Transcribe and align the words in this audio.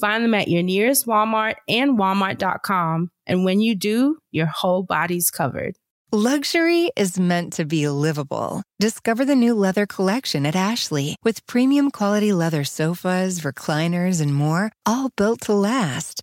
Find 0.00 0.24
them 0.24 0.34
at 0.34 0.48
your 0.48 0.62
nearest 0.62 1.06
Walmart 1.06 1.54
and 1.68 1.98
walmart.com. 1.98 3.10
And 3.26 3.44
when 3.44 3.60
you 3.60 3.74
do, 3.74 4.18
your 4.30 4.46
whole 4.46 4.82
body's 4.82 5.30
covered. 5.30 5.76
Luxury 6.12 6.90
is 6.96 7.18
meant 7.18 7.54
to 7.54 7.64
be 7.64 7.88
livable. 7.88 8.62
Discover 8.78 9.24
the 9.24 9.34
new 9.34 9.54
leather 9.54 9.84
collection 9.86 10.46
at 10.46 10.54
Ashley 10.54 11.16
with 11.24 11.44
premium 11.48 11.90
quality 11.90 12.32
leather 12.32 12.62
sofas, 12.62 13.40
recliners, 13.40 14.20
and 14.20 14.32
more, 14.32 14.70
all 14.86 15.10
built 15.16 15.40
to 15.42 15.54
last. 15.54 16.22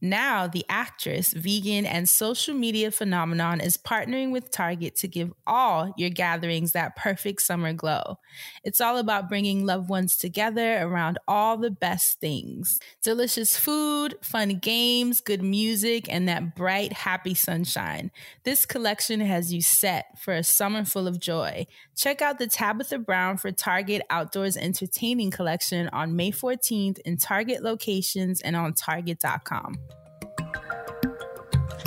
Now, 0.00 0.46
the 0.46 0.64
actress, 0.68 1.32
vegan, 1.32 1.86
and 1.86 2.06
social 2.06 2.54
media 2.54 2.90
phenomenon 2.90 3.60
is 3.60 3.78
partnering 3.78 4.30
with 4.30 4.50
Target 4.50 4.94
to 4.96 5.08
give 5.08 5.32
all 5.46 5.94
your 5.96 6.10
gatherings 6.10 6.72
that 6.72 6.96
perfect 6.96 7.40
summer 7.40 7.72
glow. 7.72 8.18
It's 8.62 8.80
all 8.80 8.98
about 8.98 9.30
bringing 9.30 9.64
loved 9.64 9.88
ones 9.88 10.18
together 10.18 10.82
around 10.82 11.18
all 11.26 11.56
the 11.56 11.70
best 11.70 12.20
things 12.20 12.78
delicious 13.02 13.56
food, 13.56 14.16
fun 14.22 14.58
games, 14.58 15.20
good 15.20 15.42
music, 15.42 16.12
and 16.12 16.28
that 16.28 16.54
bright, 16.54 16.92
happy 16.92 17.34
sunshine. 17.34 18.10
This 18.44 18.66
collection 18.66 19.20
has 19.20 19.52
you 19.52 19.62
set 19.62 20.18
for 20.18 20.34
a 20.34 20.44
summer 20.44 20.84
full 20.84 21.08
of 21.08 21.18
joy. 21.18 21.66
Check 21.96 22.20
out 22.20 22.38
the 22.38 22.46
Tabitha 22.46 22.98
Brown 22.98 23.38
for 23.38 23.50
Target 23.50 24.02
Outdoors 24.10 24.56
Entertaining 24.56 25.30
Collection 25.30 25.88
on 25.88 26.16
May 26.16 26.32
14th 26.32 26.98
in 27.00 27.16
Target 27.16 27.62
locations 27.62 28.42
and 28.42 28.54
on 28.56 28.74
Target.com. 28.74 29.78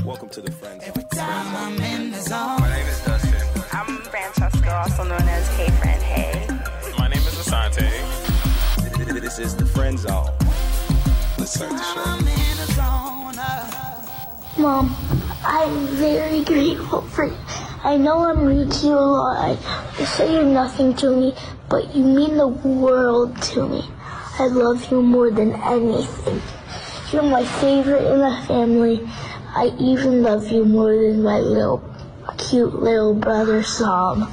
Welcome 0.05 0.30
to 0.30 0.42
the 0.42 0.52
Friends. 0.52 0.83
Every 0.86 1.03
time 1.03 1.55
I'm 1.55 1.81
in 1.81 2.11
the 2.11 2.19
zone. 2.22 2.59
My 2.61 2.69
name 2.69 2.88
is 2.88 3.03
Dustin. 3.05 3.36
I'm 3.73 3.97
Francesca, 4.03 4.75
also 4.75 5.03
known 5.03 5.22
as 5.22 5.47
Hey 5.58 5.69
Friend 5.72 6.02
Hey. 6.02 6.47
My 6.97 7.08
name 7.08 7.19
is 7.19 7.36
Asante. 7.36 7.89
This 9.22 9.39
is 9.39 9.56
the 9.56 9.66
Friend 9.66 10.00
Zone. 10.00 10.30
Let's 11.38 11.53
start 11.53 11.72
the 11.72 11.83
show. 11.83 12.02
I'm 12.06 12.19
in 12.19 12.58
the 12.58 12.73
zone. 12.73 13.36
uh. 13.38 14.06
Mom, 14.58 14.95
I'm 15.44 15.88
very 15.88 16.44
grateful 16.44 17.02
for 17.02 17.25
you. 17.25 17.38
I 17.84 17.97
know 17.97 18.19
I'm 18.19 18.44
rude 18.45 18.72
to 18.72 18.88
you 18.88 18.94
a 18.94 18.95
lot. 18.95 19.58
I 20.00 20.03
say 20.06 20.34
you're 20.34 20.44
nothing 20.44 20.95
to 20.95 21.11
me, 21.16 21.36
but 21.69 21.95
you 21.95 22.03
mean 22.03 22.38
the 22.38 22.47
world 22.47 23.39
to 23.53 23.67
me. 23.67 23.84
I 24.39 24.47
love 24.47 24.89
you 24.91 25.02
more 25.02 25.30
than 25.30 25.53
anything. 25.53 26.41
You're 27.11 27.23
my 27.23 27.44
favorite 27.44 28.06
in 28.06 28.19
the 28.19 28.44
family. 28.47 29.08
I 29.55 29.67
even 29.79 30.22
love 30.24 30.47
you 30.51 30.66
more 30.66 30.96
than 30.96 31.24
my 31.24 31.40
little, 31.40 31.84
cute 32.38 32.74
little 32.75 33.13
brother 33.13 33.63
Sam. 33.63 34.24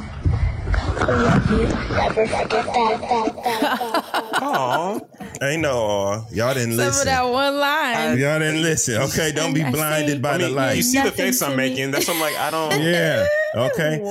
I 0.99 1.05
love 1.11 1.51
you. 1.51 1.67
Never 1.95 2.27
forget 2.27 2.51
that. 2.51 2.67
that, 2.67 3.01
that, 3.01 3.45
that. 3.45 4.33
Aw, 4.43 5.01
ain't 5.43 5.63
no 5.63 5.77
aw. 5.79 6.25
Y'all 6.33 6.55
didn't 6.55 6.73
Some 6.73 6.81
of 6.81 6.87
listen. 6.87 7.07
that 7.07 7.23
one 7.23 7.57
line. 7.59 8.19
Y'all 8.19 8.39
didn't 8.39 8.63
listen. 8.63 9.03
Okay, 9.03 9.33
don't 9.33 9.55
be 9.55 9.63
I 9.65 9.71
blinded 9.71 10.21
by 10.23 10.35
I 10.35 10.39
the 10.39 10.49
light. 10.49 10.77
you 10.77 10.83
lights. 10.83 10.93
see 10.93 11.03
the 11.03 11.11
face 11.13 11.41
I'm 11.43 11.51
me. 11.53 11.57
making. 11.57 11.91
That's 11.93 12.09
what 12.09 12.15
I'm 12.17 12.21
like, 12.21 12.37
I 12.37 12.51
don't. 12.51 12.83
Yeah. 12.83 13.27
Okay. 13.57 14.03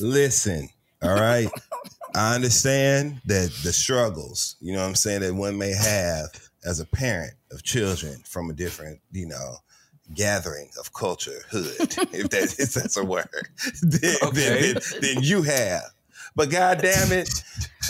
Listen. 0.00 0.68
All 1.02 1.14
right. 1.14 1.48
I 2.14 2.34
understand 2.34 3.22
that 3.24 3.50
the 3.62 3.72
struggles, 3.72 4.56
you 4.60 4.74
know 4.74 4.80
what 4.80 4.88
I'm 4.88 4.94
saying, 4.94 5.22
that 5.22 5.32
one 5.34 5.56
may 5.56 5.72
have 5.72 6.28
as 6.64 6.80
a 6.80 6.84
parent 6.84 7.32
of 7.52 7.62
children 7.62 8.18
from 8.26 8.50
a 8.50 8.52
different, 8.52 9.00
you 9.12 9.26
know, 9.28 9.56
gathering 10.14 10.70
of 10.78 10.92
culture 10.92 11.42
hood, 11.50 11.66
if 12.12 12.30
that 12.30 12.54
if 12.58 12.74
that's 12.74 12.96
a 12.96 13.04
word, 13.04 13.28
then, 13.82 14.16
Okay. 14.22 14.72
then, 14.72 14.82
then 15.00 15.22
you 15.22 15.42
have. 15.42 15.82
But 16.36 16.50
God 16.50 16.82
damn 16.82 17.12
it, 17.12 17.30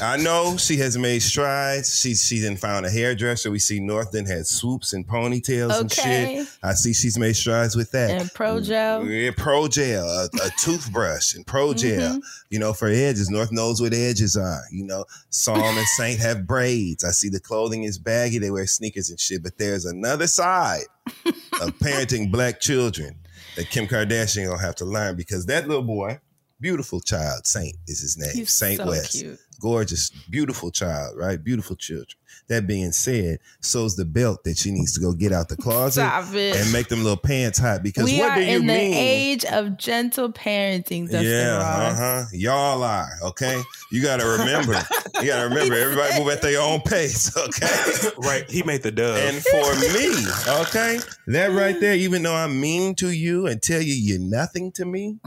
I 0.00 0.16
know 0.16 0.56
she 0.56 0.76
has 0.76 0.96
made 0.96 1.20
strides. 1.20 1.98
She 1.98 2.14
she 2.14 2.38
then 2.38 2.56
found 2.56 2.86
a 2.86 2.90
hairdresser. 2.90 3.50
We 3.50 3.58
see 3.58 3.80
North 3.80 4.12
then 4.12 4.24
had 4.24 4.46
swoops 4.46 4.92
and 4.92 5.06
ponytails 5.06 5.80
and 5.80 5.90
shit. 5.92 6.46
I 6.62 6.74
see 6.74 6.92
she's 6.92 7.18
made 7.18 7.34
strides 7.34 7.74
with 7.74 7.90
that. 7.90 8.10
And 8.10 8.32
Pro 8.32 8.60
Gel. 8.60 9.04
Yeah, 9.04 9.32
Pro 9.36 9.66
Gel, 9.66 10.06
a, 10.06 10.26
a 10.44 10.50
toothbrush, 10.58 11.34
and 11.34 11.44
Pro 11.44 11.68
mm-hmm. 11.68 11.98
Gel. 11.98 12.20
You 12.50 12.60
know, 12.60 12.72
for 12.72 12.86
edges, 12.86 13.30
North 13.30 13.50
knows 13.50 13.80
what 13.80 13.92
edges 13.92 14.36
are. 14.36 14.62
You 14.70 14.84
know, 14.84 15.04
Psalm 15.30 15.60
and 15.60 15.86
Saint 15.96 16.20
have 16.20 16.46
braids. 16.46 17.02
I 17.02 17.10
see 17.10 17.28
the 17.28 17.40
clothing 17.40 17.82
is 17.82 17.98
baggy. 17.98 18.38
They 18.38 18.52
wear 18.52 18.66
sneakers 18.66 19.10
and 19.10 19.18
shit. 19.18 19.42
But 19.42 19.58
there's 19.58 19.86
another 19.86 20.28
side 20.28 20.84
of 21.26 21.32
parenting 21.80 22.30
black 22.30 22.60
children 22.60 23.16
that 23.56 23.70
Kim 23.70 23.86
Kardashian 23.86 24.46
gonna 24.46 24.60
have 24.60 24.76
to 24.76 24.84
learn 24.84 25.16
because 25.16 25.46
that 25.46 25.66
little 25.66 25.82
boy, 25.82 26.20
beautiful 26.60 27.00
child, 27.00 27.46
Saint 27.46 27.76
is 27.86 28.00
his 28.00 28.16
name, 28.18 28.34
He's 28.34 28.50
Saint 28.50 28.78
so 28.80 28.86
West 28.86 29.12
cute. 29.12 29.38
gorgeous, 29.60 30.10
beautiful 30.30 30.70
child, 30.70 31.16
right? 31.16 31.42
Beautiful 31.42 31.76
children. 31.76 32.16
That 32.48 32.68
being 32.68 32.92
said, 32.92 33.40
so's 33.60 33.96
the 33.96 34.04
belt 34.04 34.44
that 34.44 34.56
she 34.56 34.70
needs 34.70 34.94
to 34.94 35.00
go 35.00 35.12
get 35.12 35.32
out 35.32 35.48
the 35.48 35.56
closet 35.56 36.02
and 36.02 36.72
make 36.72 36.88
them 36.88 37.02
little 37.02 37.16
pants 37.16 37.58
hot. 37.58 37.82
Because 37.82 38.04
we 38.04 38.20
what 38.20 38.30
are 38.30 38.34
do 38.36 38.42
you 38.42 38.58
in 38.58 38.66
the 38.66 38.74
age 38.74 39.44
of 39.44 39.76
gentle 39.76 40.32
parenting, 40.32 41.10
Dustin 41.10 41.24
yeah, 41.24 41.58
uh 41.58 41.94
huh. 41.94 42.24
Y'all 42.32 42.82
are 42.84 43.08
okay. 43.22 43.60
You 43.90 44.00
got 44.00 44.20
to 44.20 44.26
remember. 44.38 44.74
you 45.20 45.26
got 45.26 45.42
to 45.42 45.48
remember. 45.48 45.74
Everybody 45.74 46.18
move 46.20 46.28
at 46.28 46.42
their 46.42 46.60
own 46.60 46.80
pace, 46.82 47.36
okay? 47.48 48.10
right. 48.18 48.48
He 48.48 48.62
made 48.62 48.82
the 48.82 48.92
dub. 48.92 49.16
And 49.16 49.42
for 49.42 49.74
me, 49.92 50.60
okay, 50.60 51.00
that 51.26 51.48
right 51.48 51.78
there, 51.80 51.94
even 51.94 52.22
though 52.22 52.34
I'm 52.34 52.60
mean 52.60 52.94
to 52.96 53.10
you 53.10 53.46
and 53.46 53.60
tell 53.60 53.82
you 53.82 53.94
you're 53.94 54.20
nothing 54.20 54.70
to 54.72 54.84
me, 54.84 55.18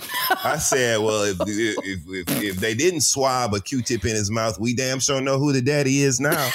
I 0.43 0.57
said, 0.57 0.99
well, 0.99 1.23
if 1.23 1.37
if, 1.41 1.99
if, 2.07 2.43
if 2.43 2.55
they 2.57 2.73
didn't 2.73 3.01
swab 3.01 3.53
a 3.53 3.59
Q-tip 3.59 4.05
in 4.05 4.15
his 4.15 4.31
mouth, 4.31 4.59
we 4.59 4.73
damn 4.73 4.99
sure 4.99 5.19
know 5.19 5.37
who 5.37 5.51
the 5.51 5.61
daddy 5.61 6.01
is 6.01 6.19
now. 6.19 6.49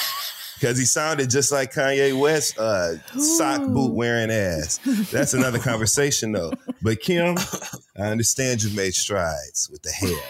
Because 0.55 0.79
he 0.79 0.85
sounded 0.85 1.31
just 1.31 1.51
like 1.53 1.73
Kanye 1.73 2.19
West, 2.19 2.59
uh, 2.59 2.97
sock 3.19 3.63
boot 3.69 3.93
wearing 3.93 4.31
ass. 4.31 4.79
That's 5.11 5.35
another 5.35 5.59
conversation, 5.71 6.33
though. 6.33 6.53
But 6.81 7.01
Kim, 7.01 7.37
I 7.99 8.03
understand 8.03 8.63
you've 8.63 8.77
made 8.77 8.95
strides 8.95 9.69
with 9.71 9.83
the 9.83 9.91
hair, 9.91 10.23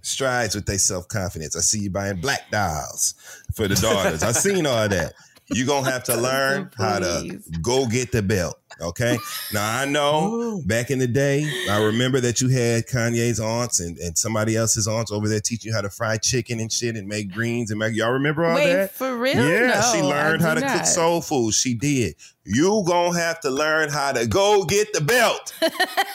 strides 0.00 0.54
with 0.54 0.66
their 0.66 0.78
self 0.78 1.06
confidence. 1.08 1.56
I 1.56 1.60
see 1.60 1.80
you 1.80 1.90
buying 1.90 2.20
black 2.20 2.50
dolls 2.50 3.14
for 3.54 3.68
the 3.68 3.74
daughters. 3.74 4.22
I 4.22 4.32
seen 4.32 4.66
all 4.66 4.88
that. 4.88 5.12
You're 5.52 5.66
gonna 5.66 5.90
have 5.90 6.04
to 6.04 6.16
learn 6.16 6.70
how 6.76 6.98
to 6.98 7.40
go 7.60 7.86
get 7.86 8.12
the 8.12 8.22
belt. 8.22 8.58
Okay. 8.80 9.18
Now 9.52 9.80
I 9.80 9.84
know 9.84 10.62
back 10.66 10.90
in 10.90 10.98
the 10.98 11.06
day, 11.06 11.44
I 11.70 11.82
remember 11.82 12.20
that 12.20 12.40
you 12.40 12.48
had 12.48 12.86
Kanye's 12.86 13.38
aunts 13.38 13.80
and, 13.80 13.98
and 13.98 14.16
somebody 14.16 14.56
else's 14.56 14.88
aunts 14.88 15.12
over 15.12 15.28
there 15.28 15.40
teaching 15.40 15.70
you 15.70 15.74
how 15.74 15.82
to 15.82 15.90
fry 15.90 16.16
chicken 16.16 16.58
and 16.58 16.72
shit 16.72 16.96
and 16.96 17.06
make 17.06 17.32
greens 17.32 17.70
and 17.70 17.78
make 17.78 17.94
y'all 17.94 18.12
remember 18.12 18.44
all 18.44 18.54
Wait, 18.54 18.72
that? 18.72 18.92
for 18.92 19.16
real? 19.16 19.36
Yeah, 19.36 19.68
No, 19.68 19.92
she 19.92 20.02
learned 20.02 20.42
how 20.42 20.54
to 20.54 20.60
cook 20.60 20.86
soul 20.86 21.20
food. 21.20 21.52
She 21.54 21.74
did. 21.74 22.16
You 22.44 22.82
gonna 22.86 23.18
have 23.18 23.40
to 23.40 23.50
learn 23.50 23.90
how 23.90 24.12
to 24.12 24.26
go 24.26 24.64
get 24.64 24.92
the 24.92 25.00
belt. 25.00 25.54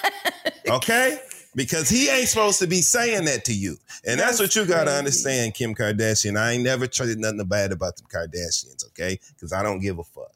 okay? 0.70 1.20
Because 1.58 1.90
he 1.90 2.08
ain't 2.08 2.28
supposed 2.28 2.60
to 2.60 2.68
be 2.68 2.82
saying 2.82 3.26
that 3.26 3.44
to 3.46 3.54
you. 3.54 3.78
And 4.06 4.20
that's, 4.20 4.38
That's 4.38 4.56
what 4.56 4.56
you 4.56 4.72
gotta 4.72 4.92
understand, 4.92 5.56
Kim 5.56 5.74
Kardashian. 5.74 6.38
I 6.38 6.52
ain't 6.52 6.64
never 6.64 6.86
tried 6.86 7.18
nothing 7.18 7.44
bad 7.48 7.72
about 7.72 7.96
the 7.98 8.04
Kardashians, 8.04 8.86
okay? 8.90 9.20
Because 9.34 9.52
I 9.52 9.64
don't 9.64 9.80
give 9.80 9.98
a 9.98 10.04
fuck. 10.04 10.32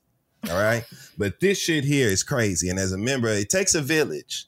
All 0.49 0.59
right? 0.59 0.83
but 1.19 1.39
this 1.39 1.59
shit 1.59 1.83
here 1.83 2.07
is 2.07 2.23
crazy. 2.23 2.69
And 2.69 2.79
as 2.79 2.91
a 2.91 2.97
member, 2.97 3.27
it 3.27 3.51
takes 3.51 3.75
a 3.75 3.81
village. 3.81 4.47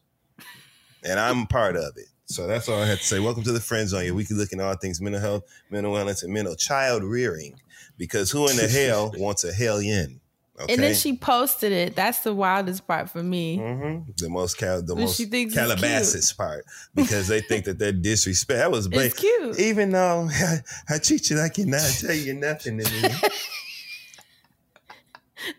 And 1.03 1.19
I'm 1.19 1.45
part 1.45 1.75
of 1.75 1.95
it. 1.95 2.07
So 2.25 2.47
that's 2.47 2.67
all 2.67 2.81
I 2.81 2.87
had 2.87 2.97
to 2.97 3.03
say. 3.03 3.19
Welcome 3.19 3.43
to 3.43 3.51
the 3.51 3.59
Friend 3.59 3.87
Zone. 3.87 4.05
Your 4.05 4.15
weekly 4.15 4.35
look 4.35 4.51
at 4.51 4.59
all 4.59 4.73
things 4.73 4.99
mental 4.99 5.21
health, 5.21 5.43
mental 5.69 5.93
wellness, 5.93 6.23
and 6.23 6.33
mental 6.33 6.55
child 6.55 7.03
rearing. 7.03 7.53
Because 7.99 8.31
who 8.31 8.49
in 8.49 8.55
the 8.55 8.67
hell 8.87 9.13
wants 9.15 9.43
a 9.43 9.53
hell 9.53 9.75
hellion? 9.75 10.21
Okay. 10.59 10.73
And 10.73 10.83
then 10.83 10.93
she 10.93 11.17
posted 11.17 11.71
it. 11.71 11.95
That's 11.95 12.19
the 12.19 12.31
wildest 12.33 12.87
part 12.87 13.09
for 13.09 13.23
me. 13.23 13.57
hmm 13.57 14.01
The 14.17 14.29
most 14.29 14.55
cal- 14.57 14.83
the 14.83 14.93
But 14.93 15.01
most 15.01 15.19
Calabasas 15.51 16.31
part 16.33 16.63
because 16.93 17.27
they 17.27 17.41
think 17.41 17.65
that 17.65 17.79
they're 17.79 17.91
disrespect. 17.91 18.59
That 18.59 18.71
was 18.71 18.87
It's 18.91 19.19
cute. 19.19 19.59
Even 19.59 19.89
though 19.89 20.29
I, 20.31 20.57
I 20.89 20.97
treat 20.99 21.31
you 21.31 21.37
like 21.37 21.57
you're 21.57 21.65
not 21.65 21.81
tell 21.99 22.13
you 22.13 22.35
nothing 22.35 22.77
to 22.77 22.83
me. 22.83 22.99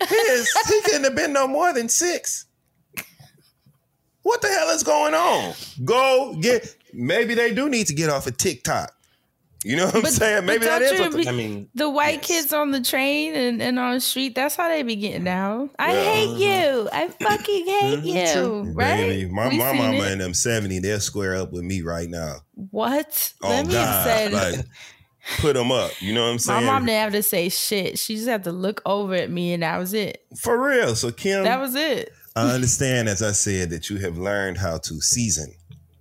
he, 0.09 0.15
is, 0.15 0.49
he 0.69 0.81
couldn't 0.83 1.05
have 1.05 1.17
been 1.17 1.33
no 1.33 1.49
more 1.49 1.73
than 1.73 1.89
six. 1.89 2.47
What 4.23 4.43
the 4.43 4.49
hell 4.49 4.71
is 4.71 4.85
going 4.85 5.15
on? 5.15 5.55
Go 5.85 6.37
get. 6.41 6.73
Maybe 6.93 7.35
they 7.35 7.53
do 7.53 7.69
need 7.69 7.89
to 7.89 7.95
get 7.95 8.11
off 8.11 8.29
of 8.29 8.37
TikTok. 8.37 8.93
You 9.65 9.77
know 9.77 9.87
what 9.87 9.97
I'm 9.97 10.05
saying? 10.07 10.45
Maybe 10.45 10.67
that 10.67 10.83
is. 10.83 10.91
don't 10.93 10.95
is. 10.95 10.99
you 11.01 11.09
What 11.11 11.17
be- 11.17 11.25
the, 11.25 11.31
I 11.31 11.33
mean, 11.33 11.69
The 11.75 11.89
white 11.91 12.17
Yes. 12.17 12.27
kids 12.27 12.53
on 12.53 12.71
the 12.71 12.83
train 12.83 13.35
and, 13.35 13.63
and 13.63 13.79
on 13.79 13.95
the 13.95 14.01
street, 14.01 14.35
that's 14.35 14.55
how 14.57 14.69
they 14.69 14.83
be 14.83 14.95
getting 14.97 15.25
down. 15.25 15.71
I 15.79 15.93
Yeah. 15.95 16.13
hate 16.13 16.39
you. 16.39 16.89
I 16.93 17.09
fucking 17.09 17.67
hate 17.67 18.01
Mhm, 18.01 18.05
you. 18.29 18.33
true. 18.33 18.73
Right? 18.75 18.97
Baby, 18.97 19.31
my, 19.33 19.49
We 19.49 19.59
my 19.59 19.73
mama 19.73 20.05
it. 20.05 20.13
in 20.13 20.19
them 20.19 20.35
70, 20.35 20.81
they'll 20.81 21.01
square 21.01 21.35
up 21.37 21.51
with 21.53 21.63
me 21.65 21.81
right 21.81 22.09
now. 22.11 22.41
What? 22.71 23.33
Oh, 23.43 23.49
Let 23.49 23.67
me 23.67 23.73
God. 23.73 24.05
say 24.07 24.29
Like, 24.29 24.67
put 25.39 25.55
them 25.55 25.73
up. 25.73 25.91
You 26.03 26.13
know 26.13 26.25
what 26.25 26.33
I'm 26.33 26.39
saying. 26.39 26.57
My 26.57 26.61
saying? 26.61 26.73
mom 26.75 26.87
didn't 26.87 27.01
have 27.01 27.13
to 27.13 27.23
say 27.23 27.49
shit. 27.49 27.99
She 27.99 28.17
just 28.17 28.29
had 28.29 28.45
to 28.45 28.53
look 28.53 28.83
over 28.85 29.15
at 29.15 29.31
me 29.31 29.55
and 29.55 29.63
that 29.63 29.79
was 29.79 29.95
it. 29.95 30.25
For 30.39 30.63
real. 30.63 30.95
So, 30.95 31.11
Kim, 31.11 31.45
That 31.45 31.59
was 31.61 31.75
it. 31.75 32.13
I 32.37 32.51
understand, 32.53 33.09
as 33.09 33.23
I 33.23 33.31
said, 33.33 33.71
that 33.71 33.89
you 33.89 33.97
have 33.99 34.19
learned 34.19 34.59
how 34.59 34.77
to 34.79 35.01
season 35.01 35.55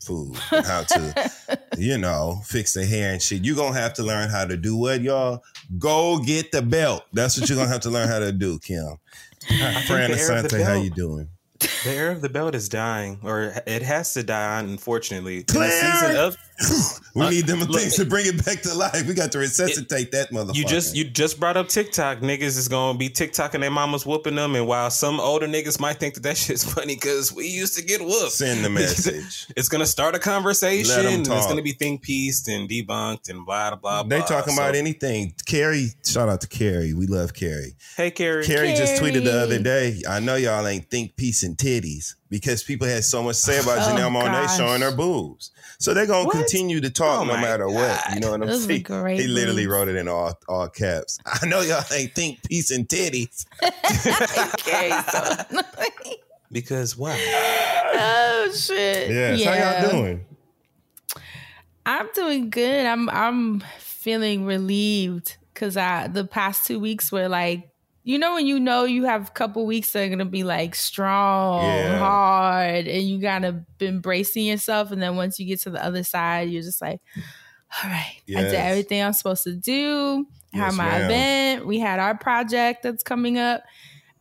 food, 0.06 0.38
and 0.52 0.66
how 0.66 0.84
to, 0.84 1.32
you 1.78 1.98
know, 1.98 2.42
fix 2.46 2.74
the 2.74 2.86
hair 2.86 3.14
and 3.14 3.22
shit. 3.22 3.44
You're 3.46 3.56
going 3.56 3.74
to 3.74 3.80
have 3.80 3.94
to 3.96 4.04
learn 4.04 4.30
how 4.30 4.46
to 4.46 4.58
do 4.58 4.76
what, 4.76 5.02
y'all? 5.02 5.44
Go 5.78 6.20
get 6.20 6.52
the 6.52 6.62
belt. 6.62 7.04
That's 7.14 7.40
what 7.40 7.50
you're 7.50 7.56
going 7.56 7.68
to 7.68 7.74
have 7.74 7.82
to 7.82 7.90
learn 7.90 8.08
how 8.08 8.20
to 8.20 8.32
do, 8.32 8.60
Kim. 8.60 8.98
Fran 9.88 10.12
Asante, 10.12 10.64
how 10.64 10.74
you 10.74 10.90
doing? 10.90 11.28
the 11.84 11.92
era 11.92 12.12
of 12.12 12.22
the 12.22 12.30
belt 12.30 12.56
is 12.56 12.70
dying, 12.70 13.20
or 13.24 13.54
it 13.66 13.82
has 13.82 14.14
to 14.14 14.24
die. 14.24 14.60
Unfortunately, 14.60 15.38
In 15.38 15.46
the 15.46 15.70
season 15.70 16.18
of 16.18 16.38
We 17.16 17.22
Uh, 17.22 17.30
need 17.30 17.46
them 17.48 17.60
look- 17.60 17.80
things 17.80 17.96
to 17.96 18.06
bring 18.06 18.26
it 18.26 18.44
back 18.46 18.62
to 18.64 18.74
life. 18.74 19.06
We 19.06 19.14
got 19.14 19.32
to 19.34 19.38
resuscitate 19.40 20.12
that 20.14 20.32
motherfucker. 20.32 20.56
You 20.56 20.66
just 20.66 20.96
you 20.96 21.04
just 21.04 21.40
brought 21.40 21.58
up 21.58 21.68
TikTok. 21.70 22.20
Niggas 22.22 22.58
is 22.58 22.68
gonna 22.68 22.98
be 22.98 23.10
TikToking 23.10 23.60
their 23.60 23.70
mamas 23.72 24.06
whooping 24.06 24.36
them, 24.36 24.56
and 24.56 24.66
while 24.68 24.90
some 24.90 25.20
older 25.20 25.48
niggas 25.48 25.80
might 25.80 26.00
think 26.00 26.16
that 26.16 26.24
that 26.24 26.38
shit's 26.44 26.64
funny 26.64 26.96
because 26.96 27.32
we 27.32 27.48
used 27.48 27.76
to 27.78 27.84
get 27.84 28.02
whooped, 28.02 28.32
Send 28.32 28.66
the 28.66 28.70
message. 28.82 29.48
it's 29.56 29.68
gonna 29.70 29.86
start 29.86 30.16
a 30.16 30.20
conversation. 30.20 30.90
Let 30.96 31.06
'em 31.06 31.14
and 31.14 31.26
talk. 31.26 31.38
It's 31.38 31.48
gonna 31.48 31.62
be 31.62 31.74
think 31.74 32.02
pieced 32.02 32.48
and 32.48 32.68
debunked 32.70 33.30
and 33.30 33.46
blah 33.46 33.76
blah 33.76 34.04
blah. 34.04 34.18
They 34.18 34.24
talking 34.26 34.54
about 34.54 34.76
anything. 34.76 35.34
Carrie, 35.46 35.90
shout 36.06 36.30
out 36.30 36.42
to 36.42 36.48
Carrie. 36.48 36.94
We 36.94 37.06
love 37.08 37.34
Carrie. 37.34 37.76
Hey 37.98 38.10
Carrie, 38.12 38.46
Carrie 38.46 38.74
just 38.74 39.02
tweeted 39.02 39.24
the 39.24 39.40
other 39.42 39.60
day. 39.60 40.02
I 40.10 40.20
know 40.20 40.36
y'all 40.36 40.66
ain't 40.66 40.90
think 40.90 41.16
peace 41.16 41.44
and 41.44 41.58
titties 41.58 42.16
because 42.30 42.64
people 42.64 42.88
had 42.88 43.04
so 43.04 43.22
much 43.22 43.36
to 43.38 43.42
say 43.44 43.60
about 43.60 43.78
Oh, 43.84 43.96
Janelle 43.96 44.12
Monae 44.12 44.46
gosh. 44.46 44.58
showing 44.58 44.82
her 44.82 44.96
boobs. 44.96 45.52
So 45.84 45.94
they're 45.94 46.06
gonna 46.06 46.24
What? 46.28 46.36
continue 46.38 46.80
to 46.80 46.90
talk 46.90 47.20
Oh 47.22 47.26
no 47.26 47.34
matter 47.36 47.68
what. 47.68 48.02
You 48.14 48.22
know 48.22 48.32
what 48.32 48.42
I'm 48.42 48.48
Those 48.48 48.64
saying? 48.64 48.84
great 48.84 49.20
He 49.20 49.28
literally 49.28 49.68
wrote 49.68 49.90
it 49.90 49.98
in 49.98 50.08
all 50.08 50.34
all 50.48 50.70
caps. 50.70 51.20
I 51.26 51.46
know 51.46 51.60
y'all 51.60 51.84
ain't 51.94 52.16
think 52.16 52.42
peace 52.50 52.72
and 52.72 52.88
titties. 52.88 53.46
Okay, 54.54 54.98
so- 55.12 55.62
because 56.54 56.96
why? 56.98 57.18
oh 57.96 58.52
shit. 58.56 59.12
Yes. 59.12 59.44
How 59.44 59.54
y'all 59.82 59.92
doing? 59.92 60.26
I'm 61.86 62.08
doing 62.16 62.50
good. 62.50 62.86
I'm 62.86 63.10
I'm 63.10 63.62
feeling 63.78 64.46
relieved 64.46 65.36
because 65.54 65.76
I 65.76 66.08
the 66.08 66.24
past 66.26 66.66
two 66.66 66.80
weeks 66.80 67.12
were 67.12 67.28
like 67.28 67.70
you 68.06 68.18
know 68.20 68.34
when 68.36 68.46
you 68.46 68.60
know 68.60 68.84
you 68.86 69.04
have 69.06 69.28
a 69.30 69.32
couple 69.32 69.66
weeks 69.66 69.92
that 69.94 70.04
are 70.04 70.10
gonna 70.10 70.26
be 70.26 70.44
like 70.44 70.76
strong, 70.76 71.64
Yeah. 71.64 72.00
hard, 72.00 72.23
and 72.64 73.08
you 73.08 73.20
gotta 73.20 73.64
been 73.78 74.00
bracing 74.00 74.46
yourself, 74.46 74.92
and 74.92 75.02
then 75.02 75.16
once 75.16 75.40
you 75.40 75.46
get 75.46 75.60
to 75.62 75.70
the 75.70 75.84
other 75.84 76.04
side, 76.04 76.50
you're 76.50 76.62
just 76.62 76.82
like, 76.82 77.02
all 77.84 77.90
right, 77.90 78.18
I 78.30 78.42
did 78.44 78.54
everything 78.54 79.02
I'm 79.02 79.14
supposed 79.14 79.44
to 79.46 79.54
do. 79.56 80.26
I 80.54 80.58
had 80.58 80.74
my 80.76 80.86
ma'am. 80.86 81.02
event. 81.06 81.66
We 81.66 81.80
had 81.80 82.00
our 82.00 82.16
project 82.18 82.84
that's 82.84 83.02
coming 83.04 83.38
up. 83.40 83.64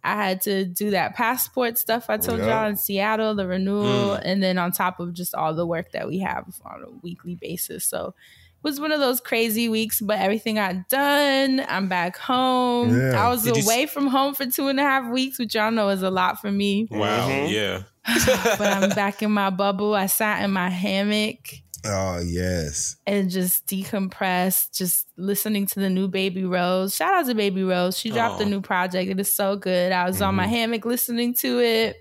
I 0.05 0.15
had 0.15 0.41
to 0.43 0.65
do 0.65 0.91
that 0.91 1.15
passport 1.15 1.79
stuff 1.79 2.07
I 2.09 2.17
told 2.17 2.41
Yeah. 2.41 2.63
y'all 2.63 2.71
in 2.71 2.77
Seattle, 2.77 3.35
the 3.37 3.47
renewal, 3.47 4.17
Mm. 4.17 4.23
and 4.25 4.43
then 4.43 4.59
on 4.59 4.73
top 4.73 4.99
of 4.99 5.13
just 5.13 5.35
all 5.35 5.55
the 5.55 5.67
work 5.67 5.93
that 5.93 6.09
we 6.09 6.19
have 6.21 6.45
on 6.65 6.83
a 6.83 6.91
weekly 7.03 7.35
basis. 7.37 7.85
So 7.85 8.15
was 8.63 8.79
one 8.81 8.93
of 8.93 9.01
those 9.01 9.21
crazy 9.21 9.69
weeks, 9.69 10.01
but 10.01 10.19
everything 10.19 10.55
got 10.57 10.89
done. 10.89 11.65
I'm 11.69 11.89
back 11.89 12.17
home. 12.17 12.97
Yeah. 12.97 13.25
I 13.25 13.29
was 13.29 13.43
Did 13.43 13.57
you 13.57 13.65
away 13.65 13.87
from 13.87 14.07
home 14.07 14.35
for 14.35 14.47
two 14.47 14.69
and 14.69 14.79
a 14.79 14.83
half 14.83 15.11
weeks, 15.13 15.39
which 15.39 15.55
y'all 15.55 15.71
know 15.71 15.89
is 15.89 16.03
a 16.03 16.11
lot 16.11 16.41
for 16.41 16.51
me. 16.51 16.87
Wow, 16.91 17.29
Mhm. 17.29 17.51
yeah. 17.51 17.83
but 18.59 18.61
I'm 18.63 18.91
back 18.91 19.23
in 19.23 19.31
my 19.31 19.51
bubble. 19.51 19.95
I 19.95 20.07
sat 20.07 20.43
in 20.45 20.51
my 20.51 20.69
hammock 20.69 21.39
Oh 21.85 22.21
yes. 22.25 22.97
and 23.07 23.31
just 23.31 23.67
decompressed, 23.67 24.77
just 24.77 25.07
listening 25.17 25.67
to 25.67 25.81
the 25.81 25.91
new 25.91 26.09
Baby 26.09 26.45
Rose. 26.45 26.95
Shout 26.95 27.15
out 27.15 27.27
to 27.27 27.35
Baby 27.35 27.63
Rose. 27.65 27.99
She 27.99 28.11
dropped 28.11 28.41
a 28.41 28.45
new 28.45 28.61
project. 28.61 29.11
It 29.11 29.19
is 29.21 29.35
so 29.35 29.57
good. 29.57 29.93
I 29.93 30.05
was 30.07 30.21
on 30.23 30.35
my 30.35 30.45
Mm-hmm. 30.45 30.53
hammock 30.53 30.85
listening 30.85 31.35
to 31.35 31.61
it. 31.61 31.97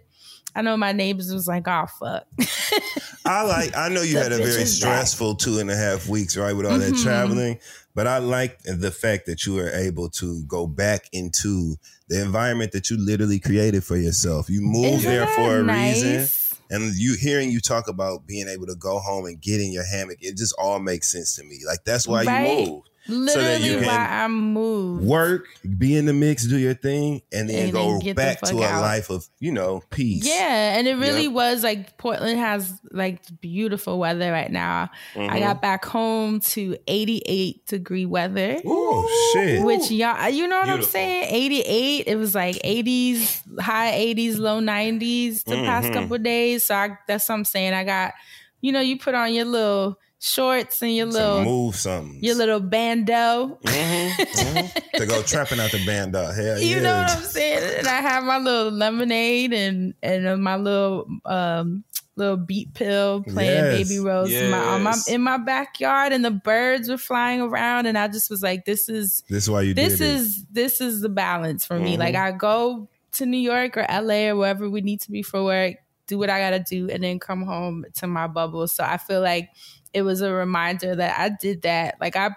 I 0.56 0.62
know 0.62 0.76
my 0.78 0.92
neighbors 0.92 1.34
was 1.34 1.48
like, 1.48 1.68
oh 1.68 1.86
fuck. 2.00 2.26
I 3.26 3.44
like. 3.44 3.76
I 3.76 3.90
know 3.90 4.02
you 4.02 4.18
had 4.18 4.32
a 4.32 4.38
very 4.38 4.50
is 4.50 4.80
back. 4.80 4.90
stressful 4.90 5.36
two 5.36 5.60
and 5.60 5.70
a 5.72 5.76
half 5.76 6.08
weeks, 6.08 6.36
right, 6.36 6.54
with 6.54 6.66
all 6.66 6.78
that 6.80 6.94
Mhm. 6.94 7.04
traveling. 7.04 7.60
But 7.94 8.08
I 8.08 8.18
like 8.20 8.62
the 8.64 8.92
fact 8.92 9.26
that 9.28 9.46
you 9.46 9.54
were 9.56 9.70
able 9.70 10.10
to 10.12 10.44
go 10.46 10.66
back 10.68 11.08
into 11.12 11.76
the 12.08 12.22
environment 12.22 12.72
that 12.72 12.90
you 12.90 12.98
literally 12.98 13.40
created 13.40 13.84
for 13.84 13.98
yourself. 13.98 14.50
You 14.50 14.62
moved 14.62 15.00
Isn't 15.00 15.12
there 15.12 15.28
for 15.28 15.60
a 15.60 15.64
reason, 15.64 16.28
and 16.70 16.96
you 16.96 17.16
hearing 17.16 17.52
you 17.52 17.60
talk 17.60 17.88
about 17.90 18.26
being 18.26 18.48
able 18.48 18.66
to 18.68 18.76
go 18.76 19.00
home 19.00 19.26
and 19.26 19.40
get 19.42 19.60
in 19.62 19.72
your 19.72 19.86
hammock, 19.86 20.18
it 20.22 20.38
just 20.38 20.56
all 20.58 20.80
makes 20.80 21.12
sense 21.12 21.36
to 21.36 21.44
me. 21.44 21.60
Like 21.66 21.80
that's 21.86 22.08
why 22.08 22.24
Right. 22.24 22.60
you 22.60 22.66
moved. 22.72 22.90
Literally 23.08 23.64
you 23.68 23.78
can 23.80 23.86
why 23.88 24.24
I 24.24 24.28
moved. 24.28 25.04
Work, 25.04 25.48
be 25.78 25.96
in 25.98 26.06
the 26.06 26.14
mix, 26.14 26.46
do 26.46 26.58
your 26.58 26.74
thing, 26.76 27.22
and 27.34 27.50
then 27.50 27.64
And 27.66 27.72
go 27.72 27.80
then 27.92 28.00
get 28.00 28.10
the 28.16 28.22
back 28.22 28.40
to 28.42 28.46
fuck 28.46 28.54
a 28.56 28.58
life 28.80 29.10
of 29.10 29.28
you 29.40 29.52
know 29.52 29.82
peace. 29.90 30.26
Yeah, 30.26 30.78
and 30.78 30.88
it 30.88 30.96
really 30.96 31.24
Yep. 31.24 31.32
was 31.34 31.64
like 31.64 31.98
Portland 31.98 32.40
has 32.40 32.72
like 32.92 33.22
beautiful 33.42 33.98
weather 33.98 34.32
right 34.32 34.52
now. 34.52 34.90
I 35.16 35.20
Mhm. 35.20 35.40
got 35.40 35.62
back 35.62 35.84
home 35.86 36.40
to 36.42 36.78
88 36.88 37.66
degree 37.68 38.06
weather. 38.06 38.62
Oh 38.66 39.32
shit. 39.34 39.64
Which 39.64 39.90
y'all, 39.92 40.30
you 40.30 40.48
know 40.48 40.60
what 40.60 40.70
I'm 40.70 40.84
saying? 40.84 41.26
88. 41.30 42.04
It 42.08 42.16
was 42.18 42.36
like 42.36 42.60
80s, 42.64 43.42
high 43.60 43.92
80s, 43.94 44.38
low 44.38 44.60
90s 44.60 45.44
the 45.44 45.56
past 45.58 45.88
Mhm. 45.88 45.94
couple 45.94 46.16
of 46.18 46.24
days. 46.24 46.66
So 46.66 46.76
I, 46.76 46.90
that's 47.08 47.28
what 47.28 47.36
I'm 47.36 47.46
saying. 47.46 47.74
I 47.74 47.84
got, 47.84 48.14
you 48.62 48.72
know, 48.72 48.80
you 48.80 48.98
put 49.00 49.16
on 49.16 49.34
your 49.34 49.46
little 49.46 49.98
shorts 50.24 50.82
and 50.84 50.96
your 50.96 51.08
to 51.08 51.12
little, 51.12 51.44
move 51.44 51.76
something. 51.76 52.24
your 52.24 52.36
little 52.36 52.60
bando. 52.60 53.58
Mhm. 53.64 54.82
to 54.94 55.06
go 55.08 55.22
trapping 55.24 55.60
out 55.60 55.72
the 55.72 55.84
bandeau. 55.86 56.20
out. 56.28 56.36
Hell 56.36 56.60
You 56.60 56.76
yeah. 56.76 56.82
know 56.82 56.98
what 57.02 57.12
I'm 57.18 57.24
saying? 57.24 57.78
And 57.80 57.88
I 57.88 58.02
have 58.02 58.24
my 58.24 58.38
little 58.38 58.72
lemonade 58.72 59.52
and 59.52 59.96
and 60.04 60.28
uh, 60.28 60.38
my 60.38 60.56
little 60.58 61.08
um 61.26 61.84
little 62.18 62.38
beat 62.38 62.74
pill 62.76 63.24
playing 63.24 63.64
Yes. 63.80 63.88
Baby 63.90 64.00
Rose 64.00 64.32
in, 64.32 64.52
my, 64.52 64.58
on 64.60 64.84
my, 64.84 64.92
Yes. 64.92 65.08
in 65.08 65.22
my 65.22 65.38
backyard, 65.38 66.12
and 66.14 66.24
the 66.24 66.30
birds 66.30 66.88
were 66.90 66.98
flying 66.98 67.42
around, 67.42 67.86
and 67.88 67.98
I 67.98 68.08
just 68.10 68.30
was 68.30 68.44
like, 68.44 68.66
"This 68.66 68.90
is 68.90 69.24
This 69.30 69.46
is 69.46 69.50
why 69.50 69.62
you 69.62 69.74
this 69.74 69.98
did 69.98 70.02
it. 70.08 70.16
is 70.18 70.46
this 70.52 70.82
is 70.82 71.02
the 71.02 71.10
balance 71.10 71.66
for 71.66 71.80
me. 71.80 71.96
Mhm. 71.96 72.00
Like 72.00 72.16
I 72.16 72.32
go 72.32 72.88
to 73.14 73.26
New 73.26 73.38
York 73.40 73.76
or 73.76 73.86
LA 73.90 74.28
or 74.30 74.36
wherever 74.36 74.70
we 74.70 74.82
need 74.82 75.02
to 75.02 75.10
be 75.12 75.24
for 75.24 75.44
work, 75.44 75.78
do 76.12 76.18
what 76.20 76.30
I 76.30 76.40
gotta 76.40 76.60
do, 76.60 76.90
and 76.90 77.02
then 77.04 77.20
come 77.20 77.42
home 77.44 77.86
to 77.96 78.08
my 78.08 78.28
bubble. 78.28 78.68
So 78.68 78.84
I 78.84 78.98
feel 78.98 79.22
like 79.22 79.50
it 79.94 80.02
was 80.02 80.22
a 80.22 80.32
reminder 80.34 80.96
that 80.96 81.20
I 81.20 81.30
did 81.30 81.62
that. 81.64 81.96
Like 82.02 82.16
I 82.16 82.32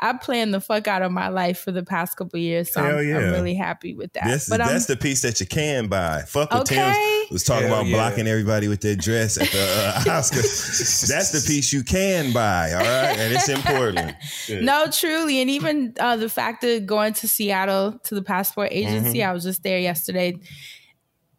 I 0.00 0.12
planned 0.12 0.54
the 0.54 0.60
fuck 0.60 0.86
out 0.86 1.02
of 1.02 1.10
my 1.10 1.26
life 1.28 1.58
for 1.58 1.72
the 1.72 1.82
past 1.82 2.16
couple 2.16 2.38
years. 2.38 2.72
So 2.72 2.80
I'm, 2.80 3.08
yeah. 3.08 3.16
I'm 3.16 3.32
really 3.32 3.54
happy 3.56 3.94
with 3.94 4.12
that. 4.12 4.26
This, 4.26 4.48
but 4.48 4.58
that's 4.58 4.88
I'm, 4.88 4.94
the 4.94 5.00
piece 5.00 5.22
that 5.22 5.40
you 5.40 5.46
can 5.46 5.88
buy. 5.88 6.22
Fuck 6.22 6.52
what 6.52 6.66
Tim 6.66 6.78
Okay. 6.88 7.24
was 7.32 7.42
talking 7.42 7.66
Hell 7.66 7.78
about 7.80 7.86
yeah. 7.86 7.96
blocking 7.96 8.28
everybody 8.28 8.68
with 8.68 8.80
their 8.80 8.94
dress 8.94 9.36
at 9.38 9.48
the 9.50 9.60
uh, 9.60 10.00
Oscars. 10.04 11.08
that's 11.08 11.32
the 11.32 11.44
piece 11.52 11.72
you 11.72 11.82
can 11.82 12.32
buy, 12.32 12.72
all 12.74 12.78
right? 12.78 13.18
And 13.18 13.32
it's 13.34 13.48
important. 13.48 14.14
No, 14.50 14.86
truly, 14.90 15.40
and 15.40 15.50
even 15.50 15.94
uh, 16.00 16.16
the 16.16 16.28
fact 16.28 16.62
of 16.64 16.86
going 16.86 17.12
to 17.14 17.28
Seattle 17.28 17.98
to 18.04 18.14
the 18.14 18.22
passport 18.22 18.68
agency, 18.70 19.18
Mm-hmm. 19.18 19.28
I 19.28 19.32
was 19.32 19.42
just 19.42 19.62
there 19.64 19.78
yesterday. 19.80 20.38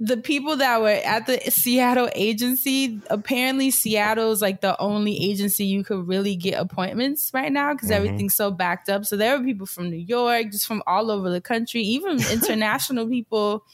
The 0.02 0.16
people 0.16 0.56
that 0.58 0.80
were 0.82 0.88
at 1.04 1.26
the 1.26 1.40
Seattle 1.52 2.10
agency, 2.16 3.02
apparently 3.10 3.70
Seattle's 3.70 4.42
like 4.42 4.62
the 4.62 4.80
only 4.80 5.22
agency 5.30 5.66
you 5.66 5.84
could 5.84 6.08
really 6.08 6.38
get 6.38 6.54
appointments 6.54 7.32
right 7.34 7.52
now 7.52 7.74
because 7.74 7.90
Mm-hmm. 7.90 8.06
everything's 8.06 8.36
so 8.36 8.50
backed 8.50 8.88
up. 8.90 9.06
So 9.06 9.18
there 9.18 9.38
were 9.38 9.44
people 9.44 9.66
from 9.66 9.90
New 9.90 9.98
York, 9.98 10.52
just 10.52 10.66
from 10.68 10.82
all 10.88 11.12
over 11.12 11.30
the 11.30 11.42
country, 11.42 11.82
even 11.82 12.14
international 12.32 13.08
people. 13.10 13.66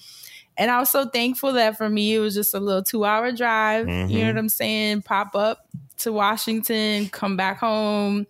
And 0.57 0.71
I 0.71 0.79
was 0.79 0.89
so 0.89 1.05
thankful 1.07 1.53
that 1.53 1.77
for 1.77 1.89
me 1.89 2.15
it 2.15 2.19
was 2.19 2.33
just 2.33 2.53
a 2.55 2.59
little 2.59 2.81
two 2.81 3.05
hour 3.05 3.31
drive. 3.31 3.87
You 3.87 3.93
know 3.93 4.07
Mhm. 4.07 4.27
what 4.27 4.37
I'm 4.37 4.49
saying? 4.49 5.01
Pop 5.03 5.35
up 5.35 5.67
to 5.99 6.11
Washington, 6.11 7.07
come 7.09 7.37
back 7.37 7.59
home 7.59 8.25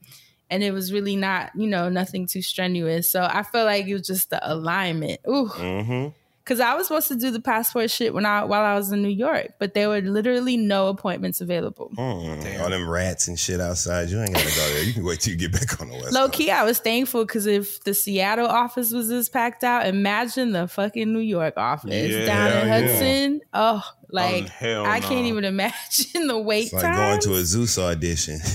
and 0.49 0.63
it 0.63 0.71
was 0.71 0.91
really 0.91 1.15
not, 1.15 1.51
you 1.55 1.67
know, 1.67 1.87
nothing 1.89 2.27
too 2.27 2.41
strenuous. 2.41 3.09
So 3.09 3.23
I 3.23 3.43
feel 3.43 3.63
like 3.63 3.87
it 3.87 3.93
was 3.93 4.05
just 4.05 4.31
the 4.31 4.39
alignment. 4.53 5.21
Ooh. 5.27 5.47
Mm-hmm. 5.49 6.07
Cause 6.45 6.59
I 6.59 6.75
was 6.75 6.87
supposed 6.87 7.07
to 7.07 7.15
do 7.15 7.31
the 7.31 7.39
passport 7.41 7.89
shit 7.89 8.13
when 8.13 8.23
I 8.25 8.43
while 8.43 8.63
I 8.63 8.75
was 8.75 8.91
in 8.91 9.01
New 9.01 9.09
York, 9.09 9.53
but 9.59 9.73
there 9.73 9.89
were 9.89 9.99
literally 10.01 10.57
no 10.57 10.89
appointments 10.89 11.41
available. 11.41 11.91
Mm, 11.97 12.61
all 12.61 12.69
them 12.69 12.87
rats 12.87 13.27
and 13.27 13.39
shit 13.39 13.59
outside. 13.59 14.09
You 14.09 14.21
ain't 14.21 14.31
gotta 14.33 14.45
go 14.55 14.73
there. 14.73 14.83
You 14.83 14.93
can 14.93 15.03
wait 15.03 15.21
till 15.21 15.33
you 15.33 15.39
get 15.39 15.51
back 15.51 15.81
on 15.81 15.89
the 15.89 15.95
west. 15.95 16.13
Low 16.13 16.29
key, 16.29 16.51
I 16.51 16.63
was 16.63 16.77
thankful 16.77 17.25
because 17.25 17.47
if 17.47 17.83
the 17.83 17.95
Seattle 17.95 18.45
office 18.45 18.91
was 18.91 19.09
this 19.09 19.27
packed 19.27 19.63
out, 19.63 19.87
imagine 19.87 20.51
the 20.51 20.67
fucking 20.67 21.11
New 21.11 21.19
York 21.19 21.55
office 21.57 22.11
Yeah, 22.11 22.25
down 22.25 22.51
in 22.51 22.67
hell 22.67 22.81
yeah. 22.81 22.87
Hudson. 22.87 23.41
Oh, 23.53 23.83
like 24.11 24.49
hell 24.49 24.85
I 24.85 24.99
no. 24.99 25.07
can't 25.07 25.25
even 25.27 25.45
imagine 25.45 26.27
the 26.27 26.37
wait 26.37 26.65
It's 26.65 26.73
like 26.73 26.83
time 26.83 26.95
going 26.95 27.19
to 27.21 27.33
a 27.35 27.43
Zeus 27.43 27.77
audition. 27.77 28.39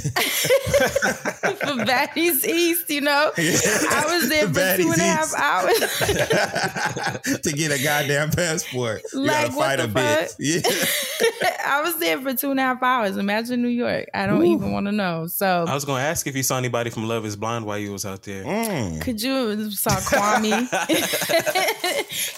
for 1.60 1.76
Baddies 1.84 2.44
East. 2.46 2.90
You 2.90 3.00
know, 3.02 3.30
I 3.36 4.04
was 4.08 4.28
there 4.28 4.46
for 4.48 4.54
Baddies 4.60 4.82
two 4.82 4.90
and 4.92 5.00
a 5.00 5.04
half 5.04 5.26
East. 5.26 5.38
hours. 5.38 5.78
to 7.42 7.52
get 7.52 7.72
a 7.78 7.82
goddamn 7.82 8.30
passport. 8.30 9.02
You 9.12 9.20
Like, 9.20 9.48
gotta 9.48 9.56
what 9.56 9.64
fight 9.66 9.76
the 9.76 9.84
a 9.84 9.88
bit. 9.88 10.30
fuck? 10.30 10.36
Yeah. 10.38 10.60
I 11.66 11.82
was 11.82 11.96
there 11.98 12.20
for 12.20 12.34
two 12.34 12.50
and 12.50 12.60
a 12.60 12.62
half 12.62 12.82
hours. 12.82 13.16
Imagine 13.16 13.62
New 13.62 13.68
York. 13.68 14.08
I 14.14 14.26
don't 14.26 14.44
even 14.46 14.72
want 14.72 14.86
to 14.86 14.92
know. 14.92 15.26
So 15.26 15.64
I 15.68 15.74
was 15.74 15.84
gonna 15.84 16.02
ask 16.02 16.26
if 16.26 16.34
you 16.36 16.42
saw 16.42 16.56
anybody 16.58 16.90
from 16.90 17.06
Love 17.06 17.24
Is 17.26 17.36
Blind 17.36 17.64
while 17.66 17.78
you 17.78 17.92
was 17.92 18.04
out 18.04 18.22
there. 18.22 18.44
Mm. 18.44 19.00
Could 19.02 19.22
you 19.22 19.70
saw 19.70 19.90
Kwame? 19.90 20.68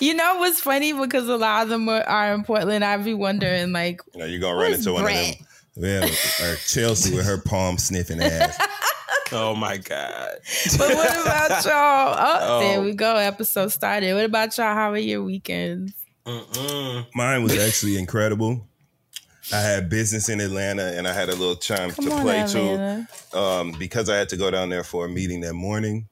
you 0.01 0.15
know 0.15 0.37
what's 0.39 0.61
funny 0.61 0.93
because 0.93 1.29
a 1.29 1.37
lot 1.37 1.63
of 1.65 1.69
them 1.69 1.89
are, 1.89 2.03
are 2.03 2.35
in 2.35 2.45
Portland. 2.45 2.85
I'd 2.85 3.05
be 3.13 3.21
wondering 3.21 3.73
like, 3.73 4.01
You 4.15 4.21
know, 4.21 4.27
you're 4.27 4.41
gonna 4.41 4.55
run 4.55 4.71
Where's 4.71 4.79
into 4.87 4.93
one 4.95 5.05
of 5.05 5.11
them. 5.11 5.35
Yeah, 5.75 6.05
or 6.45 6.57
Chelsea 6.57 7.15
with 7.17 7.25
her 7.27 7.39
palm 7.39 7.79
sniffing 7.79 8.21
ass. 8.23 8.59
Oh 9.35 9.55
my 9.55 9.79
god. 9.79 10.35
but 10.77 10.95
what 10.95 11.23
about 11.23 11.49
y'all? 11.65 12.15
Oh, 12.19 12.39
Oh. 12.43 12.61
there 12.61 12.83
we 12.83 12.93
go. 12.93 13.17
Episode 13.17 13.73
started. 13.73 14.13
What 14.13 14.27
about 14.27 14.55
y'all? 14.59 14.75
How 14.75 14.91
were 14.91 14.99
your 14.99 15.23
weekends? 15.23 15.95
Mm-mm. 16.27 17.07
Mine 17.15 17.43
was 17.43 17.57
actually 17.59 17.97
incredible. 17.97 18.67
I 19.51 19.61
had 19.61 19.89
business 19.89 20.29
in 20.29 20.39
Atlanta 20.39 20.83
and 20.99 21.09
I 21.09 21.15
had 21.15 21.31
a 21.31 21.35
little 21.35 21.57
chime 21.57 21.93
Come 21.93 22.05
to 22.05 22.11
play 22.21 22.41
Atlanta. 22.41 23.09
to. 23.33 23.39
Um, 23.39 23.73
because 23.79 24.11
I 24.11 24.17
had 24.17 24.29
to 24.29 24.37
go 24.37 24.51
down 24.51 24.69
there 24.69 24.85
for 24.85 25.07
a 25.07 25.09
meeting 25.09 25.41
that 25.41 25.55
morning. 25.55 26.09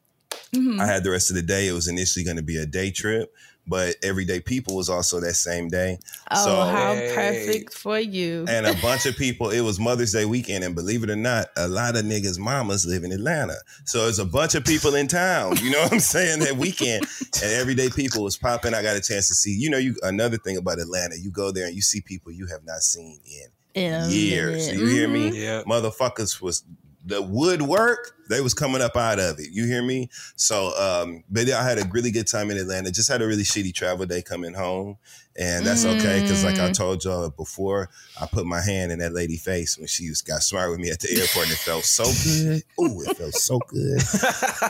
Mhm. 0.54 0.80
I 0.80 0.86
had 0.86 1.04
the 1.04 1.10
rest 1.10 1.28
of 1.28 1.36
the 1.36 1.42
day. 1.42 1.68
It 1.68 1.72
was 1.72 1.88
initially 1.88 2.24
going 2.24 2.38
to 2.38 2.42
be 2.42 2.56
a 2.56 2.64
day 2.64 2.90
trip, 2.90 3.34
but 3.70 3.96
Everyday 4.02 4.40
People 4.40 4.74
was 4.76 4.90
also 4.90 5.20
that 5.20 5.34
same 5.34 5.68
day. 5.68 5.98
Oh, 6.30 6.44
So- 6.44 6.56
how 6.56 6.94
Hey. 6.94 7.12
perfect 7.14 7.72
for 7.72 7.98
you. 7.98 8.44
and 8.48 8.66
a 8.66 8.74
bunch 8.82 9.06
of 9.06 9.16
people. 9.16 9.48
It 9.50 9.60
was 9.62 9.78
Mother's 9.80 10.12
Day 10.12 10.24
weekend, 10.26 10.64
and 10.64 10.74
believe 10.74 11.02
it 11.04 11.08
or 11.10 11.16
not, 11.16 11.48
a 11.56 11.68
lot 11.68 11.96
of 11.96 12.04
niggas' 12.04 12.38
mamas 12.38 12.84
live 12.84 13.04
in 13.04 13.12
Atlanta. 13.12 13.56
So 13.86 14.08
it's 14.08 14.18
a 14.18 14.24
bunch 14.26 14.54
of 14.54 14.64
people 14.64 14.94
in 14.96 15.06
town. 15.08 15.56
You 15.62 15.70
know 15.70 15.80
what 15.82 15.92
I'm 15.92 16.00
saying? 16.00 16.40
That 16.40 16.56
weekend, 16.56 17.06
and 17.42 17.52
everyday 17.52 17.88
people 17.88 18.22
was 18.24 18.36
popping. 18.36 18.74
I 18.74 18.82
got 18.82 18.96
a 18.96 19.00
chance 19.00 19.28
to 19.28 19.34
see. 19.34 19.52
You 19.52 19.70
know, 19.70 19.78
you 19.78 19.94
another 20.02 20.36
thing 20.36 20.56
about 20.56 20.78
Atlanta, 20.80 21.16
you 21.18 21.30
go 21.30 21.50
there 21.52 21.66
and 21.66 21.74
you 21.76 21.82
see 21.82 22.00
people 22.00 22.32
you 22.32 22.46
have 22.48 22.64
not 22.64 22.80
seen 22.82 23.20
in 23.24 23.82
In 23.82 24.10
years. 24.10 24.66
minute. 24.66 24.80
You 24.80 24.86
hear 24.88 25.08
me? 25.08 25.30
Mm-hmm. 25.30 25.36
Yeah. 25.36 25.62
Motherfuckers 25.64 26.40
was 26.40 26.64
the 27.04 27.22
woodwork. 27.22 28.16
They 28.28 28.40
was 28.40 28.54
coming 28.54 28.80
up 28.80 28.96
out 28.96 29.18
of 29.18 29.40
it. 29.40 29.48
You 29.50 29.66
hear 29.66 29.82
me? 29.82 30.08
So, 30.36 30.72
um, 30.78 31.24
but 31.28 31.46
yeah, 31.46 31.58
I 31.60 31.64
had 31.68 31.78
a 31.78 31.88
really 31.90 32.10
good 32.10 32.26
time 32.28 32.50
in 32.50 32.58
Atlanta. 32.58 32.90
Just 32.92 33.08
had 33.10 33.22
a 33.22 33.26
really 33.26 33.42
shitty 33.42 33.74
travel 33.74 34.06
day 34.06 34.22
coming 34.22 34.54
home, 34.54 34.98
and 35.36 35.66
that's 35.66 35.84
okay 35.84 36.20
because, 36.20 36.44
like 36.44 36.60
I 36.60 36.68
Mm. 36.68 36.76
told 36.76 37.04
y'all 37.04 37.28
before, 37.30 37.90
I 38.20 38.26
put 38.26 38.46
my 38.46 38.60
hand 38.60 38.92
in 38.92 39.00
that 39.00 39.12
lady 39.12 39.36
face 39.36 39.76
when 39.78 39.88
she 39.88 40.08
was, 40.08 40.22
got 40.22 40.42
smart 40.42 40.70
with 40.70 40.78
me 40.78 40.90
at 40.90 41.00
the 41.00 41.10
airport, 41.10 41.46
and 41.46 41.52
it 41.52 41.58
felt 41.58 41.84
so 41.84 42.04
good. 42.24 42.62
Ooh, 42.78 43.02
it 43.02 43.10
felt 43.16 43.34
so 43.34 43.58
good. 43.66 44.00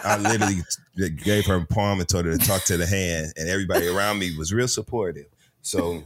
I 0.05 0.17
literally 0.17 0.63
gave 1.25 1.45
her 1.47 1.57
a 1.57 1.67
palm 1.67 2.01
and 2.01 2.09
told 2.09 2.25
her 2.25 2.33
to 2.37 2.47
talk 2.47 2.65
to 2.65 2.77
the 2.77 2.87
hand, 2.87 3.35
and 3.37 3.49
everybody 3.49 3.87
around 3.89 4.19
me 4.19 4.37
was 4.39 4.53
real 4.53 4.69
supportive. 4.69 5.27
So, 5.63 6.03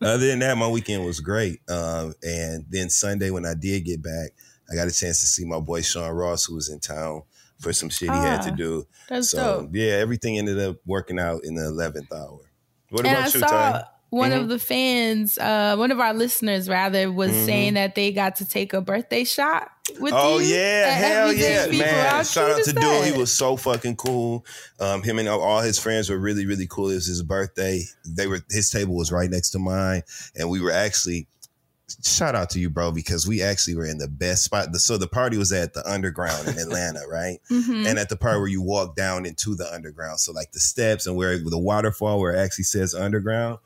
other 0.00 0.26
than 0.26 0.38
that, 0.38 0.56
my 0.56 0.68
weekend 0.68 1.04
was 1.04 1.20
great. 1.20 1.60
Um, 1.68 2.14
and 2.22 2.64
then 2.70 2.88
Sunday, 2.88 3.30
when 3.30 3.44
I 3.44 3.52
did 3.54 3.84
get 3.84 4.02
back, 4.02 4.30
I 4.70 4.74
got 4.74 4.88
a 4.88 4.92
chance 4.92 5.20
to 5.20 5.26
see 5.26 5.44
my 5.44 5.58
boy 5.60 5.82
Sean 5.82 6.10
Ross, 6.10 6.44
who 6.44 6.54
was 6.54 6.68
in 6.68 6.78
town 6.80 7.22
for 7.58 7.72
some 7.72 7.88
shit 7.90 8.10
he 8.10 8.16
had 8.16 8.42
to 8.42 8.50
Ah, 8.52 8.54
do. 8.54 8.86
That's 9.08 9.30
so, 9.30 9.62
dope. 9.62 9.70
yeah, 9.74 9.92
everything 9.94 10.38
ended 10.38 10.58
up 10.60 10.76
working 10.86 11.18
out 11.18 11.44
in 11.44 11.54
the 11.54 11.66
eleventh 11.66 12.12
hour. 12.12 12.38
What 12.90 13.06
and 13.06 13.16
I 13.16 13.20
about 13.20 13.34
you, 13.34 13.40
saw 13.40 13.82
one 14.10 14.30
Mhm. 14.32 14.40
of 14.42 14.48
the 14.48 14.58
fans, 14.58 15.38
uh, 15.38 15.76
one 15.76 15.90
of 15.92 16.00
our 16.00 16.14
listeners 16.14 16.68
rather, 16.68 17.12
was 17.12 17.30
Mhm. 17.30 17.44
saying 17.46 17.74
that 17.74 17.94
they 17.94 18.10
got 18.12 18.36
to 18.36 18.44
take 18.44 18.72
a 18.72 18.80
birthday 18.80 19.22
shot 19.24 19.70
with 20.00 20.12
Oh 20.16 20.38
you. 20.38 20.54
yeah, 20.54 20.90
hell 20.94 21.32
yeah, 21.32 21.66
People. 21.66 21.86
How 21.86 21.92
man! 22.16 22.24
Shout 22.24 22.50
out 22.50 22.64
to 22.64 22.72
Dude. 22.72 23.04
He 23.12 23.12
was 23.18 23.30
so 23.32 23.56
fucking 23.56 23.96
cool. 23.96 24.44
Um, 24.80 25.02
him 25.02 25.18
and 25.18 25.28
all 25.28 25.60
his 25.60 25.78
friends 25.78 26.08
were 26.10 26.18
really, 26.18 26.46
really 26.46 26.66
cool. 26.68 26.90
It 26.90 26.94
was 26.94 27.06
his 27.06 27.22
birthday. 27.22 27.84
They 28.04 28.26
were 28.26 28.40
his 28.50 28.70
table 28.70 28.96
was 28.96 29.12
right 29.12 29.30
next 29.30 29.50
to 29.50 29.58
mine, 29.58 30.02
and 30.36 30.48
we 30.48 30.60
were 30.60 30.72
actually. 30.72 31.26
Shout 32.04 32.34
out 32.34 32.50
to 32.50 32.60
you, 32.60 32.70
bro, 32.70 32.92
because 32.92 33.26
we 33.26 33.42
actually 33.42 33.76
were 33.76 33.86
in 33.86 33.98
the 33.98 34.08
best 34.08 34.44
spot. 34.44 34.74
So 34.76 34.96
the 34.96 35.06
party 35.08 35.36
was 35.36 35.52
at 35.52 35.74
the 35.74 35.88
underground 35.90 36.48
in 36.48 36.58
Atlanta, 36.58 37.00
right? 37.10 37.38
Mhm. 37.50 37.86
And 37.86 37.98
at 37.98 38.08
the 38.08 38.16
part 38.16 38.38
where 38.38 38.48
you 38.48 38.62
walk 38.62 38.96
down 38.96 39.26
into 39.26 39.54
the 39.54 39.72
underground, 39.72 40.20
so 40.20 40.32
like 40.32 40.52
the 40.52 40.60
steps 40.60 41.06
and 41.06 41.16
where 41.16 41.38
the 41.38 41.58
waterfall 41.58 42.20
where 42.20 42.34
it 42.34 42.38
actually 42.38 42.64
says 42.64 42.94
underground, 42.94 43.58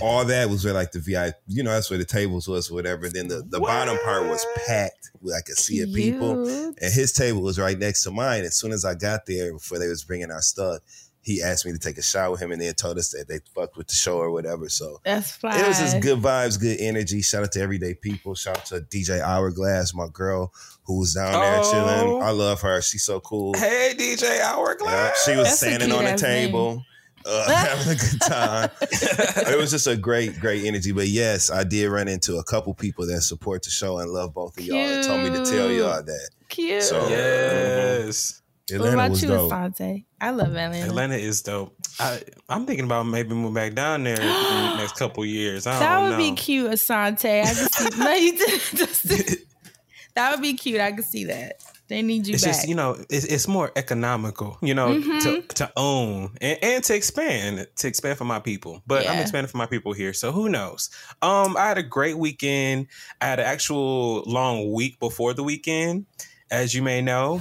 all 0.00 0.24
that 0.24 0.48
was 0.48 0.64
where 0.64 0.74
like 0.74 0.92
the 0.92 0.98
VIP, 0.98 1.34
you 1.46 1.62
know, 1.62 1.70
that's 1.70 1.90
where 1.90 1.98
the 1.98 2.04
tables 2.04 2.48
was, 2.48 2.70
whatever. 2.70 3.08
Then 3.08 3.28
the, 3.28 3.42
the 3.48 3.60
bottom 3.60 3.96
part 4.04 4.26
was 4.26 4.44
packed 4.66 5.10
with 5.20 5.34
like 5.34 5.48
a 5.48 5.52
sea 5.54 5.82
of 5.82 5.92
people. 5.92 6.48
And 6.48 6.92
his 6.92 7.12
table 7.12 7.42
was 7.42 7.58
right 7.58 7.78
next 7.78 8.02
to 8.04 8.10
mine. 8.10 8.44
As 8.44 8.56
soon 8.56 8.72
as 8.72 8.84
I 8.84 8.94
got 8.94 9.26
there, 9.26 9.52
before 9.52 9.78
they 9.78 9.88
was 9.88 10.04
bringing 10.04 10.30
our 10.30 10.40
stuff, 10.42 10.78
he 11.22 11.42
asked 11.42 11.66
me 11.66 11.72
to 11.72 11.78
take 11.78 11.98
a 11.98 12.02
shot 12.02 12.30
with 12.30 12.40
him, 12.40 12.52
and 12.52 12.60
then 12.62 12.72
told 12.74 12.96
us 12.98 13.10
that 13.10 13.26
they 13.28 13.40
fucked 13.54 13.76
with 13.76 13.88
the 13.88 13.94
show 13.94 14.16
or 14.18 14.30
whatever. 14.30 14.68
So 14.68 15.00
That's 15.04 15.32
fly. 15.32 15.58
it 15.60 15.66
was 15.68 15.78
just 15.78 16.00
good 16.00 16.20
vibes, 16.20 16.58
good 16.58 16.78
energy. 16.80 17.20
Shout 17.22 17.42
out 17.42 17.52
to 17.52 17.60
everyday 17.60 17.94
people. 17.94 18.34
Shout 18.34 18.58
out 18.58 18.66
to 18.66 18.80
DJ 18.80 19.20
Hourglass, 19.20 19.92
my 19.94 20.06
girl 20.12 20.52
who 20.84 20.98
was 21.00 21.14
down 21.14 21.32
there 21.32 21.60
Oh. 21.62 21.70
chilling. 21.70 22.22
I 22.22 22.30
love 22.30 22.60
her. 22.62 22.80
She's 22.80 23.02
so 23.04 23.20
cool. 23.20 23.54
Hey 23.54 23.94
DJ 23.98 24.22
Yeah, 24.38 24.52
Hourglass. 24.54 25.22
she 25.24 25.36
was 25.36 25.48
That's 25.48 25.58
standing 25.58 25.92
on 25.92 26.04
the 26.04 26.10
cute-ass 26.12 26.22
name. 26.22 26.46
table. 26.48 26.84
Uh, 27.26 27.50
having 27.52 27.92
a 27.92 27.96
good 27.96 28.20
time. 28.22 28.70
it 28.80 29.58
was 29.58 29.70
just 29.70 29.86
a 29.86 29.96
great, 29.96 30.38
great 30.40 30.64
energy. 30.64 30.92
But 30.92 31.08
yes, 31.08 31.50
I 31.50 31.62
did 31.64 31.88
run 31.90 32.08
into 32.08 32.36
a 32.38 32.44
couple 32.44 32.72
people 32.72 33.06
that 33.08 33.20
support 33.20 33.64
the 33.64 33.70
show 33.70 33.98
and 33.98 34.10
love 34.10 34.32
both 34.32 34.56
of 34.56 34.64
y'all 34.64 34.76
and 34.78 35.04
told 35.04 35.20
me 35.20 35.30
to 35.30 35.44
tell 35.50 35.70
y'all 35.70 36.02
that. 36.02 36.28
Cute. 36.48 36.82
So, 36.84 37.06
Yes. 37.08 38.40
What 38.70 38.76
Atlanta 38.88 38.94
about 38.96 39.10
was 39.10 39.22
you, 39.22 39.28
dope. 39.28 39.50
Asante? 39.52 40.04
I 40.20 40.30
love 40.30 40.48
Atlanta. 40.48 40.86
Atlanta 40.86 41.14
is 41.16 41.42
dope. 41.42 41.74
I, 42.00 42.20
I'm 42.48 42.66
thinking 42.66 42.84
about 42.84 43.04
maybe 43.04 43.30
moving 43.34 43.54
back 43.54 43.74
down 43.74 44.04
there 44.04 44.14
in 44.20 44.26
the 44.26 44.76
next 44.78 44.96
couple 44.96 45.24
years. 45.24 45.66
I 45.66 45.78
That 45.78 46.00
don't 46.00 46.10
would 46.10 46.16
be 46.18 46.30
know. 46.30 46.36
cute, 46.36 46.70
Asante. 46.72 47.42
I 47.42 47.54
can 47.54 47.54
see. 47.54 47.98
no, 47.98 48.12
you 48.14 48.36
didn't. 48.38 49.38
that 50.14 50.30
would 50.32 50.42
be 50.42 50.54
cute. 50.54 50.80
I 50.80 50.92
could 50.92 51.04
see 51.04 51.24
that. 51.24 51.62
They 51.88 52.02
need 52.02 52.26
you 52.26 52.34
It's 52.34 52.44
back. 52.44 52.52
just 52.52 52.68
you 52.68 52.74
know, 52.74 53.02
it's, 53.08 53.24
it's 53.24 53.48
more 53.48 53.72
economical, 53.74 54.58
you 54.60 54.74
know, 54.74 55.00
to 55.00 55.00
Mhm. 55.00 55.48
to 55.54 55.72
own 55.74 56.36
and, 56.38 56.58
and 56.62 56.84
to 56.84 56.94
expand 56.94 57.66
to 57.76 57.88
expand 57.88 58.18
for 58.18 58.26
my 58.26 58.40
people. 58.40 58.82
But 58.86 59.08
I'm 59.08 59.18
expanding 59.18 59.48
for 59.50 59.56
my 59.56 59.64
people 59.64 59.94
here, 59.94 60.12
so 60.12 60.30
who 60.30 60.50
knows? 60.50 60.90
Um, 61.22 61.56
I 61.56 61.66
had 61.68 61.78
a 61.78 61.82
great 61.82 62.18
weekend. 62.18 62.88
I 63.22 63.26
had 63.26 63.40
an 63.40 63.46
actual 63.46 64.22
long 64.26 64.70
week 64.74 65.00
before 65.00 65.32
the 65.32 65.42
weekend, 65.42 66.04
as 66.50 66.74
you 66.74 66.82
may 66.82 67.00
know. 67.00 67.40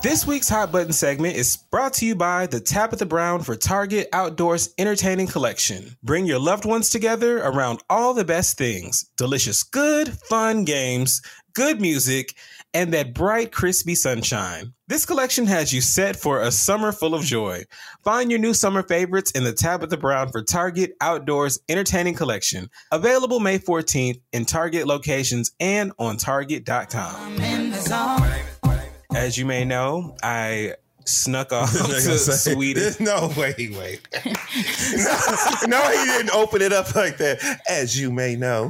This 0.00 0.26
week's 0.26 0.48
Hot 0.48 0.70
Button 0.70 0.92
segment 0.92 1.36
is 1.36 1.56
brought 1.56 1.92
to 1.94 2.06
you 2.06 2.14
by 2.14 2.46
the 2.46 2.60
Tabitha 2.60 3.04
Brown 3.04 3.42
for 3.42 3.56
Target 3.56 4.08
Outdoors 4.12 4.72
Entertaining 4.78 5.26
Collection. 5.26 5.96
Bring 6.04 6.24
your 6.24 6.38
loved 6.38 6.64
ones 6.64 6.88
together 6.88 7.38
around 7.38 7.82
all 7.90 8.14
the 8.14 8.24
best 8.24 8.56
things 8.56 9.04
delicious, 9.16 9.64
good, 9.64 10.16
fun 10.28 10.64
games, 10.64 11.20
good 11.52 11.80
music, 11.80 12.34
and 12.74 12.92
that 12.92 13.14
bright, 13.14 13.52
crispy 13.52 13.94
sunshine. 13.94 14.74
This 14.88 15.04
collection 15.04 15.46
has 15.46 15.72
you 15.72 15.80
set 15.80 16.16
for 16.16 16.40
a 16.40 16.50
summer 16.50 16.92
full 16.92 17.14
of 17.14 17.22
joy. 17.22 17.64
Find 18.04 18.30
your 18.30 18.40
new 18.40 18.54
summer 18.54 18.82
favorites 18.82 19.30
in 19.32 19.44
the 19.44 19.52
Tabitha 19.52 19.96
Brown 19.96 20.30
for 20.30 20.42
Target 20.42 20.92
Outdoors 21.00 21.58
Entertaining 21.68 22.14
Collection. 22.14 22.70
Available 22.92 23.40
May 23.40 23.58
14th 23.58 24.20
in 24.32 24.44
Target 24.44 24.86
locations 24.86 25.52
and 25.60 25.92
on 25.98 26.16
Target.com. 26.16 27.16
I'm 27.16 27.40
in 27.40 27.70
the 27.70 27.78
zone. 27.78 28.78
As 29.14 29.38
you 29.38 29.46
may 29.46 29.64
know, 29.64 30.16
I 30.22 30.74
snuck 31.08 31.52
off 31.52 31.72
to 31.76 32.00
say, 32.00 32.52
Sweden. 32.54 32.94
No, 33.00 33.32
wait, 33.36 33.56
wait. 33.72 34.00
no, 34.24 35.66
no, 35.66 35.90
he 35.90 36.04
didn't 36.04 36.30
open 36.30 36.62
it 36.62 36.72
up 36.72 36.94
like 36.94 37.16
that. 37.18 37.38
As 37.68 37.98
you 37.98 38.10
may 38.10 38.36
know. 38.36 38.68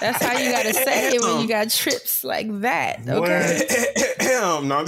That's 0.00 0.22
how 0.22 0.38
you 0.38 0.50
gotta 0.50 0.72
say 0.72 1.08
it 1.08 1.20
when 1.20 1.30
you 1.36 1.40
um, 1.40 1.46
got 1.46 1.70
trips 1.70 2.24
like 2.24 2.46
that. 2.60 3.00
Okay. 3.08 3.66
no. 4.62 4.84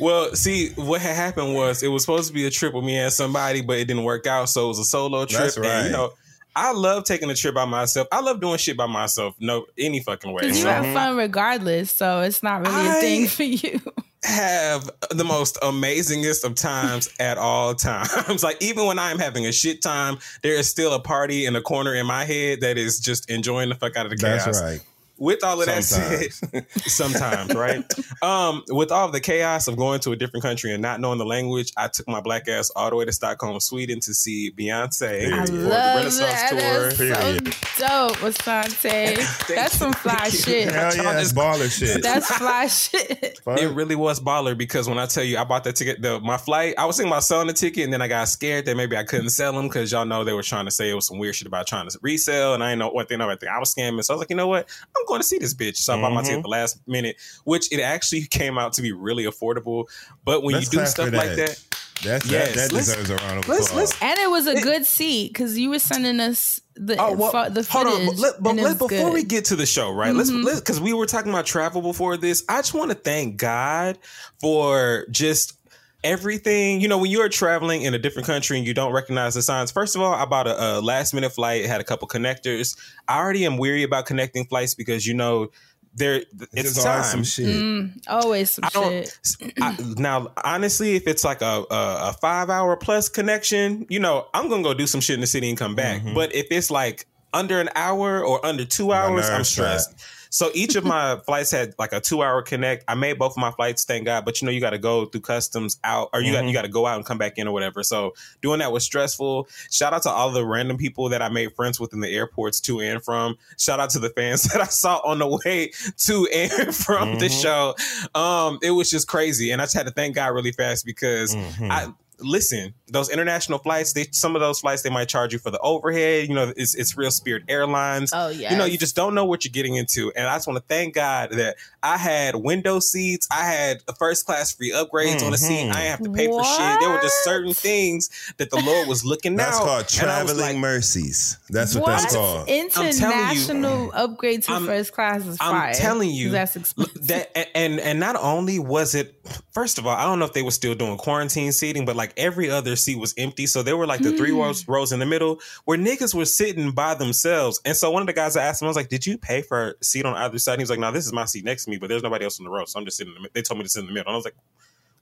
well, 0.00 0.34
see, 0.34 0.70
what 0.70 1.00
had 1.00 1.14
happened 1.14 1.54
was 1.54 1.82
it 1.82 1.88
was 1.88 2.02
supposed 2.02 2.28
to 2.28 2.34
be 2.34 2.46
a 2.46 2.50
trip 2.50 2.74
with 2.74 2.84
me 2.84 2.96
and 2.96 3.12
somebody, 3.12 3.60
but 3.62 3.78
it 3.78 3.86
didn't 3.86 4.04
work 4.04 4.26
out, 4.26 4.48
so 4.48 4.64
it 4.66 4.68
was 4.68 4.78
a 4.78 4.84
solo 4.84 5.24
trip. 5.26 5.40
That's 5.42 5.56
And, 5.56 5.64
you 5.64 5.70
right. 5.70 5.90
know, 5.90 6.12
I 6.56 6.72
love 6.72 7.04
taking 7.04 7.30
a 7.30 7.34
trip 7.34 7.54
by 7.54 7.64
myself. 7.64 8.08
I 8.12 8.20
love 8.20 8.40
doing 8.40 8.58
shit 8.58 8.76
by 8.76 8.86
myself. 8.86 9.34
No, 9.38 9.66
any 9.78 10.00
fucking 10.00 10.32
way. 10.32 10.40
Because 10.42 10.58
you 10.58 10.62
So 10.64 10.70
have 10.70 10.84
mm-hmm. 10.84 10.94
fun 10.94 11.16
regardless, 11.16 11.90
so 11.92 12.20
it's 12.20 12.42
not 12.42 12.66
really 12.66 12.86
a 12.86 12.90
I- 12.90 13.00
thing 13.00 13.26
for 13.28 13.42
you. 13.44 13.80
have 14.22 14.90
the 15.10 15.24
most 15.24 15.56
amazingest 15.62 16.44
of 16.44 16.54
times 16.54 17.08
at 17.18 17.38
all 17.38 17.74
times. 17.74 18.42
like 18.42 18.62
even 18.62 18.86
when 18.86 18.98
I'm 18.98 19.18
having 19.18 19.46
a 19.46 19.52
shit 19.52 19.80
time, 19.80 20.18
there 20.42 20.52
is 20.54 20.68
still 20.68 20.92
a 20.92 21.00
party 21.00 21.46
in 21.46 21.54
the 21.54 21.62
corner 21.62 21.94
in 21.94 22.06
my 22.06 22.24
head 22.26 22.60
that 22.60 22.76
is 22.76 23.00
just 23.00 23.30
enjoying 23.30 23.70
the 23.70 23.74
fuck 23.76 23.96
out 23.96 24.04
of 24.04 24.10
the 24.10 24.18
chaos. 24.18 24.44
That's 24.44 24.60
right. 24.60 24.80
With 25.20 25.44
all 25.44 25.60
of 25.60 25.66
that 25.66 25.84
Sometimes. 25.84 26.34
said, 26.34 26.66
sometimes, 26.86 27.54
right? 27.54 27.84
Um, 28.22 28.64
with 28.68 28.90
all 28.90 29.10
the 29.10 29.20
chaos 29.20 29.68
of 29.68 29.76
going 29.76 30.00
to 30.00 30.12
a 30.12 30.16
different 30.16 30.42
country 30.42 30.72
and 30.72 30.80
not 30.80 30.98
knowing 30.98 31.18
the 31.18 31.26
language, 31.26 31.72
I 31.76 31.88
took 31.88 32.08
my 32.08 32.20
black 32.22 32.48
ass 32.48 32.70
all 32.74 32.88
the 32.88 32.96
way 32.96 33.04
to 33.04 33.12
Stockholm, 33.12 33.60
Sweden 33.60 34.00
to 34.00 34.14
see 34.14 34.50
Beyonce 34.50 35.30
I 35.30 35.44
for 35.44 35.52
the 35.52 35.68
Renaissance 35.68 36.18
that. 36.18 36.50
tour. 36.50 36.58
That's 36.58 36.96
Period. 36.96 37.54
so 37.76 37.86
dope, 37.86 38.16
Asante. 38.16 39.46
That's 39.54 39.76
some 39.76 39.92
fly 39.92 40.28
shit. 40.30 40.70
Hell 40.72 40.96
yeah, 40.96 41.12
that's 41.12 41.32
baller 41.32 41.70
shit. 41.70 42.02
That's 42.02 42.26
fly 42.34 42.66
shit. 42.66 43.40
It 43.46 43.74
really 43.74 43.96
was 43.96 44.20
baller 44.20 44.56
because 44.56 44.88
when 44.88 44.98
I 44.98 45.06
tell 45.06 45.24
you 45.24 45.38
I 45.38 45.44
bought 45.44 45.64
that 45.64 45.76
ticket, 45.76 46.00
the 46.00 46.20
my 46.20 46.36
flight, 46.36 46.74
I 46.78 46.86
was 46.86 46.96
thinking 46.96 47.12
about 47.12 47.24
selling 47.24 47.46
the 47.46 47.52
ticket, 47.52 47.84
and 47.84 47.92
then 47.92 48.00
I 48.02 48.08
got 48.08 48.28
scared 48.28 48.64
that 48.66 48.76
maybe 48.76 48.96
I 48.96 49.04
couldn't 49.04 49.30
sell 49.30 49.52
them 49.52 49.68
because 49.68 49.92
y'all 49.92 50.04
know 50.04 50.24
they 50.24 50.32
were 50.32 50.42
trying 50.42 50.64
to 50.64 50.70
say 50.70 50.90
it 50.90 50.94
was 50.94 51.06
some 51.06 51.18
weird 51.18 51.34
shit 51.34 51.46
about 51.46 51.66
trying 51.66 51.88
to 51.88 51.98
resell, 52.02 52.54
and 52.54 52.62
I 52.62 52.70
didn't 52.70 52.80
know 52.80 52.90
what 52.90 53.08
they 53.08 53.16
know. 53.16 53.28
I 53.28 53.36
think 53.36 53.52
I 53.52 53.58
was 53.58 53.74
scamming, 53.74 54.02
so 54.04 54.14
I 54.14 54.16
was 54.16 54.20
like, 54.20 54.30
you 54.30 54.36
know 54.36 54.48
what, 54.48 54.68
I'm 54.96 55.04
going 55.10 55.20
to 55.20 55.26
see 55.26 55.38
this 55.38 55.54
bitch. 55.54 55.76
So 55.76 55.94
I 55.94 56.00
bought 56.00 56.12
my 56.12 56.22
ticket 56.22 56.32
at 56.32 56.36
mm-hmm. 56.38 56.42
the 56.42 56.48
last 56.48 56.80
minute, 56.86 57.16
which 57.44 57.70
it 57.72 57.80
actually 57.80 58.22
came 58.30 58.58
out 58.58 58.72
to 58.74 58.82
be 58.82 58.92
really 58.92 59.24
affordable. 59.24 59.84
But 60.24 60.42
when 60.42 60.54
Let's 60.54 60.72
you 60.72 60.80
do 60.80 60.86
stuff 60.86 61.12
like 61.12 61.36
that. 61.36 61.36
that, 61.36 61.64
That's, 62.02 62.30
Yes, 62.30 62.54
that, 62.54 62.54
that 62.54 62.72
let's- 62.72 62.86
deserves 62.86 63.10
a 63.10 63.16
round 63.16 63.38
of 63.40 63.48
let's- 63.48 63.66
applause. 63.66 63.90
let's- 63.90 64.02
And 64.02 64.18
it 64.18 64.30
was 64.30 64.46
a 64.46 64.60
good 64.62 64.86
seat 64.86 65.32
because 65.32 65.58
you 65.58 65.70
were 65.70 65.78
sending 65.78 66.18
us 66.20 66.60
the 66.74 66.96
Oh 66.96 67.12
well, 67.12 67.30
fo- 67.30 67.50
the 67.50 67.62
hold 67.62 67.88
footage. 67.88 68.08
on. 68.08 68.16
But, 68.20 68.42
but 68.42 68.56
let- 68.56 68.78
before 68.78 68.88
good. 68.88 69.12
we 69.12 69.22
get 69.22 69.44
to 69.46 69.56
the 69.56 69.66
show, 69.66 69.92
right? 69.92 70.14
Let's 70.14 70.30
mm-hmm. 70.30 70.44
let's 70.44 70.60
because 70.60 70.80
we 70.80 70.94
were 70.94 71.04
talking 71.06 71.30
about 71.30 71.44
travel 71.44 71.82
before 71.82 72.16
this. 72.16 72.42
I 72.48 72.58
just 72.58 72.72
want 72.72 72.90
to 72.90 72.96
thank 72.96 73.36
God 73.36 73.98
for 74.40 75.04
just 75.10 75.59
everything. 76.04 76.80
You 76.80 76.88
know, 76.88 76.98
when 76.98 77.10
you're 77.10 77.28
traveling 77.28 77.82
in 77.82 77.94
a 77.94 77.98
different 77.98 78.26
country 78.26 78.58
and 78.58 78.66
you 78.66 78.74
don't 78.74 78.92
recognize 78.92 79.34
the 79.34 79.42
signs. 79.42 79.70
First 79.70 79.96
of 79.96 80.02
all, 80.02 80.14
I 80.14 80.24
bought 80.24 80.46
a, 80.46 80.78
a 80.78 80.80
last 80.80 81.14
minute 81.14 81.30
flight. 81.30 81.62
It 81.62 81.68
had 81.68 81.80
a 81.80 81.84
couple 81.84 82.08
connectors. 82.08 82.76
I 83.08 83.18
already 83.18 83.44
am 83.46 83.56
weary 83.58 83.82
about 83.82 84.06
connecting 84.06 84.46
flights 84.46 84.74
because 84.74 85.06
you 85.06 85.14
know 85.14 85.50
there 85.94 86.16
it's 86.16 86.48
There's 86.52 86.76
time. 86.76 86.92
always 86.92 87.10
some 87.10 87.24
shit. 87.24 87.46
Mm, 87.46 88.02
always 88.08 88.50
some 88.50 88.64
I 88.64 88.68
don't 88.68 89.20
shit. 89.24 89.52
I, 89.60 89.76
now. 89.96 90.32
Honestly, 90.44 90.94
if 90.94 91.06
it's 91.06 91.24
like 91.24 91.42
a, 91.42 91.64
a 91.70 92.10
a 92.10 92.16
five 92.20 92.48
hour 92.48 92.76
plus 92.76 93.08
connection, 93.08 93.86
you 93.88 93.98
know, 93.98 94.28
I'm 94.32 94.48
gonna 94.48 94.62
go 94.62 94.74
do 94.74 94.86
some 94.86 95.00
shit 95.00 95.14
in 95.14 95.20
the 95.20 95.26
city 95.26 95.48
and 95.48 95.58
come 95.58 95.74
back. 95.74 96.02
Mm-hmm. 96.02 96.14
But 96.14 96.34
if 96.34 96.46
it's 96.50 96.70
like 96.70 97.06
under 97.32 97.60
an 97.60 97.70
hour 97.74 98.24
or 98.24 98.44
under 98.44 98.64
two 98.64 98.92
hours, 98.92 99.28
I'm 99.28 99.38
nerves 99.38 99.48
stressed. 99.48 99.94
So 100.30 100.50
each 100.54 100.76
of 100.76 100.84
my 100.96 101.16
flights 101.26 101.50
had 101.50 101.74
like 101.78 101.92
a 101.92 102.00
two 102.00 102.22
hour 102.22 102.40
connect. 102.42 102.84
I 102.88 102.94
made 102.94 103.18
both 103.18 103.32
of 103.32 103.36
my 103.38 103.50
flights, 103.50 103.84
thank 103.84 104.04
God. 104.06 104.24
But 104.24 104.40
you 104.40 104.46
know, 104.46 104.52
you 104.52 104.60
got 104.60 104.70
to 104.70 104.78
go 104.78 105.06
through 105.06 105.20
customs 105.20 105.78
out, 105.84 106.08
or 106.12 106.20
you 106.22 106.32
got 106.32 106.38
Mm-hmm. 106.40 106.48
you 106.48 106.54
got 106.54 106.62
to 106.62 106.68
go 106.68 106.86
out 106.86 106.96
and 106.96 107.04
come 107.04 107.18
back 107.18 107.36
in 107.36 107.46
or 107.46 107.52
whatever. 107.52 107.82
So 107.82 108.14
doing 108.40 108.60
that 108.60 108.72
was 108.72 108.84
stressful. 108.84 109.48
Shout 109.70 109.92
out 109.92 110.02
to 110.04 110.10
all 110.10 110.30
the 110.32 110.46
random 110.46 110.78
people 110.78 111.08
that 111.10 111.20
I 111.20 111.28
made 111.28 111.54
friends 111.54 111.78
with 111.78 111.92
in 111.92 112.00
the 112.00 112.08
airports 112.14 112.60
to 112.62 112.80
and 112.80 113.02
from. 113.02 113.36
Shout 113.58 113.80
out 113.80 113.90
to 113.90 113.98
the 113.98 114.10
fans 114.10 114.42
that 114.52 114.60
I 114.60 114.64
saw 114.66 114.98
on 115.04 115.18
the 115.18 115.26
way 115.44 115.72
to 115.98 116.28
and 116.32 116.74
from 116.74 117.18
the 117.18 117.28
show. 117.28 117.74
Um, 118.14 118.58
it 118.62 118.70
was 118.70 118.88
just 118.88 119.08
crazy, 119.08 119.50
and 119.50 119.60
I 119.60 119.64
just 119.64 119.74
had 119.74 119.86
to 119.86 119.92
thank 119.92 120.14
God 120.14 120.28
really 120.28 120.52
fast 120.52 120.86
because 120.86 121.34
Mm-hmm. 121.34 121.70
I 121.70 121.92
listen 122.22 122.74
those 122.92 123.08
international 123.08 123.58
flights. 123.58 123.92
They 123.92 124.06
some 124.12 124.34
of 124.34 124.40
those 124.40 124.60
flights 124.60 124.82
they 124.82 124.90
might 124.90 125.08
charge 125.08 125.32
you 125.32 125.38
for 125.38 125.50
the 125.50 125.58
overhead. 125.60 126.28
You 126.28 126.34
know, 126.34 126.52
it's 126.56 126.74
it's 126.74 126.96
real 126.96 127.10
Spirit 127.10 127.44
Airlines. 127.48 128.10
Oh, 128.12 128.28
yeah. 128.28 128.52
You 128.52 128.58
know, 128.58 128.64
you 128.64 128.78
just 128.78 128.96
don't 128.96 129.14
know 129.14 129.24
what 129.24 129.44
you're 129.44 129.52
getting 129.52 129.76
into, 129.76 130.12
and 130.16 130.26
I 130.26 130.34
just 130.36 130.46
want 130.48 130.56
to 130.58 130.64
thank 130.66 130.94
God 130.94 131.30
that 131.32 131.56
I 131.82 131.96
had 131.96 132.34
window 132.34 132.80
seats. 132.80 133.28
I 133.30 133.44
had 133.44 133.78
a 133.88 133.94
first 133.94 134.26
class 134.26 134.52
free 134.52 134.72
upgrades 134.72 135.22
on 135.24 135.30
the 135.32 135.38
seat. 135.38 135.70
I 135.70 135.72
didn't 135.72 135.74
have 135.76 136.02
to 136.02 136.10
pay 136.10 136.26
for 136.26 136.44
shit. 136.44 136.80
There 136.80 136.90
were 136.90 137.00
just 137.00 137.22
certain 137.24 137.54
things 137.54 138.32
that 138.38 138.50
the 138.50 138.60
Lord 138.60 138.88
was 138.88 139.04
looking 139.04 139.36
That's 139.36 139.56
out. 139.56 139.62
called 139.64 139.70
and 140.00 140.10
I 140.10 140.22
was 140.22 140.32
traveling 140.32 140.38
like, 140.38 140.56
mercies. 140.56 141.38
That's 141.48 141.74
what, 141.74 141.84
what? 141.84 142.00
that's 142.00 142.14
called. 142.14 142.48
International 142.48 143.90
upgrades 143.92 144.46
to 144.46 144.52
I'm- 144.52 144.66
first 144.66 144.92
class 144.92 145.26
is 145.26 145.36
I'm 145.40 145.52
fire. 145.52 145.74
telling 145.74 146.10
you 146.10 146.30
that's 146.30 146.56
expensive. 146.56 147.06
that 147.08 147.30
and- 147.36 147.48
and 147.54 147.80
and 147.80 148.00
not 148.00 148.16
only 148.16 148.58
was 148.58 148.94
it 148.94 149.14
first 149.52 149.78
of 149.78 149.86
all 149.86 149.96
i 149.96 150.04
don't 150.04 150.18
know 150.18 150.24
if 150.24 150.32
they 150.32 150.42
were 150.42 150.50
still 150.50 150.74
doing 150.74 150.96
quarantine 150.96 151.52
seating 151.52 151.84
but 151.84 151.96
like 151.96 152.09
every 152.16 152.50
other 152.50 152.76
seat 152.76 152.98
was 152.98 153.14
empty. 153.16 153.46
So 153.46 153.62
there 153.62 153.76
were 153.76 153.86
like 153.86 154.00
the 154.00 154.16
three 154.16 154.30
mm. 154.30 154.42
rows, 154.42 154.66
rows 154.66 154.92
in 154.92 154.98
the 154.98 155.06
middle 155.06 155.40
where 155.64 155.78
niggas 155.78 156.14
were 156.14 156.24
sitting 156.24 156.72
by 156.72 156.94
themselves. 156.94 157.60
And 157.64 157.76
so 157.76 157.90
one 157.90 158.02
of 158.02 158.06
the 158.06 158.12
guys 158.12 158.36
i 158.36 158.42
asked 158.42 158.62
him 158.62 158.66
i 158.66 158.68
was 158.68 158.76
like 158.76 158.88
did 158.88 159.06
you 159.06 159.18
pay 159.18 159.42
for 159.42 159.76
a 159.80 159.84
seat 159.84 160.04
on 160.04 160.14
either 160.14 160.38
side? 160.38 160.54
And 160.54 160.60
he 160.60 160.62
was 160.62 160.70
like 160.70 160.78
no 160.78 160.92
this 160.92 161.06
is 161.06 161.12
my 161.12 161.24
seat 161.24 161.44
next 161.44 161.64
to 161.64 161.70
me 161.70 161.78
but 161.78 161.88
there's 161.88 162.02
nobody 162.02 162.24
else 162.24 162.38
in 162.38 162.44
the 162.44 162.50
row 162.50 162.64
so 162.64 162.78
i'm 162.78 162.84
just 162.84 162.96
sitting 162.96 163.14
in 163.16 163.22
the, 163.22 163.30
they 163.32 163.42
told 163.42 163.58
me 163.58 163.64
to 163.64 163.70
sit 163.70 163.80
in 163.80 163.86
the 163.86 163.92
middle. 163.92 164.08
And 164.08 164.14
i 164.14 164.16
was 164.16 164.24
like 164.24 164.36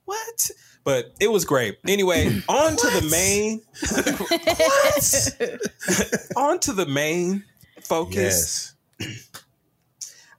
what? 0.04 0.50
But 0.84 1.12
it 1.20 1.30
was 1.30 1.44
great. 1.44 1.78
Anyway 1.86 2.40
on 2.48 2.76
to 2.76 2.86
the 2.86 3.08
main 3.10 3.60
on 6.36 6.58
to 6.60 6.72
the 6.72 6.86
main 6.86 7.44
focus. 7.82 8.74
Yes. 8.98 9.28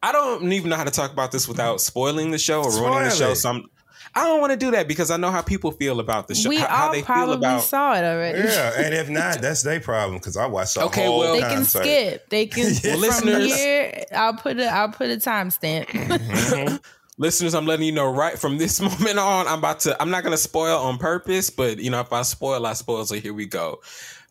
I 0.01 0.11
don't 0.11 0.51
even 0.51 0.69
know 0.69 0.77
how 0.77 0.85
to 0.85 0.91
talk 0.91 1.11
about 1.11 1.31
this 1.31 1.47
without 1.47 1.81
spoiling 1.81 2.31
the 2.31 2.37
show 2.37 2.63
or 2.63 2.71
ruining 2.71 3.03
the 3.03 3.09
show. 3.09 3.31
it. 3.31 3.35
So 3.35 3.49
I'm, 3.49 3.69
I 4.19 4.23
don't 4.25 4.41
want 4.41 4.51
to 4.51 4.57
do 4.57 4.71
that 4.71 4.87
because 4.87 5.11
I 5.11 5.17
know 5.17 5.31
how 5.31 5.41
people 5.41 5.71
feel 5.71 5.99
about 5.99 6.27
the 6.27 6.35
show. 6.35 6.49
we 6.49 6.57
how, 6.57 6.67
how 6.67 6.85
all 6.87 6.91
they 6.91 6.97
feel 6.99 7.05
probably 7.05 7.35
about. 7.37 7.63
saw 7.63 7.93
it 7.95 8.03
already. 8.03 8.39
Yeah, 8.39 8.73
and 8.77 8.93
if 8.93 9.09
not, 9.09 9.41
that's 9.41 9.61
their 9.63 9.79
problem 9.79 10.17
because 10.19 10.37
I 10.37 10.45
watched 10.45 10.77
all 10.77 10.83
the 10.83 10.89
Okay, 10.89 11.05
whole 11.05 11.19
well- 11.19 11.33
They 11.33 11.41
can 11.41 11.55
concert. 11.57 11.81
skip. 11.83 12.29
They 12.29 12.45
can 12.47 12.63
Well, 12.65 12.71
from 12.93 12.99
listeners- 13.01 13.55
here. 13.55 14.03
I'll 14.13 14.33
put 14.35 14.59
a 14.59 14.67
I'll 14.67 14.89
put 14.91 15.09
a 15.09 15.17
timestamp. 15.17 15.87
Mm-hmm. 15.87 16.75
Listeners, 17.21 17.53
I'm 17.53 17.65
letting 17.65 17.85
you 17.85 17.91
know 17.91 18.09
right 18.09 18.39
from 18.39 18.57
this 18.57 18.79
moment 18.81 19.19
on. 19.19 19.45
I'm 19.45 19.59
about 19.59 19.81
to. 19.81 20.01
I'm 20.01 20.09
not 20.09 20.23
going 20.23 20.31
to 20.31 20.37
spoil 20.37 20.77
on 20.77 20.97
purpose, 20.97 21.49
but 21.49 21.77
you 21.79 21.89
know, 21.89 21.99
if 21.99 22.13
I 22.13 22.21
spoil, 22.21 22.65
I 22.65 22.71
spoil. 22.73 23.05
So 23.05 23.15
here 23.15 23.33
we 23.33 23.45
go. 23.45 23.81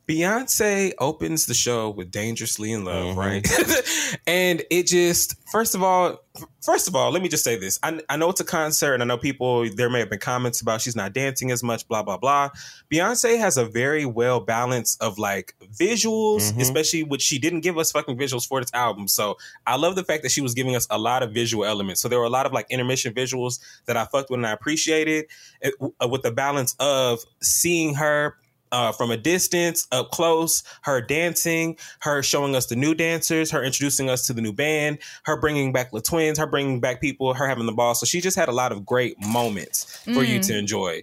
Beyonce 0.08 0.92
opens 0.98 1.44
the 1.44 1.52
show 1.54 1.90
with 1.90 2.10
"Dangerously 2.10 2.72
in 2.72 2.84
Love," 2.84 3.14
Mm-hmm. 3.14 3.18
right? 3.18 4.18
and 4.26 4.62
it 4.70 4.86
just, 4.86 5.34
first 5.52 5.74
of 5.74 5.82
all, 5.82 6.18
first 6.64 6.88
of 6.88 6.96
all, 6.96 7.10
let 7.12 7.22
me 7.22 7.28
just 7.28 7.44
say 7.44 7.58
this: 7.58 7.78
I, 7.82 8.00
I 8.08 8.16
know 8.16 8.30
it's 8.30 8.40
a 8.40 8.44
concert, 8.44 8.94
and 8.94 9.02
I 9.02 9.06
know 9.06 9.18
people. 9.18 9.68
There 9.68 9.90
may 9.90 9.98
have 9.98 10.08
been 10.08 10.18
comments 10.18 10.62
about 10.62 10.80
she's 10.80 10.96
not 10.96 11.12
dancing 11.12 11.50
as 11.50 11.62
much, 11.62 11.86
blah 11.88 12.02
blah 12.02 12.16
blah. 12.16 12.48
Beyonce 12.90 13.38
has 13.38 13.58
a 13.58 13.66
very 13.66 14.06
well 14.06 14.40
balance 14.40 14.96
of 14.96 15.18
like 15.18 15.54
visuals, 15.78 16.38
Mm-hmm. 16.48 16.60
especially 16.62 17.02
which 17.02 17.20
she 17.20 17.38
didn't 17.38 17.60
give 17.60 17.76
us 17.76 17.92
fucking 17.92 18.16
visuals 18.16 18.46
for 18.48 18.60
this 18.60 18.72
album. 18.72 19.08
So 19.08 19.36
I 19.66 19.76
love 19.76 19.94
the 19.94 20.04
fact 20.04 20.22
that 20.22 20.30
she 20.32 20.40
was 20.40 20.54
giving 20.54 20.74
us 20.74 20.86
a 20.88 20.96
lot 20.98 21.22
of 21.22 21.32
visual 21.32 21.66
elements. 21.66 22.00
So 22.00 22.08
there 22.08 22.18
were 22.18 22.24
a 22.24 22.30
lot 22.30 22.46
of 22.46 22.52
like 22.52 22.66
intermission 22.70 23.12
visuals 23.12 23.60
that 23.84 23.96
I 23.98 24.06
fucked 24.06 24.30
with 24.30 24.38
and 24.38 24.46
I 24.46 24.52
appreciated 24.52 25.26
it, 25.60 25.74
uh, 26.02 26.08
with 26.08 26.22
the 26.22 26.30
balance 26.32 26.74
of 26.80 27.20
seeing 27.42 27.94
her 27.96 28.36
uh, 28.72 28.92
from 28.92 29.10
a 29.10 29.16
distance, 29.16 29.86
up 29.92 30.10
close, 30.10 30.62
her 30.82 31.00
dancing, 31.00 31.76
her 32.00 32.22
showing 32.22 32.54
us 32.54 32.66
the 32.66 32.76
new 32.76 32.94
dancers, 32.94 33.50
her 33.50 33.62
introducing 33.62 34.08
us 34.08 34.26
to 34.26 34.32
the 34.32 34.42
new 34.42 34.52
band, 34.52 34.98
her 35.24 35.38
bringing 35.40 35.72
back 35.72 35.90
the 35.92 36.00
twins, 36.00 36.38
her 36.38 36.46
bringing 36.46 36.80
back 36.80 37.00
people, 37.00 37.34
her 37.34 37.46
having 37.48 37.66
the 37.66 37.72
ball. 37.72 37.94
So 37.94 38.06
she 38.06 38.20
just 38.20 38.36
had 38.36 38.48
a 38.48 38.52
lot 38.52 38.72
of 38.72 38.84
great 38.84 39.20
moments 39.24 39.98
for 40.04 40.22
you 40.22 40.40
to 40.40 40.56
enjoy. 40.56 41.02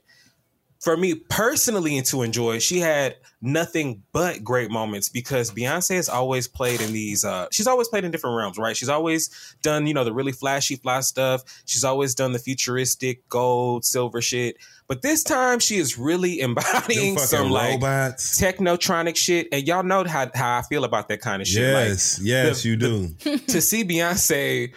For 0.86 0.96
me 0.96 1.16
personally, 1.16 1.98
and 1.98 2.06
to 2.06 2.22
enjoy, 2.22 2.60
she 2.60 2.78
had 2.80 3.16
nothing 3.42 4.04
but 4.12 4.44
great 4.44 4.70
moments 4.70 5.10
because 5.10 5.50
Beyonce 5.50 5.96
has 5.96 6.08
always 6.08 6.48
played 6.48 6.80
in 6.80 6.94
these. 6.94 7.26
Uh, 7.26 7.48
she's 7.52 7.66
always 7.66 7.88
played 7.88 8.04
in 8.06 8.12
different 8.12 8.38
realms, 8.38 8.60
right? 8.60 8.78
She's 8.78 8.88
always 8.88 9.32
done, 9.64 9.88
you 9.88 9.96
know, 9.96 10.04
the 10.04 10.14
really 10.14 10.32
flashy, 10.32 10.76
fly 10.76 11.00
stuff. 11.00 11.42
She's 11.66 11.84
always 11.84 12.14
done 12.14 12.34
the 12.34 12.38
futuristic, 12.40 13.28
gold, 13.30 13.84
silver 13.84 14.22
shit. 14.22 14.58
But 14.88 15.02
this 15.02 15.24
time, 15.24 15.58
she 15.58 15.78
is 15.78 15.98
really 15.98 16.40
embodying 16.48 17.18
some 17.18 17.50
like 17.50 17.82
robots. 17.82 18.40
technotronic 18.40 19.16
shit. 19.16 19.48
And 19.52 19.68
y'all 19.68 19.82
know 19.82 20.04
how, 20.04 20.30
how 20.36 20.60
I 20.60 20.62
feel 20.62 20.84
about 20.84 21.10
that 21.10 21.20
kind 21.20 21.42
of 21.42 21.48
shit. 21.48 21.64
Yes, 21.64 22.20
yes, 22.22 22.62
the- 22.62 22.70
you 22.70 22.76
do. 22.76 23.10
Like 23.26 23.46
to 23.48 23.60
see 23.60 23.84
Beyonce 23.84 24.72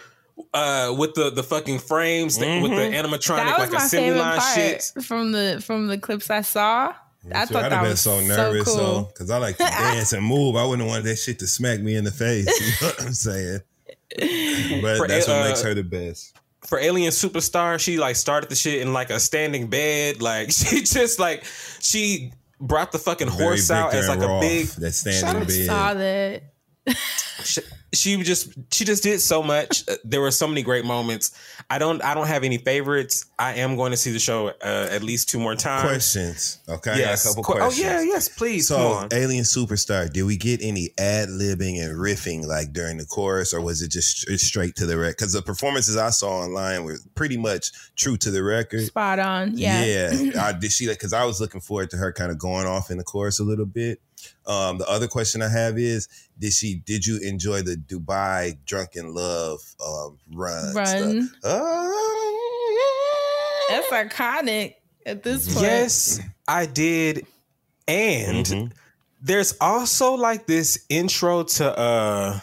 uh 0.53 0.93
with 0.97 1.13
the 1.15 1.29
the 1.31 1.43
fucking 1.43 1.79
frames 1.79 2.37
the- 2.37 2.61
with 2.61 2.71
the 2.71 2.77
animatronic 2.77 3.57
like 3.57 3.71
my 3.71 3.85
a 3.85 3.89
favorite 3.89 4.19
line 4.19 4.41
shit. 4.55 4.91
from 5.03 5.31
the 5.31 5.61
from 5.65 5.87
the 5.87 5.97
clips 5.97 6.29
I 6.29 6.41
saw. 6.41 6.93
I 7.33 7.45
So 7.45 7.53
thought 7.53 7.63
I'd 7.65 7.71
that 7.71 7.71
have 7.73 7.81
been 7.83 7.89
was 7.91 8.01
so 8.01 8.19
so, 8.21 8.27
nervous, 8.27 8.63
cool. 8.65 8.75
so 8.77 9.03
because 9.13 9.29
I 9.29 9.37
like 9.37 9.57
to 9.57 9.63
dance 9.69 10.13
and 10.13 10.25
move. 10.25 10.55
I 10.55 10.63
wouldn't 10.65 10.87
want 10.87 11.03
that 11.03 11.17
shit 11.17 11.39
to 11.39 11.47
smack 11.47 11.81
me 11.81 11.95
in 11.95 12.03
the 12.05 12.11
face. 12.11 12.47
You 12.81 12.87
know 12.87 12.93
what 12.93 13.01
I'm 13.07 13.13
saying? 13.13 13.59
But 14.81 14.97
For, 14.97 15.07
that's 15.07 15.27
what 15.27 15.37
uh, 15.41 15.47
makes 15.49 15.61
her 15.61 15.73
the 15.73 15.83
best. 15.83 16.35
for 16.65 16.79
Alien 16.79 17.11
Superstar, 17.11 17.77
she 17.79 17.97
like 17.97 18.15
started 18.15 18.49
the 18.49 18.55
shit 18.55 18.81
in 18.81 18.93
like 18.93 19.09
a 19.09 19.19
standing 19.19 19.67
bed. 19.67 20.21
Like 20.21 20.51
she 20.53 20.79
just 20.81 21.19
like 21.19 21.43
she 21.81 22.31
brought 22.61 22.91
the 22.93 22.99
fucking 22.99 23.29
Very 23.29 23.43
horse 23.43 23.69
out 23.69 23.91
Victor 23.91 24.03
as 24.03 24.09
like 24.09 24.19
a 24.21 24.27
Rolf, 24.27 24.41
big 24.41 24.67
that 24.67 24.93
standing 24.93 25.41
I 25.43 25.65
saw 25.65 25.93
bed. 25.93 26.43
that. 26.85 26.95
Sh- 27.93 27.97
she 27.97 28.23
just 28.23 28.53
she 28.73 28.85
just 28.85 29.03
did 29.03 29.19
so 29.21 29.41
much. 29.43 29.83
There 30.05 30.21
were 30.21 30.31
so 30.31 30.47
many 30.47 30.63
great 30.63 30.85
moments. 30.85 31.31
I 31.69 31.77
don't 31.77 32.01
I 32.03 32.13
don't 32.15 32.27
have 32.27 32.43
any 32.43 32.57
favorites. 32.57 33.25
I 33.37 33.55
am 33.55 33.75
going 33.75 33.91
to 33.91 33.97
see 33.97 34.11
the 34.11 34.19
show 34.19 34.47
uh, 34.47 34.87
at 34.91 35.03
least 35.03 35.29
two 35.29 35.39
more 35.39 35.55
times. 35.55 35.87
Questions. 35.87 36.59
Okay, 36.67 36.91
I 36.91 36.93
got 36.95 36.99
Yes. 36.99 37.25
a 37.25 37.27
couple 37.29 37.43
Qu- 37.43 37.53
questions. 37.59 37.85
Oh 37.85 37.89
yeah, 37.91 38.01
yes, 38.01 38.27
please. 38.29 38.67
So. 38.67 39.07
Alien 39.11 39.43
Superstar, 39.43 40.11
did 40.11 40.23
we 40.23 40.37
get 40.37 40.61
any 40.63 40.89
ad 40.97 41.29
libbing 41.29 41.83
and 41.83 41.95
riffing 41.97 42.45
like 42.45 42.73
during 42.73 42.97
the 42.97 43.05
chorus, 43.05 43.53
or 43.53 43.61
was 43.61 43.81
it 43.81 43.89
just 43.91 44.27
straight 44.39 44.75
to 44.77 44.85
the 44.85 44.97
record? 44.97 45.17
Because 45.17 45.33
the 45.33 45.41
performances 45.41 45.95
I 45.97 46.09
saw 46.09 46.39
online 46.43 46.83
were 46.85 46.97
pretty 47.15 47.37
much 47.37 47.71
true 47.95 48.17
to 48.17 48.31
the 48.31 48.41
record. 48.43 48.85
Spot 48.85 49.19
on. 49.19 49.57
Yeah. 49.57 49.83
Yeah. 49.85 50.43
I, 50.43 50.53
did 50.59 50.71
she 50.71 50.87
like? 50.87 50.97
Because 50.97 51.13
I 51.13 51.25
was 51.25 51.39
looking 51.39 51.61
forward 51.61 51.89
to 51.91 51.97
her 51.97 52.11
kind 52.13 52.31
of 52.31 52.39
going 52.39 52.65
off 52.65 52.89
in 52.89 52.97
the 52.97 53.03
chorus 53.03 53.39
a 53.39 53.43
little 53.43 53.65
bit. 53.65 54.01
Um, 54.45 54.79
the 54.79 54.89
other 54.89 55.07
question 55.07 55.41
I 55.41 55.47
have 55.49 55.77
is, 55.77 56.09
did 56.39 56.53
she? 56.53 56.75
Did 56.85 57.05
you 57.05 57.17
enjoy 57.19 57.61
the 57.61 57.75
Dubai 57.75 58.57
Drunk 58.65 58.95
in 58.95 59.13
Love 59.13 59.59
um, 59.85 60.17
run? 60.31 60.73
Run. 60.73 61.29
Stuff? 61.39 61.39
That's 63.69 63.87
iconic 63.91 64.75
at 65.05 65.23
this 65.23 65.53
point. 65.53 65.65
Yes, 65.65 66.19
I 66.47 66.65
did. 66.65 67.25
And 67.87 68.45
Mhm. 68.45 68.71
there's 69.21 69.55
also 69.59 70.13
like 70.13 70.45
this 70.47 70.85
intro 70.89 71.43
to 71.43 71.77
uh 71.77 72.39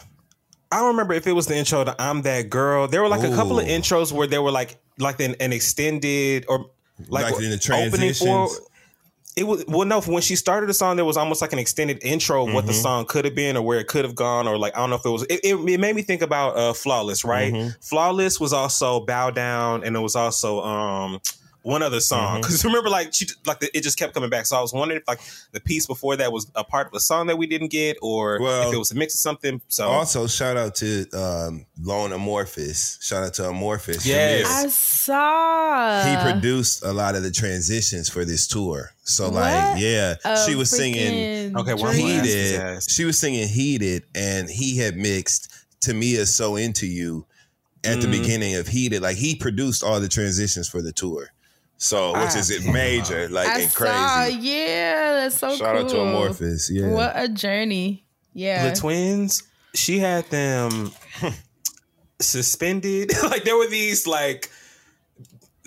I 0.69 0.79
don't 0.79 0.87
remember 0.89 1.13
if 1.13 1.25
it 1.27 1.31
was 1.31 1.47
the 1.47 1.55
intro 1.55 1.83
to 1.85 1.95
I'm 1.99 2.23
That 2.23 2.49
Girl. 2.49 2.87
There 2.87 3.01
were 3.01 3.07
like 3.07 3.23
a 3.23 3.33
couple 3.33 3.57
of 3.59 3.65
intros 3.65 4.11
where 4.11 4.27
they 4.27 4.39
were 4.39 4.51
like 4.51 4.77
like 4.99 5.19
an, 5.21 5.35
an 5.39 5.53
extended 5.53 6.45
or 6.49 6.69
like, 7.07 7.31
Like 7.31 7.41
in 7.41 7.51
the 7.51 7.55
opening 7.55 8.13
for 8.13 8.23
transitions? 8.23 8.59
It 9.37 9.45
was 9.45 9.63
well 9.67 9.85
no 9.87 10.01
when 10.01 10.21
she 10.21 10.35
started 10.35 10.67
the 10.67 10.73
song 10.73 10.95
there 10.97 11.05
was 11.05 11.15
almost 11.15 11.41
like 11.41 11.53
an 11.53 11.59
extended 11.59 11.99
intro 12.03 12.47
of 12.47 12.53
what 12.53 12.65
the 12.65 12.73
Mhm. 12.73 12.81
song 12.81 13.05
could 13.05 13.23
have 13.23 13.35
been 13.35 13.55
or 13.55 13.61
where 13.61 13.79
it 13.79 13.87
could 13.87 14.03
have 14.03 14.15
gone 14.15 14.47
or 14.47 14.57
like 14.57 14.75
I 14.75 14.79
don't 14.79 14.89
know 14.89 14.95
if 14.97 15.05
it 15.05 15.09
was 15.09 15.23
it, 15.29 15.39
it, 15.43 15.55
it 15.55 15.79
made 15.79 15.95
me 15.95 16.01
think 16.01 16.21
about 16.21 16.57
uh 16.57 16.73
Flawless 16.73 17.23
right 17.23 17.53
Mhm. 17.53 17.75
Flawless 17.81 18.39
was 18.39 18.51
also 18.51 18.99
Bow 19.01 19.29
Down 19.29 19.83
and 19.83 19.95
it 19.95 19.99
was 19.99 20.15
also 20.15 20.61
um 20.63 21.21
one 21.67 21.83
other 21.83 21.99
song 21.99 22.17
Mm-hmm. 22.27 22.41
because 22.41 22.63
remember 22.65 22.89
like 22.89 23.13
she 23.13 23.25
like 23.45 23.59
the, 23.59 23.69
it 23.77 23.81
just 23.81 23.97
kept 23.99 24.13
coming 24.13 24.29
back 24.29 24.45
so 24.45 24.55
I 24.57 24.61
was 24.61 24.73
wondering 24.73 25.01
if 25.01 25.07
like 25.07 25.19
the 25.51 25.59
piece 25.59 25.85
before 25.85 26.15
that 26.15 26.31
was 26.31 26.49
a 26.55 26.63
part 26.63 26.87
of 26.87 26.93
a 26.93 26.99
song 26.99 27.27
that 27.27 27.37
we 27.37 27.45
didn't 27.47 27.69
get 27.69 27.97
or 28.01 28.39
Well, 28.41 28.69
if 28.69 28.73
it 28.73 28.77
was 28.77 28.91
a 28.91 28.95
mix 28.95 29.13
of 29.15 29.19
something 29.19 29.61
so 29.67 29.87
Also, 29.87 30.27
shout 30.27 30.55
out 30.57 30.75
to 30.75 31.05
um, 31.11 31.65
Lone 31.81 32.13
Amorphous. 32.13 32.97
Shout 33.01 33.23
out 33.23 33.33
to 33.35 33.49
Amorphous. 33.49 34.05
Yes. 34.05 34.45
I 34.65 34.67
saw. 34.69 36.03
he 36.25 36.31
produced 36.31 36.83
a 36.85 36.93
lot 36.93 37.15
of 37.15 37.23
the 37.23 37.31
transitions 37.31 38.09
for 38.09 38.23
this 38.25 38.47
tour. 38.47 38.91
So 39.03 39.25
What? 39.25 39.33
like, 39.35 39.81
yeah, 39.81 40.15
a 40.25 40.37
she 40.45 40.55
was 40.55 40.69
singing 40.69 41.55
Okay, 41.57 41.73
well, 41.73 41.87
I'm 41.87 41.93
dream. 41.93 42.07
gonna 42.07 42.19
ask 42.19 42.25
his 42.27 42.51
Heated. 42.51 42.83
She 42.89 43.05
was 43.05 43.19
singing 43.19 43.47
Heated, 43.47 44.03
and 44.15 44.49
he 44.49 44.77
had 44.77 44.95
mixed 44.97 45.49
Tamia 45.81 46.25
So 46.27 46.55
Into 46.55 46.87
You 46.87 47.25
at 47.83 48.01
the 48.01 48.07
Mm. 48.07 48.11
beginning 48.11 48.55
of 48.55 48.67
Heated. 48.67 49.01
Like 49.01 49.17
he 49.17 49.35
produced 49.35 49.83
all 49.83 49.99
the 49.99 50.07
transitions 50.09 50.67
for 50.67 50.81
the 50.81 50.91
tour. 50.91 51.31
So 51.77 52.13
which 52.19 52.35
is 52.35 52.49
it 52.49 52.65
major, 52.65 53.29
like 53.29 53.47
I 53.49 53.59
and 53.61 53.71
saw. 53.71 53.77
crazy. 54.25 54.39
Yeah, 54.47 55.13
that's 55.13 55.37
so 55.37 55.55
Shout 55.55 55.75
cool. 55.75 55.83
out 55.85 55.89
to 55.89 56.01
Amorphous. 56.01 56.69
Yeah. 56.71 56.89
What 56.89 57.13
a 57.15 57.27
journey. 57.29 58.03
Yeah. 58.33 58.69
the 58.69 58.75
twins 58.75 59.43
she 59.75 59.99
had 59.99 60.25
them 60.31 60.91
suspended 62.19 63.11
like 63.23 63.43
there 63.43 63.55
were 63.57 63.67
these 63.67 64.07
like 64.07 64.49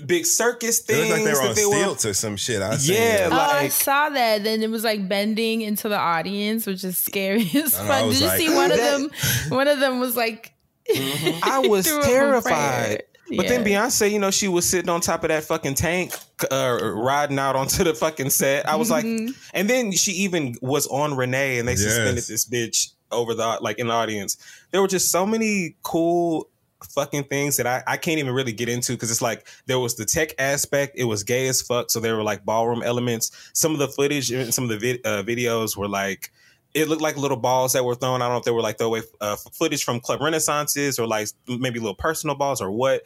big 0.06 0.24
circus 0.26 0.80
things 0.80 1.08
looked 1.10 1.22
like 1.22 1.24
they 1.24 1.32
were 1.32 1.40
on 1.42 1.46
that 1.48 1.56
they 1.56 1.66
were 1.66 1.72
stilts 1.74 2.04
or 2.06 2.14
some 2.14 2.36
shit. 2.36 2.62
I 2.62 2.76
seen 2.76 2.96
Yeah, 2.96 3.26
it. 3.26 3.32
Oh, 3.32 3.36
I 3.38 3.68
saw 3.68 4.08
that. 4.08 4.42
Then 4.42 4.62
it 4.62 4.70
was 4.70 4.82
like 4.82 5.06
bending 5.08 5.60
into 5.60 5.88
the 5.90 5.98
audience, 5.98 6.66
which 6.66 6.82
is 6.84 6.96
scary 6.98 7.42
as 7.54 7.78
I 7.78 7.84
know, 7.86 7.92
I 7.92 7.98
fuck. 7.98 8.06
was 8.06 8.18
Did 8.18 8.22
you 8.22 8.28
like- 8.28 8.38
see 8.38 8.54
one 8.54 8.72
of 8.72 8.78
them? 8.78 9.10
One 9.50 9.68
of 9.68 9.78
them 9.78 10.00
was 10.00 10.16
like, 10.16 10.52
I 10.92 11.64
was 11.68 11.86
threw 11.86 11.98
up 11.98 12.04
a 12.04 12.08
terrified. 12.08 13.02
Prayer. 13.36 13.48
But 13.48 13.48
then 13.48 13.64
Beyonce, 13.64 14.10
you 14.10 14.18
know, 14.18 14.30
she 14.30 14.48
was 14.48 14.68
sitting 14.68 14.88
on 14.88 15.00
top 15.00 15.24
of 15.24 15.28
that 15.28 15.44
fucking 15.44 15.74
tank, 15.74 16.12
uh, 16.50 16.78
riding 16.82 17.38
out 17.38 17.56
onto 17.56 17.84
the 17.84 17.94
fucking 17.94 18.30
set. 18.30 18.68
I 18.68 18.76
was 18.76 18.90
like, 18.90 19.04
Mhm. 19.04 19.34
and 19.54 19.68
then 19.70 19.92
she 19.92 20.12
even 20.12 20.56
was 20.60 20.86
on 20.88 21.14
Reneigh, 21.16 21.58
and 21.58 21.66
they 21.68 21.76
suspended 21.76 22.24
this 22.24 22.44
bitch 22.44 22.88
over 23.12 23.34
the 23.34 23.58
like 23.60 23.78
in 23.78 23.88
the 23.88 23.92
audience. 23.92 24.36
There 24.70 24.80
were 24.80 24.88
just 24.88 25.10
so 25.10 25.24
many 25.26 25.76
cool 25.82 26.48
fucking 26.94 27.24
things 27.24 27.56
that 27.58 27.66
I, 27.66 27.82
I 27.86 27.96
can't 27.98 28.18
even 28.18 28.32
really 28.32 28.52
get 28.52 28.68
into 28.68 28.92
because 28.92 29.10
it's 29.10 29.20
like 29.20 29.46
there 29.66 29.78
was 29.78 29.96
the 29.96 30.04
tech 30.06 30.34
aspect, 30.38 30.94
it 30.98 31.04
was 31.04 31.22
gay 31.24 31.46
as 31.48 31.60
fuck, 31.60 31.90
so 31.90 32.00
there 32.00 32.16
were 32.16 32.22
like 32.22 32.44
ballroom 32.44 32.82
elements. 32.82 33.30
Some 33.52 33.72
of 33.72 33.78
the 33.78 33.88
footage, 33.88 34.30
and 34.30 34.52
some 34.54 34.64
of 34.64 34.70
the 34.70 34.78
vid- 34.78 35.06
uh, 35.06 35.22
videos 35.22 35.76
were 35.76 35.88
like. 35.88 36.32
It 36.72 36.88
looked 36.88 37.02
like 37.02 37.16
little 37.16 37.36
balls 37.36 37.72
that 37.72 37.84
were 37.84 37.94
thrown. 37.94 38.22
I 38.22 38.26
don't 38.26 38.34
know 38.34 38.38
if 38.38 38.44
they 38.44 38.50
were 38.50 38.60
like 38.60 38.78
throwaway 38.78 39.02
uh, 39.20 39.36
footage 39.36 39.82
from 39.82 40.00
Club 40.00 40.20
Renaissances 40.20 40.98
or 40.98 41.06
like 41.06 41.28
maybe 41.48 41.80
little 41.80 41.94
personal 41.94 42.36
balls 42.36 42.60
or 42.60 42.70
what. 42.70 43.02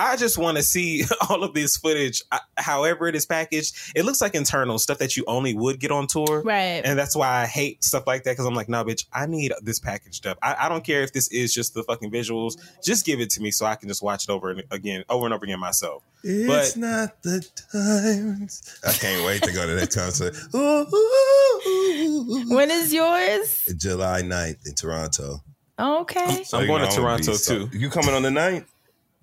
I 0.00 0.14
just 0.16 0.38
want 0.38 0.56
to 0.58 0.62
see 0.62 1.02
all 1.28 1.42
of 1.42 1.54
this 1.54 1.76
footage, 1.76 2.22
uh, 2.30 2.38
however 2.56 3.08
it 3.08 3.16
is 3.16 3.26
packaged. 3.26 3.74
It 3.96 4.04
looks 4.04 4.20
like 4.20 4.34
internal 4.36 4.78
stuff 4.78 4.98
that 4.98 5.16
you 5.16 5.24
only 5.26 5.54
would 5.54 5.80
get 5.80 5.90
on 5.90 6.06
tour. 6.06 6.40
right. 6.42 6.82
And 6.84 6.96
that's 6.98 7.16
why 7.16 7.42
I 7.42 7.46
hate 7.46 7.82
stuff 7.82 8.06
like 8.06 8.22
that 8.22 8.32
because 8.32 8.46
I'm 8.46 8.54
like, 8.54 8.68
no, 8.68 8.84
bitch, 8.84 9.06
I 9.12 9.26
need 9.26 9.52
this 9.60 9.80
packaged 9.80 10.24
up. 10.26 10.38
I, 10.40 10.54
I 10.60 10.68
don't 10.68 10.84
care 10.84 11.02
if 11.02 11.12
this 11.12 11.26
is 11.28 11.52
just 11.52 11.74
the 11.74 11.82
fucking 11.82 12.12
visuals. 12.12 12.56
Just 12.82 13.04
give 13.04 13.18
it 13.20 13.30
to 13.30 13.42
me 13.42 13.50
so 13.50 13.66
I 13.66 13.74
can 13.74 13.88
just 13.88 14.02
watch 14.02 14.24
it 14.24 14.30
over 14.30 14.50
and 14.50 14.62
again, 14.70 15.02
over 15.08 15.24
and 15.26 15.34
over 15.34 15.44
again 15.44 15.58
myself. 15.58 16.04
It's 16.22 16.74
But- 16.74 16.80
not 16.80 17.22
the 17.22 17.44
times. 17.72 18.78
I 18.86 18.92
can't 18.92 19.24
wait 19.26 19.42
to 19.42 19.52
go 19.52 19.66
to 19.66 19.74
that 19.74 19.92
concert. 19.92 20.36
Ooh, 20.54 20.86
when 22.54 22.70
is 22.70 22.92
yours? 22.92 23.68
July 23.76 24.22
9th 24.22 24.66
in 24.68 24.74
Toronto. 24.74 25.42
Okay. 25.78 26.20
I'm 26.20 26.28
going 26.28 26.44
to 26.44 26.56
I'm 26.56 26.66
gonna 26.66 26.86
be 26.88 26.94
Toronto, 26.94 27.32
so- 27.34 27.66
too. 27.66 27.78
You 27.78 27.90
coming 27.90 28.14
on 28.14 28.22
the 28.22 28.30
9th? 28.30 28.64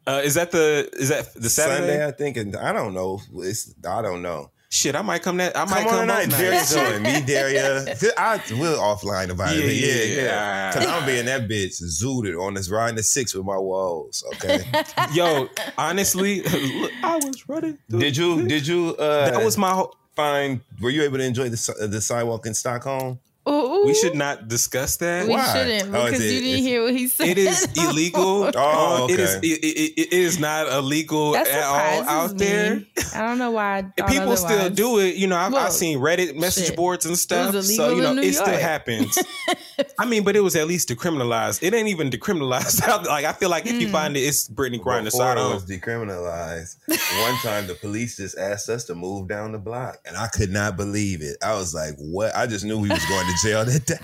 Uh, 0.07 0.21
is 0.23 0.35
that 0.35 0.51
the 0.51 0.89
is 0.93 1.09
that 1.09 1.33
the 1.33 1.49
Saturday? 1.49 1.77
Sunday, 1.87 2.05
I 2.05 2.11
think. 2.11 2.37
And 2.37 2.55
I 2.55 2.71
don't 2.73 2.93
know. 2.93 3.19
It's 3.37 3.73
I 3.87 4.01
don't 4.01 4.21
know. 4.21 4.51
Shit, 4.69 4.95
I 4.95 5.01
might 5.03 5.21
come 5.21 5.37
that. 5.37 5.55
I 5.55 5.63
might 5.65 5.83
Come 5.83 5.87
on 5.87 5.91
come 5.91 5.99
tonight. 6.01 6.29
both 6.29 6.37
Very 6.39 6.57
soon. 6.59 7.03
Me, 7.03 7.21
Daria. 7.25 7.85
I 8.17 8.41
will 8.51 8.77
offline 8.77 9.29
about 9.29 9.55
it. 9.55 9.59
Yeah, 9.59 9.65
but 9.67 9.75
Yeah, 9.75 9.93
yeah, 9.93 10.03
yeah. 10.03 10.23
yeah. 10.23 10.73
Because 10.73 10.89
I'm 10.89 11.05
being 11.05 11.25
that 11.27 11.47
bitch 11.47 11.81
zooted 11.81 12.39
on 12.41 12.55
this 12.55 12.69
riding 12.69 12.95
the 12.97 13.03
six 13.03 13.33
with 13.33 13.45
my 13.45 13.57
walls. 13.57 14.23
Okay. 14.33 14.59
Yo, 15.13 15.47
honestly, 15.77 16.41
look, 16.81 16.91
I 17.03 17.15
was 17.15 17.47
running. 17.47 17.77
did 17.89 18.17
you 18.17 18.47
did 18.47 18.67
you 18.67 18.95
uh 18.99 19.31
That 19.31 19.43
was 19.45 19.57
my. 19.57 19.71
Whole, 19.71 19.95
find 20.15 20.61
were 20.81 20.89
you 20.89 21.03
able 21.03 21.17
to 21.17 21.23
enjoy 21.25 21.49
the 21.49 21.87
the 21.89 21.99
sidewalk 22.01 22.45
in 22.45 22.53
Stockholm? 22.53 23.19
Ooh, 23.47 23.83
we 23.85 23.93
should 23.93 24.15
not 24.15 24.47
discuss 24.47 24.97
that. 24.97 25.27
We 25.27 25.33
Why? 25.33 25.53
shouldn't 25.53 25.93
Oh, 25.95 26.05
because 26.05 26.21
it- 26.21 26.33
you 26.33 26.41
didn't 26.41 26.63
hear 26.63 26.83
what 26.83 26.93
he 26.93 27.07
said. 27.07 27.27
It 27.27 27.37
is 27.37 27.67
illegal. 27.77 28.49
Oh, 28.55 29.03
Um, 29.03 29.09
It 29.09 29.19
is. 29.19 29.35
okay. 29.35 29.47
It, 29.47 29.63
it, 29.63 30.01
it 30.01 30.13
is 30.13 30.39
not 30.39 30.67
illegal 30.67 31.33
That 31.33 31.47
at 31.47 31.63
all 31.63 32.03
out 32.09 32.31
me. 32.31 32.37
there. 32.39 32.83
I 33.13 33.21
don't 33.21 33.37
know 33.37 33.51
why. 33.51 33.75
I 33.75 33.77
And 33.79 33.93
thought 33.97 34.09
People 34.09 34.35
still 34.37 34.69
do 34.71 34.99
it. 34.99 35.15
You 35.15 35.27
know, 35.27 35.37
I've, 35.37 35.53
Well, 35.53 35.65
I've 35.65 35.73
seen 35.73 35.99
Reddit 35.99 36.35
message 36.35 36.67
shit. 36.67 36.75
boards 36.75 37.05
and 37.05 37.17
stuff. 37.17 37.53
So 37.63 37.93
you 37.93 38.01
know, 38.01 38.09
in 38.11 38.15
New 38.17 38.21
it 38.23 38.33
still 38.33 38.47
happens. 38.47 39.17
I 39.99 40.05
mean, 40.05 40.23
but 40.23 40.35
it 40.35 40.41
was 40.41 40.55
at 40.55 40.65
least 40.67 40.89
decriminalized. 40.89 41.61
It 41.61 41.73
ain't 41.73 41.89
even 41.89 42.09
decriminalized. 42.09 42.85
like 43.07 43.25
I 43.25 43.33
feel 43.33 43.49
like 43.49 43.65
if 43.67 43.79
you 43.79 43.87
Hmm. 43.87 43.91
find 43.93 44.17
it, 44.17 44.21
it's 44.21 44.49
Brittney 44.49 44.79
Griner. 44.79 45.11
So 45.11 45.19
Before 45.19 45.51
it 45.51 45.53
was 45.53 45.65
decriminalized. 45.65 46.77
One 47.21 47.35
time 47.43 47.67
the 47.67 47.75
police 47.75 48.17
just 48.17 48.37
asked 48.37 48.69
us 48.69 48.85
to 48.85 48.95
move 48.95 49.27
down 49.27 49.51
the 49.51 49.57
block, 49.59 49.99
and 50.05 50.17
I 50.17 50.27
could 50.27 50.49
not 50.51 50.77
believe 50.77 51.21
it. 51.21 51.37
I 51.43 51.53
was 51.53 51.73
like, 51.73 51.95
"What?" 51.97 52.35
I 52.35 52.47
just 52.47 52.65
knew 52.65 52.83
he 52.83 52.89
was 52.91 53.05
going 53.05 53.25
to 53.27 53.34
jail 53.41 53.65
that 53.65 53.85
day. 53.85 53.99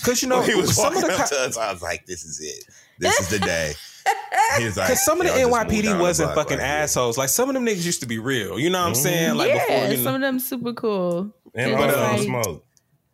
Because 0.00 0.22
you 0.22 0.28
know, 0.28 0.42
he 0.42 0.54
was 0.54 0.74
some 0.76 0.96
of 0.96 1.02
the 1.02 1.12
up 1.12 1.28
co- 1.30 1.36
us. 1.44 1.56
I 1.56 1.72
was 1.72 1.82
like, 1.82 2.06
"This 2.06 2.24
is 2.24 2.40
it. 2.40 2.64
This 2.98 3.18
is 3.20 3.28
the 3.30 3.38
day." 3.38 3.72
He 4.58 4.64
was 4.64 4.76
like, 4.76 4.88
Because 4.88 5.04
some 5.04 5.20
of 5.20 5.26
the 5.26 5.38
"Y'all 5.38 5.50
just 5.50 5.70
moved 5.70 5.84
NYPD 5.84 6.00
wasn't 6.00 6.28
block 6.34 6.46
fucking 6.46 6.58
right 6.58 6.64
here." 6.66 6.74
assholes. 6.84 7.18
Like 7.18 7.28
some 7.28 7.48
of 7.48 7.54
them 7.54 7.66
niggas 7.66 7.84
used 7.84 8.00
to 8.00 8.06
be 8.06 8.18
real. 8.18 8.58
You 8.58 8.70
know 8.70 8.80
what 8.80 8.88
I'm 8.88 8.94
saying? 8.94 9.34
Like 9.36 9.48
yeah, 9.48 9.58
before, 9.66 9.90
you 9.90 9.96
know, 9.98 10.02
some 10.04 10.14
of 10.14 10.20
them 10.20 10.38
super 10.38 10.72
cool. 10.72 11.34
And 11.54 11.72
They're 11.72 11.78
one 11.78 11.88
just 11.88 11.98
of 11.98 12.04
them 12.24 12.32
like- 12.34 12.44
smoke. 12.44 12.64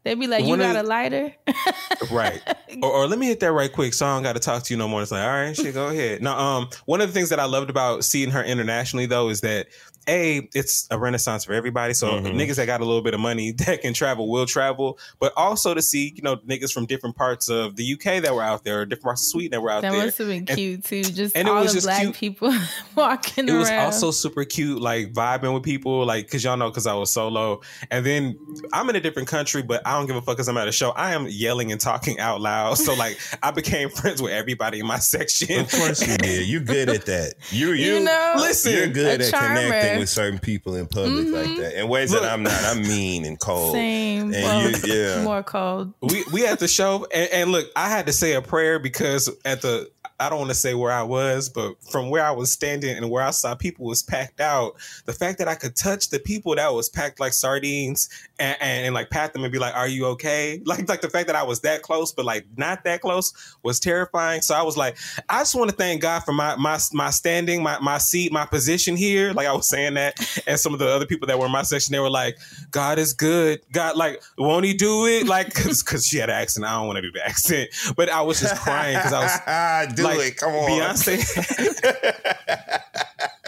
They'd 0.05 0.21
be 0.21 0.27
like, 0.27 0.45
"You 0.45 0.57
got 0.59 0.77
a 0.77 0.83
lighter?" 0.83 1.35
right 2.11 2.41
or, 2.83 2.91
or 2.93 3.07
let 3.07 3.19
me 3.19 3.27
hit 3.27 3.41
that 3.41 3.53
right 3.53 3.73
quick 3.73 3.95
so 3.95 4.05
i 4.05 4.15
don't 4.15 4.23
got 4.23 4.35
to 4.35 4.41
talk 4.41 4.63
to 4.65 4.75
you 4.75 4.79
no 4.79 4.87
more 4.89 5.01
it's 5.01 5.11
like 5.13 5.23
all 5.25 5.31
right 5.31 5.57
shit 5.57 5.73
go 5.73 5.89
ahead 5.89 6.23
now 6.23 6.39
um 6.39 6.69
one 6.87 7.01
of 7.01 7.07
the 7.09 7.13
things 7.13 7.29
that 7.31 7.39
i 7.41 7.45
loved 7.45 7.71
about 7.71 8.05
seeing 8.05 8.31
her 8.31 8.43
internationally 8.43 9.07
though 9.07 9.29
is 9.29 9.41
that 9.43 9.69
a 10.09 10.49
it's 10.55 10.87
a 10.91 10.99
renaissance 10.99 11.45
for 11.45 11.53
everybody 11.55 11.95
so 11.95 12.09
Mhm. 12.13 12.35
niggas 12.35 12.57
that 12.57 12.67
got 12.67 12.81
a 12.81 12.85
little 12.85 13.03
bit 13.03 13.15
of 13.15 13.21
money 13.21 13.51
that 13.67 13.83
can 13.83 13.95
travel 13.95 14.29
will 14.31 14.47
travel 14.47 14.99
but 15.19 15.33
also 15.37 15.75
to 15.75 15.83
see 15.83 16.13
you 16.17 16.23
know 16.23 16.37
niggas 16.39 16.73
from 16.73 16.87
different 16.87 17.17
parts 17.17 17.49
of 17.49 17.77
the 17.77 17.93
uk 17.95 18.03
that 18.23 18.35
were 18.35 18.43
out 18.43 18.65
there 18.65 18.81
or 18.81 18.85
different 18.87 19.05
parts 19.05 19.23
of 19.23 19.29
sweden 19.29 19.51
that 19.53 19.61
were 19.61 19.71
out 19.71 19.83
That 19.83 19.91
there 19.93 20.01
That 20.01 20.07
must 20.07 20.19
have 20.19 20.29
been 20.29 20.47
cute 20.47 20.85
too. 20.85 21.03
Just 21.05 21.37
and 21.37 21.49
it 21.49 21.51
all 21.51 21.63
was 21.63 21.73
the 21.73 21.77
just 21.79 21.87
black 21.87 22.01
cute. 22.03 22.15
people 22.15 22.55
walking 22.95 23.49
it 23.49 23.53
was 23.53 23.69
around. 23.71 23.87
also 23.87 24.11
super 24.11 24.45
cute, 24.45 24.81
like 24.81 25.13
vibing 25.13 25.53
with 25.55 25.63
people, 25.63 26.05
like 26.05 26.27
because 26.27 26.45
y'all 26.45 26.57
know 26.57 26.69
because 26.71 26.87
I 26.87 26.95
was 26.95 27.11
solo, 27.11 27.61
and 27.91 28.05
then 28.05 28.39
I'm 28.73 28.89
in 28.91 28.97
a 28.97 29.01
different 29.01 29.29
country, 29.29 29.63
but 29.63 29.83
I 29.87 29.97
don't 29.99 30.07
give 30.07 30.17
a 30.17 30.21
fuck 30.23 30.37
because 30.37 30.49
I'm 30.49 30.57
at 30.57 30.69
a 30.69 30.73
show. 30.73 30.91
I 30.91 31.13
am 31.15 31.27
yelling 31.29 31.73
and 31.73 31.81
talking 31.81 32.19
out 32.21 32.41
loud, 32.41 32.79
so 32.79 32.95
like 32.95 33.19
I 33.43 33.51
became 33.51 33.89
friends 33.91 34.21
with 34.23 34.33
everybody 34.33 34.81
in 34.81 34.87
my 34.87 34.99
section. 34.99 35.61
Of 35.61 35.71
course 35.71 36.07
you 36.07 36.17
did. 36.17 36.47
You 36.49 36.61
good 36.61 36.89
at 36.89 37.07
that. 37.07 37.35
You 37.51 37.69
you, 37.73 37.95
You 37.97 38.01
know? 38.05 38.35
Listen, 38.39 38.73
you're 38.73 38.87
good 38.89 39.21
at 39.21 39.31
charmer. 39.31 39.61
connecting 39.63 39.94
dealing 39.95 40.01
with 40.01 40.09
certain 40.11 40.39
people 40.39 40.75
in 40.77 40.87
public 40.87 41.27
like 41.33 41.47
Mhm. 41.47 41.57
that 41.59 41.81
in 41.81 41.89
ways 41.89 42.11
Look. 42.13 42.23
that 42.23 42.33
I'm 42.33 42.43
not. 42.43 42.53
I'm 42.65 42.83
mean 42.83 43.25
and 43.25 43.39
cold. 43.39 43.73
Same. 43.73 44.33
And 44.35 44.43
well, 44.45 44.71
you, 44.71 44.77
yeah. 44.95 45.23
More 45.25 45.43
cold. 45.43 45.93
we 46.03 46.25
we 46.33 46.47
at 46.47 46.59
the 46.59 46.69
show 46.69 47.07
and, 47.13 47.31
and 47.33 47.53
look 47.53 47.67
i 47.77 47.89
had 47.89 48.07
to 48.07 48.13
say 48.13 48.35
a 48.35 48.43
prayer 48.43 48.79
because 48.79 49.31
at 49.45 49.63
the 49.63 49.91
i 50.21 50.29
don't 50.29 50.39
want 50.39 50.51
to 50.51 50.55
say 50.55 50.75
where 50.75 50.93
i 50.93 51.03
was 51.03 51.49
but 51.49 51.75
from 51.91 52.11
where 52.11 52.25
i 52.25 52.31
was 52.31 52.53
standing 52.53 52.97
and 52.97 53.11
where 53.11 53.23
i 53.23 53.31
saw 53.31 53.55
people 53.55 53.85
was 53.85 54.03
packed 54.03 54.41
out 54.41 54.75
the 55.07 55.13
fact 55.13 55.39
that 55.39 55.49
i 55.49 55.55
could 55.55 55.75
touch 55.77 56.11
the 56.11 56.19
people 56.19 56.55
that 56.55 56.73
was 56.73 56.89
packed 56.89 57.21
like 57.21 57.33
sardines 57.33 58.09
and, 58.39 58.57
and, 58.61 58.87
and, 58.87 58.95
like 58.95 59.11
pat 59.11 59.33
them 59.33 59.45
and 59.45 59.53
be 59.53 59.59
like 59.59 59.75
are 59.75 59.89
you 59.89 60.07
okay? 60.07 60.61
Like 60.75 60.89
like 60.89 61.01
the 61.01 61.11
fact 61.11 61.27
that 61.29 61.37
i 61.37 61.43
was 61.43 61.61
that 61.61 61.83
close 61.83 62.13
but 62.13 62.25
like 62.25 62.47
not 62.57 62.85
that 62.85 63.01
close 63.01 63.33
was 63.63 63.79
terrifying. 63.79 64.41
So 64.43 64.55
i 64.55 64.63
was 64.63 64.77
like 64.77 64.97
i 65.29 65.41
just 65.41 65.55
want 65.55 65.71
to 65.71 65.77
thank 65.77 66.03
god 66.03 66.21
for 66.21 66.33
my 66.33 66.57
my 66.57 66.79
my 66.93 67.11
standing 67.11 67.63
my 67.63 67.79
my 67.81 67.99
seat 67.99 68.33
my 68.33 68.47
position 68.47 68.97
here. 68.97 69.33
Like 69.33 69.47
i 69.47 69.53
was 69.53 69.69
saying 69.69 69.95
that 69.95 70.43
and 70.47 70.59
some 70.59 70.73
of 70.73 70.79
the 70.79 70.89
other 70.89 71.07
people 71.07 71.27
that 71.29 71.39
were 71.39 71.47
in 71.47 71.53
my 71.53 71.63
section 71.63 71.93
they 71.93 72.01
were 72.01 72.11
like 72.11 72.39
god 72.71 72.99
is 72.99 73.13
good. 73.13 73.61
God 73.73 73.97
like 73.97 74.23
won't 74.39 74.65
he 74.65 74.75
do 74.75 75.07
it? 75.07 75.27
Like 75.27 75.55
because 75.55 76.07
she 76.07 76.19
had 76.19 76.31
an 76.31 76.37
accent. 76.37 76.67
I 76.67 76.79
don't 76.79 76.87
want 76.87 76.97
to 76.97 77.03
do 77.03 77.13
the 77.13 77.25
accent. 77.27 77.71
But 77.97 78.09
i 78.09 78.21
was 78.21 78.41
just 78.41 78.57
crying 78.57 78.97
because 78.97 79.13
i 79.13 79.21
was 79.21 79.95
do 80.13 80.19
like, 80.19 80.29
it. 80.29 80.37
Come 80.37 80.55
on. 80.55 80.71
beyonce 80.71 81.21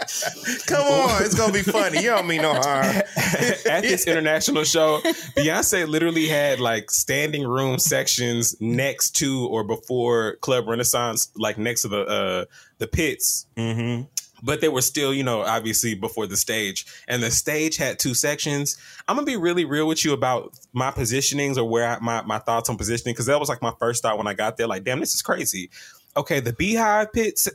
Come 0.67 0.87
on. 0.87 1.23
It's 1.23 1.35
gonna 1.35 1.53
be 1.53 1.61
funny. 1.61 2.01
You 2.01 2.09
don't 2.11 2.27
mean 2.27 2.41
no 2.41 2.53
harm. 2.53 2.85
at 2.85 3.81
this 3.81 4.07
international 4.07 4.63
show, 4.63 4.99
Beyonce 5.35 5.87
literally 5.87 6.27
had 6.27 6.59
like 6.59 6.89
standing 6.91 7.45
room 7.45 7.79
sections 7.79 8.55
next 8.61 9.11
to 9.17 9.47
or 9.47 9.63
before 9.63 10.35
Club 10.37 10.67
Renaissance, 10.67 11.29
like 11.35 11.57
next 11.57 11.81
to 11.83 11.87
the 11.89 12.01
uh 12.05 12.45
the 12.77 12.87
pits. 12.87 13.47
Mm-hmm. 13.55 14.03
But 14.43 14.61
they 14.61 14.69
were 14.69 14.81
still, 14.81 15.13
you 15.15 15.23
know, 15.23 15.41
obviously 15.41 15.95
before 15.95 16.27
the 16.27 16.37
stage. 16.37 16.85
And 17.07 17.23
the 17.23 17.31
stage 17.31 17.75
had 17.75 17.97
two 17.97 18.13
sections. 18.13 18.77
I'm 19.07 19.15
gonna 19.15 19.25
be 19.25 19.35
really 19.35 19.65
real 19.65 19.87
with 19.87 20.05
you 20.05 20.13
about 20.13 20.57
my 20.73 20.91
positionings 20.91 21.57
or 21.57 21.65
where 21.65 21.87
I, 21.87 21.99
my 21.99 22.21
my 22.21 22.39
thoughts 22.39 22.69
on 22.69 22.77
positioning 22.77 23.13
because 23.13 23.25
that 23.25 23.39
was 23.39 23.49
like 23.49 23.61
my 23.61 23.73
first 23.79 24.03
thought 24.03 24.17
when 24.17 24.27
I 24.27 24.33
got 24.33 24.57
there. 24.57 24.67
Like, 24.67 24.83
damn, 24.83 24.99
this 24.99 25.13
is 25.13 25.21
crazy. 25.21 25.69
Okay, 26.17 26.39
the 26.39 26.53
BeyHive 26.53 27.13
pits, 27.13 27.47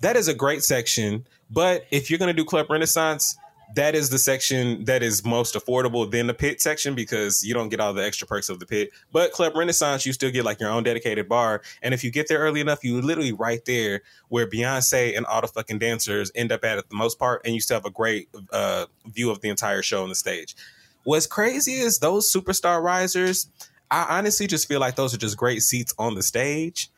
that 0.00 0.16
is 0.16 0.28
a 0.28 0.34
great 0.34 0.62
section. 0.62 1.26
But 1.50 1.86
if 1.90 2.10
you're 2.10 2.18
gonna 2.18 2.32
do 2.32 2.44
Club 2.44 2.66
Renaissance, 2.70 3.36
that 3.74 3.94
is 3.94 4.10
the 4.10 4.18
section 4.18 4.84
that 4.84 5.02
is 5.02 5.24
most 5.24 5.54
affordable 5.54 6.10
than 6.10 6.26
the 6.26 6.34
pit 6.34 6.60
section 6.60 6.94
because 6.94 7.44
you 7.44 7.54
don't 7.54 7.68
get 7.68 7.80
all 7.80 7.92
the 7.94 8.04
extra 8.04 8.26
perks 8.26 8.48
of 8.48 8.58
the 8.58 8.66
pit. 8.66 8.90
But 9.12 9.32
Club 9.32 9.54
Renaissance, 9.54 10.04
you 10.04 10.12
still 10.12 10.30
get 10.30 10.44
like 10.44 10.60
your 10.60 10.70
own 10.70 10.82
dedicated 10.82 11.28
bar. 11.28 11.62
And 11.82 11.94
if 11.94 12.02
you 12.02 12.10
get 12.10 12.28
there 12.28 12.38
early 12.40 12.60
enough, 12.60 12.82
you 12.82 13.00
literally 13.00 13.32
right 13.32 13.64
there 13.64 14.02
where 14.28 14.46
Beyonce 14.46 15.16
and 15.16 15.24
all 15.26 15.40
the 15.40 15.48
fucking 15.48 15.78
dancers 15.78 16.32
end 16.34 16.52
up 16.52 16.64
at 16.64 16.78
at 16.78 16.88
the 16.88 16.96
most 16.96 17.18
part, 17.18 17.42
and 17.44 17.54
you 17.54 17.60
still 17.60 17.76
have 17.76 17.84
a 17.84 17.90
great 17.90 18.28
uh, 18.52 18.86
view 19.06 19.30
of 19.30 19.40
the 19.40 19.48
entire 19.48 19.82
show 19.82 20.02
on 20.02 20.08
the 20.08 20.14
stage. 20.14 20.56
What's 21.04 21.26
crazy 21.26 21.74
is 21.74 21.98
those 21.98 22.32
superstar 22.32 22.82
risers. 22.82 23.48
I 23.90 24.18
honestly 24.18 24.46
just 24.46 24.68
feel 24.68 24.80
like 24.80 24.96
those 24.96 25.14
are 25.14 25.18
just 25.18 25.36
great 25.36 25.62
seats 25.62 25.94
on 25.98 26.14
the 26.14 26.22
stage, 26.22 26.90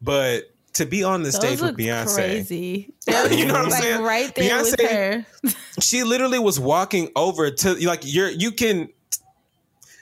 but 0.00 0.51
to 0.74 0.86
be 0.86 1.04
on 1.04 1.22
the 1.22 1.30
Those 1.30 1.36
stage 1.36 1.60
with 1.60 1.76
Beyonce, 1.76 2.14
crazy. 2.14 2.94
You 3.30 3.46
know 3.46 3.54
what 3.54 3.62
I'm 3.64 3.68
like 3.70 3.82
saying? 3.82 4.02
right 4.02 4.34
there 4.34 4.62
with 4.62 4.76
Beyonce- 4.76 5.24
her. 5.50 5.50
she 5.80 6.02
literally 6.02 6.38
was 6.38 6.58
walking 6.58 7.10
over 7.16 7.50
to 7.50 7.74
like 7.86 8.00
you're 8.04 8.30
you 8.30 8.52
can 8.52 8.88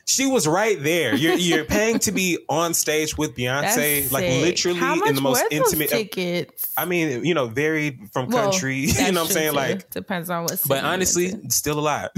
she 0.07 0.27
was 0.27 0.47
right 0.49 0.81
there. 0.83 1.15
You're 1.15 1.35
you're 1.35 1.65
paying 1.65 2.01
to 2.01 2.11
be 2.13 2.39
on 2.49 2.75
stage 2.75 3.17
with 3.17 3.37
Beyonce, 3.37 3.63
That's 4.03 4.13
like 4.13 4.25
sick. 4.25 4.43
literally 4.43 4.81
How 4.81 4.97
much 4.97 5.09
in 5.11 5.15
the 5.15 5.21
most 5.21 5.43
were 5.43 5.49
those 5.51 5.73
intimate. 5.73 5.89
tickets. 5.91 6.73
I 6.77 6.85
mean, 6.85 7.25
you 7.25 7.33
know, 7.33 7.47
varied 7.47 8.11
from 8.13 8.27
Well, 8.29 8.51
country. 8.51 8.77
you 8.87 9.13
know 9.13 9.21
what 9.23 9.29
I'm 9.29 9.33
saying? 9.33 9.51
too. 9.53 9.57
Like, 9.57 9.91
depends 9.91 10.29
on 10.29 10.43
what. 10.43 10.59
city 10.59 10.69
but 10.69 10.83
you 10.83 10.89
honestly, 10.89 11.33
went 11.33 11.53
still 11.53 11.79
alive. 11.79 12.09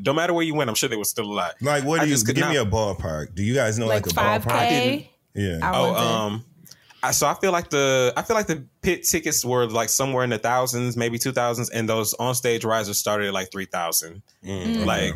no 0.00 0.14
matter 0.14 0.32
where 0.32 0.44
you 0.44 0.54
went, 0.54 0.70
I'm 0.70 0.76
sure 0.76 0.88
they 0.88 0.96
were 0.96 1.04
still 1.04 1.26
alive. 1.30 1.52
Like, 1.60 1.84
what 1.84 2.00
I 2.00 2.04
do 2.04 2.08
you 2.10 2.14
just 2.14 2.26
could 2.26 2.36
give 2.36 2.48
me 2.48 2.56
a 2.56 2.64
ballpark? 2.64 3.34
Do 3.34 3.42
you 3.42 3.52
guys 3.54 3.78
know 3.78 3.86
like, 3.86 4.06
like 4.06 4.12
a 4.12 4.14
five 4.14 4.44
ballpark? 4.46 5.08
Yeah. 5.34 5.58
I 5.62 5.78
Oh, 5.78 5.94
um, 5.94 6.44
I, 6.46 6.51
so 7.10 7.26
I 7.26 7.34
feel 7.34 7.52
like 7.52 7.70
the 7.70 8.12
I 8.16 8.22
feel 8.22 8.36
like 8.36 8.46
the 8.46 8.64
pit 8.80 9.04
tickets 9.04 9.44
were 9.44 9.66
like 9.66 9.88
somewhere 9.88 10.22
in 10.24 10.30
the 10.30 10.38
thousands, 10.38 10.96
maybe 10.96 11.18
two 11.18 11.32
thousands, 11.32 11.68
and 11.70 11.88
those 11.88 12.14
on 12.14 12.34
stage 12.34 12.64
risers 12.64 12.98
started 12.98 13.28
at 13.28 13.34
like 13.34 13.50
three 13.50 13.66
thousand. 13.66 14.22
Mm. 14.44 14.86
Like, 14.86 15.14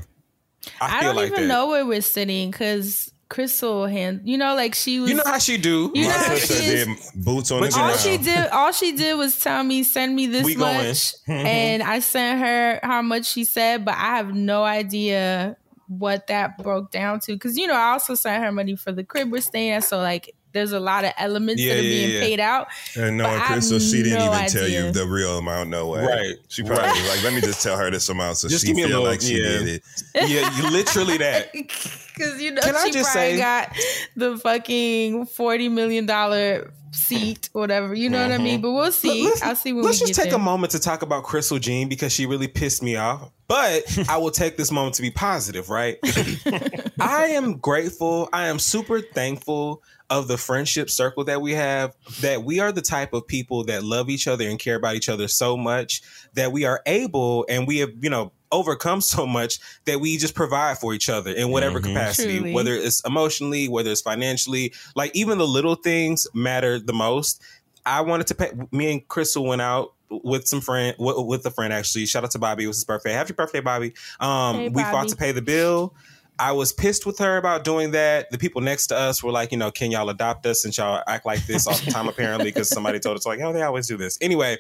I, 0.81 0.99
I, 0.99 1.03
don't 1.03 1.17
like 1.17 1.29
even 1.29 1.43
that. 1.43 1.49
know 1.49 1.69
where 1.69 1.87
we're 1.87 2.01
sitting 2.01 2.51
because 2.51 3.13
Crystal 3.29 3.87
hand. 3.87 4.23
You 4.25 4.39
know, 4.39 4.55
like 4.55 4.75
she 4.75 5.01
was. 5.01 5.11
You 5.11 5.17
know 5.17 5.25
how 5.25 5.39
she 5.39 5.57
do. 5.59 5.91
You 5.95 6.03
know 6.03 6.09
My 6.11 6.15
how 6.15 6.35
sister 6.37 6.55
she 6.55 6.71
did 6.71 6.89
boots 7.15 7.51
on 7.51 7.61
the 7.61 7.67
all 7.67 7.73
ground. 7.73 7.99
she 7.99 8.19
did 8.19 8.49
all 8.51 8.73
she 8.73 8.93
did 8.93 9.17
was 9.17 9.39
tell 9.39 9.65
me 9.65 9.83
send 9.83 10.15
me 10.15 10.27
this 10.27 10.45
We 10.45 10.55
much 10.55 11.15
and 11.27 11.83
i 11.83 11.99
sent 11.99 12.41
her 12.41 12.79
how 12.83 13.03
much 13.03 13.27
she 13.27 13.45
said 13.45 13.85
but 13.85 13.95
i 13.95 14.17
have 14.17 14.33
no 14.35 14.63
idea 14.63 15.57
what 15.89 16.29
that 16.29 16.59
broke 16.59 16.91
down 16.91 17.19
to 17.21 17.33
because 17.33 17.57
you 17.57 17.67
know 17.67 17.75
i 17.75 17.93
also 17.93 18.15
sent 18.15 18.43
her 18.45 18.53
money 18.53 18.77
for 18.77 18.93
the 18.93 19.03
crib 19.03 19.33
we're 19.33 19.41
staying 19.41 19.73
at 19.73 19.85
so 19.85 19.99
like 19.99 20.36
there's 20.57 20.73
a 20.73 20.81
lot 20.81 21.05
of 21.05 21.13
elements 21.19 21.63
Yeah, 21.63 21.75
that 21.75 21.81
are 21.81 21.83
yeah, 21.83 21.91
being 22.07 22.15
yeah. 22.15 22.21
paid 22.21 22.41
out 22.41 22.69
And 22.97 23.19
no, 23.19 23.25
But 23.25 23.31
I 23.35 23.39
have 23.39 23.47
Crystal, 23.53 23.79
she 23.79 24.03
didn't 24.03 24.19
no 24.19 24.35
even 24.35 24.49
tell 24.49 24.67
you 24.69 24.91
the 24.93 25.07
real 25.07 25.39
amount. 25.39 25.71
No 25.71 25.89
way. 25.89 26.05
Right. 26.05 26.35
She 26.49 26.63
probably 26.63 26.85
Right. 26.85 26.95
was 27.03 27.09
like, 27.11 27.23
let 27.25 27.35
me 27.35 27.41
just 27.41 27.63
tell 27.63 27.77
her 27.77 27.91
this 27.91 28.09
amount 28.09 28.39
so 28.39 28.49
Just 28.49 28.63
she 28.63 28.69
give 28.69 28.77
me 28.77 28.83
a 28.83 28.87
feel 28.89 29.03
little- 29.03 29.13
like 29.13 29.21
she 29.21 29.35
yeah. 29.41 29.59
did 29.59 29.69
it. 29.69 29.83
yeah, 30.29 30.71
literally 30.71 31.19
that. 31.19 31.53
because 31.53 32.41
you 32.41 32.51
know 32.51 32.63
Can 32.63 32.75
I 32.75 32.85
she 32.87 32.91
just 32.93 33.13
probably 33.13 33.33
say- 33.33 33.39
got 33.39 33.77
the 34.17 34.39
fucking 34.39 35.27
40 35.27 35.69
million 35.69 36.07
dollar 36.07 36.73
seat 36.93 37.51
whatever 37.53 37.95
you 37.95 38.09
know 38.09 38.23
what 38.23 38.33
i 38.33 38.39
mean 38.39 38.55
mm-hmm. 38.55 38.63
but 38.63 38.73
we'll 38.73 38.91
see 38.91 39.25
Let's- 39.25 39.43
i'll 39.43 39.55
see 39.55 39.75
when 39.75 39.85
Let's 39.85 39.99
just 39.99 40.15
get 40.15 40.23
take 40.23 40.31
there. 40.31 40.41
a 40.41 40.43
moment 40.43 40.71
to 40.71 40.79
talk 40.79 41.03
about 41.03 41.25
Crystal 41.25 41.59
Jean 41.59 41.91
because 41.91 42.11
she 42.11 42.25
really 42.25 42.49
pissed 42.49 42.83
me 42.83 42.97
off. 42.97 43.31
But 43.49 43.85
I 44.09 44.17
will 44.17 44.31
take 44.31 44.57
this 44.57 44.73
moment 44.73 44.95
to 44.95 45.03
be 45.03 45.11
positive, 45.11 45.69
right? 45.69 45.99
I 47.01 47.27
am 47.29 47.59
grateful. 47.59 48.29
I 48.33 48.47
am 48.49 48.59
super 48.59 49.01
thankful 49.01 49.83
of 50.09 50.29
the 50.29 50.39
friendship 50.39 50.89
circle 50.89 51.25
that 51.25 51.41
we 51.43 51.53
have. 51.53 51.95
That 52.21 52.45
we 52.45 52.61
are 52.61 52.73
the 52.73 52.83
type 52.83 53.13
of 53.13 53.27
people 53.27 53.65
that 53.65 53.83
love 53.85 54.09
each 54.09 54.29
other 54.29 54.49
and 54.49 54.59
care 54.59 54.77
about 54.77 54.95
each 54.95 55.09
other 55.09 55.29
so 55.29 55.57
much 55.57 56.03
that 56.35 56.53
we 56.53 56.65
are 56.65 56.81
able 56.87 57.45
and 57.49 57.67
we 57.67 57.79
have, 57.79 57.91
you 58.01 58.11
know, 58.11 58.33
overcome 58.53 59.01
so 59.01 59.27
much 59.27 59.59
that 59.85 60.01
we 60.01 60.17
just 60.17 60.35
provide 60.35 60.79
for 60.79 60.95
each 60.95 61.09
other 61.09 61.33
in 61.33 61.51
whatever 61.51 61.81
Mhm. 61.81 61.85
capacity, 61.89 62.39
Truly. 62.39 62.53
whether 62.55 62.73
it's 62.75 63.01
emotionally, 63.05 63.69
whether 63.69 63.91
it's 63.91 64.01
financially, 64.03 64.73
like 64.95 65.11
even 65.15 65.39
the 65.39 65.47
little 65.47 65.75
things 65.75 66.27
matter 66.35 66.79
the 66.79 66.93
most. 66.93 67.43
I 67.85 68.01
wanted 68.01 68.27
to 68.29 68.35
pay. 68.35 68.51
Me 68.73 68.93
and 68.93 69.09
Crystal 69.09 69.45
went 69.45 69.63
out 69.63 69.93
with 70.09 70.47
some 70.47 70.61
friend 70.61 70.95
with, 70.99 71.17
with 71.27 71.47
a 71.47 71.51
friend 71.51 71.73
actually. 71.73 72.07
Shout 72.07 72.23
out 72.25 72.31
to 72.33 72.39
Bobby. 72.39 72.65
It 72.65 72.69
was 72.69 72.77
his 72.79 72.85
birthday. 72.85 73.13
Happy 73.13 73.33
birthday, 73.33 73.61
Bobby. 73.61 73.93
Um, 74.21 74.57
Hey, 74.57 74.69
we 74.69 74.83
fought 74.83 75.09
to 75.09 75.17
pay 75.17 75.33
the 75.33 75.43
bill. 75.43 75.95
I 76.39 76.53
was 76.53 76.73
pissed 76.73 77.07
with 77.07 77.19
her 77.19 77.37
about 77.39 77.65
doing 77.65 77.93
that. 77.93 78.31
The 78.31 78.39
people 78.39 78.61
next 78.61 78.89
to 78.89 78.97
us 78.97 79.23
were 79.23 79.33
like, 79.33 79.53
you 79.53 79.59
know, 79.59 79.71
can 79.71 79.91
y'all 79.91 80.11
adopt 80.11 80.45
us 80.47 80.63
since 80.63 80.77
y'all 80.77 81.03
act 81.07 81.25
like 81.25 81.47
this 81.47 81.67
all 81.67 81.77
the 81.77 81.91
time, 81.91 82.09
apparently, 82.09 82.47
because 82.47 82.69
somebody 82.69 82.99
told 82.99 83.17
us, 83.17 83.25
like, 83.25 83.41
oh, 83.41 83.53
they 83.53 83.63
always 83.63 83.87
do 83.87 83.97
this. 83.97 84.19
Anyway, 84.21 84.59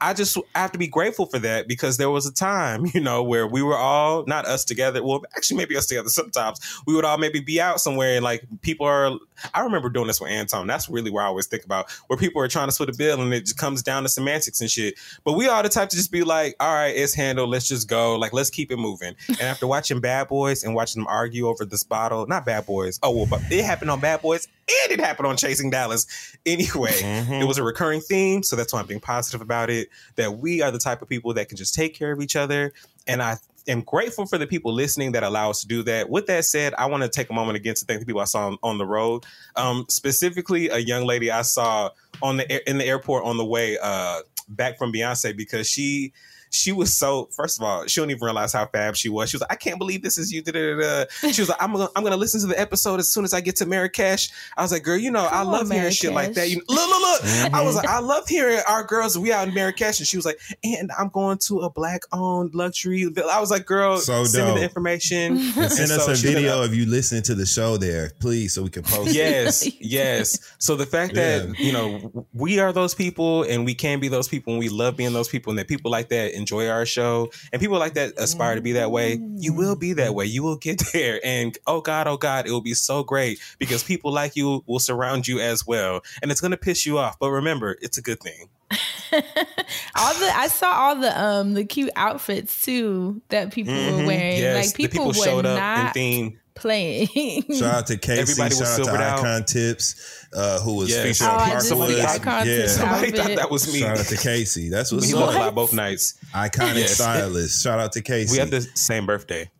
I 0.00 0.14
just 0.14 0.38
I 0.54 0.60
have 0.60 0.72
to 0.72 0.78
be 0.78 0.86
grateful 0.86 1.26
for 1.26 1.38
that 1.40 1.68
because 1.68 1.98
there 1.98 2.10
was 2.10 2.26
a 2.26 2.32
time, 2.32 2.86
you 2.94 3.00
know, 3.00 3.22
where 3.22 3.46
we 3.46 3.62
were 3.62 3.76
all 3.76 4.24
not 4.26 4.46
us 4.46 4.64
together. 4.64 5.02
Well, 5.02 5.22
actually, 5.36 5.58
maybe 5.58 5.76
us 5.76 5.86
together 5.86 6.08
sometimes. 6.08 6.58
We 6.86 6.94
would 6.94 7.04
all 7.04 7.18
maybe 7.18 7.40
be 7.40 7.60
out 7.60 7.80
somewhere 7.80 8.16
and 8.16 8.24
like 8.24 8.44
people 8.62 8.86
are. 8.86 9.12
I 9.54 9.60
remember 9.60 9.88
doing 9.88 10.06
this 10.06 10.20
with 10.20 10.30
Anton. 10.30 10.66
That's 10.66 10.88
really 10.88 11.10
where 11.10 11.22
I 11.24 11.26
always 11.26 11.46
think 11.46 11.64
about 11.64 11.90
where 12.08 12.16
people 12.18 12.42
are 12.42 12.48
trying 12.48 12.68
to 12.68 12.72
split 12.72 12.88
a 12.88 12.96
bill 12.96 13.20
and 13.20 13.32
it 13.32 13.40
just 13.40 13.56
comes 13.56 13.82
down 13.82 14.02
to 14.04 14.08
semantics 14.08 14.60
and 14.60 14.70
shit. 14.70 14.94
But 15.24 15.32
we 15.34 15.48
are 15.48 15.62
the 15.62 15.68
type 15.68 15.88
to 15.90 15.96
just 15.96 16.12
be 16.12 16.22
like, 16.22 16.56
all 16.60 16.72
right, 16.72 16.94
it's 16.94 17.14
handled. 17.14 17.50
Let's 17.50 17.68
just 17.68 17.88
go. 17.88 18.16
Like, 18.16 18.32
let's 18.32 18.50
keep 18.50 18.70
it 18.70 18.76
moving. 18.76 19.14
And 19.28 19.40
after 19.42 19.66
watching 19.66 20.00
Bad 20.00 20.28
Boys 20.28 20.64
and 20.64 20.74
watching 20.74 21.00
them 21.02 21.06
argue 21.08 21.46
over 21.48 21.64
this 21.64 21.82
bottle, 21.82 22.26
not 22.26 22.44
Bad 22.44 22.66
Boys. 22.66 22.98
Oh 23.02 23.10
well, 23.16 23.26
but 23.26 23.40
it 23.50 23.64
happened 23.64 23.90
on 23.90 24.00
Bad 24.00 24.20
Boys 24.22 24.46
and 24.84 24.92
it 24.92 25.00
happened 25.00 25.26
on 25.26 25.36
Chasing 25.36 25.70
Dallas. 25.70 26.06
Anyway, 26.44 26.90
Mhm. 26.92 27.40
it 27.40 27.44
was 27.44 27.58
a 27.58 27.62
recurring 27.62 28.00
theme, 28.00 28.42
so 28.42 28.56
that's 28.56 28.72
why 28.72 28.80
I'm 28.80 28.86
being 28.86 29.00
positive 29.00 29.40
about 29.40 29.70
it. 29.70 29.88
That 30.16 30.38
we 30.38 30.62
are 30.62 30.70
the 30.70 30.78
type 30.78 31.00
of 31.02 31.08
people 31.08 31.32
that 31.34 31.48
can 31.48 31.56
just 31.56 31.74
take 31.74 31.94
care 31.94 32.12
of 32.12 32.20
each 32.20 32.36
other, 32.36 32.72
and 33.06 33.22
I 33.22 33.38
am 33.68 33.82
grateful 33.82 34.26
for 34.26 34.38
the 34.38 34.46
people 34.46 34.72
listening 34.72 35.12
that 35.12 35.22
allow 35.22 35.50
us 35.50 35.60
to 35.60 35.66
do 35.66 35.82
that. 35.84 36.08
With 36.08 36.26
that 36.26 36.44
said, 36.44 36.74
I 36.78 36.86
want 36.86 37.02
to 37.02 37.08
take 37.08 37.30
a 37.30 37.32
moment 37.32 37.56
again 37.56 37.74
to 37.74 37.84
thank 37.84 38.00
the 38.00 38.06
people 38.06 38.20
I 38.20 38.24
saw 38.24 38.46
on, 38.46 38.58
on 38.62 38.78
the 38.78 38.86
road, 38.86 39.24
um, 39.56 39.86
specifically 39.88 40.68
a 40.68 40.78
young 40.78 41.04
lady 41.04 41.30
I 41.30 41.42
saw 41.42 41.90
on 42.22 42.38
the 42.38 42.70
in 42.70 42.78
the 42.78 42.84
airport 42.84 43.24
on 43.24 43.36
the 43.36 43.44
way 43.44 43.78
uh, 43.80 44.20
back 44.48 44.78
from 44.78 44.92
Beyonce 44.92 45.36
because 45.36 45.68
she. 45.68 46.12
She 46.50 46.72
was 46.72 46.96
so. 46.96 47.28
First 47.34 47.58
of 47.58 47.64
all, 47.64 47.86
she 47.86 48.00
don't 48.00 48.10
even 48.10 48.22
realize 48.24 48.52
how 48.52 48.66
fab 48.66 48.96
she 48.96 49.08
was. 49.08 49.30
She 49.30 49.36
was 49.36 49.42
like, 49.42 49.52
"I 49.52 49.56
can't 49.56 49.78
believe 49.78 50.02
this 50.02 50.18
is 50.18 50.32
you." 50.32 50.42
Da, 50.42 50.52
da, 50.52 50.74
da, 50.74 51.04
da. 51.04 51.30
She 51.32 51.40
was 51.42 51.48
like, 51.48 51.62
"I'm 51.62 51.72
gonna, 51.72 51.88
I'm 51.94 52.02
gonna 52.02 52.16
listen 52.16 52.40
to 52.40 52.46
the 52.48 52.58
episode 52.60 52.98
as 53.00 53.08
soon 53.12 53.24
as 53.24 53.32
I 53.32 53.40
get 53.40 53.56
to 53.56 53.66
Marrakesh." 53.66 54.30
I 54.56 54.62
was 54.62 54.72
like, 54.72 54.82
"Girl, 54.82 54.96
you 54.98 55.10
know, 55.10 55.24
I 55.26 55.30
Come 55.30 55.46
on, 55.48 55.52
love 55.52 55.70
hearing 55.70 55.90
shit 55.92 56.12
like 56.12 56.34
that." 56.34 56.48
Marrakesh. 56.48 56.54
You 56.56 56.62
look, 56.68 56.88
look, 56.88 57.00
look. 57.00 57.22
Mm-hmm. 57.22 57.54
I 57.54 57.62
was 57.62 57.76
like, 57.76 57.88
I 57.88 58.00
love 58.00 58.26
hearing 58.28 58.60
our 58.68 58.82
girls. 58.84 59.16
We 59.16 59.32
out 59.32 59.46
in 59.48 59.54
Marrakesh, 59.54 60.00
and 60.00 60.06
she 60.08 60.16
was 60.16 60.26
like, 60.26 60.38
"And 60.64 60.90
I'm 60.98 61.08
going 61.08 61.38
to 61.38 61.60
a 61.60 61.70
black 61.70 62.02
owned 62.12 62.54
luxury." 62.54 63.04
villa." 63.04 63.32
I 63.32 63.40
was 63.40 63.50
like, 63.50 63.64
"Girl, 63.66 63.98
So 63.98 64.24
send 64.24 64.48
me 64.48 64.60
the 64.60 64.64
information." 64.64 65.38
And 65.60 65.70
send 65.70 65.90
And 65.90 66.00
us 66.00 66.06
so 66.06 66.12
a 66.12 66.16
she 66.16 66.26
was 66.28 66.34
video 66.34 66.62
of 66.62 66.74
you 66.74 66.86
listening 66.86 67.22
to 67.24 67.34
the 67.34 67.44
show 67.46 67.76
there, 67.76 68.12
please, 68.20 68.54
so 68.54 68.62
we 68.62 68.70
can 68.70 68.82
post 68.82 69.10
it. 69.10 69.14
yes, 69.16 69.68
yes. 69.80 70.54
So 70.58 70.74
the 70.76 70.86
fact 70.86 71.14
that 71.14 71.58
you 71.58 71.72
know 71.72 72.26
we 72.32 72.58
are 72.58 72.72
those 72.72 72.94
people, 72.94 73.42
and 73.44 73.64
we 73.64 73.74
can 73.74 74.00
be 74.00 74.08
those 74.08 74.28
people, 74.28 74.52
and 74.54 74.60
we 74.60 74.68
love 74.68 74.96
being 74.96 75.12
those 75.12 75.28
people, 75.28 75.50
and 75.50 75.58
that 75.58 75.68
people 75.68 75.90
like 75.90 76.08
that 76.08 76.34
enjoy 76.40 76.68
our 76.68 76.84
show, 76.84 77.30
and 77.52 77.60
people 77.60 77.78
like 77.78 77.94
that 77.94 78.14
aspire 78.18 78.56
to 78.56 78.60
be 78.60 78.72
that 78.72 78.90
way, 78.90 79.20
you 79.36 79.52
will 79.52 79.76
be 79.76 79.92
that 79.92 80.14
way. 80.14 80.24
You 80.24 80.42
will 80.42 80.56
get 80.56 80.82
there, 80.92 81.20
and 81.24 81.56
oh 81.66 81.80
god, 81.80 82.08
oh 82.08 82.16
god, 82.16 82.46
it 82.46 82.50
will 82.50 82.60
be 82.60 82.74
so 82.74 83.04
great 83.04 83.38
because 83.58 83.84
people 83.84 84.10
like 84.12 84.34
you 84.34 84.64
will 84.66 84.78
surround 84.80 85.28
you 85.28 85.38
as 85.38 85.66
well, 85.66 86.00
and 86.22 86.30
it's 86.32 86.40
gonna 86.40 86.56
piss 86.56 86.84
you 86.86 86.98
off. 86.98 87.18
But 87.18 87.30
remember, 87.30 87.76
it's 87.80 87.98
a 87.98 88.02
good 88.02 88.20
thing. 88.20 88.48
all 89.12 90.14
the 90.14 90.30
I 90.36 90.48
saw 90.48 90.70
all 90.70 90.96
the 90.96 91.20
um 91.20 91.54
the 91.54 91.64
cute 91.64 91.90
outfits 91.96 92.64
too 92.64 93.20
that 93.28 93.52
people 93.52 93.74
were 93.74 93.80
Mhm. 94.02 94.06
wearing. 94.06 94.38
Yes, 94.38 94.66
like 94.66 94.76
people, 94.76 94.92
people 94.92 95.06
were 95.08 95.24
showed 95.24 95.46
up 95.46 95.78
in 95.78 95.92
theme. 95.92 96.40
Playing. 96.60 97.08
Shout 97.52 97.62
out 97.74 97.86
to 97.88 97.96
Casey. 97.98 98.20
Everybody 98.20 98.54
was 98.54 98.58
shout 98.58 98.66
out 98.68 98.76
to 98.78 98.84
silvered 98.84 99.00
out. 99.02 99.18
Icon 99.20 99.44
Tips, 99.44 100.26
uh, 100.34 100.60
who 100.60 100.74
was 100.76 100.90
Yes. 100.90 101.04
featured 101.18 101.26
Oh, 101.26 101.30
on 101.30 101.40
I 101.40 101.44
Park 101.46 101.54
just 101.54 101.68
see 101.68 101.74
Woods. 101.74 102.00
Icon 102.00 102.46
yeah. 102.46 102.66
Somebody 102.68 103.06
outfit. 103.08 103.16
thought 103.16 103.36
that 103.36 103.50
was 103.50 103.72
me. 103.72 103.80
Shout 103.80 103.98
out 103.98 104.06
to 104.06 104.16
Casey. 104.16 104.68
That's 104.68 104.92
what's 104.92 105.06
He 105.08 105.14
up. 105.14 105.20
looked 105.20 105.34
like 105.34 105.54
both 105.54 105.72
nights. 105.72 106.14
Iconic 106.34 106.74
Yes. 106.76 106.94
stylist. 106.94 107.62
Shout 107.62 107.80
out 107.80 107.92
to 107.92 108.00
Casey. 108.02 108.32
We 108.32 108.38
had 108.38 108.50
the 108.50 108.60
same 108.74 109.06
birthday. 109.06 109.50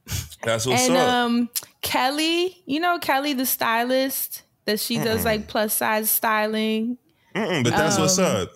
That's 0.43 0.67
what's 0.67 0.83
and 0.89 0.97
up. 0.97 1.09
um 1.09 1.51
Kelly, 1.83 2.63
you 2.67 2.79
know 2.81 2.99
Kelly 2.99 3.33
the 3.33 3.47
stylist 3.47 4.43
that 4.67 4.79
she 4.81 4.99
does 4.99 5.25
like 5.25 5.49
plus 5.49 5.75
size 5.75 6.11
styling. 6.11 6.99
Mm-mm, 7.35 7.65
but 7.65 7.71
that's 7.75 7.99
what's 7.99 8.19
um, 8.19 8.25
up. 8.25 8.51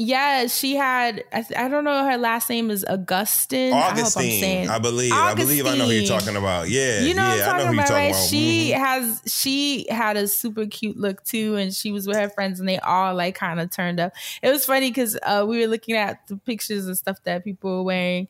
Yeah, 0.00 0.46
she 0.46 0.76
had. 0.76 1.24
I, 1.32 1.42
th- 1.42 1.58
I 1.58 1.66
don't 1.68 1.82
know. 1.82 2.04
Her 2.04 2.16
last 2.16 2.48
name 2.48 2.70
is 2.70 2.84
Augustine. 2.88 3.72
I 3.72 3.80
hope 3.80 3.90
I'm 3.94 3.98
Augustine, 3.98 4.40
saying. 4.40 4.68
I, 4.68 4.78
believe. 4.78 5.12
I 5.12 5.34
believe 5.34 5.66
I 5.66 5.76
know 5.76 5.86
who 5.86 5.90
you're 5.90 6.06
talking 6.06 6.36
about. 6.36 6.68
Yeah, 6.68 7.00
You 7.02 7.14
know 7.14 7.34
yeah, 7.34 7.48
what 7.48 7.48
I'm 7.48 7.54
I 7.56 7.58
know 7.58 7.64
talking 7.64 7.66
who 7.66 7.72
you're 7.72 7.74
about, 7.74 7.88
talking 7.88 8.04
right? 8.04 8.08
about. 8.10 8.28
She 8.28 8.70
Mhm. 8.70 8.78
has 8.78 9.22
she 9.26 9.86
had 9.90 10.16
a 10.16 10.28
super 10.28 10.66
cute 10.66 10.96
look 10.96 11.24
too, 11.24 11.56
and 11.56 11.74
she 11.74 11.90
was 11.90 12.06
with 12.06 12.16
her 12.16 12.28
friends, 12.30 12.60
and 12.60 12.68
they 12.68 12.78
all 12.78 13.12
like 13.16 13.34
kind 13.34 13.58
of 13.58 13.70
turned 13.72 13.98
up. 13.98 14.12
It 14.40 14.50
was 14.50 14.64
funny 14.64 14.88
because 14.90 15.18
uh, 15.24 15.44
we 15.48 15.58
were 15.62 15.66
looking 15.66 15.96
at 15.96 16.24
the 16.28 16.36
pictures 16.36 16.86
and 16.86 16.96
stuff 16.96 17.16
that 17.24 17.42
people 17.42 17.78
were 17.78 17.82
wearing, 17.82 18.28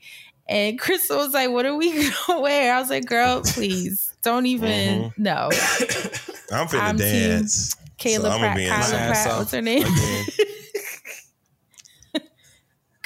and 0.49 0.79
Crystal 0.81 1.19
was 1.19 1.35
like, 1.35 1.51
"What 1.51 1.67
are 1.67 1.77
we 1.77 2.11
gonna 2.29 2.41
wear?" 2.41 2.73
I 2.75 2.81
was 2.81 2.89
like, 2.89 3.05
"Girl, 3.05 3.43
please 3.43 4.11
don't 4.23 4.47
even 4.47 5.11
Mm-hmm. 5.13 5.23
no." 5.23 5.51
I'm 6.51 6.67
finna 6.67 6.81
I'm 6.81 6.97
team 6.97 7.07
dance. 7.07 7.77
Kayla 7.99 8.21
So 8.23 8.27
I'ma 8.31 8.39
Pratt, 8.39 8.57
be 8.57 8.65
in 8.65 8.71
Kyla 8.71 8.93
my 8.93 9.07
Pratt, 9.09 9.37
what's 9.39 9.53
her 9.53 9.61
name? 9.61 9.85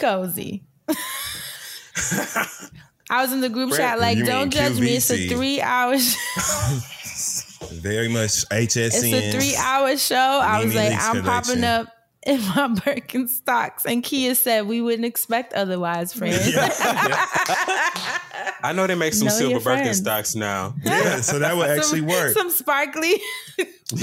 Cozy. 0.02 0.64
I 3.08 3.22
was 3.22 3.32
in 3.32 3.40
the 3.40 3.48
group 3.48 3.70
Brett, 3.70 3.80
chat 3.80 4.00
like, 4.00 4.18
don't 4.24 4.50
judge 4.50 4.80
me. 4.80 4.96
It's 4.96 5.10
a 5.10 5.28
three 5.28 5.60
hour. 5.60 5.92
Very 7.70 8.08
much 8.08 8.44
HSN. 8.48 8.86
It's 8.86 9.04
a 9.04 9.30
three 9.32 9.54
hour 9.56 9.96
show. 9.96 10.16
I 10.16 10.64
was 10.64 10.74
like, 10.74 10.92
I'm 10.92 11.22
popping 11.22 11.62
up 11.62 11.86
in 12.24 12.40
my 12.56 12.68
Birkenstocks. 12.68 13.84
And 13.84 14.02
Kia 14.02 14.34
said, 14.34 14.66
we 14.66 14.80
wouldn't 14.80 15.04
expect 15.04 15.52
otherwise, 15.52 16.12
friend. 16.18 16.34
I 18.64 18.72
know 18.74 18.86
they 18.86 18.94
make 18.94 19.12
some 19.14 19.26
Know 19.26 19.34
silver 19.34 19.60
friends. 19.60 20.00
Birkenstocks 20.00 20.36
now. 20.36 20.74
Yeah, 20.84 21.20
so 21.20 21.40
that 21.40 21.56
would 21.56 21.68
actually 21.68 22.00
some, 22.00 22.08
work. 22.08 22.32
Some 22.32 22.50
sparkly. 22.50 23.14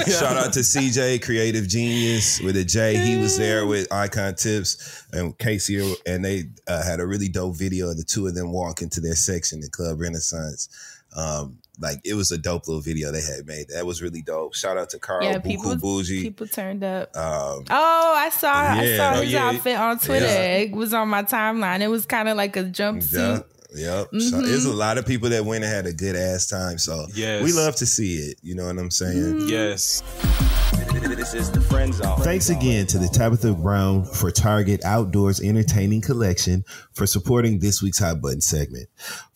Shout 0.05 0.37
out 0.37 0.53
to 0.53 0.59
CJ, 0.59 1.23
Creative 1.23 1.67
Genius, 1.67 2.41
with 2.41 2.57
a 2.57 2.65
J. 2.65 2.97
He 2.97 3.17
was 3.17 3.37
there 3.37 3.65
with 3.65 3.91
Icon 3.91 4.35
Tips 4.35 5.05
and 5.13 5.37
Casey, 5.37 5.95
and 6.05 6.23
they 6.23 6.43
uh, 6.67 6.83
had 6.83 6.99
a 6.99 7.07
really 7.07 7.29
dope 7.29 7.55
video 7.55 7.89
of 7.89 7.97
the 7.97 8.03
two 8.03 8.27
of 8.27 8.35
them 8.35 8.51
walking 8.51 8.89
to 8.89 9.01
their 9.01 9.15
section 9.15 9.63
at 9.63 9.71
Club 9.71 9.99
Renaissance. 9.99 10.69
Um, 11.15 11.57
like 11.79 11.99
it 12.03 12.13
was 12.13 12.31
a 12.31 12.37
dope 12.37 12.67
little 12.67 12.81
video 12.81 13.11
they 13.11 13.21
had 13.21 13.45
made. 13.45 13.67
That 13.69 13.85
was 13.85 14.01
really 14.01 14.21
dope. 14.21 14.53
Shout 14.55 14.77
out 14.77 14.89
to 14.91 14.99
Carl 14.99 15.23
yeah, 15.23 15.37
Buku 15.39 15.43
people, 15.43 15.75
Bougie. 15.77 16.21
people 16.23 16.47
turned 16.47 16.83
up. 16.83 17.15
Um, 17.15 17.63
Oh, 17.69 18.13
I 18.17 18.29
saw 18.29 18.51
I 18.51 18.83
Yeah. 18.83 18.97
saw 18.97 19.17
Oh, 19.17 19.21
his 19.21 19.31
yeah. 19.31 19.47
outfit 19.49 19.75
on 19.77 19.99
Twitter. 19.99 20.25
Yeah. 20.25 20.55
It 20.57 20.71
was 20.71 20.93
on 20.93 21.07
my 21.09 21.23
timeline. 21.23 21.81
It 21.81 21.87
was 21.87 22.05
kind 22.05 22.27
of 22.29 22.37
like 22.37 22.55
a 22.57 22.63
jumpsuit. 22.63 23.43
yeah, 23.75 23.99
yep. 23.99 24.07
So 24.11 24.17
Mm-hmm. 24.17 24.41
there's 24.45 24.65
a 24.65 24.73
lot 24.73 24.97
of 24.97 25.05
people 25.05 25.29
that 25.29 25.45
went 25.45 25.63
and 25.63 25.73
had 25.73 25.85
a 25.85 25.93
good 25.93 26.15
ass 26.15 26.47
time. 26.47 26.77
So 26.77 27.05
Yes. 27.13 27.43
we 27.43 27.51
love 27.53 27.75
to 27.77 27.85
see 27.85 28.15
it. 28.15 28.37
You 28.41 28.55
know 28.55 28.65
what 28.65 28.77
I'm 28.77 28.91
saying? 28.91 29.47
Yes. 29.47 30.03
This 31.15 31.33
is 31.33 31.51
the 31.51 31.61
friend 31.61 31.93
zone. 31.93 32.19
Thanks 32.21 32.49
again 32.49 32.87
to 32.87 32.97
the 32.97 33.07
Tabitha 33.07 33.53
Brown 33.53 34.05
for 34.05 34.31
Target 34.31 34.83
Outdoors 34.83 35.39
Entertaining 35.41 36.01
Collection 36.01 36.63
for 36.93 37.05
supporting 37.05 37.59
this 37.59 37.81
week's 37.83 37.99
Hot 37.99 38.19
Button 38.21 38.41
segment. 38.41 38.89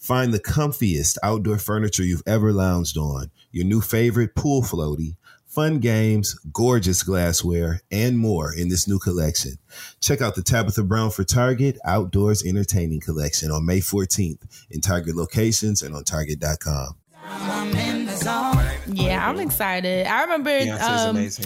Find 0.04 0.34
the 0.34 0.40
comfiest 0.40 1.18
outdoor 1.24 1.58
furniture 1.58 2.04
you've 2.04 2.24
ever 2.28 2.52
lounged 2.52 2.98
on, 2.98 3.32
your 3.54 3.64
new 3.64 3.80
favorite 3.80 4.36
pool 4.36 4.62
floaty, 4.62 5.16
fun 5.46 5.80
games, 5.80 6.38
gorgeous 6.52 7.04
glassware, 7.04 7.80
and 7.90 8.20
more 8.20 8.54
in 8.54 8.68
this 8.68 8.86
new 8.86 9.00
collection. 9.00 9.54
Check 10.02 10.20
out 10.20 10.36
the 10.36 10.44
Tabitha 10.44 10.84
Brown 10.84 11.10
for 11.10 11.24
Target 11.24 11.78
Outdoors 11.86 12.44
Entertaining 12.44 13.00
Collection 13.00 13.50
on 13.50 13.66
May 13.66 13.80
14th 13.80 14.42
in 14.72 14.82
Target 14.82 15.16
locations 15.16 15.82
and 15.82 15.96
on 15.96 16.04
Target.com. 16.04 16.98
I'm 17.26 17.74
in 17.74 18.06
the 18.06 18.18
zone. 18.18 18.62
Yeah, 18.88 19.30
I'm 19.30 19.40
excited. 19.40 20.06
I 20.06 20.24
remember 20.24 20.50
Beyonce's 20.50 21.06
um, 21.06 21.16
amazing. 21.16 21.46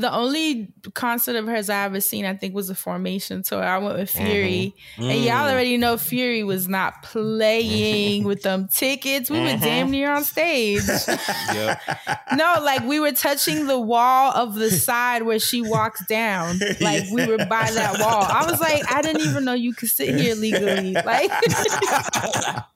The 0.00 0.12
only 0.14 0.72
concert 0.94 1.36
of 1.36 1.46
hers 1.46 1.68
I 1.68 1.84
ever 1.84 2.00
seen, 2.00 2.24
I 2.24 2.34
think, 2.34 2.54
was 2.54 2.70
a 2.70 2.74
Formation 2.74 3.42
tour. 3.42 3.62
I 3.62 3.78
went 3.78 3.98
with 3.98 4.10
Fury, 4.10 4.74
Mm-hmm. 4.96 5.02
and 5.10 5.20
Mm. 5.20 5.24
y'all 5.26 5.48
already 5.50 5.76
know 5.76 5.96
Fury 5.96 6.44
was 6.44 6.68
not 6.68 7.02
playing 7.02 8.24
with 8.24 8.42
them 8.42 8.68
tickets. 8.68 9.28
We 9.30 9.40
were 9.40 9.46
Mm-hmm. 9.46 9.64
damn 9.64 9.90
near 9.90 10.10
on 10.12 10.24
stage. 10.24 10.82
Yep. 11.52 11.80
no, 12.36 12.54
like 12.62 12.84
we 12.84 13.00
were 13.00 13.12
touching 13.12 13.66
the 13.66 13.78
wall 13.80 14.32
of 14.32 14.54
the 14.54 14.70
side 14.70 15.22
where 15.22 15.38
she 15.38 15.62
walks 15.62 16.04
down. 16.06 16.60
Like 16.80 17.04
we 17.10 17.26
were 17.26 17.38
by 17.38 17.70
that 17.70 17.98
wall. 17.98 18.22
I 18.28 18.44
was 18.50 18.60
like, 18.60 18.82
I 18.92 19.00
didn't 19.02 19.22
even 19.22 19.44
know 19.44 19.54
you 19.54 19.72
could 19.72 19.88
sit 19.88 20.14
here 20.18 20.34
legally. 20.34 20.92
Like, 20.92 21.30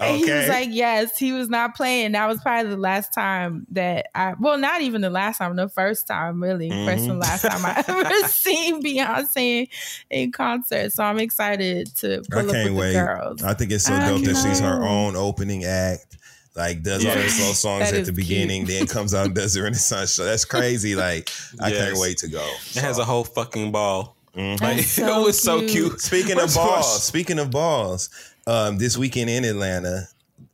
and 0.00 0.16
he 0.16 0.30
was 0.30 0.48
like, 0.48 0.68
yes, 0.72 1.18
he 1.18 1.32
was 1.32 1.48
not 1.48 1.74
playing. 1.76 2.12
That 2.12 2.26
was 2.26 2.40
probably 2.40 2.70
the 2.70 2.76
last 2.78 3.12
time 3.12 3.66
that 3.72 4.08
I, 4.14 4.34
well, 4.40 4.56
not 4.58 4.80
even 4.80 5.00
the 5.02 5.10
last 5.10 5.38
time, 5.38 5.54
the 5.56 5.68
first 5.68 5.91
time, 6.02 6.42
really, 6.42 6.70
first 6.70 7.04
and 7.08 7.18
last 7.18 7.42
time 7.42 7.64
I 7.64 7.84
ever 7.88 8.28
seen 8.28 8.82
Beyonce 8.82 9.68
in 10.10 10.32
concert. 10.32 10.92
So 10.92 11.04
I'm 11.04 11.18
excited 11.18 11.94
to 11.96 12.22
pull 12.30 12.38
I 12.40 12.42
up 12.44 12.50
can't 12.52 12.70
with 12.70 12.80
wait. 12.80 12.92
the 12.94 13.04
girls. 13.04 13.42
I 13.42 13.54
think 13.54 13.70
it's 13.72 13.84
so 13.84 13.94
I 13.94 14.08
dope 14.08 14.22
that 14.24 14.36
she's 14.36 14.60
her 14.60 14.82
own 14.84 15.16
opening 15.16 15.64
act. 15.64 16.16
Like 16.54 16.82
does 16.82 17.04
all 17.04 17.12
Yes. 17.14 17.22
these 17.24 17.36
slow 17.42 17.52
songs 17.52 17.84
That 17.90 17.94
at 17.94 18.00
is 18.02 18.06
the 18.08 18.12
cute. 18.12 18.28
beginning, 18.28 18.64
then 18.66 18.86
comes 18.96 19.14
out 19.14 19.26
and 19.26 19.34
does 19.34 19.54
the 19.54 19.62
Renaissance 19.62 20.14
show. 20.14 20.24
That's 20.24 20.44
crazy. 20.44 20.94
Like 20.94 21.30
I 21.60 21.68
Yes. 21.70 21.84
can't 21.86 21.98
wait 21.98 22.18
to 22.18 22.28
go. 22.28 22.46
It 22.74 22.80
has 22.82 22.98
a 22.98 23.04
whole 23.04 23.24
fucking 23.24 23.72
ball. 23.72 24.16
Mhm. 24.36 24.60
Like, 24.60 24.76
That's 24.76 24.98
it 24.98 25.04
so 25.06 25.22
was 25.24 25.42
so 25.42 25.60
cute. 25.60 25.70
cute. 25.70 26.00
Speaking 26.00 26.38
of 26.40 26.54
balls, 26.54 27.02
speaking 27.04 27.38
of 27.38 27.50
balls, 27.50 28.08
um, 28.46 28.76
this 28.78 28.96
weekend 28.98 29.28
in 29.30 29.44
Atlanta, 29.44 30.08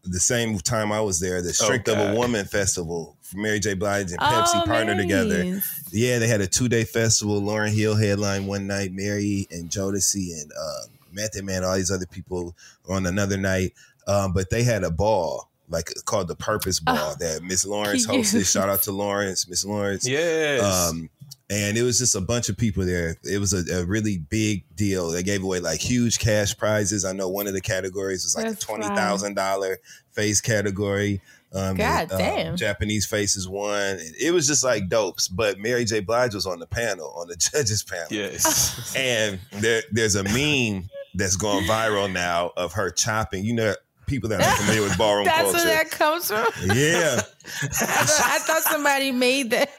the 0.05 0.20
same 0.20 0.59
time 0.59 0.90
I 0.92 1.01
was 1.01 1.20
there, 1.20 1.42
the 1.42 1.53
Strength 1.53 1.88
of 1.88 1.98
a 1.98 2.14
Woman 2.14 2.44
festival, 2.46 3.16
Mary 3.34 3.60
J. 3.60 3.74
Blige 3.74 4.10
and 4.12 4.18
Oh, 4.20 4.24
Pepsi 4.24 4.64
partnered 4.66 4.98
together. 4.98 5.60
Yeah, 5.90 6.18
they 6.18 6.28
had 6.28 6.40
a 6.40 6.46
two 6.46 6.68
day 6.68 6.84
festival. 6.84 7.40
Lauryn 7.40 7.74
Hill 7.74 7.96
headline 7.96 8.46
one 8.46 8.66
night, 8.66 8.92
Mary 8.92 9.46
and 9.50 9.70
Jodeci 9.70 10.40
and 10.40 10.50
uh, 10.52 10.80
Method 11.12 11.44
Man, 11.44 11.64
all 11.64 11.76
these 11.76 11.90
other 11.90 12.06
people 12.06 12.54
on 12.88 13.06
another 13.06 13.36
night. 13.36 13.72
Um, 14.06 14.32
but 14.32 14.50
they 14.50 14.62
had 14.62 14.84
a 14.84 14.90
ball 14.90 15.48
like 15.70 15.90
called 16.06 16.28
the 16.28 16.36
Purpose 16.36 16.80
Ball 16.80 17.14
that 17.20 17.42
Miss 17.42 17.66
Lawrence 17.66 18.06
cute. 18.06 18.24
hosted. 18.24 18.50
Shout 18.52 18.68
out 18.70 18.82
to 18.82 18.92
Lawrence, 18.92 19.48
Miss 19.48 19.64
Lawrence. 19.64 20.06
Yes. 20.08 20.62
Um, 20.62 21.10
and 21.50 21.78
it 21.78 21.82
was 21.82 21.98
just 21.98 22.14
a 22.14 22.20
bunch 22.20 22.48
of 22.50 22.56
people 22.58 22.84
there. 22.84 23.16
It 23.24 23.38
was 23.38 23.52
a, 23.54 23.80
a 23.80 23.84
really 23.84 24.18
big 24.18 24.64
deal. 24.76 25.10
They 25.10 25.22
gave 25.22 25.42
away 25.42 25.60
like 25.60 25.80
huge 25.80 26.18
cash 26.18 26.56
prizes. 26.56 27.04
I 27.06 27.12
know 27.12 27.28
one 27.28 27.46
of 27.46 27.54
the 27.54 27.60
categories 27.60 28.24
was 28.24 28.34
like 28.36 28.46
That's 28.46 28.62
a 28.62 28.66
twenty 28.66 28.86
thousand 28.88 29.34
dollar 29.34 29.78
face 30.12 30.40
category. 30.40 31.20
Um, 31.52 31.76
God 31.76 32.02
and, 32.02 32.12
um, 32.12 32.18
damn. 32.18 32.56
Japanese 32.56 33.06
faces 33.06 33.48
won. 33.48 33.98
It 34.20 34.32
was 34.32 34.46
just 34.46 34.62
like 34.62 34.88
dopes. 34.88 35.28
But 35.28 35.58
Mary 35.58 35.84
J. 35.84 36.00
Blige 36.00 36.34
was 36.34 36.46
on 36.46 36.58
the 36.58 36.66
panel, 36.66 37.12
on 37.16 37.28
the 37.28 37.37
judges 37.52 37.82
panel. 37.82 38.06
yes. 38.11 38.94
And 38.96 39.38
there, 39.52 39.82
there's 39.90 40.14
a 40.14 40.24
meme 40.24 40.88
that's 41.14 41.37
going 41.37 41.64
viral 41.64 42.12
now 42.12 42.52
of 42.56 42.74
her 42.74 42.90
chopping. 42.90 43.44
You 43.44 43.54
know, 43.54 43.74
people 44.06 44.28
that 44.30 44.40
are 44.40 44.56
familiar 44.56 44.82
with 44.82 44.96
ballroom 44.98 45.24
That's 45.26 45.42
culture. 45.52 45.58
where 45.58 45.66
that 45.76 45.90
comes 45.90 46.28
from. 46.28 46.46
yeah. 46.74 47.20
I, 47.20 47.66
thought, 47.68 48.22
I 48.26 48.38
thought 48.40 48.62
somebody 48.62 49.12
made 49.12 49.50
that. 49.50 49.70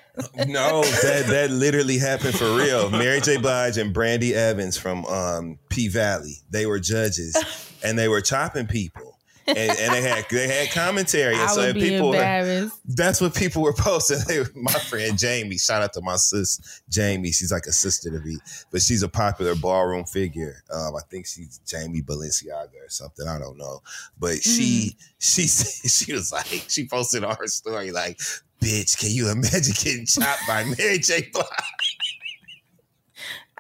No, 0.48 0.84
that 0.84 1.28
that 1.28 1.50
literally 1.52 1.98
happened 1.98 2.38
for 2.38 2.54
real. 2.58 2.90
Mary 2.90 3.22
J. 3.22 3.38
Blige 3.38 3.78
and 3.78 3.94
Brandee 3.94 4.34
Evans 4.34 4.76
from 4.78 5.06
um, 5.06 5.60
P 5.70 5.88
Valley, 5.88 6.36
they 6.50 6.66
were 6.66 6.80
judges, 6.80 7.38
and 7.86 7.98
they 7.98 8.10
were 8.10 8.20
chopping 8.20 8.68
people, 8.68 9.18
and, 9.58 9.80
and 9.80 9.94
they 9.94 10.02
had 10.02 10.26
they 10.30 10.48
had 10.48 10.72
commentary, 10.72 11.34
and 11.34 11.44
I 11.44 11.48
so 11.48 11.62
would 11.62 11.76
be 11.76 11.90
people 11.90 12.10
were, 12.10 12.70
that's 12.86 13.22
what 13.22 13.34
people 13.36 13.62
were 13.62 13.74
posting. 13.74 14.20
They 14.28 14.44
my 14.56 14.72
friend 14.72 15.18
Jamie, 15.18 15.58
shout 15.58 15.82
out 15.82 15.94
to 15.94 16.02
my 16.02 16.16
sis 16.16 16.82
Jamie. 16.90 17.32
She's 17.32 17.52
like 17.52 17.66
a 17.66 17.72
sister 17.72 18.10
to 18.12 18.20
me, 18.20 18.38
but 18.72 18.82
she's 18.82 19.04
a 19.04 19.10
popular 19.10 19.56
ballroom 19.56 20.06
figure. 20.06 20.64
Um, 20.72 20.96
I 20.96 21.02
think 21.10 21.26
she's 21.26 21.60
Jamie 21.66 22.02
Balenciaga 22.02 22.76
or 22.76 22.90
something. 22.90 23.28
I 23.28 23.40
don't 23.40 23.58
know, 23.58 23.82
but 24.20 24.44
she 24.44 24.96
she 25.18 25.48
she 25.48 26.14
was 26.14 26.32
like 26.32 26.66
she 26.68 26.88
posted 26.88 27.24
on 27.24 27.36
her 27.38 27.48
story 27.48 27.92
like, 27.92 28.20
"Bitch, 28.62 28.98
can 29.00 29.12
you 29.12 29.30
imagine 29.32 29.74
getting 29.82 30.06
chopped 30.06 30.48
by 30.48 30.64
Mary 30.64 31.00
J. 31.00 31.30
Blige?" 31.32 31.46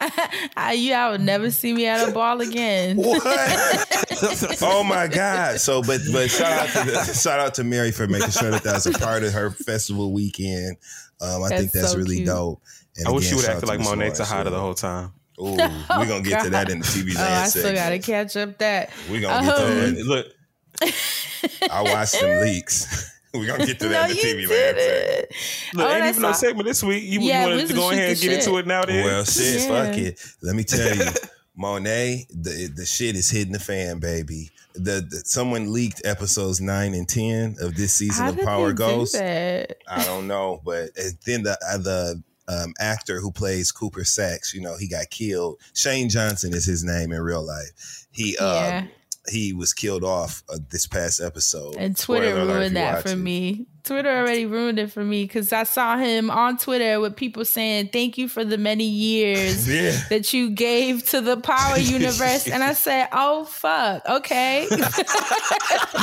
I, 0.58 0.74
you, 0.78 0.94
I 0.94 1.12
would 1.12 1.22
never 1.22 1.52
see 1.52 1.74
me 1.74 1.86
at 1.88 2.08
a 2.08 2.12
ball 2.12 2.42
again. 2.42 2.98
What? 3.04 3.22
oh 4.62 4.84
my 4.84 5.08
God! 5.08 5.60
So, 5.60 5.82
but 5.82 6.02
but 6.12 6.30
shout 6.30 6.52
out 6.52 6.86
to 6.86 7.14
shout 7.14 7.40
out 7.40 7.54
to 7.56 7.64
Mary 7.64 7.92
for 7.92 8.08
making 8.08 8.32
sure 8.32 8.52
that 8.52 8.64
that's 8.64 8.86
a 8.86 8.92
part 8.92 9.24
of 9.24 9.34
her 9.34 9.52
festival 9.52 10.12
weekend. 10.12 10.78
Um, 11.22 11.44
I 11.44 11.50
think 11.50 11.72
That's 11.72 11.74
that's 11.74 11.92
so 11.94 11.98
really 11.98 12.18
cute. 12.18 12.28
dope. 12.28 12.62
And 12.98 13.08
I 13.08 13.12
wish 13.12 13.26
again, 13.26 13.32
you 13.32 13.36
would 13.38 13.46
shout 13.46 13.56
act 13.58 13.68
like 13.68 13.80
Monet 13.80 13.96
Lawrence, 13.98 14.18
Tejada 14.18 14.50
the 14.50 14.60
whole 14.60 14.74
time. 14.74 15.12
Ooh, 15.40 15.56
we're 15.56 16.08
gonna 16.08 16.22
get 16.22 16.44
to 16.44 16.50
that 16.52 16.70
in 16.70 16.80
the 16.80 16.86
TV 16.86 17.14
Oh, 17.18 17.22
land 17.22 17.34
I 17.44 17.48
still 17.48 17.74
got 17.74 17.90
to 17.90 18.00
catch 18.00 18.36
up 18.38 18.58
that. 18.60 18.90
We're 19.10 19.22
gonna 19.22 19.46
get 19.46 19.56
to 19.56 19.64
Um, 19.64 19.96
that. 19.96 20.06
Look, 20.06 21.72
I 21.72 21.82
watched 21.84 22.12
some 22.12 22.40
leaks. 22.42 23.19
We're 23.34 23.46
gonna 23.48 23.66
get 23.66 23.80
to 23.80 23.86
No, 23.86 23.92
that 23.92 24.10
in 24.12 24.16
the 24.18 24.22
you 24.22 24.36
TV 24.36 24.50
land 24.50 24.50
segment. 24.50 24.78
didn't. 24.78 25.30
look, 25.76 25.86
Oh, 25.86 25.90
ain't 25.92 26.00
that's 26.04 26.18
even 26.18 26.22
no 26.24 26.32
segment 26.34 26.68
this 26.68 26.84
week. 26.84 27.04
You, 27.04 27.20
Yeah, 27.22 27.42
you 27.44 27.50
we 27.50 27.52
wanted 27.56 27.68
to 27.68 27.74
go 27.76 27.92
ahead 27.92 28.10
and 28.10 28.18
the 28.18 28.22
get 28.28 28.38
into 28.40 28.58
it 28.58 28.68
now 28.68 28.86
then? 28.86 29.06
Well, 29.06 29.24
shit, 29.26 29.62
Yeah. 29.62 29.86
fuck 29.86 29.98
it. 29.98 30.20
Let 30.42 30.56
me 30.56 30.64
tell 30.64 30.96
you, 30.96 31.06
Monet, 31.56 32.26
the 32.30 32.72
the 32.76 32.86
shit 32.86 33.16
is 33.16 33.30
hitting 33.30 33.54
the 33.54 33.60
fan, 33.60 34.00
baby. 34.00 34.50
The, 34.76 35.06
the 35.08 35.22
someone 35.26 35.74
leaked 35.74 36.02
episodes 36.06 36.62
nine 36.62 36.94
and 36.94 37.08
ten 37.08 37.56
of 37.62 37.76
this 37.76 37.94
season 37.94 38.24
How 38.26 38.30
of 38.32 38.38
did 38.38 38.46
Power 38.46 38.68
they 38.70 38.74
do 38.74 38.78
Ghost. 38.78 39.16
I 39.16 39.66
don't 40.06 40.28
know, 40.28 40.62
but 40.64 40.90
then 41.26 41.44
the 41.44 41.58
uh, 41.68 41.78
the 41.78 42.24
um, 42.48 42.74
actor 42.80 43.20
who 43.20 43.32
plays 43.32 43.72
Cooper 43.72 44.04
Saxe, 44.06 44.54
you 44.56 44.62
know, 44.62 44.76
he 44.78 44.88
got 44.88 45.10
killed. 45.12 45.60
Shane 45.76 46.10
Johnson 46.10 46.54
is 46.54 46.66
his 46.66 46.84
name 46.84 47.12
in 47.12 47.22
real 47.22 47.46
life. 47.46 48.08
He 48.12 48.38
um, 48.38 48.56
Yeah. 48.56 48.86
He 49.30 49.54
was 49.54 49.74
killed 49.74 50.04
off 50.04 50.44
uh, 50.50 50.58
this 50.70 50.88
past 50.88 51.22
episode. 51.22 51.76
And 51.76 51.98
Twitter 51.98 52.32
Spoiler 52.32 52.46
ruined 52.46 52.76
that 52.76 52.96
watch 52.96 53.04
for 53.04 53.10
it. 53.10 53.16
me. 53.18 53.66
Twitter 53.84 54.10
already 54.10 54.46
ruined 54.46 54.78
it 54.80 54.92
for 54.92 55.04
me 55.04 55.24
because 55.24 55.52
I 55.54 55.64
saw 55.64 55.98
him 55.98 56.30
on 56.30 56.58
Twitter 56.58 57.00
with 57.00 57.16
people 57.16 57.46
saying, 57.46 57.90
Thank 57.94 58.18
you 58.18 58.28
for 58.28 58.44
the 58.46 58.58
many 58.58 58.86
years 58.86 59.68
Yeah. 59.74 59.98
that 60.10 60.34
you 60.34 60.50
gave 60.52 61.06
to 61.10 61.22
the 61.22 61.38
Power 61.38 61.78
Universe. 61.80 62.48
and 62.48 62.64
I 62.64 62.74
said, 62.74 63.08
Oh, 63.12 63.46
fuck. 63.46 64.04
Okay. 64.08 64.68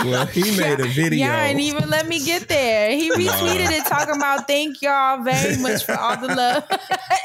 Well, 0.05 0.27
he 0.27 0.57
made 0.57 0.79
a 0.81 0.87
video. 0.87 1.27
Y'all 1.27 1.37
ain't 1.37 1.61
even 1.61 1.89
let 1.89 2.07
me 2.07 2.23
get 2.25 2.49
there. 2.49 2.91
He 2.91 3.11
retweeted 3.11 3.71
it 3.71 3.87
talking 3.87 4.15
about 4.17 4.47
thank 4.47 4.83
y'all 4.83 5.23
very 5.23 5.57
much 5.63 5.85
for 5.85 5.99
all 5.99 6.17
the 6.19 6.29
love. 6.35 6.65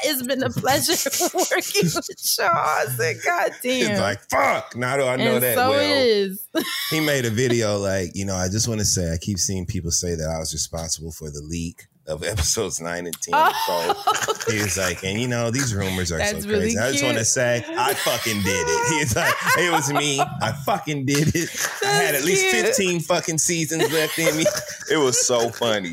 it's 0.04 0.22
been 0.26 0.42
a 0.42 0.50
pleasure 0.50 0.94
working 1.34 1.90
with 1.94 2.36
y'all. 2.38 2.48
I 2.54 2.86
said, 2.96 3.16
God 3.24 3.52
damn. 3.62 3.90
It's 3.92 4.00
like 4.00 4.20
fuck. 4.30 4.74
Now 4.76 4.96
do 4.96 5.04
I 5.04 5.16
know 5.16 5.34
and 5.34 5.42
that 5.42 5.54
so 5.54 5.70
well? 5.70 5.80
it 5.80 6.06
is. 6.06 6.48
he 6.90 7.00
made 7.00 7.24
a 7.24 7.30
video 7.30 7.78
like 7.78 8.10
you 8.14 8.24
know 8.26 8.34
i 8.36 8.46
just 8.48 8.68
want 8.68 8.78
to 8.78 8.84
say 8.84 9.10
i 9.12 9.16
keep 9.16 9.38
seeing 9.38 9.64
people 9.64 9.90
say 9.90 10.14
that 10.14 10.28
i 10.28 10.38
was 10.42 10.52
responsible 10.52 11.12
for 11.12 11.30
the 11.30 11.40
leak 11.40 11.82
of 12.08 12.24
episodes 12.34 12.80
9 12.80 13.06
and 13.06 13.14
10 13.20 13.32
Oh. 13.34 14.34
so 14.44 14.50
he 14.52 14.60
was 14.60 14.76
like 14.76 15.04
and 15.04 15.20
you 15.20 15.28
know 15.28 15.50
these 15.52 15.72
rumors 15.72 16.10
are 16.10 16.18
That's 16.18 16.42
so 16.42 16.48
really 16.50 16.74
crazy 16.74 16.78
i 16.78 16.90
just 16.92 17.04
want 17.04 17.16
to 17.18 17.24
say 17.24 17.64
i 17.68 17.94
fucking 17.94 18.42
did 18.42 18.66
it 18.68 18.88
he's 18.98 19.14
like 19.14 19.32
it 19.58 19.70
was 19.70 19.92
me 19.92 20.18
i 20.20 20.50
fucking 20.66 21.06
did 21.06 21.32
it 21.34 21.48
i 21.84 21.86
had 21.86 22.14
at 22.16 22.24
least 22.24 22.44
cute. 22.50 22.66
15 22.66 23.00
fucking 23.00 23.38
seasons 23.38 23.92
left 23.92 24.18
in 24.18 24.36
me 24.36 24.44
it 24.90 24.96
was 24.96 25.24
so 25.24 25.48
funny 25.50 25.92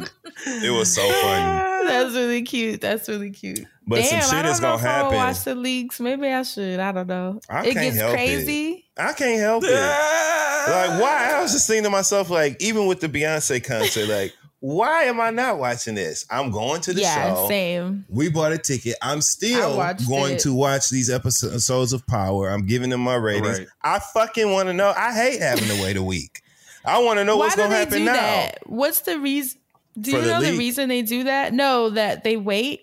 it 0.63 0.71
was 0.71 0.93
so 0.93 1.01
funny 1.21 1.65
That's 1.89 2.13
really 2.13 2.43
cute. 2.43 2.81
That's 2.81 3.09
really 3.09 3.31
cute. 3.31 3.65
But 3.87 4.03
some 4.03 4.19
Damn, 4.19 4.21
shit 4.29 4.33
I 4.35 4.41
don't 4.43 4.51
is 4.51 4.61
know 4.61 4.67
gonna 4.67 4.79
if 4.79 4.85
I 4.85 4.87
happen. 4.91 5.15
Watch 5.15 5.43
the 5.43 5.55
leaks. 5.55 5.99
Maybe 5.99 6.27
I 6.27 6.43
should. 6.43 6.79
I 6.79 6.91
don't 6.91 7.07
know. 7.07 7.39
I 7.49 7.65
it 7.65 7.73
gets 7.73 7.95
help 7.97 8.11
it. 8.11 8.15
crazy. 8.15 8.85
i 8.95 9.13
can't 9.13 9.39
help 9.39 9.63
it 9.65 9.71
like 9.71 11.01
why 11.01 11.31
i 11.35 11.41
was 11.41 11.51
just 11.53 11.67
thinking 11.67 11.85
to 11.85 11.89
myself 11.89 12.29
like 12.29 12.61
even 12.61 12.85
with 12.85 12.99
the 12.99 13.07
beyonce 13.09 13.63
concert 13.63 14.07
like 14.07 14.33
why 14.61 15.03
am 15.03 15.21
i 15.21 15.29
not 15.29 15.57
watching 15.57 15.95
this 15.95 16.25
i'm 16.29 16.51
going 16.51 16.81
to 16.81 16.93
the 16.93 17.01
Yeah, 17.01 17.33
show 17.33 17.47
same. 17.47 18.05
we 18.09 18.29
bought 18.29 18.51
a 18.51 18.57
ticket 18.57 18.95
i'm 19.01 19.21
still 19.21 19.75
going 20.07 20.33
it. 20.33 20.39
to 20.39 20.53
watch 20.53 20.89
these 20.89 21.09
episodes 21.09 21.93
of 21.93 22.05
power 22.07 22.49
i'm 22.49 22.65
giving 22.65 22.89
them 22.89 23.01
my 23.01 23.15
ratings 23.15 23.59
Right. 23.59 23.67
i 23.83 23.99
fucking 23.99 24.51
want 24.51 24.67
to 24.67 24.73
know 24.73 24.93
i 24.97 25.13
hate 25.13 25.39
having 25.41 25.67
to 25.69 25.81
wait 25.81 25.95
a 25.95 26.03
week 26.03 26.41
i 26.83 26.99
want 27.01 27.19
to 27.19 27.23
know 27.25 27.37
Why 27.37 27.45
what's 27.45 27.55
do 27.55 27.61
going 27.61 27.69
to 27.71 27.73
they 27.75 27.79
happen 27.79 27.99
do 27.99 28.05
now 28.05 28.13
that? 28.13 28.59
What's 28.65 29.01
the 29.01 29.19
reason? 29.19 29.59
Do 29.99 30.11
For 30.11 30.17
you 30.17 30.23
the 30.23 30.29
know 30.29 30.41
the 30.41 30.51
leak. 30.51 30.59
reason 30.59 30.87
they 30.89 31.01
do 31.01 31.23
that? 31.25 31.53
No, 31.53 31.89
that 31.89 32.23
they 32.23 32.37
wait. 32.37 32.81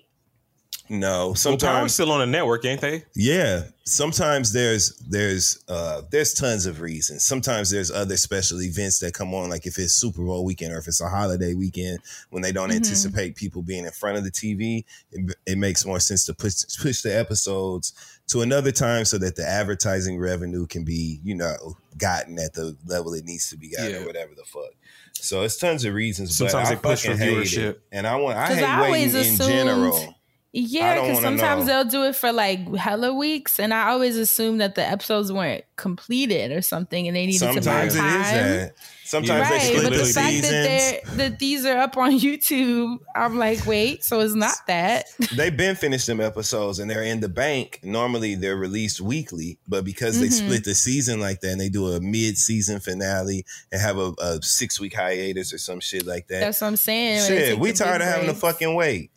No 0.88 1.00
Well, 1.08 1.24
Power's 1.28 1.40
sometimes 1.40 1.94
still 1.94 2.12
on 2.12 2.20
the 2.20 2.26
network, 2.26 2.64
ain't 2.64 2.80
they? 2.80 3.04
Yeah, 3.14 3.62
sometimes 3.84 4.52
there's 4.52 4.96
there's 5.08 5.62
uh 5.68 6.02
there's 6.10 6.32
tons 6.34 6.66
of 6.66 6.80
reasons. 6.80 7.24
Sometimes 7.24 7.70
there's 7.70 7.90
other 7.90 8.16
special 8.16 8.62
events 8.62 8.98
that 9.00 9.14
come 9.14 9.34
on, 9.34 9.50
like 9.50 9.66
if 9.66 9.78
it's 9.78 9.92
Super 9.94 10.22
Bowl 10.24 10.44
weekend 10.44 10.72
or 10.72 10.78
if 10.78 10.86
it's 10.88 11.00
a 11.00 11.08
holiday 11.08 11.54
weekend 11.54 11.98
when 12.30 12.42
they 12.42 12.52
don't 12.52 12.70
Mhm. 12.70 12.76
anticipate 12.76 13.36
people 13.36 13.62
being 13.62 13.84
in 13.84 13.90
front 13.92 14.16
of 14.18 14.24
the 14.24 14.30
TV. 14.30 14.84
It, 15.12 15.34
it 15.46 15.58
makes 15.58 15.84
more 15.84 16.00
sense 16.00 16.24
to 16.26 16.34
push 16.34 16.54
push 16.80 17.02
the 17.02 17.16
episodes 17.16 17.92
to 18.28 18.42
another 18.42 18.72
time 18.72 19.04
so 19.04 19.18
that 19.18 19.36
the 19.36 19.46
advertising 19.46 20.18
revenue 20.18 20.66
can 20.66 20.84
be 20.84 21.20
you 21.24 21.34
know 21.34 21.76
gotten 21.98 22.38
at 22.38 22.52
the 22.54 22.76
level 22.86 23.14
it 23.14 23.24
needs 23.24 23.48
to 23.50 23.56
be 23.56 23.70
gotten 23.70 23.90
Yeah. 23.92 24.00
or 24.02 24.06
whatever 24.06 24.34
the 24.36 24.44
fuck. 24.44 24.70
So 25.14 25.42
it's 25.42 25.56
tons 25.56 25.84
of 25.84 25.94
reasons. 25.94 26.36
Sometimes 26.36 26.68
but 26.68 26.82
they 26.82 26.88
I 26.90 26.92
push 26.94 27.06
for 27.06 27.12
viewership. 27.14 27.70
it. 27.70 27.80
and 27.90 28.06
I 28.06 28.16
want 28.16 28.36
I 28.36 28.54
hate 28.54 28.62
I 28.64 28.90
waiting 28.90 29.10
in 29.10 29.16
assumed- 29.16 29.38
general. 29.50 30.12
Yeah, 30.52 30.94
because 31.02 31.20
sometimes 31.20 31.66
know. 31.66 31.82
they'll 31.82 31.90
do 31.90 32.04
it 32.04 32.16
for 32.16 32.32
like 32.32 32.74
hella 32.76 33.12
weeks, 33.12 33.58
and 33.60 33.74
I 33.74 33.90
always 33.90 34.16
assume 34.16 34.58
that 34.58 34.74
the 34.74 34.82
episodes 34.88 35.30
weren't 35.30 35.64
completed 35.76 36.50
or 36.50 36.62
something, 36.62 37.06
and 37.06 37.14
they 37.14 37.26
needed 37.26 37.38
Sometimes 37.40 37.92
to 37.94 37.98
it 37.98 38.02
buy 38.02 38.16
is 38.24 38.30
time. 38.30 38.34
that. 38.34 38.74
Sometimes 39.04 39.48
they 39.50 39.74
Right, 39.74 39.82
but 39.84 39.92
the 39.92 40.04
fact 40.04 40.28
seasons. 40.30 40.42
that 40.42 41.02
they're 41.14 41.28
that 41.30 41.38
these 41.38 41.64
are 41.66 41.76
up 41.76 41.96
on 41.96 42.12
YouTube, 42.18 42.98
I'm 43.14 43.36
like, 43.38 43.64
wait, 43.66 44.02
so 44.02 44.18
it's 44.20 44.34
not 44.34 44.54
that. 44.66 45.04
They've 45.36 45.56
been 45.56 45.76
finished 45.76 46.06
them 46.08 46.20
episodes 46.20 46.78
and 46.80 46.90
they're 46.90 47.04
in 47.04 47.20
the 47.20 47.28
bank. 47.28 47.80
Normally 47.84 48.34
they're 48.34 48.56
released 48.56 49.00
weekly, 49.00 49.58
but 49.68 49.84
because 49.84 50.18
they 50.20 50.26
Mhm. 50.28 50.32
split 50.46 50.64
the 50.64 50.74
season 50.74 51.20
like 51.20 51.40
that 51.42 51.50
and 51.52 51.60
they 51.60 51.68
do 51.68 51.86
a 51.88 52.00
mid-season 52.00 52.80
finale 52.80 53.44
and 53.70 53.80
have 53.80 53.96
a, 53.98 54.12
a 54.18 54.42
six-week 54.42 54.94
hiatus 54.94 55.52
or 55.52 55.58
some 55.58 55.78
shit 55.80 56.04
like 56.06 56.26
that. 56.28 56.40
That's 56.40 56.60
what 56.60 56.66
I'm 56.68 56.76
saying. 56.76 57.26
shit, 57.28 57.58
we 57.60 57.72
tired 57.72 58.00
of 58.00 58.08
having 58.08 58.26
to 58.26 58.34
fucking 58.34 58.74
wait. 58.74 59.10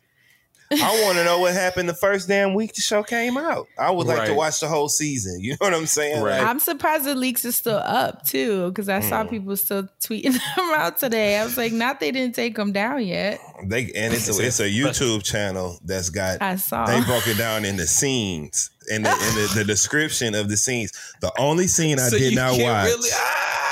I 0.71 1.01
want 1.03 1.17
to 1.17 1.23
know 1.23 1.39
what 1.39 1.53
happened 1.53 1.89
the 1.89 1.93
first 1.95 2.27
damn 2.27 2.53
week 2.53 2.73
the 2.75 2.81
show 2.81 3.01
came 3.01 3.37
out. 3.37 3.67
I 3.77 3.89
would 3.91 4.05
like 4.05 4.27
to 4.27 4.33
watch 4.35 4.59
the 4.59 4.67
whole 4.67 4.87
season. 4.89 5.39
You 5.41 5.51
know 5.53 5.57
what 5.59 5.73
I'm 5.73 5.85
saying? 5.87 6.21
Right. 6.21 6.37
Like, 6.39 6.47
I'm 6.47 6.59
surprised 6.59 7.05
the 7.05 7.15
leaks 7.15 7.43
is 7.45 7.55
still 7.55 7.77
up 7.83 8.25
too, 8.25 8.69
because 8.69 8.87
I 8.89 8.99
saw 8.99 9.23
Mm. 9.23 9.29
people 9.31 9.57
still 9.57 9.87
tweeting 10.01 10.33
them 10.55 10.71
out 10.75 10.97
today. 10.99 11.37
I 11.39 11.43
was 11.43 11.57
like, 11.57 11.71
not 11.73 11.99
they 11.99 12.11
didn't 12.11 12.35
take 12.35 12.55
them 12.55 12.71
down 12.71 13.03
yet. 13.05 13.39
they 13.65 13.85
and 13.95 14.13
it's 14.13 14.29
a, 14.29 14.45
it's 14.45 14.59
a 14.59 14.69
YouTube 14.69 15.23
channel 15.23 15.79
that's 15.83 16.09
got 16.09 16.41
I 16.41 16.55
saw. 16.57 16.85
they 16.85 17.01
broke 17.01 17.27
it 17.27 17.37
down 17.37 17.65
in 17.65 17.77
the 17.77 17.87
scenes 17.87 18.69
and 18.91 19.05
the, 19.05 19.09
in 19.11 19.17
the, 19.35 19.51
the 19.55 19.63
description 19.65 20.35
of 20.35 20.49
the 20.49 20.57
scenes. 20.57 20.91
The 21.21 21.31
only 21.39 21.67
scene 21.67 21.99
I 21.99 22.09
So 22.09 22.17
did 22.17 22.35
not 22.35 22.51
watch. 22.59 22.85
really- 22.85 23.09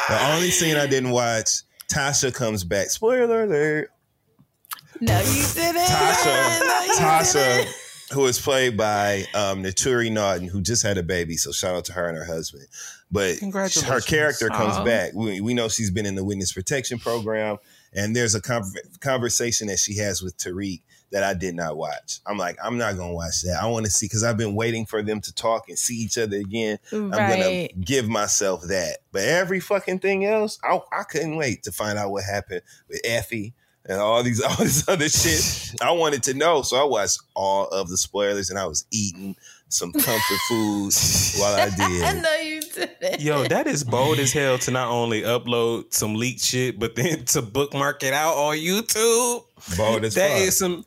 The 0.09 0.33
only 0.33 0.51
scene 0.51 0.77
I 0.77 0.87
didn't 0.87 1.11
watch, 1.11 1.49
Tasha 1.91 2.33
comes 2.33 2.63
back. 2.63 2.89
Spoiler 2.89 3.43
alert. 3.43 3.91
No, 5.01 5.19
you 5.19 5.45
didn't. 5.53 5.81
Tasha, 5.81 6.59
No, 6.59 6.83
you 6.85 6.93
Tasha, 6.93 7.33
didn't. 7.33 7.75
who 8.13 8.25
is 8.25 8.39
played 8.39 8.77
by 8.77 9.25
um, 9.33 9.63
Naturi 9.63 10.11
Naughton, 10.11 10.47
who 10.47 10.61
just 10.61 10.83
had 10.83 10.97
a 10.97 11.03
baby. 11.03 11.35
So 11.37 11.51
shout 11.51 11.75
out 11.75 11.85
to 11.85 11.93
her 11.93 12.07
and 12.07 12.17
her 12.17 12.25
husband. 12.25 12.65
But 13.11 13.39
her 13.39 14.01
character 14.01 14.49
comes 14.49 14.75
Aw. 14.75 14.83
back. 14.83 15.13
We, 15.13 15.39
we 15.41 15.53
know 15.53 15.69
she's 15.69 15.91
been 15.91 16.05
in 16.05 16.15
the 16.15 16.23
witness 16.25 16.51
protection 16.51 16.99
program, 16.99 17.57
and 17.93 18.15
there's 18.15 18.35
a 18.35 18.41
con- 18.41 18.63
conversation 18.99 19.67
that 19.67 19.79
she 19.79 19.97
has 19.97 20.21
with 20.21 20.37
Tariq 20.37 20.81
that 21.09 21.23
I 21.23 21.33
did 21.33 21.55
not 21.55 21.77
watch. 21.77 22.19
I'm 22.25 22.37
like, 22.37 22.57
I'm 22.61 22.77
not 22.77 22.97
gonna 22.97 23.13
watch 23.13 23.41
that. 23.43 23.59
I 23.63 23.67
want 23.67 23.85
to 23.85 23.91
see 23.91 24.07
because 24.07 24.25
I've 24.25 24.35
been 24.35 24.55
waiting 24.55 24.85
for 24.85 25.01
them 25.01 25.21
to 25.21 25.33
talk 25.33 25.69
and 25.69 25.79
see 25.79 25.95
each 25.95 26.17
other 26.17 26.35
again. 26.35 26.79
I'm 26.91 27.11
gonna 27.11 27.69
give 27.79 28.09
myself 28.09 28.63
that. 28.63 28.97
But 29.13 29.21
every 29.23 29.61
fucking 29.61 29.99
thing 29.99 30.25
else, 30.25 30.59
I, 30.61 30.81
I 30.91 31.03
couldn't 31.03 31.37
wait 31.37 31.63
to 31.63 31.71
find 31.71 31.97
out 31.97 32.11
what 32.11 32.25
happened 32.25 32.61
with 32.89 32.99
Effie 33.05 33.53
and 33.87 33.99
all 33.99 34.21
these 34.23 34.41
all 34.43 34.55
this 34.57 34.87
other 34.87 35.09
shit. 35.09 35.75
I 35.81 35.91
wanted 35.91 36.23
to 36.23 36.33
know, 36.33 36.61
so 36.61 36.77
I 36.77 36.83
watched 36.83 37.19
all 37.35 37.67
of 37.67 37.89
the 37.89 37.97
spoilers, 37.97 38.49
and 38.49 38.59
I 38.59 38.65
was 38.65 38.85
eating 38.91 39.35
some 39.69 39.91
comfort 39.91 40.39
food 40.47 40.93
while 41.39 41.55
I 41.55 41.69
did. 41.75 42.21
no, 42.23 42.35
you 42.35 42.61
didn't. 42.61 43.19
Yo, 43.21 43.43
that 43.45 43.67
is 43.67 43.83
bold 43.83 44.17
as 44.19 44.31
hell 44.31 44.57
to 44.59 44.71
not 44.71 44.89
only 44.89 45.23
upload 45.23 45.93
some 45.93 46.15
leaked 46.15 46.39
shit, 46.45 46.79
but 46.79 46.95
then 46.95 47.25
to 47.25 47.41
bookmark 47.41 48.01
it 48.03 48.13
out 48.13 48.35
on 48.35 48.55
YouTube. 48.55 49.43
Bold 49.77 50.05
as 50.05 50.13
That 50.15 50.31
fuck. 50.31 50.39
is 50.39 50.57
some 50.57 50.85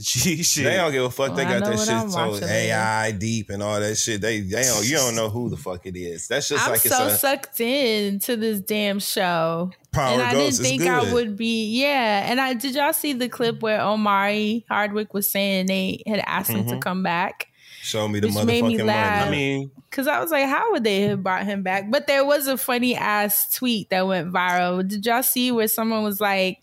G 0.00 0.42
shit. 0.42 0.64
They 0.64 0.76
don't 0.76 0.92
give 0.92 1.04
a 1.04 1.10
fuck. 1.10 1.34
They 1.36 1.44
Well, 1.44 1.56
I 1.56 1.58
got 1.60 1.64
know 1.70 1.76
that 1.76 1.78
what 1.78 1.88
I'm 1.90 2.02
shit 2.06 2.10
so 2.12 2.30
watching 2.30 2.48
AI 2.48 3.10
deep 3.12 3.50
and 3.50 3.62
all 3.62 3.78
that 3.80 3.96
shit. 3.96 4.20
They 4.20 4.40
they 4.40 4.62
don't 4.62 4.84
you 4.88 4.96
don't 4.96 5.14
know 5.14 5.28
who 5.28 5.50
the 5.50 5.56
fuck 5.56 5.84
it 5.86 5.96
is. 5.96 6.28
That's 6.28 6.48
just 6.48 6.64
I'm 6.64 6.72
like 6.72 6.80
so 6.80 7.06
a 7.06 7.10
sucked 7.10 7.60
in 7.60 8.18
to 8.20 8.36
this 8.36 8.60
damn 8.60 8.98
show. 9.00 9.70
Power 9.92 10.12
and 10.12 10.22
I 10.22 10.34
didn't 10.34 10.56
think 10.56 10.82
good. 10.82 10.90
I 10.90 11.12
would 11.12 11.36
be. 11.36 11.80
Yeah, 11.80 12.30
and 12.30 12.40
I 12.40 12.54
did 12.54 12.74
y'all 12.74 12.92
see 12.92 13.12
the 13.12 13.28
clip 13.28 13.62
where 13.62 13.80
Omari 13.80 14.64
Hardwick 14.68 15.14
was 15.14 15.30
saying 15.30 15.66
they 15.66 16.02
had 16.06 16.22
asked 16.26 16.50
him 16.50 16.66
to 16.68 16.74
Mhm. 16.76 16.80
come 16.82 17.02
back 17.02 17.48
show 17.80 18.06
me 18.08 18.20
the 18.20 18.26
which 18.28 18.44
made 18.44 18.64
me 18.64 18.76
motherfucking 18.76 18.84
laugh. 18.86 19.24
money. 19.26 19.36
I 19.54 19.58
mean, 19.58 19.70
because 19.88 20.06
I 20.06 20.20
was 20.20 20.30
like, 20.30 20.46
how 20.46 20.72
would 20.72 20.84
they 20.84 21.02
have 21.02 21.22
brought 21.22 21.44
him 21.46 21.62
back? 21.62 21.90
But 21.90 22.06
there 22.06 22.22
was 22.24 22.46
a 22.46 22.58
funny 22.58 22.94
ass 22.94 23.54
tweet 23.56 23.88
that 23.90 24.06
went 24.06 24.30
viral. 24.30 24.86
Did 24.86 25.06
y'all 25.06 25.22
see 25.22 25.50
where 25.52 25.68
someone 25.68 26.02
was 26.02 26.20
like, 26.20 26.58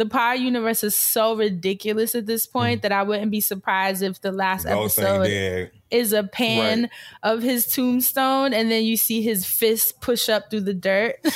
the 0.00 0.06
Power 0.06 0.34
universe 0.34 0.82
is 0.82 0.94
so 0.96 1.36
ridiculous 1.36 2.14
at 2.14 2.24
this 2.24 2.46
point 2.46 2.80
that 2.80 2.90
I 2.90 3.02
wouldn't 3.02 3.30
be 3.30 3.42
surprised 3.42 4.02
if 4.02 4.18
the 4.22 4.32
last 4.32 4.64
episode 4.64 5.70
is 5.90 6.14
a 6.14 6.22
pan 6.24 6.82
Right. 6.82 6.90
of 7.22 7.42
his 7.42 7.66
tombstone, 7.66 8.54
and 8.54 8.70
then 8.70 8.82
you 8.84 8.96
see 8.96 9.20
his 9.20 9.44
fist 9.44 10.00
push 10.00 10.30
up 10.30 10.48
through 10.48 10.62
the 10.62 10.72
dirt. 10.72 11.16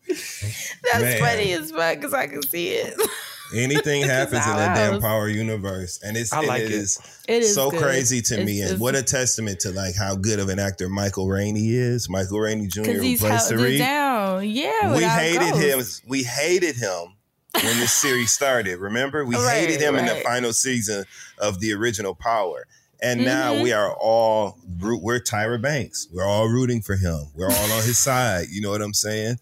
That's 0.00 1.02
Man. 1.02 1.20
funny 1.20 1.52
as 1.52 1.72
fuck 1.72 1.96
because 1.96 2.14
I 2.14 2.28
can 2.28 2.42
see 2.42 2.68
it. 2.68 2.94
Anything 3.54 4.02
happens 4.06 4.44
in 4.44 4.50
our 4.52 4.56
that 4.56 4.90
damn 4.90 5.00
power 5.00 5.28
universe, 5.28 6.00
and 6.04 6.16
it's 6.16 6.32
I 6.32 6.40
like 6.44 6.62
it 6.62 6.66
it. 6.66 6.72
is 6.72 6.98
It 7.26 7.42
is 7.42 7.54
so 7.54 7.70
good. 7.70 7.80
crazy 7.82 8.20
to 8.22 8.44
me, 8.44 8.60
and 8.60 8.78
what 8.78 8.94
a 8.94 9.02
testament 9.02 9.60
to 9.60 9.70
like 9.70 9.94
how 9.96 10.16
good 10.16 10.38
of 10.38 10.48
an 10.48 10.58
actor 10.58 10.88
Michael 10.88 11.28
Rainey 11.28 11.70
is. 11.70 12.08
Michael 12.10 12.40
Rainey 12.40 12.66
Jr. 12.66 12.82
because 12.82 12.96
who 12.98 13.02
he's 13.02 13.20
held 13.22 13.60
it 13.60 13.78
down. 13.78 14.48
Yeah, 14.48 14.96
we 14.96 15.04
hated 15.04 15.52
Ghost. 15.54 16.02
him. 16.02 16.08
We 16.10 16.22
hated 16.24 16.76
him 16.76 17.14
when 17.54 17.76
this 17.78 17.92
series 17.92 18.32
started. 18.32 18.78
Remember, 18.78 19.24
we 19.24 19.34
Right, 19.36 19.66
hated 19.66 19.80
him 19.80 19.96
in 19.96 20.04
the 20.06 20.16
final 20.16 20.52
season 20.52 21.04
of 21.38 21.60
the 21.60 21.72
original 21.72 22.14
Power, 22.14 22.66
and 23.00 23.24
now 23.24 23.54
Mhm. 23.54 23.62
we 23.62 23.72
are 23.72 23.92
all. 23.94 24.58
We're 24.78 25.20
Tyra 25.20 25.60
Banks. 25.60 26.06
We're 26.12 26.26
all 26.26 26.48
rooting 26.48 26.82
for 26.82 26.96
him. 26.96 27.28
We're 27.34 27.48
all 27.50 27.72
on 27.72 27.82
his 27.84 27.98
side. 27.98 28.48
You 28.50 28.60
know 28.60 28.70
what 28.70 28.82
I'm 28.82 28.94
saying? 28.94 29.38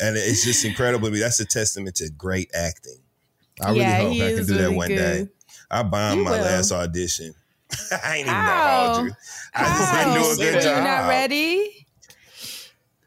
And 0.00 0.16
it's 0.16 0.44
just 0.44 0.64
incredible 0.64 1.06
to 1.08 1.14
me. 1.14 1.20
That's 1.20 1.38
a 1.38 1.44
testament 1.44 1.94
to 1.96 2.10
great 2.10 2.50
acting. 2.52 2.98
I 3.62 3.68
really 3.70 3.80
Yeah, 3.82 3.96
hope 4.02 4.12
I 4.12 4.16
can 4.16 4.28
is 4.40 4.46
do 4.48 4.56
that 4.56 4.72
one 4.72 4.88
good. 4.88 4.96
day. 4.96 5.28
I 5.70 5.82
bombed 5.82 6.18
You 6.18 6.24
my 6.24 6.32
will. 6.32 6.42
last 6.44 6.72
audition. 6.72 7.34
I 8.04 8.16
ain't 8.16 8.20
even 8.26 8.34
How? 8.34 8.46
gonna 8.86 8.94
hold 8.94 9.06
you. 9.06 9.12
I 9.54 9.62
just 9.64 9.92
How? 9.92 9.98
didn't 10.04 10.14
do 10.14 10.20
a 10.20 10.28
Were 10.30 10.36
good 10.36 10.54
you 10.54 10.60
job. 10.70 10.84
not 10.84 11.08
ready? 11.08 11.86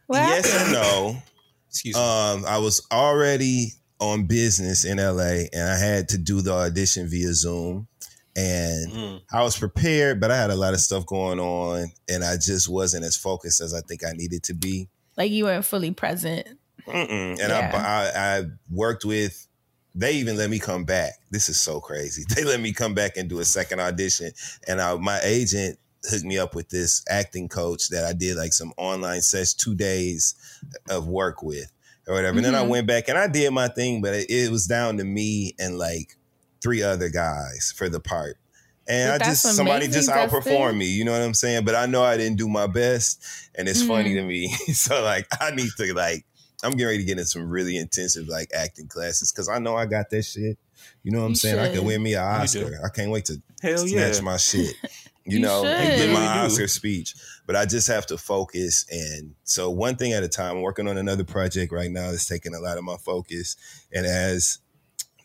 What 0.07 0.17
yes 0.19 0.51
happened? 0.51 0.75
and 0.75 0.83
no. 0.83 1.17
Excuse 1.69 1.95
me. 1.95 2.01
Um, 2.01 2.45
I 2.45 2.57
was 2.59 2.85
already 2.91 3.67
on 3.99 4.25
business 4.25 4.85
in 4.85 4.97
LA 4.97 5.45
and 5.53 5.69
I 5.69 5.77
had 5.77 6.09
to 6.09 6.17
do 6.17 6.41
the 6.41 6.53
audition 6.53 7.07
via 7.07 7.33
Zoom. 7.33 7.87
And 8.35 8.91
Mm. 8.91 9.21
I 9.33 9.41
was 9.43 9.57
prepared, 9.57 10.19
but 10.21 10.29
I 10.31 10.37
had 10.37 10.51
a 10.51 10.55
lot 10.55 10.73
of 10.75 10.79
stuff 10.79 11.05
going 11.07 11.39
on 11.39 11.91
and 12.07 12.23
I 12.23 12.37
just 12.37 12.69
wasn't 12.69 13.03
as 13.03 13.15
focused 13.17 13.61
as 13.61 13.73
I 13.73 13.81
think 13.81 14.05
I 14.05 14.11
needed 14.11 14.43
to 14.43 14.53
be. 14.53 14.87
Like 15.17 15.31
you 15.31 15.45
weren't 15.45 15.65
fully 15.65 15.91
present. 15.91 16.47
Mm-mm. 16.85 17.31
And 17.31 17.39
Yeah. 17.39 17.71
I, 17.73 18.19
I, 18.19 18.37
I 18.39 18.43
worked 18.69 19.03
with, 19.05 19.46
they 19.99 20.13
even 20.13 20.37
let 20.37 20.49
me 20.49 20.59
come 20.59 20.83
back. 20.85 21.13
This 21.31 21.49
is 21.49 21.59
so 21.59 21.79
crazy. 21.79 22.23
They 22.35 22.43
let 22.43 22.59
me 22.59 22.71
come 22.73 22.93
back 22.93 23.17
and 23.17 23.27
do 23.29 23.39
a 23.39 23.45
second 23.45 23.79
audition. 23.79 24.31
And 24.67 24.79
I, 24.79 24.95
my 24.95 25.19
agent 25.23 25.79
hooked 26.09 26.23
me 26.23 26.37
up 26.37 26.53
with 26.55 26.69
this 26.69 27.03
acting 27.09 27.49
coach 27.49 27.89
that 27.89 28.05
I 28.05 28.13
did 28.13 28.37
like 28.37 28.53
some 28.53 28.71
online 28.77 29.21
sets, 29.21 29.53
two 29.53 29.75
days 29.75 30.35
of 30.89 31.07
work 31.07 31.41
with 31.41 31.71
or 32.07 32.13
whatever. 32.13 32.37
And 32.37 32.45
then 32.45 32.55
I 32.55 32.63
Mhm. 32.63 32.69
went 32.69 32.87
back 32.87 33.07
and 33.09 33.17
I 33.17 33.27
did 33.27 33.51
my 33.51 33.67
thing, 33.67 34.01
but 34.01 34.13
it, 34.13 34.29
it 34.29 34.51
was 34.51 34.67
down 34.67 34.97
to 34.97 35.03
me 35.03 35.55
and 35.59 35.77
like 35.77 36.15
three 36.61 36.83
other 36.83 37.09
guys 37.09 37.73
for 37.75 37.89
the 37.89 37.99
part. 37.99 38.37
And 38.87 39.11
But 39.11 39.21
I 39.23 39.25
just 39.31 39.41
somebody 39.43 39.87
just 39.87 40.09
outperformed 40.09 40.77
me, 40.77 40.85
you 40.85 41.03
know 41.03 41.11
what 41.11 41.21
I'm 41.21 41.33
saying? 41.33 41.65
But 41.65 41.75
I 41.75 41.87
know 41.87 42.03
I 42.03 42.15
didn't 42.15 42.37
do 42.37 42.47
my 42.47 42.67
best, 42.67 43.21
and 43.55 43.67
it's 43.67 43.81
funny 43.81 44.11
Mm-hmm. 44.11 44.15
to 44.15 44.23
me. 44.23 44.47
so 44.73 45.03
like 45.03 45.27
I 45.41 45.51
need 45.51 45.71
to 45.77 45.93
like 45.93 46.23
I'm 46.63 46.71
getting 46.71 46.87
ready 46.87 46.97
to 46.99 47.03
get 47.03 47.19
in 47.19 47.25
some 47.25 47.49
really 47.49 47.77
intensive 47.77 48.27
like 48.27 48.49
acting 48.53 48.87
classes 48.87 49.31
because 49.31 49.47
I 49.47 49.59
know 49.59 49.75
I 49.75 49.85
got 49.85 50.09
that 50.09 50.23
shit. 50.23 50.57
You 51.03 51.11
know 51.11 51.19
what 51.19 51.25
I'm 51.25 51.31
You 51.31 51.35
saying? 51.35 51.59
I 51.59 51.65
should. 51.67 51.75
can 51.77 51.85
win 51.85 52.03
me 52.03 52.13
an 52.15 52.23
Oscar. 52.23 52.79
I 52.83 52.89
can't 52.89 53.11
wait 53.11 53.25
to 53.25 53.41
Hell 53.61 53.87
yeah. 53.87 54.11
snatch 54.11 54.21
my 54.23 54.37
shit. 54.37 54.75
You, 55.29 55.39
You 55.39 55.41
know, 55.41 55.65
and 55.65 55.87
should. 55.89 55.97
get 55.97 56.07
You 56.07 56.13
my. 56.13 56.25
Oscar 56.45 56.67
speech. 56.69 57.13
But 57.45 57.57
I 57.57 57.65
just 57.65 57.89
have 57.89 58.05
to 58.07 58.17
focus. 58.17 58.85
And 58.89 59.35
so 59.43 59.69
one 59.69 59.97
thing 59.97 60.13
at 60.13 60.23
a 60.23 60.29
time, 60.29 60.55
I'm 60.55 60.61
working 60.61 60.87
on 60.87 60.97
another 60.97 61.25
project 61.25 61.73
right 61.73 61.91
now 61.91 62.11
that's 62.11 62.25
taking 62.25 62.55
a 62.55 62.61
lot 62.61 62.77
of 62.77 62.85
my 62.85 62.95
focus. 62.95 63.57
And 63.93 64.05
as 64.05 64.59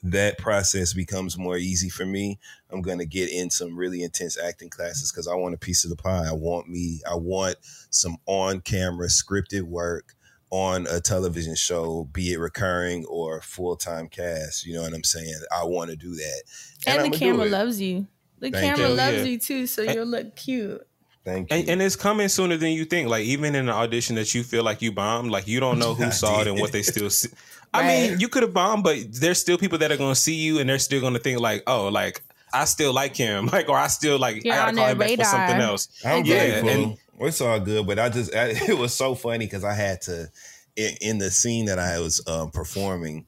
that 0.03 0.39
process 0.39 0.93
becomes 0.93 1.39
more 1.39 1.57
easy 1.57 1.89
for 1.89 2.05
me, 2.05 2.41
I'm 2.68 2.83
gonna 2.83 3.05
get 3.05 3.30
in 3.30 3.49
some 3.51 3.76
really 3.76 4.03
intense 4.03 4.37
acting 4.37 4.70
classes 4.70 5.12
because 5.12 5.28
I 5.28 5.37
want 5.37 5.55
a 5.55 5.59
piece 5.59 5.85
of 5.85 5.91
the 5.91 5.97
pie. 5.97 6.26
I 6.28 6.33
want 6.33 6.68
me, 6.68 7.01
I 7.09 7.14
want 7.14 7.57
some 7.91 8.16
on-camera 8.26 9.07
scripted 9.07 9.62
work 9.62 10.16
on 10.53 10.87
a 10.91 11.01
television 11.01 11.55
show, 11.55 12.05
be 12.13 12.33
it 12.35 12.39
recurring 12.39 13.07
or 13.07 13.41
full-time 13.41 14.07
cast. 14.09 14.67
You 14.67 14.75
know 14.75 14.83
what 14.83 14.93
I'm 14.93 15.03
saying? 15.03 15.35
I 15.51 15.65
want 15.65 15.89
to 15.91 15.97
do 15.97 16.15
that. 16.15 16.43
And, 16.87 17.01
I'ma 17.01 17.11
the 17.11 17.19
camera 17.19 17.47
loves 17.47 17.81
you. 17.81 18.07
The 18.39 18.51
Thank 18.51 18.77
camera 18.77 18.89
you. 18.91 18.95
loves 18.95 19.17
Yeah. 19.17 19.23
you 19.25 19.39
too, 19.39 19.67
so 19.67 19.81
you'll 19.81 20.05
look 20.05 20.37
cute. 20.37 20.87
Thank 21.25 21.51
you. 21.51 21.57
And, 21.57 21.69
and 21.71 21.83
it's 21.83 21.97
coming 21.97 22.29
sooner 22.29 22.59
than 22.59 22.73
you 22.73 22.85
think. 22.85 23.09
Like 23.09 23.25
even 23.25 23.55
in 23.55 23.67
an 23.69 23.75
audition 23.75 24.17
that 24.17 24.35
you 24.35 24.43
feel 24.43 24.63
like 24.63 24.83
you 24.83 24.93
bombed, 24.93 25.31
like 25.31 25.49
you 25.49 25.59
don't 25.59 25.79
know 25.79 25.95
who 25.95 26.11
saw 26.11 26.43
it 26.43 26.47
and 26.49 26.61
what 26.61 26.71
they 26.71 26.83
still 26.83 27.09
see. 27.09 27.31
I 27.73 27.81
Right. 27.81 28.11
mean, 28.11 28.21
you 28.21 28.29
could 28.29 28.43
have 28.43 28.53
bombed, 28.53 28.85
but 28.85 28.99
there's 29.11 29.39
still 29.39 29.57
people 29.57 29.79
that 29.79 29.91
are 29.91 29.97
going 29.97 30.13
to 30.15 30.21
see 30.21 30.35
you 30.35 30.59
and 30.59 30.69
they're 30.69 30.79
still 30.79 31.01
going 31.01 31.15
to 31.15 31.19
think 31.21 31.41
like, 31.41 31.63
oh, 31.67 31.89
like 31.89 32.21
I 32.53 32.67
still 32.67 32.93
like 32.93 33.17
him, 33.17 33.47
like 33.53 33.71
or 33.71 33.79
I 33.79 33.87
still 33.87 34.19
like 34.19 34.45
You're 34.45 34.53
I 34.55 34.69
on 34.69 34.75
gotta 34.75 34.77
call 34.77 34.85
their 34.85 34.93
him 34.93 34.99
back 34.99 35.27
for 35.27 35.31
something 35.31 35.61
else. 35.63 35.89
I'm 36.05 36.27
Yeah, 36.27 36.61
grateful. 36.61 36.69
and- 36.69 36.97
it's 37.21 37.41
all 37.41 37.61
good, 37.61 37.87
but 37.87 37.99
I 37.99 38.09
just 38.09 38.35
I, 38.35 38.49
it 38.69 38.79
was 38.79 38.95
so 38.95 39.15
funny 39.15 39.47
because 39.47 39.65
I 39.65 39.75
had 39.75 40.01
to 40.03 40.31
in, 40.77 40.95
in 41.01 41.19
the 41.19 41.31
scene 41.31 41.67
that 41.67 41.79
I 41.79 41.99
was 42.01 42.27
um, 42.27 42.51
performing. 42.51 43.27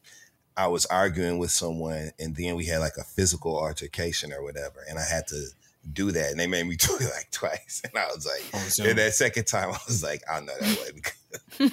I 0.57 0.69
was 0.69 0.87
arguing 0.87 1.39
with 1.39 1.51
someone, 1.51 2.13
and 2.19 2.37
then 2.37 2.55
we 2.55 2.67
had 2.67 2.79
like 2.79 2.97
a 2.97 3.03
physical 3.03 3.59
altercation 3.59 4.33
or 4.33 4.43
whatever, 4.43 4.85
and 4.89 4.99
I 4.99 5.05
had 5.05 5.27
to 5.29 5.47
do 5.93 6.13
that, 6.13 6.31
and 6.31 6.39
they 6.39 6.47
made 6.47 6.67
me 6.67 6.77
do 6.79 6.95
it 7.01 7.11
like 7.15 7.31
twice, 7.31 7.83
and 7.85 7.93
I 7.99 8.07
was 8.07 8.27
like, 8.27 8.63
On 8.63 8.71
Zoom. 8.71 8.91
and 8.91 8.99
that 8.99 9.15
second 9.15 9.47
time 9.47 9.69
I 9.73 9.79
was 9.87 10.03
like, 10.03 10.23
I 10.31 10.41
know 10.41 10.53
that 10.61 10.79
wasn't 10.79 11.13
good. 11.59 11.73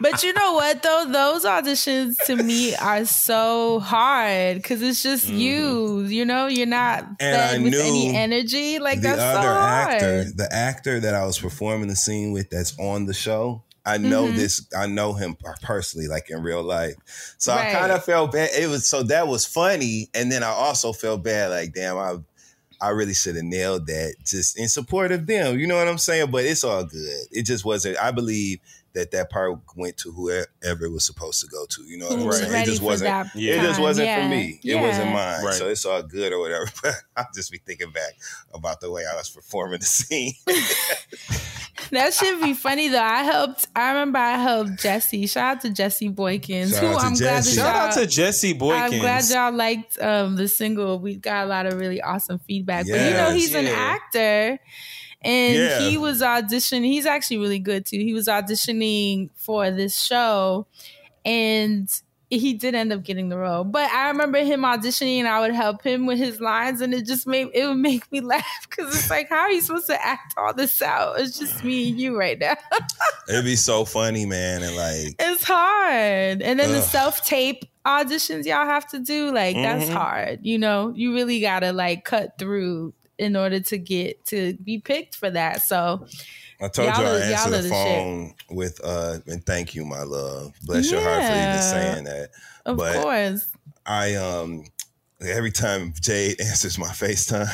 But 0.00 0.22
you 0.22 0.32
know 0.32 0.52
what 0.54 0.82
though? 0.82 1.06
Those 1.08 1.44
auditions 1.44 2.16
to 2.26 2.36
me 2.36 2.74
are 2.76 3.04
so 3.04 3.80
hard 3.80 4.56
because 4.56 4.82
it's 4.82 5.02
just 5.02 5.28
you. 5.28 6.00
You 6.02 6.24
know, 6.24 6.46
you're 6.46 6.66
not 6.66 7.04
Mm-hmm. 7.04 7.14
And 7.20 7.36
I 7.36 7.48
fed 7.52 7.62
with 7.62 7.74
any 7.74 8.14
energy. 8.16 8.78
Like 8.78 9.00
the 9.00 9.08
that's 9.08 9.20
other 9.20 9.42
so 9.48 9.54
hard. 9.54 9.88
actor, 9.94 10.24
the 10.34 10.48
actor 10.52 11.00
that 11.00 11.14
I 11.14 11.24
was 11.26 11.38
performing 11.38 11.88
the 11.88 11.96
scene 11.96 12.32
with, 12.32 12.50
that's 12.50 12.78
on 12.78 13.06
the 13.06 13.14
show. 13.14 13.62
I 13.86 13.96
know 13.98 14.26
Mhm. 14.26 14.36
this. 14.36 14.66
I 14.76 14.86
know 14.86 15.14
him 15.14 15.36
personally, 15.62 16.08
like 16.08 16.28
in 16.30 16.42
real 16.42 16.62
life. 16.62 16.94
So 17.38 17.54
Right. 17.54 17.68
I 17.68 17.72
kind 17.78 17.92
of 17.92 18.04
felt 18.04 18.32
bad. 18.32 18.50
It 18.56 18.68
was 18.68 18.86
so 18.86 19.02
that 19.04 19.26
was 19.28 19.46
funny, 19.46 20.10
and 20.14 20.30
then 20.30 20.42
I 20.42 20.48
also 20.50 20.92
felt 20.92 21.22
bad. 21.22 21.50
Like, 21.50 21.72
damn, 21.72 21.96
I, 21.96 22.16
I 22.80 22.90
really 22.90 23.14
should 23.14 23.36
have 23.36 23.44
nailed 23.44 23.86
that 23.86 24.14
just 24.24 24.58
in 24.58 24.68
support 24.68 25.10
of 25.10 25.26
them. 25.26 25.58
You 25.58 25.66
know 25.66 25.76
what 25.76 25.88
I'm 25.88 25.98
saying? 25.98 26.30
But 26.30 26.44
it's 26.44 26.64
all 26.64 26.84
good. 26.84 27.26
It 27.32 27.42
just 27.42 27.64
wasn't. 27.64 27.96
I 27.98 28.10
believe 28.10 28.58
that 28.94 29.10
that 29.12 29.30
part 29.30 29.58
went 29.76 29.96
to 29.98 30.10
whoever 30.12 30.86
it 30.86 30.90
was 30.92 31.04
supposed 31.06 31.40
to 31.42 31.46
go 31.46 31.66
to. 31.66 31.82
You 31.82 31.98
know 31.98 32.08
what 32.08 32.18
Who 32.18 32.26
I'm 32.26 32.32
saying? 32.32 32.62
It 32.62 32.66
just 32.66 32.82
wasn't. 32.82 33.28
Yeah. 33.34 33.54
It 33.54 33.62
just 33.62 33.80
wasn't 33.80 34.06
Yeah. 34.06 34.22
for 34.22 34.28
me. 34.28 34.60
It 34.64 34.80
wasn't 34.80 35.12
mine. 35.12 35.44
Right. 35.44 35.54
So 35.54 35.68
it's 35.68 35.84
all 35.84 36.02
good 36.02 36.32
or 36.32 36.40
whatever. 36.40 36.66
But 36.82 36.94
I'll 37.16 37.28
just 37.34 37.50
be 37.52 37.58
thinking 37.58 37.90
back 37.92 38.14
about 38.54 38.80
the 38.80 38.90
way 38.90 39.04
I 39.04 39.14
was 39.16 39.28
performing 39.30 39.80
the 39.80 39.86
scene. 39.86 40.32
That 41.90 42.12
should 42.12 42.42
be 42.42 42.54
funny 42.54 42.88
though. 42.88 43.00
I 43.00 43.22
helped. 43.22 43.66
I 43.74 43.88
remember 43.90 44.18
I 44.18 44.36
helped 44.36 44.80
Jesse. 44.80 45.26
Shout 45.26 45.56
out 45.56 45.60
to 45.62 45.70
Jesse 45.70 46.10
Boykins. 46.10 46.72
Shout 46.72 46.80
who 46.82 46.86
out 46.88 47.00
to 47.00 47.06
I'm 47.06 47.14
glad 47.14 47.36
Jesse. 47.36 47.56
that 47.56 47.62
Shout 47.62 47.76
out 47.76 47.94
to 47.94 48.06
Jesse 48.06 48.54
Boykins. 48.54 48.92
I'm 48.92 48.98
glad 48.98 49.24
y'all 49.30 49.52
liked 49.52 49.98
um, 50.02 50.36
the 50.36 50.48
single. 50.48 50.98
We 50.98 51.14
got 51.16 51.44
a 51.44 51.48
lot 51.48 51.66
of 51.66 51.74
really 51.78 52.02
awesome 52.02 52.40
feedback. 52.40 52.84
But 52.86 52.94
you 52.94 53.10
know, 53.10 53.28
Yes. 53.28 53.34
he's 53.34 53.54
an 53.54 53.66
actor. 53.68 54.58
And 55.22 55.56
Yeah. 55.56 55.80
he 55.80 55.96
was 55.98 56.20
auditioning. 56.22 56.84
He's 56.86 57.06
actually 57.06 57.38
really 57.38 57.58
good 57.58 57.84
too. 57.86 57.98
He 57.98 58.14
was 58.14 58.26
auditioning 58.28 59.30
for 59.36 59.70
this 59.70 60.00
show. 60.00 60.66
And 61.24 61.88
he 62.30 62.52
did 62.52 62.74
end 62.74 62.92
up 62.92 63.02
getting 63.02 63.30
the 63.30 63.38
role. 63.38 63.64
But 63.64 63.90
I 63.90 64.08
remember 64.08 64.38
him 64.44 64.60
auditioning 64.60 65.18
and 65.18 65.26
I 65.28 65.40
would 65.40 65.54
help 65.54 65.82
him 65.82 66.04
with 66.04 66.18
his 66.18 66.40
lines 66.42 66.82
and 66.82 66.92
it 66.92 67.06
just 67.06 67.26
made 67.26 67.48
it 67.54 67.66
would 67.66 67.78
make 67.78 68.10
me 68.12 68.20
laugh 68.34 68.44
because 68.68 68.94
it's 68.94 69.08
like, 69.10 69.28
how 69.30 69.38
are 69.40 69.50
you 69.50 69.62
supposed 69.62 69.86
to 69.86 70.06
act 70.06 70.34
all 70.36 70.52
this 70.52 70.80
out? 70.82 71.18
It's 71.18 71.38
just 71.38 71.64
me 71.64 71.88
and 71.90 71.98
you 71.98 72.18
right 72.18 72.38
now. 72.38 72.54
It'd 73.28 73.44
be 73.46 73.56
so 73.56 73.84
funny, 73.86 74.26
man. 74.26 74.62
And 74.62 74.76
like, 74.76 75.14
It's 75.18 75.42
hard. 75.44 76.42
And 76.42 76.60
then 76.60 76.70
the 76.72 76.82
self 76.82 77.24
tape 77.24 77.64
auditions 77.86 78.44
y'all 78.44 78.66
have 78.66 78.86
to 78.90 78.98
do, 78.98 79.32
like 79.32 79.56
that's 79.56 79.88
Mhm. 79.88 79.92
hard. 79.94 80.40
You 80.42 80.58
know, 80.58 80.92
you 80.94 81.14
really 81.14 81.40
gotta 81.40 81.72
like 81.72 82.04
cut 82.04 82.38
through 82.38 82.92
in 83.18 83.36
order 83.36 83.60
to 83.60 83.78
get 83.78 84.24
to 84.26 84.54
be 84.54 84.78
picked 84.78 85.16
for 85.16 85.30
that. 85.30 85.62
So 85.62 86.06
I 86.60 86.68
told 86.68 86.88
Y'all 86.88 87.00
you 87.02 87.24
I 87.24 87.30
answered 87.32 87.50
the 87.52 87.62
the 87.62 87.68
phone 87.68 88.34
with, 88.50 88.80
uh, 88.82 89.18
and 89.26 89.44
thank 89.44 89.74
you, 89.74 89.84
my 89.84 90.02
love. 90.02 90.52
Bless 90.64 90.90
your 90.90 91.00
heart 91.00 91.22
for 91.22 91.28
even 91.28 91.62
saying 91.62 92.04
that. 92.04 92.30
of 92.64 92.76
But- 92.76 93.02
course. 93.02 93.46
I, 93.86 94.16
um, 94.16 94.64
every 95.20 95.50
time 95.50 95.94
Jade 96.00 96.40
answers 96.42 96.78
my 96.78 96.88
FaceTime, 96.88 97.48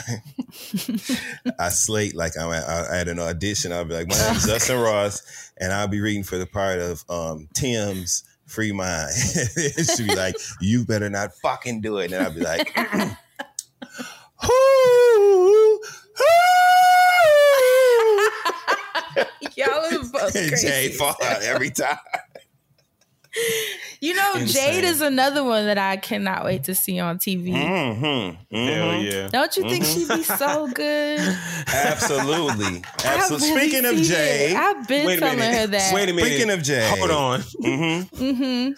I 1.59 1.69
slate 1.69 2.15
like 2.17 2.33
I'm 2.39 2.51
at, 2.53 2.65
I 2.69 3.01
at 3.01 3.09
an 3.09 3.21
audition. 3.21 3.73
I'll 3.73 3.85
be 3.85 3.95
like, 3.95 4.09
my 4.09 4.19
name 4.19 4.37
is 4.37 4.45
Dustin 4.47 4.81
Ross, 4.81 5.53
and 5.59 5.73
I'll 5.73 5.87
be 5.89 6.01
reading 6.01 6.25
for 6.25 6.37
the 6.37 6.47
part 6.47 6.79
of 6.81 7.05
um, 7.09 7.49
Tim's 7.55 8.25
Free 8.47 8.73
Mind. 8.73 9.13
She'll 9.97 10.09
be 10.09 10.15
like, 10.17 10.35
you 10.61 10.85
better 10.85 11.09
not 11.09 11.35
fucking 11.37 11.81
do 11.83 11.99
it. 11.99 12.11
And 12.13 12.25
I'll 12.25 12.33
be 12.35 12.41
like, 12.41 12.77
"Whoo, 14.43 15.04
whoo." 20.33 20.41
Y'all 20.41 20.91
fall 20.91 21.17
out 21.23 21.43
every 21.43 21.71
time. 21.71 21.99
You 24.01 24.15
know, 24.15 24.35
Insane. 24.35 24.75
Jade 24.75 24.85
is 24.85 25.01
another 25.01 25.43
one 25.43 25.67
that 25.67 25.79
I 25.79 25.97
cannot 25.97 26.45
wait 26.45 26.65
to 26.65 26.75
see 26.75 27.01
on 27.01 27.19
TV. 27.19 27.53
Mm-hmm. 27.53 28.55
Hell 28.55 29.01
yeah. 29.03 29.29
Don't 29.29 29.57
you 29.57 29.69
think 29.69 29.85
she'd 29.85 30.09
be 30.09 30.23
so 30.23 30.69
good? 30.69 31.21
Absolutely. 31.67 32.83
Absolutely. 33.03 33.49
really 33.49 33.69
Speaking 33.69 33.85
of 33.87 33.95
seen 33.97 34.05
Jay, 34.05 34.51
it. 34.53 34.57
I've 34.57 34.87
been 34.87 35.19
telling 35.19 35.39
minute. 35.39 35.59
her 35.59 35.67
that. 35.69 35.95
Wait 35.95 36.09
a 36.09 36.13
minute. 36.13 36.29
Speaking 36.33 36.51
of 36.51 36.63
Jay. 36.63 36.87
hold 36.97 37.11
on. 37.11 37.41
mm-hmm. 37.41 38.25
Mm-hmm. 38.25 38.73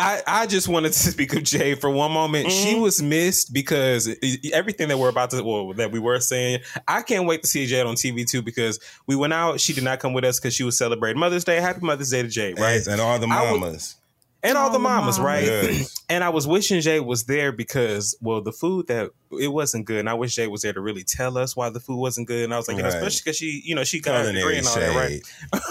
I, 0.00 0.22
I 0.26 0.46
just 0.46 0.66
wanted 0.66 0.92
to 0.92 0.98
speak 1.10 1.34
of 1.34 1.42
Jay 1.42 1.74
for 1.74 1.90
one 1.90 2.10
moment. 2.12 2.50
She 2.50 2.70
Mm-hmm. 2.72 2.80
was 2.80 3.02
missed 3.02 3.52
because 3.52 4.08
everything 4.52 4.88
that 4.88 4.98
we're 4.98 5.08
about 5.10 5.30
to, 5.30 5.42
well, 5.44 5.72
that 5.74 5.92
we 5.92 5.98
were 5.98 6.18
saying, 6.20 6.60
I 6.88 7.02
can't 7.02 7.26
wait 7.26 7.42
to 7.42 7.48
see 7.48 7.66
Jay 7.66 7.80
on 7.82 7.94
TV 7.96 8.26
too 8.28 8.40
because 8.42 8.80
we 9.06 9.14
went 9.16 9.32
out. 9.32 9.60
She 9.60 9.72
did 9.72 9.84
not 9.84 10.00
come 10.00 10.12
with 10.14 10.24
us 10.24 10.40
because 10.40 10.54
she 10.54 10.64
was 10.64 10.78
celebrating 10.78 11.20
Mother's 11.20 11.44
Day. 11.44 11.60
Happy 11.60 11.80
Mother's 11.80 12.10
Day 12.10 12.22
to 12.22 12.28
Jay, 12.28 12.54
right? 12.54 12.86
And 12.86 13.00
all 13.00 13.18
the 13.18 13.26
mamas. 13.26 13.96
And 14.42 14.56
all, 14.56 14.64
All 14.64 14.70
the 14.70 14.78
the 14.78 14.82
mamas, 14.82 15.18
mamas. 15.18 15.20
right? 15.20 15.44
Yes. 15.44 15.96
And 16.08 16.24
I 16.24 16.30
was 16.30 16.46
wishing 16.46 16.80
Jay 16.80 16.98
was 17.00 17.24
there 17.24 17.52
because, 17.52 18.16
well, 18.20 18.40
the 18.40 18.52
food 18.52 18.88
that 18.88 19.10
it 19.38 19.48
wasn't 19.48 19.86
good, 19.86 20.00
and 20.00 20.08
I 20.10 20.14
wish 20.14 20.34
Jay 20.34 20.48
was 20.48 20.62
there 20.62 20.72
to 20.72 20.80
really 20.80 21.04
tell 21.04 21.38
us 21.38 21.54
why 21.54 21.70
the 21.70 21.78
food 21.78 21.98
wasn't 21.98 22.26
good. 22.26 22.44
And 22.44 22.52
I 22.52 22.56
was 22.56 22.66
like, 22.66 22.78
you 22.78 22.82
know, 22.82 22.88
Right. 22.88 22.96
especially 22.96 23.20
because 23.24 23.36
she, 23.36 23.62
you 23.64 23.74
know, 23.76 23.84
she 23.84 24.00
got 24.00 24.26
a 24.26 24.32
degree 24.32 24.58
and 24.58 24.66
all 24.66 24.74
that, 24.74 24.96
right? 24.96 25.20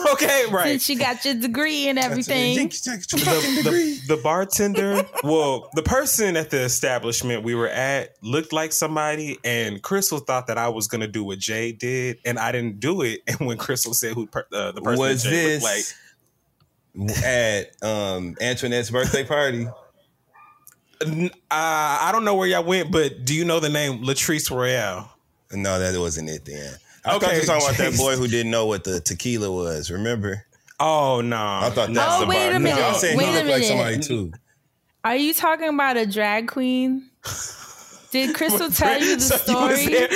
okay, 0.14 0.46
right. 0.50 0.68
Since 0.68 0.86
she 0.86 0.96
got 0.96 1.26
your 1.26 1.34
degree 1.34 1.90
and 1.90 2.00
everything. 2.00 2.56
the, 2.70 4.00
the, 4.08 4.16
the 4.16 4.22
bartender, 4.22 5.04
well, 5.24 5.70
the 5.74 5.84
person 5.84 6.38
at 6.38 6.50
the 6.50 6.62
establishment 6.62 7.44
we 7.44 7.56
were 7.56 7.68
at 7.68 8.16
looked 8.22 8.54
like 8.54 8.72
somebody, 8.72 9.38
and 9.44 9.82
Crystal 9.82 10.20
thought 10.20 10.48
that 10.48 10.58
I 10.58 10.70
was 10.70 10.88
gonna 10.88 11.08
do 11.08 11.24
what 11.24 11.40
Jay 11.40 11.72
did, 11.72 12.20
and 12.26 12.40
I 12.40 12.52
didn't 12.52 12.80
do 12.80 13.02
it. 13.02 13.22
And 13.30 13.40
when 13.48 13.58
Crystal 13.58 13.94
said 13.94 14.14
who 14.14 14.26
per, 14.26 14.46
uh, 14.52 14.72
the 14.72 14.82
person 14.82 15.00
Was 15.00 15.24
Jay 15.24 15.30
this 15.30 15.64
looked 15.64 15.76
like, 15.76 15.86
at 17.26 17.72
um, 17.84 18.36
Antoinette's 18.42 18.90
birthday 18.92 19.24
party? 19.24 19.68
Uh, 21.02 21.30
I 21.52 22.10
don't 22.12 22.26
know 22.26 22.36
where 22.36 22.48
y'all 22.48 22.64
went, 22.64 22.92
but 22.92 23.24
do 23.26 23.34
you 23.34 23.46
know 23.46 23.60
the 23.60 23.70
name 23.70 24.04
Latrice 24.04 24.52
Royale? 24.52 25.10
No, 25.52 25.80
that 25.80 25.98
wasn't 26.00 26.30
it 26.30 26.46
then. 26.46 26.74
I 27.06 27.12
thought 27.14 27.24
Okay, 27.24 27.36
you 27.36 27.40
were 27.42 27.46
talking 27.46 27.66
about 27.68 27.78
that 27.78 27.98
boy 27.98 28.16
who 28.18 28.28
didn't 28.28 28.52
know 28.52 28.66
what 28.66 28.84
the 28.84 29.00
tequila 29.00 29.50
was. 29.52 29.90
Remember? 29.90 30.46
Oh 30.80 31.22
no, 31.22 31.38
I 31.38 31.70
thought 31.74 31.94
that's 31.94 32.16
Oh, 32.16 32.22
the 32.22 32.28
wait 32.28 32.50
a 32.52 32.60
minute. 32.60 32.76
No, 32.80 32.88
I'm 32.90 32.96
saying 32.96 33.18
Wait 33.18 33.26
he 33.26 33.32
a 33.32 33.34
looked 33.36 33.48
like 33.48 33.62
minute. 33.62 33.68
somebody 33.68 34.00
too. 34.00 34.34
Are 35.04 35.16
you 35.16 35.34
talking 35.34 35.70
about 35.70 35.98
a 35.98 36.06
drag 36.06 36.48
queen? 36.50 37.10
Did 38.12 38.36
Crystal 38.36 38.70
tell 38.72 39.00
you 39.00 39.16
the 39.18 39.22
So 39.22 39.36
you 39.52 39.58
was 39.60 39.80
story? 39.82 39.94
there. 39.94 40.10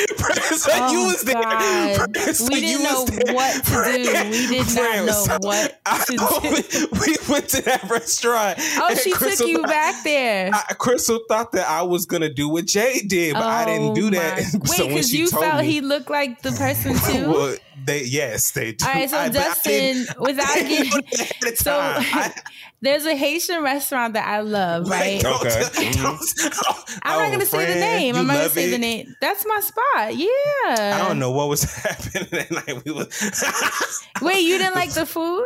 Oh, 0.76 0.92
you 0.92 1.00
was 1.08 1.22
there. 1.24 1.34
God. 1.36 2.18
So 2.36 2.48
We 2.48 2.60
didn't 2.62 2.84
know 2.84 3.34
what 3.34 3.64
to 3.66 3.72
do. 3.72 4.30
We 4.32 4.48
did 4.48 4.76
not 4.76 5.06
know 5.06 5.12
so 5.12 5.38
what 5.42 5.80
I- 5.86 6.04
to 6.06 6.18
do. 6.18 6.88
we 6.94 7.16
went 7.32 7.50
to 7.50 7.62
that 7.64 7.84
restaurant. 7.90 8.58
Oh, 8.78 8.96
she 8.96 9.12
took 9.14 9.40
you 9.48 9.58
thought- 9.62 9.68
back 9.70 10.04
there. 10.04 10.50
I, 10.54 10.74
Crystal 10.74 11.20
thought 11.28 11.52
that 11.52 11.68
I 11.70 11.84
was 11.84 12.06
gonna 12.06 12.34
do 12.34 12.50
what 12.50 12.66
Jay 12.66 13.02
did, 13.06 13.34
but 13.34 13.44
I 13.44 13.66
didn't 13.66 13.90
oh 13.92 13.96
do 13.96 14.10
that. 14.12 14.40
Oh, 14.40 14.58
my- 14.60 14.66
Wait, 14.78 14.88
because 14.90 15.14
you 15.14 15.28
told 15.28 15.44
felt 15.44 15.62
me, 15.62 15.72
he 15.72 15.82
looked 15.82 16.10
like 16.10 16.42
the 16.42 16.52
person 16.54 16.94
too. 17.12 17.30
well, 17.30 17.56
they 17.86 18.04
yes, 18.04 18.52
they 18.52 18.74
do. 18.74 18.86
All 18.86 18.94
right, 18.94 19.10
so 19.10 19.18
I- 19.18 19.30
but 19.30 19.38
I 19.38 19.44
Dustin, 19.48 20.06
without 20.20 20.56
getting 20.56 20.90
know 20.90 20.98
that 21.12 21.20
ahead 21.20 21.52
of 21.54 21.58
so. 21.58 21.78
I- 21.80 22.34
there's 22.82 23.06
a 23.06 23.16
Haitian 23.16 23.62
restaurant 23.64 24.14
that 24.16 24.28
I 24.28 24.42
love, 24.42 24.90
right? 24.90 25.22
don't- 25.22 25.40
Okay. 25.46 25.50
Mm-hmm. 25.62 26.02
don't- 26.04 27.00
I'm 27.04 27.20
not 27.20 27.28
oh, 27.30 27.32
gonna 27.32 27.46
say 27.46 27.74
the 27.74 27.80
name. 27.80 28.16
I'm 28.16 28.28
not 28.28 28.34
gonna 28.34 28.44
love 28.44 28.52
say 28.52 28.70
the 28.70 28.78
name. 28.78 29.16
That's 29.22 29.46
my 29.48 29.60
spot. 29.62 30.16
Yeah. 30.16 30.96
I 30.96 31.06
don't 31.08 31.20
know 31.20 31.32
what 31.32 31.50
was 31.50 31.64
happening 31.64 32.28
that 32.32 32.52
night. 32.52 32.84
We 32.86 32.92
was 32.92 34.04
Wait, 34.22 34.40
you 34.42 34.58
didn't 34.58 34.76
like 34.76 34.92
the 34.94 35.06
food? 35.06 35.46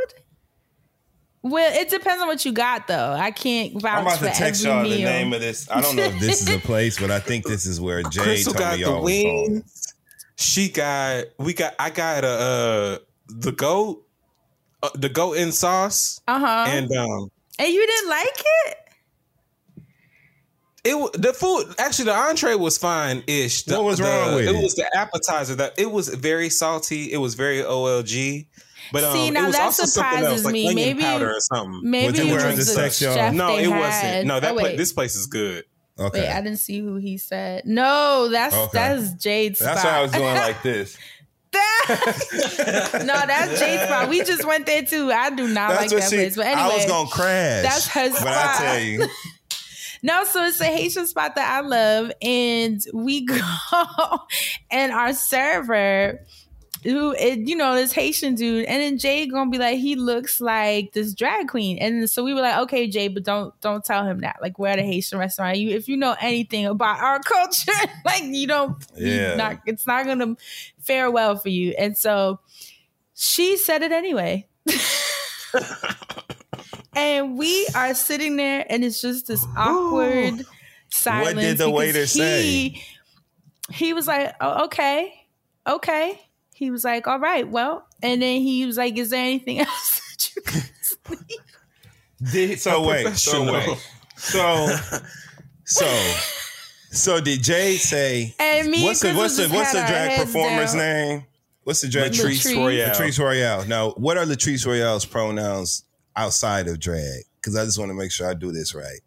Well, 1.44 1.72
it 1.80 1.90
depends 1.90 2.22
on 2.22 2.28
what 2.28 2.44
you 2.44 2.52
got, 2.52 2.88
though. 2.88 3.14
I 3.14 3.32
can't 3.32 3.80
vouch 3.80 4.00
I'm 4.00 4.08
about 4.08 4.18
for 4.20 4.26
to 4.26 4.32
text 4.32 4.66
y'all 4.66 4.84
meal. 4.84 4.98
the 4.98 5.04
name 5.04 5.32
of 5.32 5.40
this. 5.40 5.70
I 5.70 5.80
don't 5.82 5.96
know 5.96 6.04
if 6.04 6.20
this 6.20 6.42
is 6.42 6.50
a 6.54 6.60
place, 6.60 7.00
but 7.00 7.10
I 7.12 7.20
think 7.20 7.46
this 7.46 7.66
is 7.66 7.80
where 7.80 8.04
Jay 8.04 8.22
Crystal 8.24 8.54
told 8.54 8.60
got 8.64 8.72
me 8.78 8.84
the 8.84 8.90
y'all 8.90 9.02
was 9.04 9.14
going. 9.14 9.52
wings. 9.54 9.87
She 10.40 10.70
got 10.70 11.26
we 11.40 11.54
got 11.54 11.74
I 11.80 11.90
got 11.90 12.24
a 12.24 12.28
uh 12.28 12.98
the 13.28 13.52
goat 13.52 14.06
uh, 14.84 14.90
the 14.96 15.10
goat 15.10 15.34
in 15.38 15.52
sauce 15.52 16.22
Uh 16.28 16.40
huh. 16.40 16.66
and 16.70 16.92
um 16.96 17.32
And 17.60 17.74
you 17.74 17.86
didn't 17.86 18.10
like 18.10 18.40
it? 18.68 18.78
it 20.84 20.98
wa- 20.98 21.10
the 21.14 21.34
food 21.34 21.74
actually 21.80 22.06
the 22.06 22.14
entree 22.16 22.56
was 22.56 22.78
fine 22.78 23.24
ish. 23.28 23.68
What 23.68 23.84
was 23.84 24.00
wrong 24.00 24.36
with 24.36 24.48
it? 24.48 24.56
it? 24.56 24.62
was 24.64 24.76
the 24.76 24.90
appetizer 24.96 25.56
that 25.56 25.74
it 25.78 25.92
was 25.92 26.08
very 26.10 26.50
salty. 26.50 27.12
It 27.12 27.18
was 27.18 27.34
very 27.36 27.62
OLG. 27.64 28.48
But 28.94 29.04
um, 29.04 29.14
See, 29.14 29.32
now 29.32 29.44
it 29.44 29.48
was 29.48 29.56
that 29.58 29.64
also 29.64 29.84
something 29.86 30.20
surprises 30.20 30.32
else, 30.32 30.46
like 30.46 30.54
me. 30.54 30.68
onion 30.70 30.76
Maybe- 30.88 31.02
powder 31.02 31.30
or 31.32 31.40
something. 31.42 31.82
Maybe 31.84 32.08
Was 32.12 32.20
it 32.20 32.28
it 32.28 32.34
was 32.34 32.44
the 32.44 32.52
the 32.56 32.64
sex, 32.64 33.02
y'all? 33.02 33.14
chef 33.16 33.34
no, 33.34 33.48
they 33.58 33.64
it 33.64 33.70
had. 33.72 33.80
wasn't. 33.80 34.28
No, 34.28 34.40
that 34.40 34.52
oh, 34.54 34.60
pla- 34.60 34.76
this 34.78 34.94
place 34.94 35.16
is 35.16 35.26
good. 35.28 35.66
Okay. 36.00 36.22
Wait, 36.22 36.30
I 36.30 36.42
didn't 36.42 36.60
see 36.60 36.80
who 36.80 36.96
he 36.98 37.18
said. 37.18 37.66
No, 37.66 38.30
that's 38.30 38.56
Okay. 38.56 38.70
that's 38.74 39.14
Jade's 39.14 39.60
spot. 39.60 39.76
That's 39.76 39.82
spot. 39.82 39.92
why 39.94 39.98
I 39.98 40.02
was 40.04 40.12
doing 40.12 40.36
like 40.36 40.62
this. 40.64 40.98
no, 43.06 43.14
that's 43.26 43.60
Jade's 43.60 43.84
spot. 43.84 44.10
We 44.10 44.24
just 44.24 44.46
went 44.46 44.66
there 44.66 44.84
too. 44.84 45.12
I 45.12 45.30
do 45.32 45.48
not 45.48 45.70
That's 45.72 45.92
like 45.94 46.02
that 46.02 46.10
she. 46.10 46.16
place. 46.18 46.36
But 46.36 46.46
anyway, 46.48 46.62
I 46.62 46.76
was 46.76 46.86
gonna 46.86 47.10
crash. 47.10 47.64
that's 47.64 47.88
her 47.88 48.10
But 48.10 48.28
I 48.28 48.54
spot. 48.54 48.56
tell 48.58 48.80
you, 48.80 49.08
No, 50.04 50.24
so 50.26 50.46
it's 50.46 50.62
a 50.62 50.66
Haitian 50.66 51.08
spot 51.08 51.36
that 51.36 51.50
I 51.52 51.62
love, 51.68 52.12
and 52.22 52.80
we 52.94 53.26
go, 53.26 53.40
and 54.70 54.92
our 54.92 55.14
server, 55.14 56.24
who 56.88 57.12
it, 57.12 57.40
you 57.40 57.56
know, 57.56 57.76
this 57.76 57.92
Haitian 57.92 58.36
dude, 58.36 58.64
and 58.66 58.82
then 58.82 58.98
Jay 58.98 59.28
gonna 59.28 59.50
be 59.50 59.58
like, 59.58 59.78
he 59.78 59.96
looks 59.96 60.40
like 60.40 60.94
this 60.94 61.14
drag 61.14 61.50
queen, 61.50 61.78
and 61.80 62.10
so 62.10 62.24
we 62.24 62.34
were 62.34 62.40
like, 62.42 62.58
okay, 62.60 62.88
Jay, 62.88 63.10
but 63.10 63.24
don't 63.24 63.60
don't 63.60 63.84
tell 63.84 64.06
him 64.06 64.20
that. 64.20 64.38
Like, 64.42 64.58
we're 64.58 64.70
at 64.70 64.80
a 64.80 64.84
Haitian 64.84 65.20
restaurant. 65.20 65.58
You, 65.58 65.72
if 65.72 65.90
you 65.90 65.98
know 65.98 66.16
anything 66.22 66.66
about 66.66 67.00
our 67.00 67.20
culture, 67.24 67.72
like 68.06 68.24
you 68.24 68.48
don't, 68.48 68.76
Yeah. 68.96 69.36
not, 69.36 69.60
it's 69.66 69.86
not 69.86 70.06
gonna 70.06 70.38
fare 70.80 71.12
well 71.12 71.36
for 71.36 71.50
you. 71.50 71.72
And 71.78 71.98
so 71.98 72.40
she 73.14 73.58
said 73.58 73.84
it 73.84 73.92
anyway. 73.92 74.48
and 76.96 77.38
we 77.38 77.68
are 77.76 77.94
sitting 77.94 78.38
there, 78.38 78.66
and 78.70 78.84
it's 78.86 79.02
just 79.02 79.28
this 79.28 79.46
awkward 79.58 80.46
silence. 80.90 81.36
What 81.36 81.42
did 81.42 81.58
the 81.58 81.70
waiter 81.70 82.02
he, 82.02 82.06
say? 82.06 82.84
He 83.72 83.94
was 83.94 84.08
like, 84.08 84.34
oh, 84.40 84.66
"Okay, 84.66 85.14
okay." 85.68 86.22
He 86.58 86.72
was 86.72 86.84
like, 86.84 87.06
"All 87.08 87.20
right, 87.20 87.48
well," 87.48 87.86
and 88.02 88.20
then 88.22 88.42
he 88.42 88.66
was 88.66 88.78
like, 88.78 88.98
"Is 88.98 89.12
there 89.12 89.24
anything 89.24 89.60
else 89.68 90.02
that 90.10 90.36
you 90.36 90.42
guys 90.42 90.98
need?" 91.30 92.32
did, 92.32 92.60
so 92.60 92.82
wait, 92.88 93.16
so 93.16 93.54
wait, 93.54 93.78
so 94.16 94.76
so 95.66 96.14
so 96.92 97.22
did 97.22 97.44
Jay 97.44 97.76
say? 97.78 98.34
And 98.40 98.70
me 98.72 98.84
What's 98.84 99.02
the 99.02 99.14
what's 99.14 99.38
the 99.38 99.48
what's 99.50 99.72
the 99.72 99.80
just 99.80 99.90
had 99.90 100.02
our 100.02 100.08
drag 100.16 100.20
performer's 100.26 100.72
down. 100.74 100.80
name? 100.82 101.26
What's 101.64 101.82
the 101.82 101.90
drag? 101.90 102.12
Latrice 102.14 102.46
Latrice. 102.48 102.58
Royale. 102.58 102.90
Latrice 102.96 103.20
Royale. 103.20 103.66
Now, 103.68 103.92
what 103.92 104.18
are 104.18 104.26
Latrice 104.26 104.66
Royale's 104.66 105.06
pronouns 105.06 105.84
outside 106.16 106.68
of 106.68 106.80
drag? 106.80 107.24
Because 107.36 107.56
I 107.56 107.66
just 107.66 107.78
want 107.78 107.90
to 107.92 107.94
make 107.94 108.12
sure 108.12 108.28
I 108.28 108.34
do 108.34 108.52
this 108.52 108.74
right. 108.74 109.00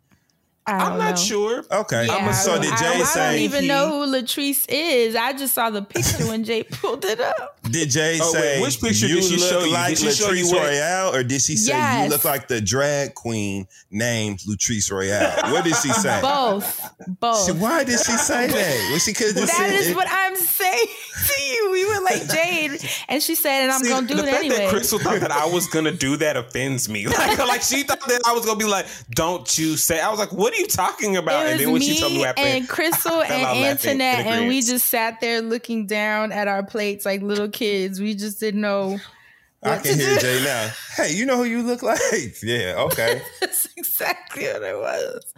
I 0.71 0.85
I'm 0.85 0.99
don't 0.99 1.11
know. 1.11 1.16
sure. 1.16 1.64
Okay. 1.71 2.07
Yeah, 2.07 2.14
I'm 2.14 2.33
so 2.33 2.61
did 2.61 2.73
I, 2.73 2.77
Jay 2.77 2.87
I, 2.87 3.12
I 3.29 3.31
don't 3.33 3.41
even 3.41 3.62
he- 3.62 3.68
know 3.68 3.89
who 4.07 4.12
Latrice 4.12 4.66
is. 4.68 5.16
I 5.16 5.33
just 5.33 5.55
saw 5.55 5.71
the 5.71 5.83
picture 5.83 6.27
when 6.27 6.45
Jay 6.45 6.62
pulled 6.71 7.05
it 7.05 7.21
up. 7.21 7.59
Did 7.71 7.91
Jay 7.91 8.18
Oh, 8.23 8.33
wait, 8.35 8.41
say 8.41 8.61
which 8.62 8.81
picture 8.81 9.07
you 9.07 9.16
did 9.16 9.25
she 9.25 9.37
look 9.37 9.49
show 9.51 9.64
you? 9.64 9.73
like 9.73 9.89
Did 9.91 9.99
she 9.99 10.11
show 10.12 10.31
you 10.33 10.45
Latrice 10.47 10.53
Royale, 10.53 11.14
or 11.14 11.23
did 11.23 11.41
she 11.43 11.57
say 11.57 11.73
Yes. 11.73 12.05
you 12.05 12.11
look 12.11 12.25
like 12.25 12.49
the 12.49 12.61
drag 12.61 13.14
queen 13.14 13.66
named 13.91 14.39
Latrice 14.41 14.91
Royale? 14.91 15.53
What 15.53 15.64
did 15.64 15.77
she 15.77 15.91
say? 15.93 16.21
Both, 16.23 16.81
both. 17.21 17.47
She- 17.47 17.53
why 17.53 17.85
did 17.85 17.99
she 17.99 18.12
say 18.12 18.47
that? 18.49 18.89
Well, 18.91 18.99
she 18.99 19.12
could 19.12 19.35
just 19.37 19.47
That 19.47 19.57
said 19.68 19.73
is 19.75 19.89
it. 19.91 19.97
what 19.97 20.09
I'm 20.11 20.35
saying 20.37 20.87
to 21.27 21.43
you. 21.43 21.60
Like 22.11 22.28
Jade, 22.28 22.80
and 23.09 23.22
she 23.22 23.34
said, 23.34 23.62
"And 23.62 23.72
I'm 23.72 23.80
See, 23.82 23.90
gonna 23.90 24.07
do 24.07 24.14
the 24.14 24.22
it 24.22 24.30
fact 24.30 24.38
anyway." 24.44 24.57
that 24.59 24.70
Crystal 24.70 24.98
thought 24.98 25.20
that 25.20 25.30
I 25.30 25.46
was 25.46 25.66
gonna 25.68 25.92
do 25.92 26.16
that 26.16 26.36
offends 26.36 26.88
me. 26.88 27.07
Like, 27.20 27.38
like 27.38 27.62
she 27.62 27.82
thought 27.82 28.01
that 28.09 28.22
I 28.26 28.32
was 28.32 28.44
gonna 28.46 28.59
be 28.59 28.64
like, 28.64 28.86
"Don't 29.11 29.59
you 29.59 29.76
say?" 29.76 30.01
I 30.01 30.09
was 30.11 30.18
like, 30.18 30.32
"What 30.32 30.53
are 30.55 30.57
you 30.57 30.66
talking 30.66 31.16
about?" 31.16 31.46
and 31.46 31.61
then 31.61 31.72
when 31.72 31.82
she 31.82 31.98
told 31.98 32.12
me 32.12 32.18
what 32.18 32.28
happened, 32.28 32.46
and 32.46 32.68
Crystal 32.68 33.12
and 33.20 33.28
fell 33.28 33.44
out 33.44 33.57
laughing 33.57 33.90
Antoinette, 34.01 34.26
and 34.26 34.48
we 34.48 34.62
just 34.62 34.86
sat 34.86 35.20
there 35.20 35.42
looking 35.42 35.86
down 35.86 36.32
at 36.32 36.48
our 36.48 36.62
plates 36.62 37.05
like 37.05 37.22
little 37.22 37.48
kids. 37.48 38.01
We 38.01 38.14
just 38.14 38.40
didn't 38.40 38.61
know. 38.62 38.98
I 39.63 39.79
can 39.79 39.99
hear 39.99 40.15
do. 40.15 40.21
Jay 40.21 40.45
now. 40.45 40.71
Hey, 40.97 41.13
you 41.13 41.25
know 41.25 41.37
who 41.37 41.45
you 41.45 41.63
look 41.63 41.83
like? 41.83 42.01
Yeah, 42.43 42.75
okay. 42.79 43.23
That's 43.41 43.69
exactly 43.77 44.45
what 44.45 44.63
it 44.63 44.77
was. 44.77 45.33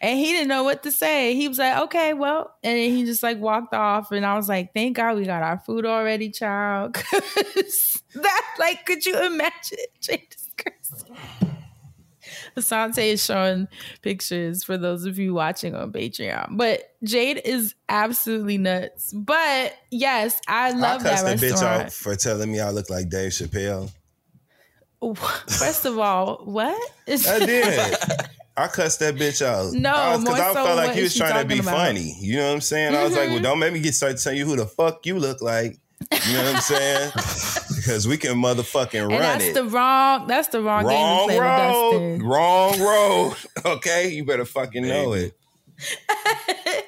And 0.00 0.18
he 0.18 0.32
didn't 0.32 0.48
know 0.48 0.64
what 0.64 0.82
to 0.82 0.90
say. 0.90 1.34
He 1.34 1.48
was 1.48 1.58
like, 1.58 1.76
okay, 1.84 2.12
well, 2.14 2.54
and 2.62 2.76
then 2.76 2.90
he 2.90 3.04
just 3.04 3.22
like 3.22 3.38
walked 3.38 3.74
off. 3.74 4.10
And 4.12 4.26
I 4.26 4.34
was 4.36 4.48
like, 4.48 4.72
thank 4.74 4.96
God 4.96 5.16
we 5.16 5.24
got 5.24 5.42
our 5.42 5.58
food 5.58 5.86
already, 5.86 6.30
child. 6.30 6.94
that, 6.94 8.46
like, 8.58 8.84
could 8.86 9.04
you 9.06 9.24
imagine? 9.24 9.78
Jay 10.00 10.26
is 10.30 10.50
crazy. 10.56 11.54
Asante 12.58 13.12
is 13.12 13.24
showing 13.24 13.68
pictures 14.02 14.64
for 14.64 14.76
those 14.76 15.04
of 15.04 15.18
you 15.18 15.34
watching 15.34 15.74
on 15.74 15.92
Patreon. 15.92 16.56
But 16.56 16.94
Jade 17.02 17.40
is 17.44 17.74
absolutely 17.88 18.58
nuts. 18.58 19.12
But 19.12 19.74
yes, 19.90 20.40
I 20.46 20.72
love 20.72 21.00
I 21.00 21.04
that 21.04 21.24
a 21.24 21.36
bitch 21.36 21.50
restaurant. 21.50 21.84
out 21.86 21.92
for 21.92 22.16
telling 22.16 22.52
me 22.52 22.60
I 22.60 22.70
look 22.70 22.90
like 22.90 23.08
Dave 23.08 23.32
Chappelle. 23.32 23.90
First 25.46 25.84
of 25.84 25.98
all, 25.98 26.42
what? 26.44 26.92
I 27.08 27.38
did. 27.38 27.96
I 28.56 28.66
cussed 28.66 28.98
that 28.98 29.14
bitch 29.14 29.40
out. 29.40 29.72
No, 29.72 30.18
because 30.18 30.40
I, 30.40 30.42
more 30.42 30.54
so 30.54 30.54
felt 30.54 30.76
like 30.76 30.96
he 30.96 31.02
was 31.02 31.14
trying 31.14 31.40
to 31.40 31.46
be 31.46 31.60
about? 31.60 31.74
funny. 31.76 32.16
You 32.18 32.38
know 32.38 32.48
what 32.48 32.54
I'm 32.54 32.60
saying? 32.60 32.94
I 32.94 33.04
was 33.04 33.12
like, 33.12 33.28
well, 33.28 33.36
mm-hmm. 33.36 33.44
don't 33.44 33.58
make 33.60 33.72
me 33.72 33.80
get 33.80 33.94
started 33.94 34.18
telling 34.18 34.38
you 34.38 34.46
who 34.46 34.56
the 34.56 34.66
fuck 34.66 35.06
you 35.06 35.16
look 35.18 35.40
like. 35.40 35.78
You 36.26 36.32
know 36.34 36.44
what 36.44 36.54
I'm 36.56 36.60
saying? 36.60 37.10
because 37.76 38.06
we 38.08 38.16
can 38.16 38.32
motherfucking 38.36 38.94
And 39.02 39.10
run 39.10 39.20
that's 39.20 39.44
it. 39.44 39.54
the 39.54 39.64
wrong. 39.64 40.26
That's 40.26 40.48
the 40.48 40.60
wrong, 40.62 40.84
wrong 40.84 41.28
game 41.28 41.36
to 41.38 41.42
road, 41.42 41.92
Dustin. 41.92 42.22
wrong 42.26 42.80
road. 42.80 43.36
Okay, 43.66 44.08
you 44.10 44.24
better 44.24 44.44
fucking 44.44 44.86
know 44.86 45.12
it. 45.14 45.36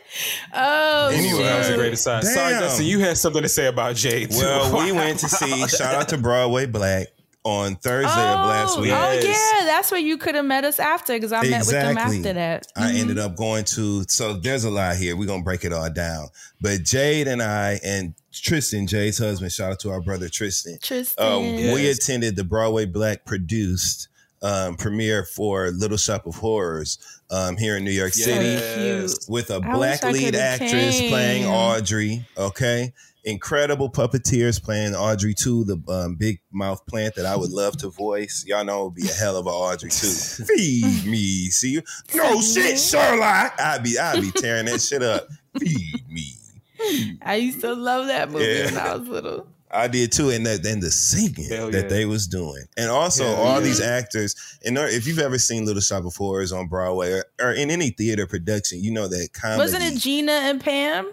Oh, 0.52 1.11
Anyway, 1.12 1.42
That 1.44 1.58
was 1.58 1.66
a 1.66 1.70
shit. 1.70 1.78
great 1.78 1.92
aside. 1.92 2.24
Sorry, 2.24 2.52
Damn. 2.52 2.62
Dustin, 2.62 2.86
you 2.86 2.98
had 2.98 3.16
something 3.16 3.42
to 3.42 3.48
say 3.48 3.66
about 3.66 3.94
Jade. 3.96 4.30
Too. 4.32 4.38
Well, 4.38 4.84
we 4.84 4.90
went 4.92 5.20
to 5.20 5.28
see. 5.28 5.66
Shout 5.68 5.94
out 5.94 6.08
to 6.08 6.18
Broadway 6.18 6.66
Black 6.66 7.06
on 7.43 7.76
Thursday 7.76 8.07
of 8.11 8.47
last 8.47 8.76
Oh, 8.76 8.82
week. 8.82 8.91
oh 8.93 9.12
Yes. 9.12 9.24
yeah, 9.24 9.66
that's 9.66 9.91
where 9.91 10.01
you 10.01 10.18
could 10.18 10.34
have 10.34 10.45
met 10.45 10.64
us 10.64 10.78
after 10.78 11.14
because 11.14 11.32
I 11.32 11.43
met 11.45 11.61
with 11.61 11.70
them 11.70 11.97
after 11.97 12.32
that. 12.34 12.66
I 12.76 12.91
Mhm. 12.93 13.01
ended 13.01 13.18
up 13.18 13.34
going 13.36 13.64
to. 13.76 14.05
So 14.09 14.34
there's 14.34 14.64
a 14.64 14.70
lot 14.70 14.97
here. 14.97 15.16
We're 15.16 15.26
gonna 15.26 15.43
break 15.43 15.64
it 15.64 15.72
all 15.72 15.88
down. 15.91 16.28
But 16.61 16.82
Jade 16.82 17.28
and 17.28 17.43
I 17.43 17.80
and 17.82 18.12
Tristan, 18.32 18.86
Jade's 18.86 19.18
husband. 19.18 19.53
Shout 19.53 19.72
out 19.72 19.80
to 19.80 19.91
our 19.91 20.01
brother 20.03 20.28
Tristan. 20.28 20.78
Tristan. 20.82 21.26
Um, 21.26 21.72
We 21.72 21.88
attended 21.88 22.36
the 22.36 22.45
Broadway 22.45 22.84
Black 22.84 23.24
produced 23.24 24.09
um, 24.43 24.76
premiere 24.76 25.24
for 25.24 25.70
Little 25.70 25.99
Shop 25.99 26.26
of 26.26 26.36
Horrors 26.36 26.97
um, 27.30 27.59
here 27.59 27.76
in 27.76 27.84
New 27.84 27.91
York 27.91 28.14
so 28.14 28.24
City 28.24 28.62
cute. 28.82 29.18
with 29.28 29.51
a 29.51 29.57
I 29.57 29.74
black 29.74 30.03
lead 30.03 30.34
actress 30.34 30.70
came. 30.99 31.11
playing 31.11 31.47
Audrey. 31.47 32.24
Okay. 32.38 32.93
Incredible 33.24 33.90
puppeteers 33.90 34.62
playing 34.62 34.94
Audrey 34.94 35.34
too, 35.34 35.64
the 35.64 35.82
um, 35.92 36.14
big 36.16 36.40
mouth 36.50 36.84
plant 36.86 37.14
that 37.16 37.26
I 37.26 37.36
would 37.36 37.50
love 37.50 37.76
to 37.78 37.90
voice. 37.90 38.44
Y'all 38.46 38.64
know 38.64 38.80
it 38.80 38.84
would 38.84 38.94
be 38.94 39.08
a 39.08 39.12
hell 39.12 39.36
of 39.36 39.46
a 39.46 39.50
Audrey 39.50 39.90
too. 39.90 40.06
Feed 40.44 41.04
me, 41.06 41.50
see 41.50 41.70
you. 41.72 41.82
No 42.14 42.40
shit, 42.40 42.78
Sherlock. 42.78 43.54
I'd 43.58 43.82
be, 43.82 43.98
I'd 43.98 44.20
be 44.22 44.30
tearing 44.30 44.66
that 44.66 44.80
shit 44.80 45.02
up. 45.02 45.28
Feed 45.58 46.08
me. 46.08 46.34
I 47.22 47.34
used 47.36 47.60
to 47.60 47.74
love 47.74 48.06
that 48.06 48.30
movie 48.30 48.44
Yeah. 48.46 48.64
when 48.66 48.78
I 48.78 48.96
was 48.96 49.08
little. 49.08 49.46
I 49.72 49.86
did 49.86 50.10
too, 50.10 50.30
and 50.30 50.44
that 50.46 50.66
and 50.66 50.82
the 50.82 50.90
singing 50.90 51.48
Hell 51.48 51.70
that 51.70 51.88
they 51.88 52.04
was 52.04 52.26
doing, 52.26 52.64
and 52.76 52.90
also 52.90 53.24
Hell 53.24 53.36
all 53.36 53.58
yeah. 53.58 53.60
these 53.60 53.80
actors. 53.80 54.58
And 54.64 54.76
if 54.76 55.06
you've 55.06 55.20
ever 55.20 55.38
seen 55.38 55.64
Little 55.64 55.80
Shop 55.80 56.04
of 56.04 56.16
Horrors 56.16 56.50
on 56.50 56.66
Broadway 56.66 57.12
or, 57.12 57.24
or 57.40 57.52
in 57.52 57.70
any 57.70 57.90
theater 57.90 58.26
production, 58.26 58.82
you 58.82 58.90
know 58.90 59.06
that 59.06 59.28
comedy. 59.32 59.58
Wasn't 59.60 59.84
it 59.84 59.96
Gina 59.98 60.32
and 60.32 60.60
Pam? 60.60 61.12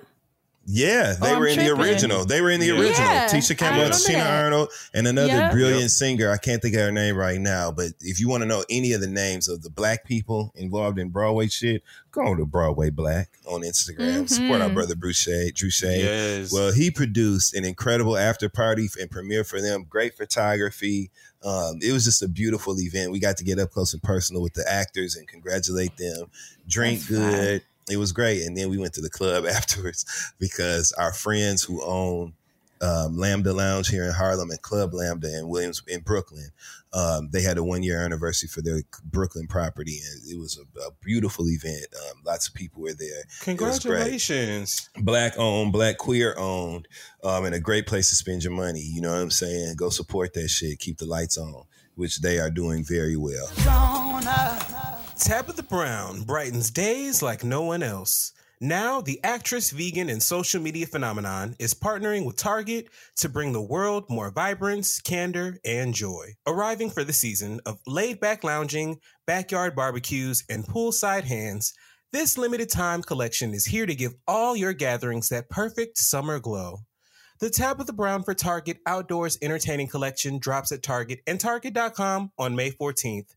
Yeah, 0.69 1.13
they 1.13 1.29
Oh, 1.29 1.33
I'm 1.35 1.39
were 1.39 1.47
in 1.47 1.59
the 1.59 1.69
original. 1.69 2.25
They 2.25 2.41
were 2.41 2.51
in 2.51 2.59
the 2.59 2.65
Yeah. 2.67 2.73
original. 2.73 3.07
Yeah, 3.07 3.27
Tisha 3.29 3.51
I 3.51 3.55
Campbell, 3.55 3.83
remember 3.83 3.97
Tina. 4.05 4.19
Arnold, 4.19 4.69
and 4.93 5.07
another 5.07 5.27
Yeah. 5.29 5.51
brilliant 5.51 5.91
singer. 5.91 6.29
I 6.29 6.35
can't 6.35 6.61
think 6.61 6.75
of 6.75 6.81
her 6.81 6.91
name 6.91 7.15
right 7.15 7.39
now, 7.39 7.71
but 7.71 7.93
if 8.01 8.19
you 8.19 8.27
want 8.27 8.41
to 8.41 8.45
know 8.47 8.65
any 8.69 8.91
of 8.91 8.99
the 8.99 9.07
names 9.07 9.47
of 9.47 9.63
the 9.63 9.69
black 9.69 10.03
people 10.03 10.51
involved 10.55 10.99
in 10.99 11.07
Broadway 11.07 11.47
shit, 11.47 11.83
go 12.11 12.35
to 12.35 12.45
Broadway 12.45 12.89
Black 12.89 13.29
on 13.45 13.61
Instagram. 13.61 14.27
Support 14.29 14.59
our 14.61 14.69
Mhm. 14.69 14.73
brother 14.73 14.95
Bruce 14.95 15.15
Shade, 15.15 15.55
Drew 15.55 15.69
Shade. 15.69 16.03
Yes. 16.03 16.51
Well, 16.51 16.73
he 16.73 16.91
produced 16.91 17.53
an 17.53 17.63
incredible 17.63 18.17
after 18.17 18.49
party 18.49 18.89
and 18.99 19.09
premiere 19.09 19.45
for 19.45 19.61
them. 19.61 19.85
Great 19.89 20.17
photography. 20.17 21.11
Um, 21.43 21.79
it 21.81 21.93
was 21.93 22.03
just 22.03 22.21
a 22.21 22.27
beautiful 22.27 22.77
event. 22.77 23.11
We 23.11 23.19
got 23.19 23.37
to 23.37 23.45
get 23.45 23.57
up 23.57 23.71
close 23.71 23.93
and 23.93 24.03
personal 24.03 24.41
with 24.41 24.53
the 24.53 24.69
actors 24.69 25.15
and 25.15 25.25
congratulate 25.29 25.95
them. 25.95 26.25
Drink 26.67 26.99
That's 27.07 27.09
good. 27.09 27.61
It 27.89 27.97
was 27.97 28.11
great. 28.11 28.43
And 28.43 28.57
then 28.57 28.69
we 28.69 28.77
went 28.77 28.93
to 28.93 29.01
the 29.01 29.09
club 29.09 29.45
afterwards 29.49 30.33
because 30.39 30.91
our 30.93 31.13
friends 31.13 31.63
who 31.63 31.83
own 31.83 32.33
um, 32.81 33.17
Lambda 33.17 33.53
Lounge 33.53 33.87
here 33.87 34.05
in 34.05 34.11
Harlem 34.11 34.51
and 34.51 34.61
Club 34.61 34.93
Lambda 34.93 35.35
in 35.37 35.47
Williams 35.47 35.81
in 35.87 36.01
Brooklyn, 36.01 36.49
um, 36.93 37.29
they 37.31 37.41
had 37.41 37.57
a 37.57 37.63
one 37.63 37.83
year 37.83 38.03
anniversary 38.03 38.47
for 38.47 38.61
their 38.61 38.81
Brooklyn 39.03 39.47
property, 39.47 39.99
and 40.05 40.31
it 40.31 40.39
was 40.39 40.57
a, 40.57 40.79
a 40.81 40.91
beautiful 41.01 41.47
event. 41.49 41.87
Um, 41.95 42.21
lots 42.25 42.47
of 42.47 42.53
people 42.53 42.81
were 42.81 42.93
there. 42.93 43.23
Congratulations. 43.41 44.89
black 44.97 45.33
owned, 45.37 45.71
black 45.73 45.97
queer 45.97 46.35
owned, 46.37 46.87
um, 47.23 47.45
and 47.45 47.55
a 47.55 47.59
great 47.59 47.87
place 47.87 48.09
to 48.09 48.15
spend 48.15 48.43
your 48.43 48.53
money. 48.53 48.81
You 48.81 49.01
know 49.01 49.11
what 49.11 49.21
I'm 49.21 49.31
saying? 49.31 49.75
Go 49.75 49.89
support 49.89 50.33
that 50.33 50.47
shit. 50.49 50.79
Keep 50.79 50.99
the 50.99 51.05
lights 51.05 51.37
on, 51.37 51.63
which 51.95 52.21
they 52.21 52.39
are 52.39 52.49
doing 52.49 52.83
very 52.83 53.17
well. 53.17 53.47
Tabitha 55.19 55.63
Brown 55.63 56.21
brightens 56.21 56.69
days 56.69 57.23
like 57.23 57.43
no 57.43 57.63
one 57.63 57.81
else. 57.81 58.33
Now, 58.61 59.01
the 59.01 59.19
actress, 59.23 59.71
vegan, 59.71 60.09
and 60.09 60.21
social 60.21 60.61
media 60.61 60.85
phenomenon 60.85 61.55
is 61.57 61.73
partnering 61.73 62.23
with 62.23 62.37
Target 62.37 62.89
to 63.17 63.27
bring 63.27 63.51
the 63.51 63.61
world 63.61 64.05
more 64.09 64.29
vibrance, 64.29 65.01
candor, 65.01 65.57
and 65.65 65.95
joy. 65.95 66.35
Arriving 66.45 66.91
for 66.91 67.03
the 67.03 67.13
season 67.13 67.59
of 67.65 67.79
laid 67.87 68.19
back 68.19 68.43
lounging, 68.43 68.99
backyard 69.25 69.75
barbecues, 69.75 70.43
and 70.49 70.65
poolside 70.65 71.23
hands, 71.23 71.73
this 72.11 72.37
limited 72.37 72.69
time 72.69 73.01
collection 73.01 73.55
is 73.55 73.65
here 73.65 73.87
to 73.87 73.95
give 73.95 74.13
all 74.27 74.55
your 74.55 74.73
gatherings 74.73 75.29
that 75.29 75.49
perfect 75.49 75.97
summer 75.97 76.39
glow. 76.39 76.77
The 77.39 77.49
Tabitha 77.49 77.93
Brown 77.93 78.23
for 78.23 78.35
Target 78.35 78.77
Outdoors 78.85 79.37
Entertaining 79.41 79.87
Collection 79.87 80.37
drops 80.37 80.71
at 80.71 80.83
Target 80.83 81.21
and 81.25 81.39
Target.com 81.39 82.31
on 82.37 82.55
May 82.55 82.71
14th. 82.71 83.36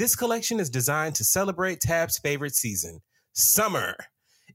This 0.00 0.16
collection 0.16 0.60
is 0.60 0.70
designed 0.70 1.14
to 1.16 1.24
celebrate 1.24 1.78
Tab's 1.78 2.16
favorite 2.16 2.54
season, 2.54 3.02
summer. 3.34 3.94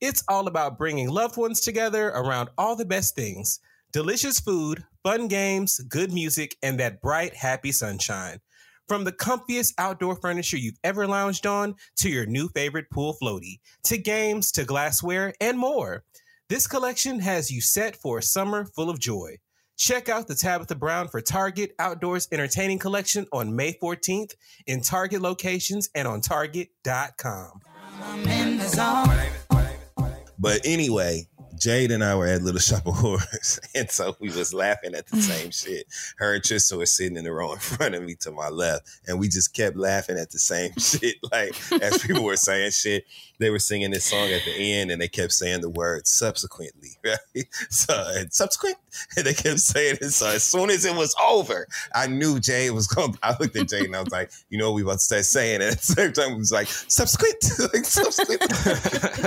It's 0.02 0.24
all 0.28 0.48
about 0.48 0.80
bringing 0.80 1.08
loved 1.08 1.38
ones 1.38 1.62
together 1.62 2.08
around 2.08 2.50
all 2.58 2.76
the 2.76 2.84
best 2.84 3.14
things 3.16 3.60
delicious 3.93 4.39
food, 4.39 4.84
fun 5.04 5.28
games, 5.28 5.78
good 5.82 6.12
music, 6.12 6.58
and 6.64 6.80
that 6.80 7.00
bright, 7.00 7.36
happy 7.36 7.72
sunshine. 7.72 8.39
From 8.88 9.04
the 9.04 9.12
comfiest 9.12 9.76
outdoor 9.78 10.16
furniture 10.16 10.58
you've 10.58 10.80
ever 10.84 11.06
lounged 11.06 11.46
on 11.46 11.76
to 11.98 12.10
your 12.10 12.26
new 12.26 12.48
favorite 12.48 12.89
pool 12.89 13.16
floaty, 13.22 13.60
to 13.84 14.00
games, 14.00 14.52
to 14.54 14.66
glassware, 14.66 15.36
and 15.39 15.60
more. 15.60 16.04
This 16.50 16.66
collection 16.66 17.20
has 17.20 17.52
you 17.52 17.62
set 17.62 17.96
for 17.96 18.18
a 18.18 18.24
summer 18.24 18.66
full 18.66 18.89
of 18.89 18.98
joy. 18.98 19.38
Check 19.78 20.07
out 20.07 20.28
the 20.28 20.36
Tabitha 20.36 20.76
Brown 20.76 21.07
for 21.09 21.19
Target 21.19 21.76
Outdoors 21.80 22.28
Entertaining 22.32 22.80
Collection 22.80 23.28
on 23.34 23.55
May 23.55 23.73
14th 23.73 24.34
in 24.67 24.82
Target 24.82 25.21
locations 25.21 25.89
and 25.93 26.07
on 26.07 26.21
Target.com. 26.21 27.59
I'm 28.01 28.28
in 28.28 28.57
the 28.57 28.67
zone. 28.67 29.09
But 30.39 30.61
anyway, 30.65 31.28
Jade 31.58 31.91
and 31.91 32.03
I 32.03 32.16
were 32.16 32.28
at 32.28 32.41
Little 32.41 32.60
Shop 32.60 32.86
of 32.86 32.95
Horrors, 32.95 33.60
and 33.76 33.89
so 33.89 34.16
we 34.20 34.30
was 34.30 34.53
laughing 34.53 34.93
at 34.95 35.08
the 35.08 35.18
same 35.22 35.51
shit. 35.51 35.88
Her 36.18 36.36
and 36.36 36.43
Tristan 36.43 36.78
were 36.78 36.86
sitting 36.86 37.18
in 37.18 37.24
the 37.24 37.32
row 37.32 37.51
in 37.53 37.60
front 37.60 37.95
of 37.95 38.03
me 38.03 38.16
to 38.22 38.32
my 38.32 38.49
left, 38.49 38.88
and 39.08 39.20
we 39.20 39.28
just 39.28 39.53
kept 39.53 39.78
laughing 39.78 40.18
at 40.18 40.32
the 40.32 40.39
same 40.39 40.72
shit. 40.78 41.16
Like 41.32 41.56
as 41.82 42.03
people 42.03 42.24
were 42.24 42.38
saying 42.38 42.72
shit, 42.72 43.06
they 43.39 43.49
were 43.49 43.60
singing 43.60 43.91
this 43.91 44.06
song 44.06 44.30
at 44.30 44.43
the 44.45 44.74
end, 44.74 44.91
and 44.91 45.01
they 45.01 45.08
kept 45.08 45.34
saying 45.34 45.62
the 45.62 45.70
word 45.70 46.08
subsequently, 46.08 46.91
right? 47.03 47.45
So 47.70 47.93
and 48.16 48.34
subsequent, 48.34 48.78
and 49.18 49.26
they 49.26 49.34
kept 49.34 49.60
saying 49.60 49.97
it. 50.01 50.12
So 50.12 50.28
as 50.28 50.43
soon 50.43 50.70
as 50.70 50.86
it 50.86 50.95
was 50.95 51.16
over, 51.24 51.68
I 51.93 52.08
knew 52.08 52.39
Jade 52.39 52.72
was 52.72 52.88
going. 52.88 53.18
I 53.24 53.36
looked 53.39 53.56
at 53.56 53.70
Jade 53.70 53.86
and 53.86 53.95
I 53.95 54.01
was 54.01 54.12
like, 54.12 54.32
you 54.49 54.58
know, 54.58 54.72
what 54.72 54.76
we 54.76 54.82
about 54.82 54.93
to 54.93 54.99
start 54.99 55.26
saying, 55.26 55.62
and 55.62 55.72
at 55.72 55.78
the 55.80 55.84
same 55.84 56.14
time, 56.14 56.34
it 56.34 56.38
was 56.38 56.51
like 56.51 56.68
subsequent, 56.68 57.43
like 57.74 57.86
subsequent. 57.86 58.43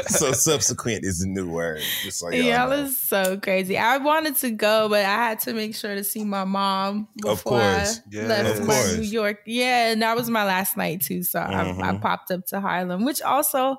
so 0.08 0.32
subsequent 0.32 1.04
is 1.04 1.20
the 1.20 1.26
new 1.26 1.48
word. 1.48 1.82
Just 2.02 2.17
y'all 2.22 2.32
Y'all 2.32 2.72
is 2.72 2.96
so 2.98 3.38
crazy. 3.38 3.76
I 3.78 3.98
wanted 3.98 4.36
to 4.36 4.50
go, 4.50 4.88
but 4.88 5.04
I 5.04 5.14
had 5.16 5.40
to 5.40 5.52
make 5.54 5.74
sure 5.74 5.94
to 5.94 6.04
see 6.04 6.24
my 6.24 6.44
mom 6.44 7.08
before. 7.20 7.60
I 7.60 7.86
Yeah. 8.10 8.26
left 8.26 8.58
Of 8.60 8.66
my 8.66 8.74
course. 8.74 8.96
New 8.96 9.02
York. 9.02 9.38
Yeah, 9.46 9.90
and 9.92 10.02
that 10.02 10.16
was 10.16 10.28
my 10.30 10.44
last 10.44 10.76
night 10.76 11.02
too. 11.02 11.22
So 11.22 11.40
I, 11.40 11.62
I 11.62 11.64
Mhm. 11.64 12.00
popped 12.00 12.30
up 12.30 12.46
to 12.46 12.60
Harlem, 12.60 13.04
which 13.04 13.22
also, 13.22 13.76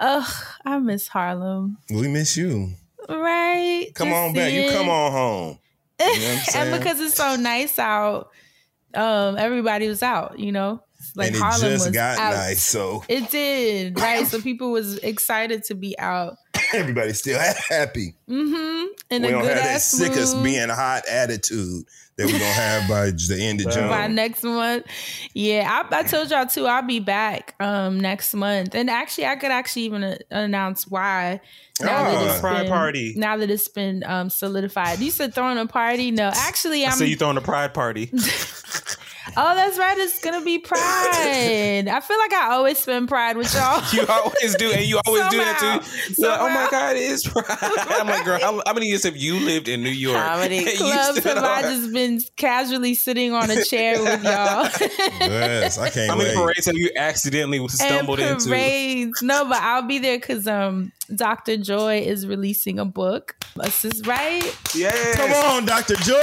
ugh, 0.00 0.32
I 0.64 0.78
miss 0.78 1.08
Harlem. 1.08 1.78
We 1.90 2.08
miss 2.08 2.36
you. 2.36 2.72
Right? 3.08 3.88
Come 3.94 4.08
Just 4.08 4.18
on 4.22 4.32
back. 4.34 4.52
You 4.52 4.70
come 4.70 4.88
on 4.88 5.12
home. 5.12 5.58
You 6.00 6.06
know 6.06 6.12
what 6.12 6.32
I'm 6.32 6.38
saying? 6.44 6.72
and 6.72 6.78
because 6.78 7.00
it's 7.00 7.14
so 7.16 7.36
nice 7.36 7.78
out, 7.78 8.30
um, 8.94 9.36
everybody 9.36 9.88
was 9.88 10.02
out. 10.02 10.38
You 10.38 10.52
know, 10.52 10.82
like 11.16 11.28
and 11.28 11.36
it 11.36 11.42
Harlem 11.42 11.60
just 11.60 11.86
was 11.86 11.94
got 11.94 12.18
out. 12.18 12.34
nice, 12.34 12.62
so 12.62 13.04
It 13.08 13.30
did 13.30 13.98
right, 14.00 14.26
so 14.26 14.40
people 14.40 14.72
was 14.72 14.98
excited 14.98 15.64
to 15.64 15.74
be 15.74 15.98
out. 15.98 16.36
everybody's 16.74 17.18
still 17.18 17.38
happy. 17.38 18.14
Mm-hmm. 18.28 18.86
In 19.10 19.22
we 19.22 19.28
a 19.28 19.30
don't 19.30 19.42
good 19.42 19.56
have 19.56 19.64
that 19.64 19.74
ass 19.76 19.84
sick 19.90 20.12
us 20.12 20.34
being 20.34 20.68
hot 20.68 21.02
attitude 21.08 21.84
that 22.16 22.26
we're 22.26 22.32
gonna 22.32 22.44
have 22.44 22.88
by 22.88 23.06
the 23.10 23.36
end 23.40 23.60
of 23.60 23.72
June. 23.72 23.88
by 23.88 24.06
next 24.06 24.44
month. 24.44 24.86
Yeah, 25.34 25.68
I, 25.90 25.98
I 25.98 26.02
told 26.04 26.30
y'all 26.30 26.46
too. 26.46 26.66
I'll 26.66 26.82
be 26.86 27.00
back 27.00 27.54
um 27.60 27.98
next 28.00 28.34
month, 28.34 28.74
and 28.76 28.88
actually, 28.88 29.26
I 29.26 29.34
could 29.36 29.50
actually 29.50 29.82
even 29.82 30.04
uh, 30.04 30.16
announce 30.30 30.86
why. 30.86 31.40
Now 31.80 31.88
Ah. 32.06 32.10
that 32.12 32.30
it's 32.30 32.40
Pride 32.40 32.62
been, 32.62 32.68
party. 32.70 33.14
Now 33.16 33.36
that 33.36 33.50
it's 33.50 33.66
been 33.68 34.04
um 34.06 34.30
solidified. 34.30 35.00
You 35.00 35.10
said 35.10 35.34
throwing 35.34 35.58
a 35.58 35.66
party. 35.66 36.12
No, 36.12 36.30
actually, 36.32 36.84
I 36.84 36.90
I'm. 36.90 36.96
see 36.98 37.06
you 37.08 37.16
throwing 37.16 37.36
a 37.36 37.40
pride 37.40 37.74
party. 37.74 38.10
Oh, 39.36 39.54
that's 39.54 39.78
right. 39.78 39.96
It's 39.98 40.20
gonna 40.20 40.44
be 40.44 40.58
Pride. 40.58 41.88
I 41.88 42.00
feel 42.00 42.18
like 42.18 42.32
I 42.32 42.52
always 42.52 42.78
spend 42.78 43.08
Pride 43.08 43.36
with 43.36 43.52
y'all. 43.54 43.82
You 43.94 44.04
always 44.08 44.54
do, 44.56 44.70
and 44.72 44.84
you 44.84 45.00
always 45.06 45.22
do 45.28 45.38
that 45.38 45.58
too. 45.58 46.22
You're 46.22 46.30
like, 46.30 46.40
oh 46.40 46.48
my 46.48 46.68
God, 46.70 46.96
it 46.96 47.02
is 47.02 47.24
Pride. 47.24 47.44
I'm 47.60 48.06
like, 48.06 48.24
girl, 48.24 48.40
how, 48.40 48.60
how 48.66 48.72
many 48.74 48.86
years 48.86 49.04
have 49.04 49.16
you 49.16 49.38
lived 49.40 49.68
in 49.68 49.82
New 49.82 49.90
York? 49.90 50.16
How 50.16 50.38
many 50.38 50.64
clubs 50.76 51.22
have 51.24 51.38
I 51.38 51.62
just 51.62 51.92
been 51.92 52.20
casually 52.36 52.94
sitting 52.94 53.32
on 53.32 53.50
a 53.50 53.64
chair 53.64 54.02
with 54.02 54.24
y'all? 54.24 54.68
Yes, 55.20 55.78
I 55.78 55.90
can't 55.90 56.10
How 56.10 56.16
many 56.16 56.30
wait. 56.30 56.36
parades 56.36 56.66
have 56.66 56.76
you 56.76 56.90
accidentally 56.96 57.66
stumbled 57.68 58.20
and 58.20 58.32
into? 58.32 58.48
parades. 58.48 59.22
No, 59.22 59.44
but 59.44 59.58
I'll 59.62 59.82
be 59.82 59.98
there 59.98 60.18
because 60.18 60.46
um, 60.46 60.92
Dr. 61.14 61.56
Joy 61.56 62.00
is 62.00 62.26
releasing 62.26 62.78
a 62.78 62.84
book. 62.84 63.36
This 63.56 63.84
is 63.84 64.06
right. 64.06 64.42
Yes. 64.74 65.16
Come 65.16 65.32
on, 65.32 65.66
Dr. 65.66 65.94
Joy. 65.96 66.20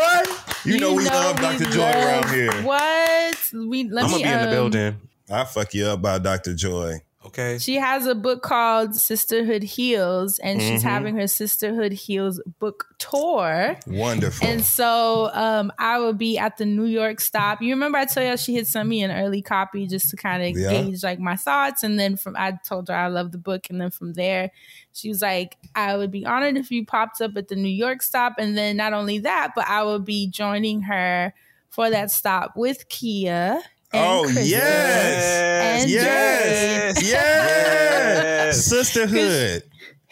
You, 0.65 0.79
know 0.79 0.93
we 0.93 1.05
love 1.07 1.36
we 1.38 1.41
Dr. 1.41 1.65
Joy 1.65 1.82
love- 1.82 2.05
around 2.25 2.29
here. 2.34 2.51
What? 2.63 3.38
We 3.53 3.89
let 3.89 4.05
I'm 4.05 4.11
me. 4.11 4.23
gonna 4.23 4.23
be 4.23 4.23
in 4.23 4.39
the 4.39 4.43
um, 4.45 4.49
building. 4.71 5.01
I 5.29 5.43
fuck 5.45 5.73
you 5.73 5.86
up 5.86 6.01
by 6.01 6.17
Dr. 6.19 6.53
Joy. 6.53 6.95
Okay. 7.24 7.59
She 7.59 7.76
has 7.76 8.07
a 8.07 8.15
book 8.15 8.41
called 8.41 8.95
Sisterhood 8.95 9.61
Heals, 9.61 10.39
and 10.39 10.59
she's 10.59 10.80
Mm-hmm. 10.82 10.89
having 10.89 11.15
her 11.17 11.28
Sisterhood 11.28 11.91
Heals 11.91 12.41
book 12.59 12.88
tour. 12.97 13.78
Wonderful. 13.86 14.47
And 14.47 14.65
so 14.65 15.30
um, 15.34 15.72
I 15.78 15.99
will 15.99 16.13
be 16.13 16.39
at 16.39 16.57
the 16.57 16.65
New 16.65 16.86
York 16.86 17.22
stop. 17.22 17.61
You 17.61 17.74
remember 17.74 17.99
I 17.99 18.05
told 18.05 18.26
you 18.28 18.38
she 18.38 18.55
had 18.55 18.65
sent 18.65 18.89
me 18.89 19.03
an 19.03 19.11
early 19.11 19.43
copy 19.43 19.86
just 19.86 20.09
to 20.09 20.15
kind 20.17 20.41
of 20.41 20.57
Yeah. 20.59 20.72
gauge 20.72 21.03
like 21.03 21.19
my 21.19 21.36
thoughts. 21.36 21.84
And 21.84 21.99
then 21.99 22.17
from 22.17 22.36
I 22.38 22.57
told 22.65 22.88
her 22.88 22.95
I 22.95 23.07
love 23.07 23.32
the 23.32 23.38
book. 23.38 23.67
And 23.69 23.80
then 23.80 23.91
from 23.91 24.13
there, 24.13 24.49
she 24.93 25.09
was 25.09 25.22
like, 25.22 25.57
I 25.76 25.95
would 25.97 26.09
be 26.11 26.26
honored 26.26 26.57
if 26.57 26.72
you 26.72 26.86
popped 26.88 27.22
up 27.22 27.38
at 27.38 27.49
the 27.49 27.55
New 27.55 27.69
York 27.69 28.01
stop. 28.01 28.34
And 28.39 28.57
then 28.57 28.78
not 28.78 28.93
only 28.93 29.19
that, 29.19 29.51
but 29.55 29.67
I 29.67 29.84
will 29.84 29.99
be 29.99 30.28
joining 30.28 30.82
her 30.82 31.34
for 31.69 31.89
that 31.91 32.09
stop 32.09 32.53
with 32.57 32.89
Kia. 32.89 33.61
Oh, 33.93 34.25
Krista. 34.27 34.47
yes. 34.47 35.81
And 35.83 35.89
Yes. 35.91 37.03
Yes. 37.11 38.65
Sisterhood. 38.65 39.63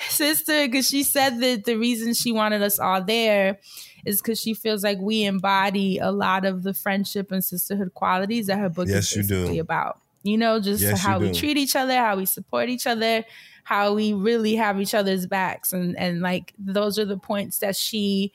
sister 0.09 0.65
because 0.65 0.87
she 0.87 1.03
said 1.03 1.39
that 1.41 1.65
the 1.65 1.75
reason 1.75 2.13
she 2.13 2.31
wanted 2.31 2.61
us 2.61 2.79
all 2.79 3.03
there 3.03 3.59
is 4.05 4.21
because 4.21 4.39
she 4.39 4.53
feels 4.53 4.81
like 4.83 4.97
we 4.99 5.23
embody 5.25 5.97
a 5.97 6.09
lot 6.11 6.45
of 6.45 6.63
the 6.63 6.73
friendship 6.73 7.31
and 7.31 7.43
sisterhood 7.43 7.93
qualities 7.93 8.47
that 8.47 8.57
her 8.59 8.69
book 8.69 8.87
Yes, 8.87 9.11
is 9.15 9.29
you 9.29 9.45
do. 9.45 9.59
about. 9.59 9.99
You 10.23 10.37
know, 10.37 10.59
just 10.59 10.81
Yes, 10.81 11.01
how 11.01 11.19
we 11.19 11.31
treat 11.31 11.57
each 11.57 11.75
other, 11.75 11.95
how 11.97 12.15
we 12.17 12.25
support 12.25 12.69
each 12.69 12.87
other, 12.87 13.23
how 13.63 13.93
we 13.93 14.13
really 14.13 14.55
have 14.55 14.79
each 14.81 14.93
other's 14.93 15.25
backs, 15.25 15.71
and 15.73 15.97
and 15.97 16.21
like 16.21 16.53
those 16.59 16.97
are 16.99 17.05
the 17.05 17.17
points 17.17 17.59
that 17.59 17.75
she 17.75 18.31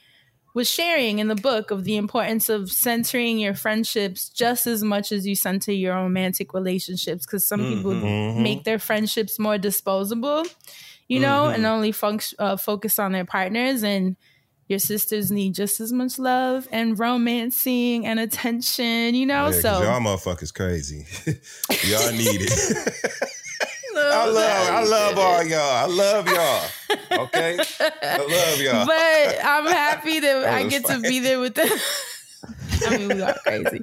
was 0.54 0.70
sharing 0.70 1.18
in 1.18 1.28
the 1.28 1.34
book 1.34 1.70
of 1.72 1.84
the 1.84 1.96
importance 1.96 2.48
of 2.48 2.70
centering 2.70 3.38
your 3.38 3.54
friendships 3.54 4.28
just 4.28 4.66
as 4.66 4.82
much 4.84 5.10
as 5.12 5.26
you 5.26 5.34
center 5.34 5.72
your 5.72 5.94
romantic 5.96 6.54
relationships 6.54 7.26
because 7.26 7.46
some 7.46 7.60
people 7.60 7.90
Mhm. 7.92 8.36
make 8.42 8.64
their 8.64 8.78
friendships 8.78 9.38
more 9.38 9.58
disposable 9.58 10.44
you 11.08 11.18
know 11.20 11.48
and 11.48 11.66
only 11.66 11.92
func- 11.92 12.32
uh, 12.38 12.56
focus 12.56 12.98
on 12.98 13.12
their 13.12 13.24
partners 13.26 13.82
and 13.82 14.16
your 14.68 14.78
sisters 14.78 15.30
need 15.30 15.54
just 15.54 15.78
as 15.80 15.92
much 15.92 16.18
love 16.18 16.66
and 16.72 16.98
romancing 16.98 18.06
and 18.06 18.18
attention 18.18 19.14
you 19.14 19.26
know 19.26 19.46
Yeah, 19.50 19.60
so 19.60 19.82
y'all 19.82 20.00
motherfuckers 20.00 20.54
crazy. 20.54 21.04
y'all 21.90 22.12
need 22.12 22.40
it. 22.42 23.28
I 24.14 24.24
love, 24.26 24.68
I 24.70 24.84
love 24.84 25.18
all 25.18 25.42
y'all. 25.44 25.60
I 25.60 25.86
love 25.86 26.28
y'all. 26.28 27.24
Okay, 27.24 27.58
I 28.02 28.18
love 28.18 28.60
y'all. 28.60 28.86
but 28.86 29.44
I'm 29.44 29.66
happy 29.66 30.20
that 30.20 30.40
That 30.42 30.54
I 30.54 30.64
was 30.64 30.72
get 30.72 30.84
to 30.86 31.00
be 31.00 31.18
there 31.20 31.40
with 31.40 31.54
them. 31.54 31.68
I 32.86 32.98
mean, 32.98 33.08
we 33.08 33.22
are 33.22 33.34
crazy. 33.46 33.80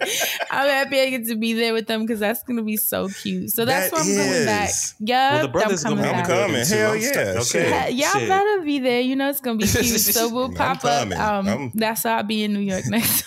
I'm 0.52 0.68
happy 0.70 1.00
I 1.00 1.10
get 1.10 1.26
to 1.28 1.36
be 1.36 1.54
there 1.54 1.74
with 1.74 1.88
them 1.88 2.02
because 2.02 2.20
that's 2.20 2.44
gonna 2.44 2.62
be 2.62 2.78
so 2.78 3.08
cute. 3.10 3.50
So 3.50 3.66
that's 3.66 3.90
That 3.90 3.96
why 3.96 4.02
I'm 4.02 4.16
coming 4.28 4.46
back. 4.46 4.70
Yeah, 5.00 5.32
Well, 5.34 5.42
the 5.44 5.48
brothers 5.48 5.86
I'm 5.86 5.96
gonna 5.96 6.08
coming 6.08 6.14
be 6.14 6.22
I'm 6.22 6.28
back. 6.28 6.48
coming. 6.48 6.66
too. 6.66 6.76
Hell 6.76 6.96
yeah. 6.96 7.34
okay. 7.40 7.44
Shit. 7.44 7.94
Y'all 7.96 8.20
Shit. 8.20 8.30
better 8.30 8.62
be 8.62 8.80
there. 8.80 9.02
You 9.02 9.16
know 9.16 9.30
it's 9.30 9.40
gonna 9.42 9.58
be 9.58 9.66
cute. 9.66 9.86
So 9.86 10.30
we'll 10.30 10.54
pop 10.54 10.84
up. 10.86 11.10
Um, 11.12 11.72
that's 11.74 12.04
how 12.04 12.18
I'll 12.18 12.24
be 12.24 12.44
in 12.44 12.54
New 12.54 12.60
York 12.60 12.84
next. 12.88 13.26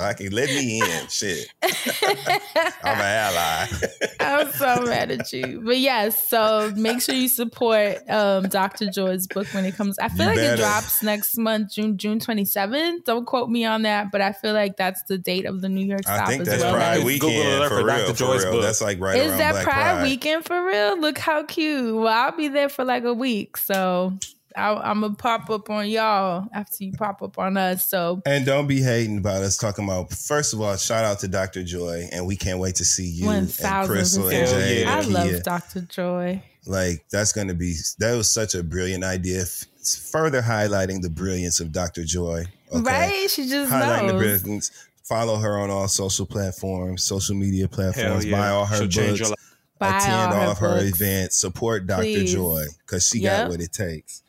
I 0.00 0.12
can 0.14 0.30
let 0.32 0.48
me 0.48 0.80
in. 0.80 1.06
Shit. 1.08 1.48
I'm 1.62 2.98
an 2.98 3.00
ally. 3.00 3.66
I'm 4.20 4.52
so 4.52 4.82
mad 4.82 5.10
at 5.10 5.32
you. 5.32 5.62
But 5.64 5.78
yes, 5.78 6.28
so 6.28 6.72
make 6.76 7.00
sure 7.02 7.14
you 7.14 7.28
support 7.28 7.98
um, 8.08 8.44
Dr. 8.48 8.90
Joy's 8.90 9.26
book 9.26 9.46
when 9.48 9.64
it 9.64 9.74
comes. 9.76 9.98
I 9.98 10.08
feel 10.08 10.20
You 10.20 10.26
like 10.26 10.36
better. 10.36 10.54
it 10.54 10.56
drops 10.58 11.02
next 11.02 11.36
month, 11.38 11.72
June 11.72 11.96
June 11.98 12.18
27th. 12.20 13.04
Don't 13.04 13.24
quote 13.26 13.48
me 13.50 13.64
on 13.64 13.82
that, 13.82 14.10
but 14.10 14.20
I 14.20 14.32
feel 14.32 14.54
like 14.54 14.76
that's 14.76 15.02
the 15.04 15.18
date 15.18 15.44
of 15.46 15.60
the 15.60 15.68
New 15.68 15.86
York 15.86 16.02
stop 16.02 16.26
I 16.28 16.30
think 16.30 16.42
as 16.42 16.48
that's 16.48 16.62
well. 16.62 16.74
Pride 16.74 16.96
Google 17.02 17.06
Weekend 17.30 17.48
alert 17.54 17.68
for 17.68 17.80
for 17.80 17.86
Dr. 17.86 17.96
real. 17.98 18.06
For 18.06 18.14
Joy's 18.18 18.44
real. 18.44 18.52
book. 18.52 18.62
That's 18.62 18.80
like 18.80 19.00
right 19.00 19.16
Is 19.16 19.30
around 19.30 19.38
that 19.38 19.52
Black 19.52 19.64
Pride, 19.64 19.74
Pride. 19.94 20.02
weekend 20.04 20.44
for 20.44 20.64
real? 20.66 21.00
Look 21.00 21.18
how 21.18 21.44
cute. 21.44 21.94
Well, 21.94 22.06
I'll 22.08 22.36
be 22.36 22.48
there 22.48 22.68
for 22.68 22.84
like 22.84 23.04
a 23.04 23.14
week, 23.14 23.56
so 23.56 24.12
I'll, 24.58 24.78
I'm 24.78 25.00
gonna 25.00 25.14
pop 25.14 25.48
up 25.50 25.70
on 25.70 25.88
y'all 25.88 26.48
after 26.52 26.84
you 26.84 26.92
pop 26.92 27.22
up 27.22 27.38
on 27.38 27.56
us. 27.56 27.88
So 27.88 28.20
And 28.26 28.44
don't 28.44 28.66
be 28.66 28.82
hating 28.82 29.18
about 29.18 29.42
us 29.42 29.56
talking 29.56 29.84
about. 29.84 30.10
First 30.12 30.52
of 30.52 30.60
all, 30.60 30.76
shout 30.76 31.04
out 31.04 31.20
to 31.20 31.28
Dr. 31.28 31.62
Joy, 31.62 32.08
and 32.12 32.26
we 32.26 32.36
can't 32.36 32.58
wait 32.58 32.74
to 32.76 32.84
see 32.84 33.06
you 33.08 33.26
one 33.26 33.36
and 33.36 33.48
Crystal 33.48 34.28
and 34.28 34.48
percent. 34.48 34.48
Jade 34.50 34.86
I 34.86 34.98
and 34.98 35.06
Kia. 35.06 35.14
love 35.14 35.42
Dr. 35.42 35.80
Joy. 35.82 36.42
Like 36.66 37.04
that's 37.10 37.32
going 37.32 37.48
to 37.48 37.54
be 37.54 37.74
that 37.98 38.14
was 38.14 38.30
such 38.32 38.54
a 38.54 38.62
brilliant 38.62 39.04
idea. 39.04 39.40
It's 39.40 40.10
further 40.10 40.42
highlighting 40.42 41.00
the 41.00 41.08
brilliance 41.08 41.60
of 41.60 41.72
Dr. 41.72 42.04
Joy. 42.04 42.44
okay? 42.72 42.82
Right? 42.82 43.30
She 43.30 43.48
just 43.48 43.72
Highlighting 43.72 44.08
the 44.08 44.14
brilliance. 44.18 44.70
Follow 45.04 45.36
her 45.38 45.58
on 45.58 45.70
all 45.70 45.88
social 45.88 46.26
platforms, 46.26 47.02
social 47.02 47.34
media 47.34 47.66
platforms. 47.66 48.26
yeah. 48.26 48.36
Buy 48.38 48.48
all 48.48 48.66
her 48.66 48.76
She'll 48.90 49.16
books. 49.16 49.32
Buy 49.78 49.96
attend 49.96 50.12
all 50.34 50.34
all 50.34 50.44
her 50.46 50.50
of 50.50 50.58
her 50.58 50.74
books. 50.84 51.00
events. 51.00 51.36
Support 51.36 51.86
Dr. 51.86 52.02
Please. 52.02 52.32
Joy 52.34 52.66
because 52.84 53.06
she 53.08 53.20
Yep. 53.20 53.38
got 53.44 53.48
what 53.50 53.60
it 53.62 53.72
takes. 53.72 54.22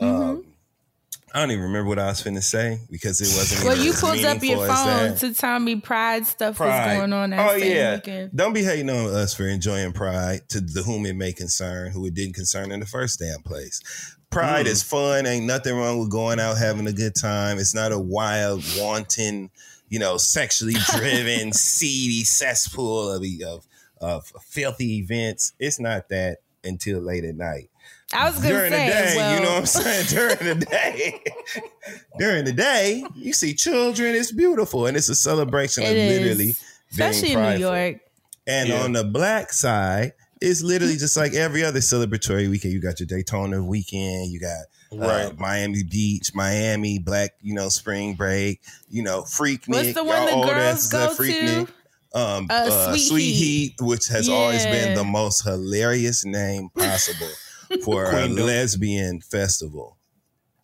Mhm. 0.00 0.20
Um, 0.20 0.44
I 1.32 1.40
don't 1.40 1.50
even 1.50 1.64
remember 1.64 1.88
what 1.88 1.98
I 1.98 2.06
was 2.06 2.22
finna 2.22 2.42
say 2.42 2.78
because 2.90 3.20
it 3.20 3.24
wasn't. 3.36 3.64
Well, 3.64 3.76
you 3.84 3.92
pulled 3.92 4.24
up 4.24 4.40
your 4.42 4.64
phone 4.68 5.16
to 5.16 5.34
tell 5.34 5.58
me 5.58 5.76
Pride 5.76 6.26
stuff 6.26 6.56
Pride. 6.56 6.86
was 6.92 6.98
going 6.98 7.12
on 7.12 7.30
that 7.30 7.50
Oh 7.50 7.56
yeah. 7.56 7.94
weekend. 7.96 8.30
Don't 8.36 8.52
be 8.52 8.62
hating 8.62 8.88
on 8.88 9.12
us 9.12 9.34
for 9.34 9.48
enjoying 9.48 9.92
Pride 9.92 10.42
to 10.50 10.60
the 10.60 10.82
whom 10.84 11.06
it 11.06 11.16
may 11.16 11.32
concern, 11.32 11.90
who 11.90 12.06
it 12.06 12.14
didn't 12.14 12.34
concern 12.34 12.70
in 12.70 12.78
the 12.78 12.86
first 12.86 13.18
damn 13.18 13.42
place. 13.42 13.80
Pride 14.30 14.66
Mm. 14.66 14.68
is 14.68 14.82
fun. 14.84 15.26
Ain't 15.26 15.44
nothing 15.46 15.76
wrong 15.76 15.98
with 15.98 16.10
going 16.10 16.38
out 16.38 16.56
having 16.56 16.86
a 16.86 16.92
good 16.92 17.14
time. 17.16 17.58
It's 17.58 17.74
not 17.74 17.90
a 17.90 17.98
wild, 17.98 18.62
wanton, 18.78 19.50
you 19.88 19.98
know, 19.98 20.16
sexually 20.18 20.74
driven, 20.96 21.52
seedy 21.52 22.22
cesspool 22.24 23.10
of, 23.10 23.24
of 23.44 23.66
of 24.00 24.26
filthy 24.48 24.98
events. 24.98 25.52
It's 25.58 25.80
not 25.80 26.08
that 26.10 26.38
until 26.62 27.00
late 27.00 27.24
at 27.24 27.34
night. 27.36 27.70
I 28.14 28.26
was 28.30 28.36
gonna 28.36 28.48
During 28.48 28.72
say, 28.72 28.86
the 28.88 28.92
day, 28.92 29.12
well, 29.16 29.34
you 29.36 29.42
know 29.44 29.50
what 29.52 29.58
I'm 29.60 29.66
saying? 29.66 30.06
During 30.08 30.58
the 30.58 30.66
day, 30.66 31.22
during 32.18 32.44
the 32.44 32.52
day, 32.52 33.04
you 33.16 33.32
see 33.32 33.54
children. 33.54 34.14
It's 34.14 34.32
beautiful, 34.32 34.86
and 34.86 34.96
it's 34.96 35.08
a 35.08 35.14
celebration 35.14 35.82
It 35.84 35.90
of 35.90 35.96
is. 35.96 36.12
literally 36.12 36.44
being 36.44 36.54
especially 37.10 37.32
in 37.32 37.40
New. 37.54 37.58
York. 37.58 37.96
And 38.46 38.68
Yeah. 38.68 38.82
on 38.82 38.92
the 38.92 39.04
black 39.04 39.52
side, 39.52 40.12
it's 40.40 40.62
literally 40.62 40.96
just 40.96 41.16
like 41.16 41.34
every 41.34 41.64
other 41.64 41.80
celebratory 41.80 42.48
weekend. 42.50 42.72
You 42.74 42.80
got 42.80 43.00
your 43.00 43.06
Daytona 43.06 43.62
weekend, 43.62 44.30
you 44.30 44.40
got 44.40 44.50
uh, 44.92 44.96
Right. 44.96 45.38
Miami 45.38 45.82
Beach, 45.82 46.30
Miami, 46.34 46.98
Black, 46.98 47.32
you 47.42 47.54
know, 47.54 47.68
spring 47.68 48.14
break, 48.14 48.60
you 48.90 49.02
know, 49.02 49.22
Freaknik. 49.22 49.68
What's 49.68 49.94
the 49.94 50.04
one 50.04 50.28
Y'all 50.28 50.42
the 50.42 50.46
girls 50.52 50.58
asses 50.58 50.92
love 50.92 51.16
go 51.18 51.24
to? 51.24 51.32
Freaknik. 51.32 51.68
Um, 52.14 52.46
Uh, 52.48 52.52
uh, 52.70 52.90
Sweet 52.92 53.08
Sweet, 53.08 53.22
Heat. 53.32 53.34
Heat. 53.34 53.74
which 53.80 54.06
has 54.08 54.28
always 54.28 54.64
been 54.66 54.94
the 54.94 55.02
most 55.02 55.42
hilarious 55.42 56.24
name 56.24 56.68
possible 56.76 57.30
for 57.82 58.10
a 58.12 58.26
lesbian 58.28 59.20
festival. 59.20 59.96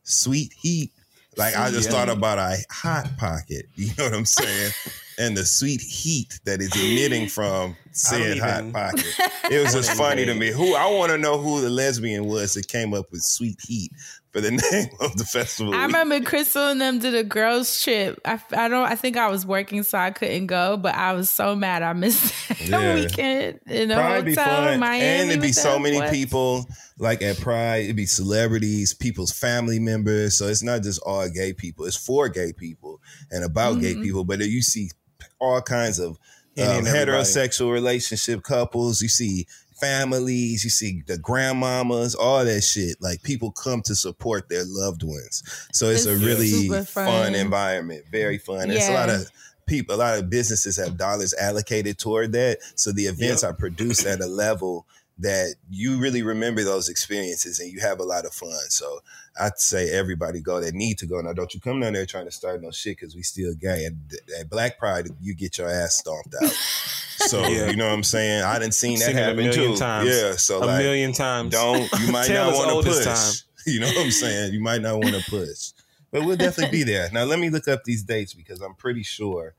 Sweet 0.03 0.53
Heat. 0.61 0.93
Like 1.37 1.57
I 1.57 1.71
just 1.71 1.87
Yeah. 1.89 1.93
thought 1.95 2.09
about 2.09 2.39
a 2.39 2.57
hot 2.71 3.17
pocket. 3.17 3.67
You 3.77 3.93
know 3.97 4.05
what 4.05 4.15
I'm 4.15 4.27
saying? 4.27 4.73
and 5.19 5.37
the 5.37 5.45
sweet 5.45 5.81
heat 5.81 6.41
that 6.45 6.61
is 6.61 6.75
emitting 6.75 7.29
from 7.29 7.77
said 7.93 8.39
hot 8.39 8.73
pocket. 8.73 9.05
It 9.51 9.63
was 9.63 9.75
just 9.75 9.93
funny 9.93 10.25
to 10.27 10.35
me. 10.35 10.51
Who 10.51 10.75
I 10.75 10.87
want 10.91 11.13
to 11.13 11.19
know 11.19 11.39
who 11.39 11.61
the 11.61 11.71
lesbian 11.71 12.25
was 12.27 12.55
that 12.55 12.69
came 12.69 12.95
up 12.95 13.11
with 13.11 13.23
sweet 13.23 13.59
heat 13.67 13.91
for 14.33 14.41
the 14.41 14.51
name 14.73 14.89
of 15.01 15.17
the 15.17 15.25
festival. 15.25 15.75
I 15.75 15.87
remember 15.87 16.21
Crystal 16.21 16.69
and 16.69 16.81
them 16.81 17.01
did 17.01 17.15
a 17.17 17.25
girls 17.25 17.83
trip. 17.83 18.21
I, 18.25 18.41
I 18.53 18.69
don't. 18.69 18.85
I 18.87 18.95
think 18.95 19.17
I 19.17 19.29
was 19.29 19.45
working, 19.45 19.83
so 19.83 19.99
I 19.99 20.11
couldn't 20.13 20.47
go. 20.47 20.77
But 20.77 20.95
I 20.95 21.15
was 21.15 21.29
so 21.29 21.57
mad 21.57 21.83
I 21.83 21.93
missed 21.93 22.33
that 22.49 22.61
Yeah. 22.69 22.95
weekend 22.95 23.61
in 23.67 23.91
a 23.91 23.95
Pride 23.95 24.25
be 24.25 24.35
hotel 24.35 24.69
in 24.69 24.81
Miami. 24.81 25.05
and 25.05 25.31
it'd 25.31 25.43
be 25.43 25.53
so 25.53 25.79
many 25.79 25.97
What? 25.99 26.11
people. 26.13 26.67
Like 26.99 27.23
at 27.23 27.41
Pride, 27.41 27.85
it'd 27.85 27.97
be 27.97 28.05
celebrities, 28.07 28.93
people's 28.95 29.33
family 29.33 29.79
members. 29.79 30.37
So 30.39 30.47
it's 30.49 30.63
not 30.63 30.83
just 30.83 31.01
all 31.05 31.29
gay 31.31 31.53
people; 31.55 31.87
it's 31.87 31.97
for 31.97 32.29
gay 32.29 32.53
people 32.53 33.01
and 33.31 33.43
about 33.43 33.81
gay 33.81 33.95
Mhm. 33.95 34.03
people. 34.03 34.25
But 34.25 34.41
you 34.41 34.63
see 34.63 34.91
all 35.41 35.61
kinds 35.63 35.99
of 35.99 36.19
Any 36.61 36.71
um, 36.71 36.79
and 36.79 36.89
everybody. 36.89 37.23
heterosexual 37.23 37.73
relationship 37.73 38.43
couples. 38.43 39.01
You 39.01 39.09
see 39.09 39.47
families. 39.81 40.63
You 40.65 40.71
see 40.71 41.03
the 41.07 41.17
grandmamas. 41.17 42.15
All 42.19 42.45
that 42.45 42.61
shit. 42.63 42.97
Like 43.01 43.23
people 43.23 43.51
come 43.51 43.83
to 43.83 43.95
support 43.95 44.49
their 44.49 44.65
loved 44.67 45.03
ones. 45.03 45.43
So 45.73 45.87
it's, 45.87 46.07
It's 46.07 46.23
a 46.23 46.27
really 46.27 46.69
fun. 46.69 46.85
fun. 46.85 47.35
environment. 47.35 48.05
Very 48.11 48.39
fun. 48.39 48.71
It's 48.71 48.89
a 48.89 48.93
lot 48.93 49.09
of 49.09 49.31
people, 49.67 49.95
a 49.95 49.99
lot 49.99 50.19
of 50.19 50.29
businesses 50.29 50.77
have 50.77 50.97
dollars 50.99 51.33
allocated 51.35 51.99
toward 51.99 52.33
that. 52.33 52.59
So 52.75 52.93
the 52.93 53.05
events 53.05 53.45
are 53.45 53.55
produced 53.55 54.05
at 54.05 54.21
a 54.21 54.27
level 54.27 54.87
that 55.21 55.55
you 55.71 55.99
really 55.99 56.23
remember 56.23 56.65
those 56.65 56.89
experiences 56.89 57.61
and 57.61 57.71
you 57.73 57.81
have 57.81 58.01
a 58.01 58.03
lot 58.05 58.25
of 58.25 58.33
fun. 58.33 58.51
So 58.71 59.01
I'd 59.41 59.59
say 59.59 59.91
everybody 59.91 60.41
go 60.41 60.61
that 60.61 60.75
need 60.75 60.99
to 60.99 61.07
go. 61.07 61.21
Now, 61.21 61.33
don't 61.33 61.53
you 61.55 61.61
come 61.61 61.81
down 61.81 61.93
there 61.93 62.07
trying 62.07 62.25
to 62.25 62.31
start 62.31 62.61
no 62.63 62.71
shit 62.71 62.97
because 62.99 63.15
we 63.15 63.23
still 63.23 63.55
gay. 63.55 63.85
At, 63.87 63.93
at 64.41 64.51
Black 64.51 64.79
Pride, 64.79 65.09
you 65.21 65.35
get 65.35 65.59
your 65.59 65.69
ass 65.69 65.99
stomped 65.99 66.35
out. 66.43 66.53
So 67.23 67.47
Yeah. 67.47 67.69
you 67.69 67.77
know 67.77 67.87
what 67.87 67.93
I'm 67.93 68.03
saying? 68.03 68.45
I 68.45 68.59
didn't 68.59 68.73
seen 68.73 68.99
that 69.01 69.05
Seen 69.09 69.17
it 69.19 69.21
a 69.21 69.23
happen 69.25 69.37
million 69.45 69.73
too. 69.73 69.77
times. 69.77 70.09
Yeah, 70.09 70.33
so 70.37 70.57
a 70.57 70.65
like, 70.65 70.79
million 70.83 71.13
times. 71.13 71.53
don't 71.53 71.87
you 72.01 72.11
might 72.11 72.29
not 72.33 72.55
want 72.55 72.83
to 72.83 72.91
as 72.91 72.97
push. 72.97 73.05
time. 73.05 73.35
You 73.75 73.81
know 73.81 73.89
what 73.89 74.07
I'm 74.07 74.11
saying? 74.11 74.55
You 74.55 74.61
might 74.63 74.81
not 74.81 74.99
want 75.01 75.15
to 75.15 75.31
push, 75.31 75.73
but 76.11 76.25
we'll 76.25 76.39
definitely 76.39 76.79
be 76.79 76.83
there. 76.83 77.11
Now 77.13 77.25
let 77.25 77.39
me 77.39 77.51
look 77.51 77.69
up 77.69 77.85
these 77.85 78.03
dates 78.03 78.33
because 78.33 78.63
I'm 78.63 78.75
pretty 78.75 79.03
sure 79.03 79.55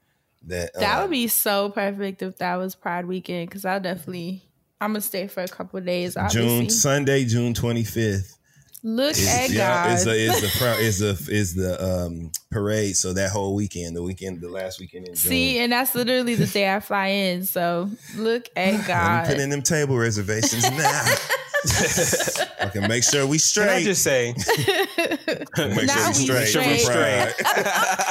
that 0.47 0.74
That 0.74 0.95
um, 0.95 1.01
would 1.03 1.12
be 1.12 1.28
so 1.28 1.70
perfect 1.70 2.24
if 2.24 2.38
that 2.39 2.55
was 2.55 2.74
Pride 2.74 3.05
weekend 3.05 3.47
because 3.49 3.64
I'll 3.64 3.80
definitely 3.80 4.41
I'm 4.82 4.89
gonna 4.91 5.01
stay 5.01 5.27
for 5.27 5.41
a 5.43 5.47
couple 5.47 5.79
of 5.79 5.86
days. 5.86 6.17
Obviously, 6.17 6.41
June 6.41 6.69
Sunday, 6.69 7.23
June 7.25 7.53
25th. 7.53 8.36
look 8.84 9.11
Is, 9.11 9.27
at 9.27 9.49
yeah, 9.51 9.84
God. 9.86 9.93
is 9.93 10.05
the 10.05 10.11
is 10.15 10.41
the 10.41 10.57
pro- 10.57 10.79
is 10.79 10.99
the 10.99 11.32
is 11.34 11.53
the 11.55 11.84
um 12.05 12.32
parade. 12.49 12.97
So 12.97 13.13
that 13.13 13.29
whole 13.29 13.53
weekend, 13.55 13.95
the 13.95 14.01
weekend, 14.03 14.41
the 14.41 14.49
last 14.49 14.79
weekend 14.79 15.07
in 15.07 15.13
June. 15.13 15.29
See, 15.29 15.59
and 15.59 15.71
that's 15.71 15.93
literally 15.95 16.34
the 16.36 16.47
day 16.47 16.73
I 16.73 16.79
fly 16.79 17.07
in. 17.07 17.45
So 17.45 17.89
look 18.17 18.49
at 18.55 18.71
Let 18.73 18.82
me 18.82 18.88
God. 18.88 19.27
put 19.27 19.39
in 19.39 19.49
them 19.51 19.61
table 19.61 19.97
reservations 19.97 20.63
now. 20.71 21.15
I 22.59 22.69
can 22.73 22.88
make 22.88 23.03
sure 23.03 23.27
we 23.27 23.38
Can 23.38 23.39
straight. 23.39 23.69
I 23.69 23.84
just 23.84 24.01
say, 24.01 24.34
make 24.57 25.86
Now 25.86 26.11
sure 26.11 26.34
we 26.34 26.39
we 26.41 26.45
straight. 26.47 26.47
straight. 26.47 26.82
for 26.82 26.91
Pride. 26.91 27.34
that 27.38 27.38
was 27.38 27.55
good. 27.55 28.11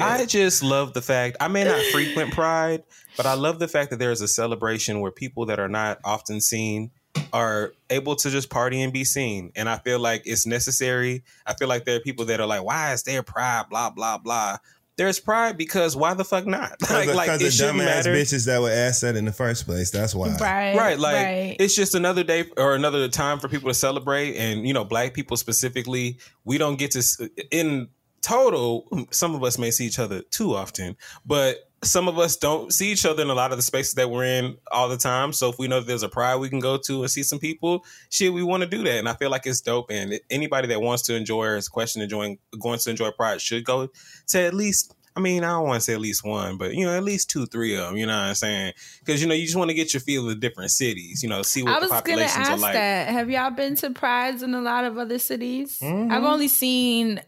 I 0.00 0.26
just 0.26 0.62
love 0.62 0.94
the 0.94 1.02
fact 1.02 1.36
I 1.40 1.48
may 1.48 1.64
not 1.64 1.80
frequent 1.92 2.32
Pride, 2.32 2.82
but 3.16 3.26
I 3.26 3.34
love 3.34 3.58
the 3.58 3.68
fact 3.68 3.90
that 3.90 3.98
there's 3.98 4.20
a 4.20 4.28
celebration 4.28 5.00
where 5.00 5.10
people 5.10 5.46
that 5.46 5.58
are 5.58 5.68
not 5.68 5.98
often 6.04 6.40
seen 6.40 6.90
are 7.32 7.72
able 7.90 8.16
to 8.16 8.30
just 8.30 8.50
party 8.50 8.80
and 8.82 8.92
be 8.92 9.04
seen. 9.04 9.52
And 9.56 9.68
I 9.68 9.78
feel 9.78 9.98
like 9.98 10.22
it's 10.26 10.46
necessary. 10.46 11.22
I 11.46 11.54
feel 11.54 11.68
like 11.68 11.84
there 11.84 11.96
are 11.96 12.00
people 12.00 12.24
that 12.26 12.40
are 12.40 12.46
like, 12.46 12.62
why 12.62 12.92
is 12.92 13.02
there 13.02 13.22
pride? 13.22 13.64
Blah, 13.70 13.90
blah, 13.90 14.18
blah. 14.18 14.58
There's 14.96 15.18
pride 15.18 15.56
because 15.56 15.96
why 15.96 16.12
the 16.12 16.24
fuck 16.24 16.46
not? 16.46 16.78
Because 16.78 17.06
like, 17.06 17.16
like 17.16 17.28
of 17.30 17.40
it 17.40 17.52
shouldn't 17.52 17.78
dumbass 17.78 17.84
matter. 17.84 18.12
bitches 18.12 18.44
that 18.46 18.60
were 18.60 18.70
asked 18.70 19.00
that 19.00 19.16
in 19.16 19.24
the 19.24 19.32
first 19.32 19.64
place. 19.64 19.90
That's 19.90 20.14
why. 20.14 20.28
right, 20.36 20.76
Right, 20.76 20.98
like 20.98 21.14
right. 21.14 21.56
it's 21.58 21.74
just 21.74 21.94
another 21.94 22.22
day 22.22 22.44
or 22.58 22.74
another 22.74 23.08
time 23.08 23.38
for 23.38 23.48
people 23.48 23.70
to 23.70 23.74
celebrate, 23.74 24.36
and 24.36 24.66
you 24.66 24.74
know, 24.74 24.84
black 24.84 25.14
people 25.14 25.38
specifically, 25.38 26.18
we 26.44 26.58
don't 26.58 26.78
get 26.78 26.90
to. 26.90 27.30
In 27.50 27.88
total, 28.22 28.86
some 29.10 29.34
of 29.34 29.42
us 29.42 29.58
may 29.58 29.70
see 29.70 29.86
each 29.86 29.98
other 29.98 30.22
too 30.22 30.54
often, 30.54 30.96
but 31.24 31.70
some 31.82 32.08
of 32.08 32.18
us 32.18 32.36
don't 32.36 32.72
see 32.72 32.92
each 32.92 33.06
other 33.06 33.22
in 33.22 33.30
a 33.30 33.34
lot 33.34 33.52
of 33.52 33.58
the 33.58 33.62
spaces 33.62 33.94
that 33.94 34.10
we're 34.10 34.24
in 34.24 34.56
all 34.70 34.88
the 34.88 34.96
time. 34.96 35.32
So 35.32 35.48
if 35.48 35.58
we 35.58 35.66
know 35.66 35.80
that 35.80 35.86
there's 35.86 36.02
a 36.02 36.08
pride 36.08 36.36
we 36.36 36.50
can 36.50 36.60
go 36.60 36.76
to 36.76 37.02
and 37.02 37.10
see 37.10 37.22
some 37.22 37.38
people, 37.38 37.84
shit, 38.10 38.32
we 38.32 38.42
want 38.42 38.62
to 38.62 38.68
do 38.68 38.82
that, 38.84 38.98
and 38.98 39.08
I 39.08 39.14
feel 39.14 39.30
like 39.30 39.46
it's 39.46 39.60
dope. 39.60 39.90
And 39.90 40.20
anybody 40.30 40.68
that 40.68 40.82
wants 40.82 41.04
to 41.04 41.14
enjoy 41.14 41.46
or 41.46 41.56
is 41.56 41.68
question 41.68 42.02
enjoying 42.02 42.38
going 42.58 42.78
to 42.78 42.90
enjoy 42.90 43.10
pride 43.12 43.40
should 43.40 43.64
go 43.64 43.88
to 44.28 44.40
at 44.40 44.54
least. 44.54 44.94
I 45.16 45.20
mean, 45.20 45.42
I 45.42 45.48
don't 45.48 45.66
want 45.66 45.80
to 45.80 45.80
say 45.80 45.94
at 45.94 46.00
least 46.00 46.24
one, 46.24 46.56
but 46.56 46.72
you 46.74 46.86
know, 46.86 46.96
at 46.96 47.02
least 47.02 47.30
two, 47.30 47.44
three 47.44 47.74
of 47.74 47.88
them. 47.88 47.96
You 47.96 48.06
know 48.06 48.16
what 48.16 48.28
I'm 48.28 48.34
saying? 48.34 48.74
Because 49.00 49.20
you 49.20 49.26
know, 49.26 49.34
you 49.34 49.44
just 49.44 49.56
want 49.56 49.68
to 49.68 49.74
get 49.74 49.92
your 49.92 50.00
feel 50.00 50.22
of 50.22 50.28
the 50.28 50.34
different 50.36 50.70
cities. 50.70 51.22
You 51.22 51.28
know, 51.28 51.42
see 51.42 51.64
what 51.64 51.74
I 51.74 51.80
the 51.80 51.88
populations 51.88 52.48
are 52.48 52.52
ask 52.52 52.62
like. 52.62 52.74
that. 52.74 53.08
Have 53.08 53.28
y'all 53.28 53.50
been 53.50 53.74
to 53.76 53.90
prides 53.90 54.42
in 54.42 54.54
a 54.54 54.60
lot 54.60 54.84
of 54.84 54.98
other 54.98 55.18
cities? 55.18 55.80
Mm-hmm. 55.80 56.12
I've 56.12 56.22
only 56.24 56.46
seen 56.46 57.20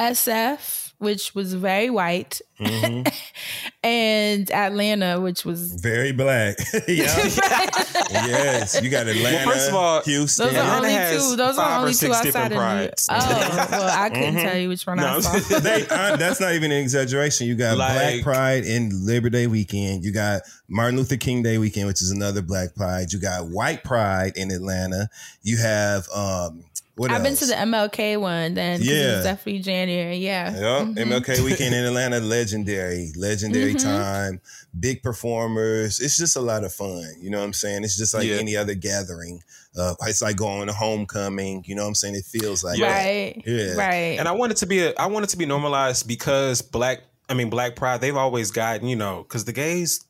SF, 0.00 0.92
which 0.98 1.34
was 1.34 1.54
very 1.54 1.90
white, 1.90 2.40
Mhm. 2.60 3.10
and 3.82 4.50
Atlanta, 4.50 5.18
which 5.20 5.44
was 5.46 5.72
Very 5.80 6.12
black. 6.12 6.56
yeah. 6.88 7.16
yes. 8.10 8.80
You 8.82 8.90
got 8.90 9.06
Atlanta. 9.08 9.50
first 9.50 9.68
of 9.68 9.74
all, 9.74 10.02
Houston. 10.02 10.48
those 10.48 10.56
are 10.56 10.76
only 10.76 10.90
two. 10.90 11.36
Those 11.36 11.56
are 11.58 11.68
five 11.68 11.78
only 11.80 11.92
two 11.92 11.96
six 11.96 12.16
outside 12.16 12.48
different 12.50 12.52
of 12.52 12.76
New 12.78 12.82
York. 12.82 12.94
Oh, 13.08 13.66
well, 13.70 13.98
I 13.98 14.08
couldn't 14.10 14.34
tell 14.34 14.56
you 14.58 14.68
which 14.68 14.86
one 14.86 14.98
I 15.00 15.20
saw. 15.20 15.58
they, 15.60 15.86
uh, 15.88 16.16
that's 16.16 16.40
not 16.40 16.52
even 16.52 16.70
an 16.72 16.78
exaggeration. 16.78 17.46
You 17.46 17.54
got 17.54 17.76
Black 17.76 18.22
Pride 18.22 18.64
and 18.64 19.06
Labor 19.06 19.30
Day 19.30 19.46
weekend. 19.46 20.04
You 20.04 20.12
got 20.12 20.42
Martin 20.68 20.98
Luther 20.98 21.16
King 21.16 21.42
Day 21.42 21.56
weekend, 21.58 21.86
which 21.86 22.02
is 22.02 22.10
another 22.10 22.42
Black 22.42 22.74
Pride. 22.74 23.12
You 23.12 23.20
got 23.20 23.48
White 23.48 23.84
Pride 23.84 24.32
in 24.36 24.50
Atlanta. 24.50 25.08
You 25.42 25.56
have 25.58 26.06
um 26.14 26.64
what 26.96 27.10
I've 27.10 27.22
been 27.22 27.36
to 27.36 27.46
the 27.46 27.54
MLK 27.54 28.18
one 28.20 28.54
then. 28.54 28.80
Yeah. 28.82 29.16
was 29.16 29.24
definitely 29.24 29.60
January. 29.60 30.16
Yeah. 30.18 30.52
Yep. 30.84 30.96
MLK 31.06 31.40
weekend 31.44 31.74
in 31.74 31.84
Atlanta, 31.84 32.20
legendary, 32.20 33.12
legendary 33.16 33.74
Mhm. 33.74 33.82
time. 33.82 34.40
Big 34.78 35.02
performers. 35.02 35.98
It's 36.00 36.16
just 36.16 36.36
a 36.36 36.40
lot 36.40 36.64
of 36.64 36.72
fun. 36.72 37.14
You 37.20 37.30
know 37.30 37.38
what 37.38 37.44
I'm 37.44 37.52
saying? 37.52 37.84
It's 37.84 37.96
just 37.96 38.12
like 38.14 38.26
Yeah. 38.26 38.36
any 38.36 38.56
other 38.56 38.74
gathering. 38.74 39.42
Uh, 39.76 39.94
it's 40.02 40.20
like 40.20 40.36
going 40.36 40.66
to 40.66 40.72
homecoming. 40.72 41.62
You 41.66 41.74
know 41.76 41.82
what 41.82 41.88
I'm 41.88 41.94
saying? 41.94 42.16
It 42.16 42.24
feels 42.24 42.62
like 42.64 42.78
that. 42.80 42.90
Right. 42.90 43.42
Yeah. 43.46 43.74
Right. 43.74 44.18
and 44.18 44.28
I 44.28 44.32
want 44.32 44.52
it 44.52 44.58
to 44.58 44.66
be 44.66 44.80
a, 44.80 44.92
I 44.98 45.06
want 45.06 45.24
it 45.24 45.28
to 45.30 45.36
be 45.38 45.46
normalized 45.46 46.06
because 46.08 46.60
black 46.60 47.00
I 47.28 47.34
mean 47.34 47.48
black 47.50 47.76
pride 47.76 48.00
they've 48.00 48.16
always 48.16 48.50
gotten 48.50 48.88
you 48.88 48.96
know 48.96 49.22
because 49.22 49.44
the 49.44 49.52
gays 49.52 50.00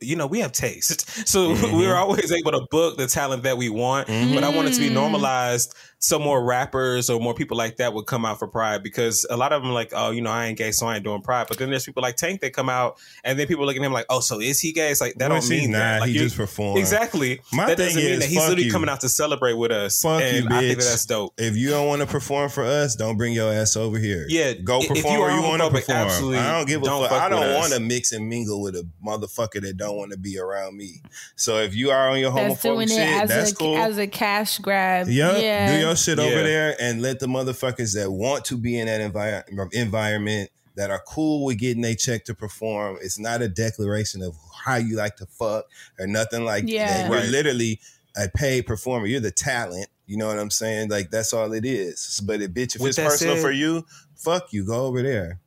you 0.00 0.16
know 0.16 0.26
we 0.26 0.40
have 0.40 0.50
taste 0.52 1.06
so 1.28 1.54
Mhm. 1.54 1.72
we're 1.78 1.94
always 1.94 2.32
able 2.32 2.52
to 2.52 2.62
book 2.70 2.96
the 2.96 3.06
talent 3.06 3.42
that 3.42 3.58
we 3.58 3.68
want 3.68 4.08
but 4.08 4.42
I 4.42 4.48
want 4.48 4.68
it 4.68 4.74
to 4.74 4.80
be 4.80 4.88
Mm. 4.88 4.94
normalized 4.94 5.74
so 6.04 6.18
more 6.18 6.42
rappers 6.44 7.08
or 7.08 7.20
more 7.20 7.32
people 7.32 7.56
like 7.56 7.76
that 7.76 7.94
would 7.94 8.06
come 8.06 8.24
out 8.24 8.36
for 8.36 8.48
pride 8.48 8.82
because 8.82 9.24
a 9.30 9.36
lot 9.36 9.52
of 9.52 9.62
them 9.62 9.70
are 9.70 9.74
like 9.74 9.92
oh 9.94 10.10
you 10.10 10.20
know 10.20 10.32
I 10.32 10.46
ain't 10.46 10.58
gay 10.58 10.72
so 10.72 10.86
I 10.88 10.96
ain't 10.96 11.04
doing 11.04 11.22
pride 11.22 11.46
but 11.46 11.58
then 11.58 11.70
there's 11.70 11.84
people 11.86 12.02
like 12.02 12.16
Tank 12.16 12.40
that 12.40 12.52
come 12.52 12.68
out 12.68 12.98
and 13.22 13.38
then 13.38 13.46
people 13.46 13.64
look 13.64 13.76
at 13.76 13.82
him 13.82 13.92
like 13.92 14.06
oh 14.10 14.18
so 14.18 14.40
is 14.40 14.58
he 14.58 14.72
gay 14.72 14.90
it's 14.90 15.00
like 15.00 15.14
that 15.14 15.30
Well, 15.30 15.40
don't 15.40 15.48
mean 15.48 15.70
nah, 15.70 15.78
that 15.78 16.00
like 16.00 16.08
he 16.10 16.18
just 16.18 16.36
performed. 16.36 16.80
exactly 16.80 17.40
My 17.52 17.66
that 17.66 17.76
thing 17.76 17.86
doesn't 17.86 18.02
mean 18.02 18.12
is, 18.14 18.18
that 18.18 18.28
he's 18.28 18.38
literally 18.38 18.64
you. 18.64 18.72
coming 18.72 18.88
out 18.90 19.00
to 19.02 19.08
celebrate 19.08 19.52
with 19.52 19.70
us 19.70 20.02
Fuck 20.02 20.22
and 20.22 20.36
you, 20.44 20.46
I 20.50 20.58
think 20.60 20.78
that 20.78 20.84
that's 20.84 21.06
dope 21.06 21.34
If 21.38 21.56
you 21.56 21.70
don't 21.70 21.86
want 21.86 22.00
to 22.00 22.06
perform 22.08 22.50
for 22.50 22.64
us, 22.64 22.96
don't 22.96 23.16
bring 23.16 23.32
your 23.32 23.52
ass 23.52 23.76
over 23.76 23.96
here. 23.98 24.26
Yeah, 24.28 24.54
go 24.54 24.80
if 24.80 24.88
perform 24.88 25.14
you 25.14 25.20
where 25.20 25.30
are 25.30 25.36
you 25.38 25.42
want 25.44 25.62
to 25.62 25.70
perform. 25.70 25.98
absolutely 25.98 26.38
I 26.38 26.56
don't 26.58 26.66
give 26.66 26.82
a 26.82 26.84
don't 26.84 27.02
fuck. 27.02 27.10
fuck 27.10 27.22
I 27.22 27.28
don't 27.28 27.54
want 27.54 27.72
to 27.74 27.80
mix 27.80 28.10
and 28.10 28.28
mingle 28.28 28.60
with 28.60 28.74
a 28.74 28.84
motherfucker 29.06 29.60
that 29.62 29.76
don't 29.76 29.96
want 29.96 30.10
to 30.10 30.18
be 30.18 30.36
around 30.36 30.76
me. 30.76 31.00
So 31.36 31.58
if 31.58 31.76
you 31.76 31.90
are 31.92 32.08
on 32.10 32.18
your 32.18 32.32
that's 32.32 32.60
doing 32.60 32.80
homophobic 32.80 32.82
it 32.86 32.88
shit, 32.90 33.22
as 33.22 33.28
that's 33.28 33.52
a 33.52 33.54
cool. 33.54 33.76
as 33.76 33.98
a 33.98 34.06
cash 34.08 34.58
grab. 34.58 35.06
Yep. 35.08 35.42
Yeah. 35.42 35.91
Do 35.94 36.10
your 36.12 36.16
shit 36.16 36.18
over 36.18 36.42
there 36.42 36.76
and 36.80 37.02
let 37.02 37.20
the 37.20 37.26
motherfuckers 37.26 37.94
that 37.94 38.10
want 38.10 38.44
to 38.46 38.56
be 38.56 38.78
in 38.78 38.86
that 38.86 39.00
envi- 39.12 39.72
environment 39.72 40.50
that 40.74 40.90
are 40.90 41.02
cool 41.06 41.44
with 41.44 41.58
getting 41.58 41.84
a 41.84 41.94
check 41.94 42.24
to 42.24 42.34
perform. 42.34 42.96
It's 43.02 43.18
not 43.18 43.42
a 43.42 43.48
declaration 43.48 44.22
of 44.22 44.34
how 44.64 44.76
you 44.76 44.96
like 44.96 45.16
to 45.16 45.26
fuck 45.26 45.66
or 45.98 46.06
nothing 46.06 46.44
like 46.44 46.64
Yeah. 46.66 46.86
that. 46.86 47.10
You're 47.10 47.18
Right. 47.20 47.28
literally 47.28 47.80
a 48.16 48.28
paid 48.28 48.66
performer. 48.66 49.06
You're 49.06 49.20
the 49.20 49.30
talent. 49.30 49.88
You 50.06 50.16
know 50.16 50.26
what 50.28 50.38
I'm 50.38 50.50
saying? 50.50 50.88
Like 50.88 51.10
that's 51.10 51.32
all 51.34 51.52
it 51.52 51.64
is. 51.66 52.20
But 52.24 52.40
if 52.40 52.50
bitch, 52.52 52.74
if 52.76 52.80
With 52.80 52.90
it's 52.90 52.98
personal 52.98 53.34
said- 53.36 53.42
for 53.42 53.50
you, 53.52 53.84
fuck 54.16 54.52
you. 54.52 54.64
Go 54.64 54.86
over 54.86 55.02
there. 55.02 55.40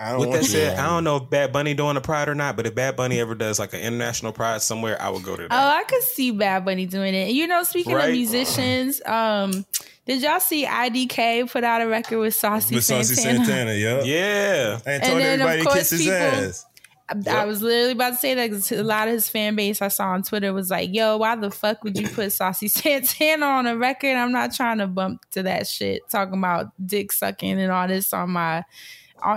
I 0.00 0.10
don't 0.10 0.20
With 0.20 0.28
want 0.28 0.42
that 0.42 0.46
said, 0.48 0.78
I 0.78 0.86
don't 0.86 1.02
know 1.04 1.16
if 1.16 1.28
Bad 1.30 1.52
Bunny 1.52 1.74
doing 1.74 1.96
a 1.96 2.00
pride 2.00 2.28
or 2.28 2.34
not, 2.34 2.56
but 2.56 2.66
if 2.66 2.74
Bad 2.74 2.94
Bunny 2.96 3.18
ever 3.20 3.34
does 3.34 3.58
like 3.58 3.72
an 3.74 3.80
international 3.80 4.32
pride 4.32 4.62
somewhere, 4.62 5.00
I 5.00 5.08
would 5.10 5.22
go 5.24 5.34
to 5.36 5.42
that. 5.42 5.50
Oh, 5.50 5.76
I 5.76 5.82
could 5.84 6.02
see 6.02 6.30
Bad 6.30 6.64
Bunny 6.64 6.86
doing 6.86 7.14
it. 7.14 7.30
You 7.32 7.46
know, 7.46 7.62
speaking 7.64 7.94
Right? 7.94 8.10
of 8.10 8.12
musicians, 8.14 9.02
um, 9.06 9.66
did 10.06 10.22
y'all 10.22 10.38
see 10.40 10.64
IDK 10.64 11.50
put 11.50 11.64
out 11.64 11.82
a 11.82 11.88
record 11.88 12.18
with 12.20 12.34
Saucy 12.34 12.76
With 12.76 12.84
Saucy 12.84 13.14
Santana? 13.16 13.44
Santana, 13.44 13.74
yeah. 13.74 14.02
yeah. 14.04 14.72
And 14.86 14.86
And 14.86 15.02
told 15.02 15.20
then, 15.20 15.40
of 15.40 15.46
everybody 15.48 15.58
to 15.58 15.64
course, 15.66 15.78
kiss 15.78 15.90
his 15.90 16.00
people- 16.02 16.14
ass. 16.16 16.64
I- 16.64 17.38
I 17.40 17.44
was 17.46 17.62
literally 17.62 17.92
about 17.92 18.10
to 18.10 18.16
say 18.18 18.34
that 18.34 18.50
'cause 18.50 18.70
a 18.70 18.82
lot 18.82 19.08
of 19.08 19.14
his 19.14 19.30
fan 19.30 19.56
base 19.56 19.80
I 19.80 19.88
saw 19.88 20.08
on 20.08 20.22
Twitter 20.22 20.52
was 20.52 20.70
like, 20.70 20.90
"Yo, 20.92 21.16
why 21.16 21.36
the 21.36 21.50
fuck 21.50 21.82
would 21.82 21.98
you 21.98 22.06
put 22.14 22.32
Saucy 22.34 22.68
Santana 22.68 23.46
on 23.46 23.66
a 23.66 23.74
record? 23.78 24.14
I'm 24.14 24.30
not 24.30 24.52
trying 24.54 24.76
to 24.78 24.86
bump 24.86 25.22
to 25.30 25.42
that 25.44 25.66
shit, 25.66 26.02
talking 26.10 26.36
about 26.36 26.66
dick 26.86 27.10
sucking 27.12 27.58
and 27.58 27.72
all 27.72 27.88
this 27.88 28.12
on 28.12 28.28
my, 28.28 28.58
on, 28.58 28.64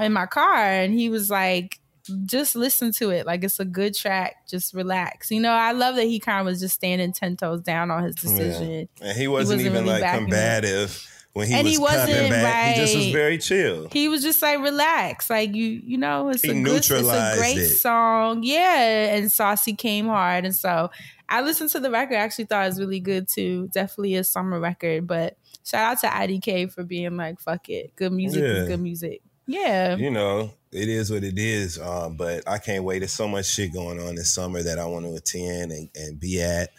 in 0.01 0.13
my 0.13 0.25
car." 0.25 0.55
And 0.55 0.93
he 0.93 1.09
was 1.09 1.29
like, 1.29 1.79
"Just 2.25 2.55
listen 2.55 2.91
to 2.93 3.09
it, 3.11 3.25
like 3.25 3.43
it's 3.43 3.59
a 3.59 3.65
good 3.65 3.93
track. 3.95 4.47
Just 4.47 4.73
relax." 4.73 5.32
You 5.32 5.39
know, 5.41 5.51
I 5.53 5.71
love 5.71 5.95
that 5.95 6.05
he 6.05 6.19
kind 6.19 6.39
of 6.39 6.45
was 6.45 6.59
just 6.59 6.75
standing 6.75 7.13
ten 7.13 7.38
toes 7.38 7.61
down 7.61 7.91
on 7.91 8.03
his 8.03 8.15
decision. 8.15 8.88
And 9.01 9.17
he 9.17 9.27
wasn't, 9.27 9.57
wasn't 9.57 9.61
even 9.61 9.86
really 9.86 10.01
like 10.01 10.17
combative 10.19 11.07
when 11.34 11.47
he 11.47 11.53
And 11.53 11.63
was 11.63 11.71
he 11.73 11.79
wasn't, 11.79 12.29
back. 12.29 12.75
He 12.75 12.82
just 12.82 12.95
was 12.95 13.05
right. 13.05 13.13
very 13.13 13.38
chill. 13.38 13.88
He 13.91 14.09
was 14.09 14.21
just 14.21 14.41
like, 14.41 14.59
relax, 14.59 15.29
like 15.29 15.55
you, 15.55 15.65
you 15.65 15.97
know, 15.97 16.29
it's 16.29 16.41
He 16.41 16.49
a 16.49 16.63
good, 16.63 16.77
it's 16.77 16.91
a 16.91 17.36
great 17.38 17.57
it. 17.57 17.69
song, 17.69 18.41
yeah. 18.43 19.15
And 19.15 19.32
Saucy 19.32 19.73
came 19.73 20.07
hard, 20.07 20.43
and 20.45 20.55
so 20.55 20.91
I 21.29 21.41
listened 21.41 21.69
to 21.71 21.79
the 21.79 21.89
record. 21.89 22.15
I 22.15 22.19
actually 22.19 22.45
thought 22.45 22.65
it 22.65 22.69
was 22.69 22.79
really 22.79 22.99
good 22.99 23.29
too. 23.29 23.69
Definitely 23.71 24.15
a 24.15 24.23
summer 24.25 24.59
record, 24.59 25.07
but 25.07 25.38
shout 25.63 25.91
out 25.93 25.99
to 26.01 26.07
IDK 26.07 26.69
for 26.73 26.84
being 26.84 27.15
like, 27.15 27.39
fuck 27.39 27.69
it, 27.69 27.95
good 27.95 28.11
music 28.11 28.41
Yeah. 28.41 28.47
is 28.63 28.67
good 28.67 28.82
music. 28.82 29.21
Yeah, 29.47 29.95
you 29.95 30.11
know, 30.11 30.51
it 30.71 30.87
is 30.87 31.11
what 31.11 31.23
it 31.23 31.37
is. 31.37 31.79
Um, 31.79 32.15
but 32.15 32.47
I 32.47 32.57
can't 32.57 32.83
wait. 32.83 32.99
There's 32.99 33.11
so 33.11 33.27
much 33.27 33.45
shit 33.45 33.73
going 33.73 33.99
on 33.99 34.15
this 34.15 34.33
summer 34.33 34.61
that 34.63 34.79
I 34.79 34.85
want 34.85 35.05
to 35.05 35.15
attend 35.15 35.71
and, 35.71 35.89
and 35.95 36.19
be 36.19 36.41
at. 36.41 36.69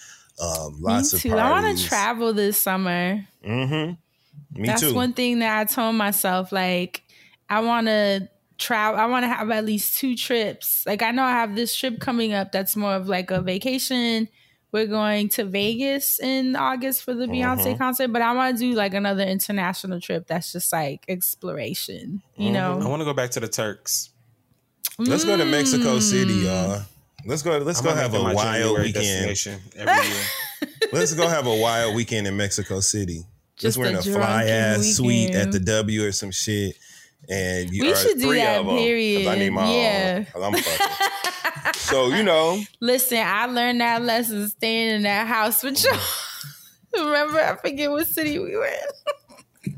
Um, 0.41 0.77
lots 0.81 1.13
me 1.13 1.17
of 1.19 1.23
too. 1.23 1.39
I 1.39 1.51
want 1.51 1.79
to 1.79 1.85
travel 1.85 2.33
this 2.33 2.59
summer. 2.59 3.27
Mm-hmm. 3.45 4.61
Me 4.61 4.67
too. 4.67 4.67
That's 4.67 4.81
too. 4.81 4.95
one 4.95 5.13
thing 5.13 5.41
that 5.41 5.59
I 5.59 5.65
told 5.65 5.95
myself. 5.97 6.53
Like, 6.53 7.03
I 7.49 7.61
want 7.61 7.87
to 7.87 8.29
travel. 8.59 8.99
I 8.99 9.07
want 9.07 9.25
to 9.25 9.29
have 9.29 9.51
at 9.51 9.65
least 9.65 9.99
two 9.99 10.17
trips. 10.17 10.85
Like 10.87 11.03
I 11.03 11.11
know 11.11 11.25
I 11.25 11.33
have 11.33 11.55
this 11.55 11.75
trip 11.75 12.01
coming 12.01 12.33
up 12.33 12.53
that's 12.53 12.77
more 12.77 12.95
of 12.95 13.09
like 13.09 13.31
a 13.31 13.43
vacation. 13.43 14.29
We're 14.73 14.87
going 14.87 15.29
to 15.31 15.45
Vegas 15.45 16.19
in 16.19 16.57
August 16.57 17.03
for 17.05 17.13
the 17.15 17.27
Beyonce 17.27 17.75
Mhm. 17.75 17.79
concert, 17.79 18.09
but 18.09 18.23
I 18.23 18.33
want 18.35 18.57
to 18.57 18.61
do 18.65 18.73
like 18.75 18.95
another 18.95 19.23
international 19.23 20.01
trip 20.01 20.27
that's 20.27 20.51
just 20.53 20.73
like 20.73 21.05
exploration. 21.09 22.23
You 22.39 22.49
Mhm. 22.49 22.53
know, 22.55 22.81
I 22.83 22.89
want 22.89 23.01
to 23.01 23.05
go 23.05 23.13
back 23.13 23.31
to 23.33 23.41
the 23.41 23.49
Turks. 23.49 24.11
Let's 24.99 25.25
go 25.25 25.37
to 25.37 25.45
Mexico 25.45 25.99
City, 26.01 26.33
Mm. 26.41 26.45
y'all. 26.45 26.83
Let's 27.27 27.43
go. 27.43 27.59
Let's 27.59 27.81
I 27.81 27.85
go 27.85 27.95
have 27.95 28.15
a 28.15 28.23
wild 28.35 28.79
weekend. 28.81 29.37
every 29.77 30.09
year. 30.09 30.25
Let's 30.93 31.13
go 31.15 31.29
have 31.29 31.47
a 31.47 31.55
wild 31.55 31.95
weekend 31.95 32.27
in 32.27 32.37
Mexico 32.37 32.81
City. 32.81 33.25
Just 33.57 33.77
Just 33.77 33.79
we're 33.79 33.95
a 33.95 33.99
a 33.99 34.03
fly 34.03 34.45
drunken 34.45 34.49
ass 34.55 34.87
suite 34.97 35.35
at 35.35 35.53
the 35.53 35.61
W 35.61 36.05
or 36.07 36.13
some 36.13 36.31
shit. 36.31 36.77
And 37.29 37.71
you 37.73 37.85
We 37.85 37.93
are 37.93 37.97
should 37.97 38.19
do 38.19 38.27
three 38.27 38.39
that, 38.39 38.61
of 38.61 38.67
them. 38.67 38.75
'cause 38.75 38.81
I 38.81 38.85
period. 38.85 39.39
need 39.39 39.51
my 39.51 39.73
Yeah. 39.73 40.15
own. 40.17 40.25
'cause 40.27 40.43
I'm 40.43 40.55
fucking. 40.55 41.07
So 41.75 42.09
you 42.09 42.23
know, 42.23 42.61
Listen, 42.81 43.19
I 43.25 43.47
learned 43.47 43.81
that 43.81 44.03
lesson 44.03 44.49
staying 44.49 44.97
in 44.97 45.03
that 45.03 45.27
house 45.27 45.63
with 45.63 45.83
you. 45.85 45.93
Remember, 47.05 47.41
I 47.41 47.57
forget 47.57 47.91
what 47.91 48.07
city 48.07 48.39
we 48.39 48.57
were 48.57 48.67
in. 48.67 49.75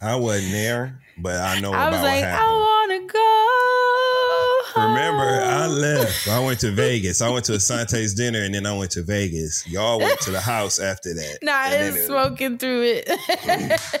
I 0.00 0.16
wasn't 0.16 0.52
there, 0.52 1.00
but 1.16 1.36
I 1.40 1.60
know 1.60 1.72
I 1.72 1.90
was 1.90 2.02
like, 2.02 2.22
I 2.24 2.46
want 2.46 2.92
to 2.92 3.06
go. 3.12 4.55
Remember, 4.74 5.22
I 5.22 5.66
left. 5.66 6.28
I 6.28 6.40
went 6.40 6.60
to 6.60 6.70
Vegas. 6.70 7.20
I 7.20 7.28
went 7.30 7.44
to 7.46 7.52
Asante's 7.52 8.14
dinner, 8.14 8.42
and 8.42 8.54
then 8.54 8.66
I 8.66 8.76
went 8.76 8.90
to 8.92 9.02
Vegas. 9.02 9.66
Y'all 9.68 9.98
went 9.98 10.18
to 10.22 10.30
the 10.30 10.40
house 10.40 10.78
after 10.78 11.14
that. 11.14 11.38
Nah, 11.42 11.64
And 11.64 11.72
then 11.72 11.92
it's 11.92 12.02
it- 12.02 12.06
smoking 12.06 12.58
through 12.58 12.82
it. 13.02 13.90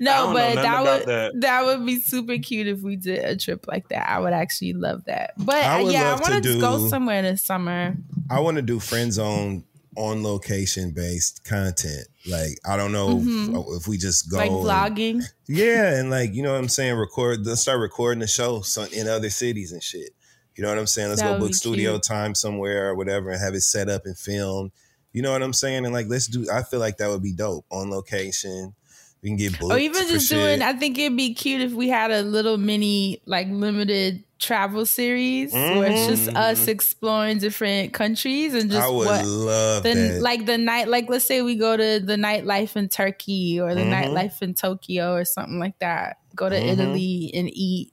No, 0.00 0.32
but 0.32 0.56
that 0.56 0.82
would 0.82 1.06
that. 1.06 1.40
that. 1.40 1.64
would 1.64 1.86
be 1.86 1.98
super 2.00 2.36
cute 2.38 2.66
if 2.66 2.80
we 2.80 2.96
did 2.96 3.24
a 3.24 3.36
trip 3.36 3.66
like 3.66 3.88
that. 3.88 4.08
I 4.08 4.18
would 4.18 4.32
actually 4.32 4.72
love 4.74 5.04
that. 5.06 5.32
But 5.38 5.56
I 5.56 5.80
uh, 5.80 5.84
would 5.84 5.92
yeah, 5.92 6.02
I 6.02 6.10
love 6.10 6.20
to 6.22 6.30
want 6.32 6.44
to 6.44 6.52
do- 6.54 6.60
go 6.60 6.88
somewhere 6.88 7.22
this 7.22 7.42
summer. 7.42 7.96
I 8.28 8.40
want 8.40 8.56
to 8.56 8.62
do 8.62 8.78
friend 8.80 9.12
zone 9.12 9.64
on 9.96 10.22
location 10.22 10.90
based 10.92 11.44
content. 11.44 12.06
Like 12.26 12.58
I 12.66 12.76
don't 12.76 12.92
know 12.92 13.20
if, 13.22 13.82
if 13.82 13.88
we 13.88 13.96
just 13.98 14.30
go 14.30 14.38
Mm-hmm. 14.38 14.66
like 14.66 14.98
and- 14.98 15.20
vlogging. 15.20 15.24
Yeah, 15.46 15.98
and 15.98 16.10
like 16.10 16.34
you 16.34 16.42
know 16.42 16.52
what 16.52 16.58
I'm 16.60 16.68
saying, 16.68 16.94
record. 16.96 17.46
Let's 17.46 17.60
start 17.62 17.80
recording 17.80 18.20
the 18.20 18.26
show 18.26 18.62
in 18.92 19.08
other 19.08 19.30
cities 19.30 19.72
and 19.72 19.82
shit. 19.82 20.10
You 20.56 20.62
know 20.62 20.68
what 20.68 20.78
I'm 20.78 20.86
saying? 20.86 21.08
Let's 21.08 21.20
That 21.20 21.38
go 21.40 21.46
book 21.46 21.54
studio 21.54 21.92
cute. 21.94 22.02
time 22.04 22.34
somewhere 22.34 22.90
or 22.90 22.94
whatever, 22.94 23.30
and 23.30 23.40
have 23.40 23.54
it 23.54 23.62
set 23.62 23.88
up 23.88 24.06
and 24.06 24.16
filmed. 24.16 24.70
You 25.12 25.22
know 25.22 25.32
what 25.32 25.42
I'm 25.42 25.52
saying? 25.52 25.84
And 25.84 25.92
like, 25.94 26.06
let's 26.08 26.26
do. 26.28 26.46
I 26.52 26.62
feel 26.62 26.80
like 26.80 26.96
that 26.98 27.08
would 27.08 27.22
be 27.22 27.32
dope 27.32 27.66
on 27.70 27.90
location. 27.90 28.74
We 29.22 29.30
can 29.30 29.36
get 29.36 29.58
booked 29.58 29.72
Or 29.72 29.78
even 29.78 30.06
just 30.08 30.28
shit. 30.28 30.36
doing, 30.38 30.60
I 30.62 30.74
think 30.74 30.98
it'd 30.98 31.16
be 31.16 31.34
cute 31.34 31.62
if 31.62 31.72
we 31.72 31.88
had 31.88 32.10
a 32.10 32.22
little 32.22 32.58
mini, 32.58 33.22
like 33.26 33.48
limited 33.48 34.22
travel 34.44 34.84
series 34.84 35.52
where 35.52 35.90
it's 35.90 36.06
just 36.06 36.28
Mhm. 36.28 36.36
us 36.36 36.68
exploring 36.68 37.38
different 37.38 37.92
countries 37.94 38.52
and 38.54 38.70
just 38.70 38.82
I 38.86 38.88
would 38.88 39.06
what 39.06 39.24
love 39.24 39.82
the 39.84 39.94
that. 39.94 40.20
like 40.22 40.44
the 40.46 40.58
night 40.58 40.88
like 40.88 41.08
let's 41.08 41.24
say 41.24 41.40
we 41.42 41.54
go 41.56 41.76
to 41.76 42.00
the 42.04 42.16
nightlife 42.16 42.76
in 42.76 42.88
Turkey 42.88 43.58
or 43.60 43.74
the 43.74 43.80
Mhm. 43.82 43.90
nightlife 44.12 44.42
in 44.42 44.54
Tokyo 44.54 45.14
or 45.14 45.24
something 45.24 45.58
like 45.58 45.78
that. 45.78 46.18
Go 46.36 46.48
to 46.48 46.56
Mhm. 46.56 46.68
Italy 46.72 47.30
and 47.34 47.48
eat. 47.52 47.92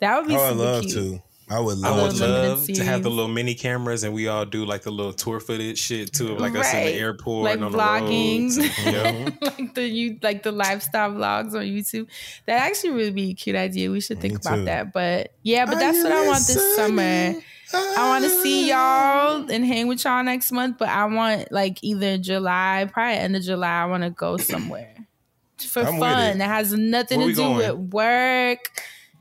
That 0.00 0.18
would 0.18 0.28
be 0.28 0.34
I 0.36 0.38
would 0.38 0.48
super 0.50 0.62
love 0.62 0.82
cute. 0.82 0.94
to. 0.94 1.22
I 1.50 1.60
would 1.60 1.82
I 1.84 1.90
love 1.90 2.12
would 2.12 2.16
to. 2.18 2.26
love 2.26 2.66
to 2.66 2.84
have 2.84 3.02
the 3.02 3.10
little 3.10 3.28
mini 3.30 3.54
cameras 3.54 4.04
and 4.04 4.12
we 4.14 4.28
all 4.28 4.44
do 4.44 4.64
like 4.64 4.82
the 4.82 4.90
little 4.90 5.12
tour 5.12 5.40
footage 5.40 5.78
shit 5.78 6.12
too, 6.12 6.32
of 6.32 6.40
like 6.40 6.54
us 6.56 6.72
in 6.74 6.84
the 6.84 6.92
airport 6.92 7.44
Like 7.44 7.54
and 7.56 7.64
on 7.64 7.72
vlogging. 7.72 8.54
the 8.54 8.62
roads. 8.62 8.78
and- 8.86 8.94
yeah. 8.94 9.30
like 9.58 9.74
the 9.74 9.88
you 9.88 10.18
like 10.22 10.42
the 10.42 10.52
lifestyle 10.52 11.10
vlogs 11.10 11.54
on 11.54 11.62
YouTube. 11.64 12.06
That 12.46 12.62
actually 12.62 12.90
would 12.90 13.14
be 13.14 13.30
a 13.30 13.34
cute 13.34 13.56
idea. 13.56 13.90
We 13.90 14.00
should 14.00 14.20
think 14.20 14.34
Me 14.34 14.40
about 14.44 14.56
too. 14.56 14.64
that. 14.66 14.92
But 14.92 15.32
yeah, 15.42 15.64
but 15.66 15.76
Are 15.76 15.80
that's 15.80 16.02
what 16.02 16.12
I 16.12 16.26
want 16.26 16.46
this 16.46 16.76
summer. 16.76 17.34
I 17.74 18.08
want 18.08 18.24
to 18.24 18.30
see 18.30 18.68
y'all 18.70 19.50
and 19.50 19.64
hang 19.64 19.88
with 19.88 20.02
y'all 20.04 20.22
next 20.24 20.52
month, 20.52 20.78
but 20.78 20.88
I 20.88 21.04
want 21.04 21.52
like 21.52 21.78
either 21.82 22.16
July, 22.18 22.88
probably 22.90 23.14
end 23.18 23.36
of 23.36 23.42
July. 23.42 23.82
I 23.82 23.84
want 23.84 24.04
to 24.04 24.10
go 24.10 24.36
somewhere 24.38 24.94
for 25.58 25.82
I'm 25.82 25.98
fun 25.98 26.18
it. 26.36 26.38
that 26.38 26.48
has 26.48 26.72
nothing 26.72 27.18
Where 27.18 27.28
to 27.28 27.34
do 27.34 27.42
going? 27.42 27.56
with 27.58 27.92
work, 27.92 28.70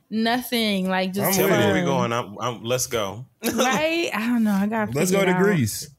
nothing. 0.09 0.89
Like 0.89 1.13
just 1.13 1.27
I'm 1.27 1.33
Tell 1.33 1.45
me 1.47 1.51
where 1.51 1.61
fun. 1.61 1.73
we 1.73 1.81
going. 1.81 2.13
I'm, 2.13 2.37
I'm, 2.39 2.63
let's 2.63 2.87
go. 2.87 3.25
right? 3.43 4.09
I 4.13 4.27
don't 4.27 4.43
know. 4.43 4.51
I 4.51 4.67
got. 4.67 4.93
Let's 4.95 5.11
go 5.11 5.25
to 5.25 5.33
Greece. 5.33 5.89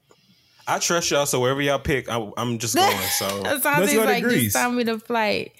I 0.67 0.79
trust 0.79 1.11
y'all, 1.11 1.25
so 1.25 1.41
wherever 1.41 1.63
y'all 1.63 1.79
pick, 1.79 2.11
I, 2.11 2.31
I'm 2.37 2.59
just 2.59 2.75
going. 2.77 2.97
So 3.19 3.27
Asante 3.43 3.95
go 3.95 4.03
to 4.03 4.05
like 4.05 4.23
Greece. 4.23 4.45
just 4.45 4.57
tell 4.57 4.71
me 4.71 4.83
the 4.83 4.99
flight. 4.99 5.53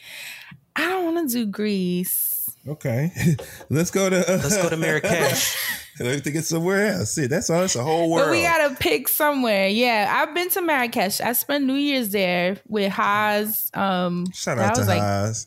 I 0.77 0.87
don't 0.89 1.15
want 1.15 1.31
to 1.31 1.35
do 1.35 1.47
Greece. 1.47 2.51
Okay, 2.67 3.11
let's 3.71 3.91
go 3.91 4.11
to. 4.11 4.17
let's 4.17 4.57
go 4.57 4.69
to 4.69 4.77
Marrakesh. 4.77 5.57
Let's 5.99 6.21
get 6.21 6.45
somewhere 6.45 6.89
else. 6.89 7.13
See, 7.13 7.27
that's 7.27 7.49
all. 7.51 7.63
It's 7.63 7.75
a 7.75 7.83
whole 7.83 8.11
world. 8.11 8.27
But 8.27 8.31
we 8.33 8.43
gotta 8.43 8.75
pick 8.77 9.09
somewhere. 9.09 9.69
Yeah, 9.69 10.13
I've 10.15 10.35
been 10.35 10.51
to 10.51 10.61
Marrakesh. 10.61 11.21
I 11.21 11.33
spent 11.33 11.65
New 11.65 11.75
Year's 11.75 12.11
there 12.11 12.59
with 12.69 12.93
Haas. 12.93 13.71
Um, 13.73 14.31
Shout 14.33 14.59
that 14.59 14.71
out 14.71 14.75
to 14.75 14.81
was 14.83 14.89
like 14.89 15.01
Haas. 15.01 15.47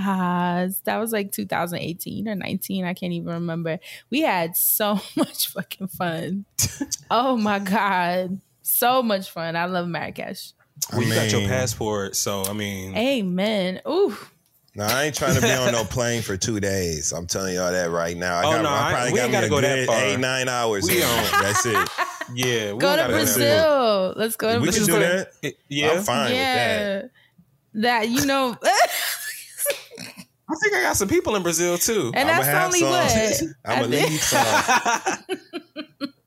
Hi 0.00 0.68
That 0.84 0.98
was 0.98 1.12
like 1.12 1.32
2018 1.32 2.28
or 2.28 2.34
19. 2.34 2.84
I 2.84 2.94
can't 2.94 3.12
even 3.12 3.32
remember. 3.34 3.78
We 4.10 4.20
had 4.20 4.56
so 4.56 5.00
much 5.16 5.48
fucking 5.48 5.88
fun. 5.88 6.44
oh 7.10 7.36
my 7.36 7.58
god, 7.58 8.40
so 8.62 9.02
much 9.02 9.30
fun. 9.30 9.56
I 9.56 9.64
love 9.64 9.88
Marrakesh. 9.88 10.52
Well, 10.92 11.02
you 11.02 11.14
got 11.14 11.30
your 11.30 11.42
passport, 11.48 12.16
so 12.16 12.42
I 12.44 12.52
mean, 12.52 12.96
Amen. 12.96 13.80
Ooh, 13.88 14.16
No, 14.74 14.84
I 14.84 15.04
ain't 15.04 15.14
trying 15.14 15.34
to 15.34 15.40
be 15.42 15.50
on 15.50 15.72
no 15.72 15.84
plane 15.84 16.22
for 16.22 16.36
two 16.36 16.58
days. 16.60 17.12
I'm 17.12 17.26
telling 17.26 17.54
y'all 17.54 17.70
that 17.72 17.90
right 17.90 18.16
now. 18.16 18.36
I 18.38 18.44
Oh, 18.46 18.50
got, 18.52 18.62
no, 18.62 18.68
I 18.70 18.88
I- 18.88 18.92
probably 18.92 19.12
we 19.12 19.18
got 19.18 19.22
ain't 19.24 19.30
me 19.32 19.34
gotta 19.34 19.46
a 19.46 19.50
go 19.50 19.60
that 19.60 19.86
far. 19.86 20.00
eight, 20.04 20.18
nine 20.18 20.48
hours. 20.48 20.84
We 20.88 21.02
on. 21.02 21.24
That's 21.42 21.66
it. 21.66 21.88
yeah, 22.34 22.72
we 22.72 22.78
go 22.78 22.90
to 22.96 22.96
gotta 23.02 23.12
That's 23.12 23.36
it. 23.36 23.40
Brazil. 23.40 24.14
Let's 24.16 24.36
go 24.36 24.54
to 24.54 24.60
we 24.60 24.72
can 24.72 24.84
do 24.86 24.92
that. 24.98 25.32
It- 25.42 25.58
yeah, 25.68 25.90
I'm 25.92 26.02
fine 26.02 26.24
with 26.30 26.34
yeah, 26.38 27.02
that 27.74 28.08
you 28.08 28.24
know. 28.26 28.56
I 30.50 30.54
think 30.62 30.74
I 30.74 30.82
got 30.82 30.96
some 30.96 31.08
people 31.08 31.36
in 31.36 31.42
Brazil 31.42 31.78
too. 31.78 32.10
And 32.14 32.28
I'ma 32.28 32.42
that's 32.42 32.48
have 32.48 32.66
only 32.66 32.80
some. 32.80 32.90
what 32.90 33.56
I'ma 33.64 33.84
I 33.84 33.88
think- 33.88 34.10
leave 34.10 34.22
some. 34.22 35.38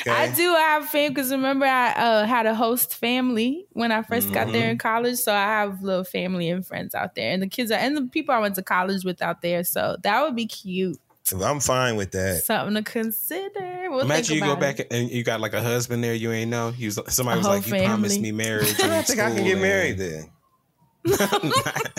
Okay. 0.00 0.10
I 0.10 0.30
do 0.34 0.52
have 0.52 0.84
fam 0.90 1.14
because 1.14 1.30
remember 1.30 1.64
I 1.64 1.92
uh, 1.92 2.26
had 2.26 2.44
a 2.44 2.54
host 2.54 2.94
family 2.96 3.66
when 3.72 3.92
I 3.92 4.02
1st 4.02 4.30
got 4.34 4.52
there 4.52 4.68
in 4.68 4.76
college, 4.76 5.16
so 5.16 5.32
I 5.32 5.44
have 5.44 5.82
little 5.82 6.04
family 6.04 6.50
and 6.50 6.66
friends 6.66 6.94
out 6.94 7.14
there, 7.14 7.32
and 7.32 7.42
the 7.42 7.46
kids 7.46 7.70
are 7.70 7.78
and 7.78 7.96
the 7.96 8.02
people 8.02 8.34
I 8.34 8.40
went 8.40 8.56
to 8.56 8.62
college 8.62 9.06
with 9.06 9.22
out 9.22 9.40
there. 9.40 9.64
So 9.64 9.96
that 10.02 10.20
would 10.22 10.36
be 10.36 10.44
cute, 10.44 10.98
I'm 11.32 11.60
fine 11.60 11.96
with 11.96 12.10
that. 12.12 12.44
something 12.44 12.74
to 12.74 12.82
consider. 12.82 13.88
We'll 13.88 14.00
Imagine 14.00 14.34
you 14.34 14.40
go 14.42 14.52
about 14.52 14.60
back 14.60 14.86
and 14.90 15.10
you 15.10 15.24
got 15.24 15.40
like 15.40 15.54
a 15.54 15.62
husband 15.62 16.04
there 16.04 16.14
you 16.14 16.30
ain't 16.32 16.50
know. 16.50 16.70
He 16.70 16.84
was 16.84 17.00
somebody 17.08 17.38
was 17.38 17.46
whole 17.46 17.56
like, 17.56 17.66
"You 17.66 17.82
promised 17.86 18.20
me 18.20 18.32
marriage." 18.32 18.78
I 18.82 18.88
don't 18.88 19.06
think 19.06 19.20
I 19.20 19.34
can 19.34 19.44
get 19.44 19.58
married 19.58 19.96
then. 19.98 20.30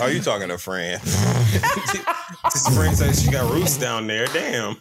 Are 0.01 0.09
you 0.11 0.21
talking 0.21 0.47
to 0.49 0.57
Fran? 0.57 0.99
His 2.53 2.67
friend 2.75 2.95
says 2.97 3.21
she 3.23 3.31
got 3.31 3.51
roots 3.51 3.77
down 3.77 4.07
there. 4.07 4.25
Damn. 4.27 4.75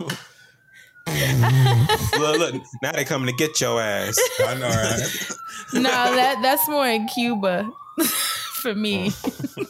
look, 2.18 2.38
look, 2.38 2.54
now 2.82 2.92
they 2.92 3.04
coming 3.04 3.26
to 3.26 3.34
get 3.34 3.60
your 3.60 3.80
ass. 3.80 4.18
I 4.40 4.54
know, 4.54 4.68
right? 4.68 5.30
No, 5.74 5.80
that 5.82 6.38
that's 6.42 6.66
more 6.68 6.86
in 6.88 7.06
Cuba 7.08 7.70
for 8.04 8.74
me. 8.74 9.10
Oh. 9.26 9.64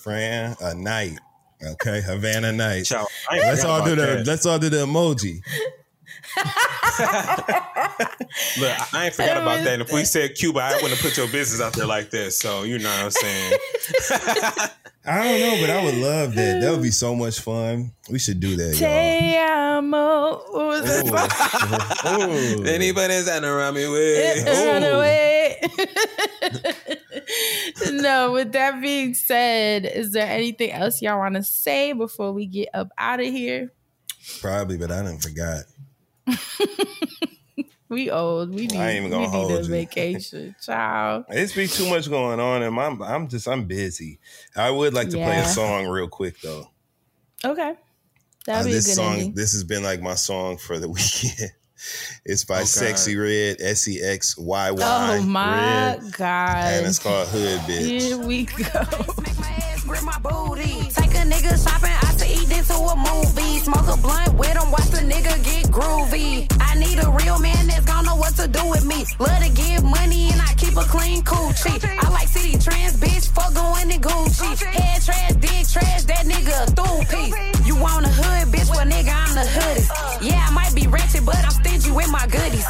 Fran, 0.00 0.56
a 0.60 0.74
night. 0.74 1.18
Okay, 1.62 2.02
Havana 2.02 2.52
night. 2.52 2.84
Child, 2.84 3.08
Let's 3.32 3.64
all 3.64 3.82
do 3.84 3.94
the 3.94 4.02
that. 4.06 4.26
let's 4.26 4.44
all 4.44 4.58
do 4.58 4.68
the 4.68 4.78
emoji. 4.84 5.40
Look, 8.58 8.94
I 8.94 9.06
ain't 9.06 9.14
forgot 9.14 9.36
about 9.36 9.64
that. 9.64 9.74
And 9.74 9.82
if 9.82 9.92
we 9.92 10.04
said 10.04 10.34
Cuba, 10.34 10.60
I 10.60 10.74
wouldn't 10.74 10.92
have 10.92 11.00
put 11.00 11.16
your 11.16 11.28
business 11.28 11.60
out 11.60 11.74
there 11.74 11.86
like 11.86 12.10
this. 12.10 12.38
So 12.38 12.62
you 12.62 12.78
know 12.78 12.88
what 12.90 13.04
I'm 13.04 13.10
saying. 13.10 13.58
I 15.06 15.22
don't 15.22 15.40
know, 15.40 15.60
but 15.60 15.70
I 15.70 15.84
would 15.84 15.96
love 15.96 16.34
that. 16.34 16.60
That 16.62 16.70
would 16.70 16.82
be 16.82 16.90
so 16.90 17.14
much 17.14 17.40
fun. 17.40 17.92
We 18.10 18.18
should 18.18 18.40
do 18.40 18.56
that, 18.56 18.74
Te 18.74 19.36
amo. 19.36 20.42
What 20.50 20.66
was 20.66 21.10
y'all. 21.10 22.22
Ooh. 22.30 22.60
Ooh. 22.62 22.64
Anybody's 22.64 23.28
out 23.28 23.44
around 23.44 23.74
me 23.74 23.86
with. 23.86 24.46
Run 24.46 24.82
away. 24.82 25.60
no, 27.92 28.32
with 28.32 28.52
that 28.52 28.80
being 28.80 29.12
said, 29.14 29.84
is 29.84 30.12
there 30.12 30.26
anything 30.26 30.72
else 30.72 31.02
y'all 31.02 31.18
want 31.18 31.34
to 31.34 31.42
say 31.42 31.92
before 31.92 32.32
we 32.32 32.46
get 32.46 32.68
up 32.72 32.88
out 32.96 33.20
of 33.20 33.26
here? 33.26 33.72
Probably, 34.40 34.78
but 34.78 34.90
I 34.90 35.02
didn't 35.02 35.22
forgot. 35.22 35.64
We 37.90 38.10
old. 38.10 38.52
We 38.52 38.66
need, 38.66 38.76
I 38.76 38.90
ain't 38.90 39.06
even 39.06 39.10
gonna 39.10 39.20
we 39.24 39.26
need 39.26 39.36
hold 39.36 39.52
a 39.52 39.62
you. 39.62 39.68
vacation. 39.68 40.56
child. 40.60 41.26
It's 41.30 41.54
be 41.54 41.68
too 41.68 41.88
much 41.88 42.08
going 42.08 42.40
on, 42.40 42.62
and 42.62 42.76
I'm 42.80 43.00
I'm 43.02 43.28
just 43.28 43.46
I'm 43.46 43.66
busy. 43.66 44.18
I 44.56 44.70
would 44.70 44.94
like 44.94 45.10
to 45.10 45.16
play 45.16 45.38
a 45.38 45.44
song 45.44 45.86
real 45.86 46.08
quick 46.08 46.40
though. 46.40 46.70
Okay. 47.44 47.74
That'd 48.46 48.62
Uh, 48.62 48.64
be 48.64 48.70
a 48.70 48.74
this 48.74 48.86
good 48.86 48.94
song, 48.94 49.12
ending. 49.14 49.34
this 49.34 49.52
has 49.52 49.62
been 49.64 49.82
like 49.84 50.00
my 50.00 50.14
song 50.14 50.56
for 50.56 50.78
the 50.78 50.88
weekend. 50.96 51.52
It's 52.24 52.44
by 52.44 52.60
Oh, 52.60 52.64
Sexyy 52.64 53.20
Red, 53.22 53.60
S 53.60 53.86
E 53.86 54.00
X 54.02 54.36
Y 54.38 54.70
Y. 54.70 54.78
Oh 54.80 55.22
my 55.22 55.96
Red, 55.98 56.12
God. 56.14 56.56
and 56.72 56.86
it's 56.86 56.98
called 56.98 57.28
Hood 57.28 57.60
Bitch. 57.60 58.00
Here 58.00 58.16
we 58.18 58.44
go. 58.44 58.64
Make 59.22 59.38
my 59.38 59.50
ass 59.60 59.84
my 60.02 60.18
booty. 60.18 60.88
Take 60.90 61.12
a 61.14 61.24
nigga 61.28 61.62
shopping 61.62 61.90
out 61.90 61.93
to 62.66 62.74
a 62.74 62.96
movie. 62.96 63.58
Smoke 63.58 63.88
a 63.88 63.96
blunt 63.96 64.34
with 64.34 64.56
him, 64.56 64.70
watch 64.70 64.88
the 64.90 65.02
nigga 65.04 65.34
get 65.44 65.64
groovy. 65.70 66.46
I 66.60 66.74
need 66.78 66.98
a 66.98 67.08
real 67.10 67.38
man 67.38 67.66
that's 67.66 67.84
gonna 67.84 68.06
know 68.08 68.16
what 68.16 68.34
to 68.36 68.48
do 68.48 68.64
with 68.68 68.84
me. 68.84 69.04
Love 69.18 69.42
to 69.42 69.50
give 69.50 69.82
money 69.84 70.30
and 70.32 70.40
I 70.40 70.54
keep 70.56 70.76
a 70.76 70.84
clean 70.84 71.22
coochie. 71.22 71.78
I 72.02 72.08
like 72.10 72.28
city 72.28 72.58
trends, 72.58 72.96
bitch, 72.98 73.28
fuck 73.32 73.54
going 73.54 73.90
in 73.90 74.00
Gucci. 74.00 74.50
Head 74.64 75.02
trash, 75.02 75.32
dick 75.44 75.66
trash, 75.68 76.04
that 76.04 76.24
nigga 76.26 76.54
a 76.62 76.66
through 76.76 77.00
piece. 77.12 77.66
You 77.66 77.76
want 77.76 78.06
a 78.06 78.08
hood, 78.08 78.52
bitch, 78.52 78.70
well 78.70 78.86
nigga, 78.86 79.12
I'm 79.12 79.34
the 79.34 79.46
hoodest. 79.46 79.90
Yeah, 80.22 80.46
I 80.48 80.50
might 80.52 80.74
be 80.74 80.86
ratchet, 80.86 81.24
but 81.24 81.36
I'm 81.36 81.50
stingy 81.50 81.90
with 81.90 82.10
my 82.10 82.26
goodies. 82.26 82.66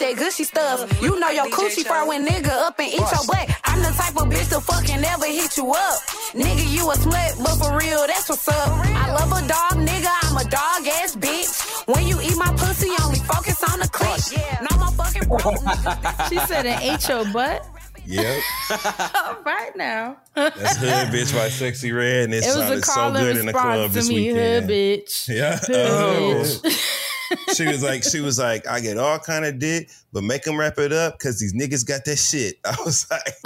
That 0.00 0.16
gushy 0.16 0.44
stuff. 0.44 0.80
You 1.02 1.18
know 1.20 1.28
your 1.30 1.46
coochie 1.46 1.86
fur 1.86 2.06
when 2.06 2.26
nigga 2.26 2.48
up 2.48 2.78
and 2.78 2.88
eat 2.88 2.98
your 2.98 3.24
butt. 3.28 3.48
I'm 3.64 3.80
the 3.80 3.92
type 3.96 4.16
of 4.16 4.28
bitch 4.28 4.48
to 4.50 4.60
fucking 4.60 5.00
never 5.00 5.26
hit 5.26 5.56
you 5.56 5.70
up. 5.70 6.00
Nigga, 6.32 6.64
you 6.72 6.90
a 6.90 6.94
slut, 6.94 7.36
but 7.44 7.56
for 7.60 7.76
real, 7.76 8.06
that's 8.06 8.28
what's 8.28 8.48
up. 8.48 8.68
I 8.96 9.12
love 9.12 9.30
a 9.30 9.46
dog, 9.46 9.86
nigga, 9.86 10.10
I'm 10.22 10.36
a 10.36 10.44
dog 10.44 10.86
ass 11.00 11.16
bitch. 11.16 11.86
When 11.86 12.06
you 12.06 12.20
eat 12.20 12.36
my 12.36 12.52
pussy, 12.56 12.90
only 13.04 13.18
focus 13.20 13.62
on 13.70 13.78
the 13.78 13.86
clit. 13.86 14.22
No 14.66 14.78
more 14.78 14.92
fucking 14.98 16.28
She 16.28 16.38
said 16.46 16.66
an 16.66 16.82
ate 16.82 17.08
your 17.08 17.24
butt. 17.32 17.79
Yep. 18.10 18.42
Right 19.44 19.70
now. 19.76 20.16
That's 20.34 20.76
Hood 20.78 21.08
Bitch 21.08 21.32
by 21.34 21.48
Sexyy 21.48 21.96
Red, 21.96 22.24
and 22.26 22.34
it, 22.34 22.38
It 22.38 22.44
sounded 22.44 22.84
so 22.84 23.12
good 23.12 23.36
in 23.36 23.46
the 23.46 23.52
club 23.52 23.90
this 23.92 24.08
me, 24.08 24.28
weekend. 24.32 24.64
hood 24.66 24.70
bitch. 24.70 25.28
Yeah. 25.28 25.58
Hood 25.58 25.70
Oh. 25.76 26.42
bitch. 26.44 26.96
she 27.56 27.64
was 27.66 27.82
like, 27.82 28.02
she 28.02 28.20
was 28.20 28.38
like, 28.40 28.66
I 28.66 28.80
get 28.80 28.98
all 28.98 29.18
kind 29.20 29.44
of 29.44 29.58
dick, 29.60 29.88
but 30.12 30.24
make 30.24 30.42
them 30.42 30.58
wrap 30.58 30.78
it 30.78 30.92
up 30.92 31.16
because 31.18 31.38
these 31.38 31.54
niggas 31.54 31.86
got 31.86 32.04
that 32.04 32.16
shit. 32.18 32.56
I 32.64 32.76
was 32.84 33.06
like, 33.10 33.36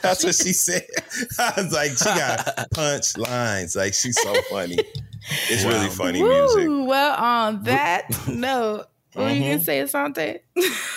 that's 0.00 0.22
what 0.24 0.34
she 0.36 0.52
said. 0.52 0.86
I 1.38 1.52
was 1.56 1.72
like, 1.72 1.90
she 1.98 2.04
got 2.04 2.70
punch 2.70 3.16
lines. 3.16 3.74
Like 3.74 3.94
she's 3.94 4.20
so 4.20 4.32
funny. 4.42 4.78
It's 5.48 5.64
really 5.64 5.88
funny 5.88 6.22
music. 6.22 6.68
Well, 6.68 7.16
on 7.16 7.64
that 7.64 8.04
note, 8.28 8.86
what 9.18 9.32
Mm-hmm. 9.32 9.42
gonna 9.42 9.60
say, 9.60 9.80
Asante? 9.82 10.38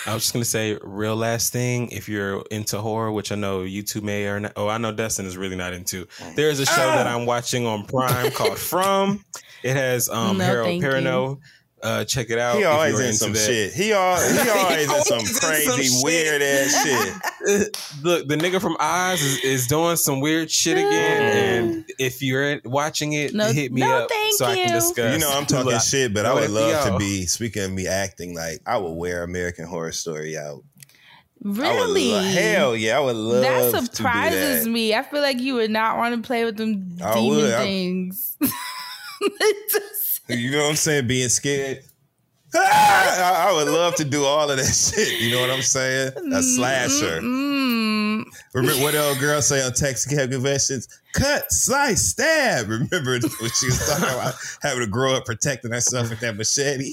I 0.06 0.14
was 0.14 0.22
just 0.22 0.32
gonna 0.32 0.44
say, 0.44 0.78
real 0.82 1.16
last 1.16 1.52
thing. 1.52 1.88
If 1.90 2.08
you're 2.08 2.42
into 2.50 2.80
horror, 2.80 3.12
which 3.12 3.32
I 3.32 3.34
know 3.34 3.62
you 3.62 3.82
two 3.82 4.00
may 4.00 4.26
or 4.26 4.40
not, 4.40 4.52
oh, 4.56 4.68
I 4.68 4.78
know 4.78 4.92
Dustin 4.92 5.26
is 5.26 5.36
really 5.36 5.56
not 5.56 5.72
into. 5.72 6.06
There 6.36 6.48
is 6.50 6.60
a 6.60 6.66
show 6.66 6.76
that 6.76 7.06
I'm 7.06 7.26
watching 7.26 7.66
on 7.66 7.84
Prime 7.86 8.30
called 8.32 8.58
From. 8.58 9.24
It 9.62 9.76
has 9.76 10.08
um 10.08 10.38
No, 10.38 10.44
Harold 10.44 10.66
thank 10.66 10.82
Perrineau. 10.84 11.38
Uh, 11.82 12.04
check 12.04 12.30
it 12.30 12.38
out. 12.38 12.56
He 12.56 12.62
always 12.64 12.96
in 13.00 13.06
into 13.06 13.16
some 13.18 13.32
that. 13.32 13.40
shit. 13.40 13.72
He 13.72 13.92
all 13.92 14.14
he 14.20 14.48
always 14.50 14.82
in 14.84 15.02
some 15.02 15.12
always 15.18 15.30
in 15.30 15.34
some 15.34 15.50
crazy, 15.50 15.82
shit. 15.88 16.04
weird 16.04 16.40
ass 16.40 16.84
shit. 16.84 17.76
Look, 18.04 18.28
the 18.28 18.36
nigga 18.36 18.60
from 18.60 18.76
Oz 18.78 19.20
is, 19.20 19.38
is 19.44 19.66
doing 19.66 19.96
some 19.96 20.20
weird 20.20 20.48
shit 20.48 20.78
again, 20.78 21.22
and 21.72 21.84
if 21.98 22.22
you're 22.22 22.60
watching 22.64 23.14
it, 23.14 23.34
No- 23.34 23.50
hit 23.52 23.72
me 23.72 23.80
no, 23.80 24.02
up 24.04 24.08
thank 24.08 24.34
so 24.36 24.46
I 24.46 24.54
can 24.54 24.68
you. 24.68 24.74
discuss. 24.74 25.12
You 25.14 25.18
know, 25.20 25.30
I'm 25.32 25.44
talking 25.44 25.72
Look, 25.72 25.82
shit, 25.82 26.14
but 26.14 26.24
I 26.24 26.32
would 26.34 26.50
love 26.50 26.86
to 26.86 26.98
be 26.98 27.26
speaking 27.26 27.64
of 27.64 27.72
me 27.72 27.88
acting 27.88 28.36
like 28.36 28.60
I 28.64 28.76
would 28.78 28.92
wear 28.92 29.24
American 29.24 29.66
Horror 29.66 29.90
Story 29.92 30.38
out. 30.38 30.62
Really? 31.44 32.12
lo- 32.12 32.20
hell 32.22 32.76
yeah, 32.76 32.96
I 32.96 33.00
would 33.00 33.16
love 33.16 33.42
that 33.42 33.72
to 33.72 33.86
surprises 33.96 34.60
do 34.60 34.64
that. 34.66 34.70
me. 34.70 34.94
I 34.94 35.02
feel 35.02 35.20
like 35.20 35.40
you 35.40 35.54
would 35.54 35.72
not 35.72 35.96
want 35.96 36.14
to 36.14 36.24
play 36.24 36.44
with 36.44 36.56
them 36.56 36.96
I 37.02 37.14
demon 37.14 37.36
would. 37.38 37.52
I- 37.52 37.58
things. 37.64 38.36
You 40.28 40.50
know 40.52 40.62
what 40.62 40.70
I'm 40.70 40.76
saying? 40.76 41.06
Being 41.06 41.28
scared. 41.28 41.82
I, 42.54 43.48
I 43.48 43.52
would 43.52 43.68
love 43.72 43.94
to 43.96 44.04
do 44.04 44.24
all 44.24 44.50
of 44.50 44.56
that 44.58 44.64
shit. 44.94 45.20
You 45.20 45.34
know 45.34 45.40
what 45.40 45.50
I'm 45.50 45.62
saying? 45.62 46.12
A 46.32 46.42
slasher. 46.42 47.20
Mm, 47.20 48.24
Remember 48.52 48.82
what 48.82 48.92
the 48.92 49.02
old 49.02 49.18
girl 49.18 49.40
say 49.40 49.64
on 49.64 49.72
Texas 49.72 50.06
Cab 50.14 50.30
Conventions? 50.30 50.86
Cut, 51.14 51.44
slice, 51.50 52.02
stab. 52.10 52.68
Remember 52.68 53.12
when 53.40 53.50
she 53.50 53.66
was 53.66 53.86
talking 53.88 54.04
about 54.04 54.34
having 54.62 54.80
to 54.80 54.86
grow 54.86 55.14
up 55.14 55.24
protecting 55.24 55.72
herself 55.72 56.10
with 56.10 56.20
that 56.20 56.36
machete 56.36 56.92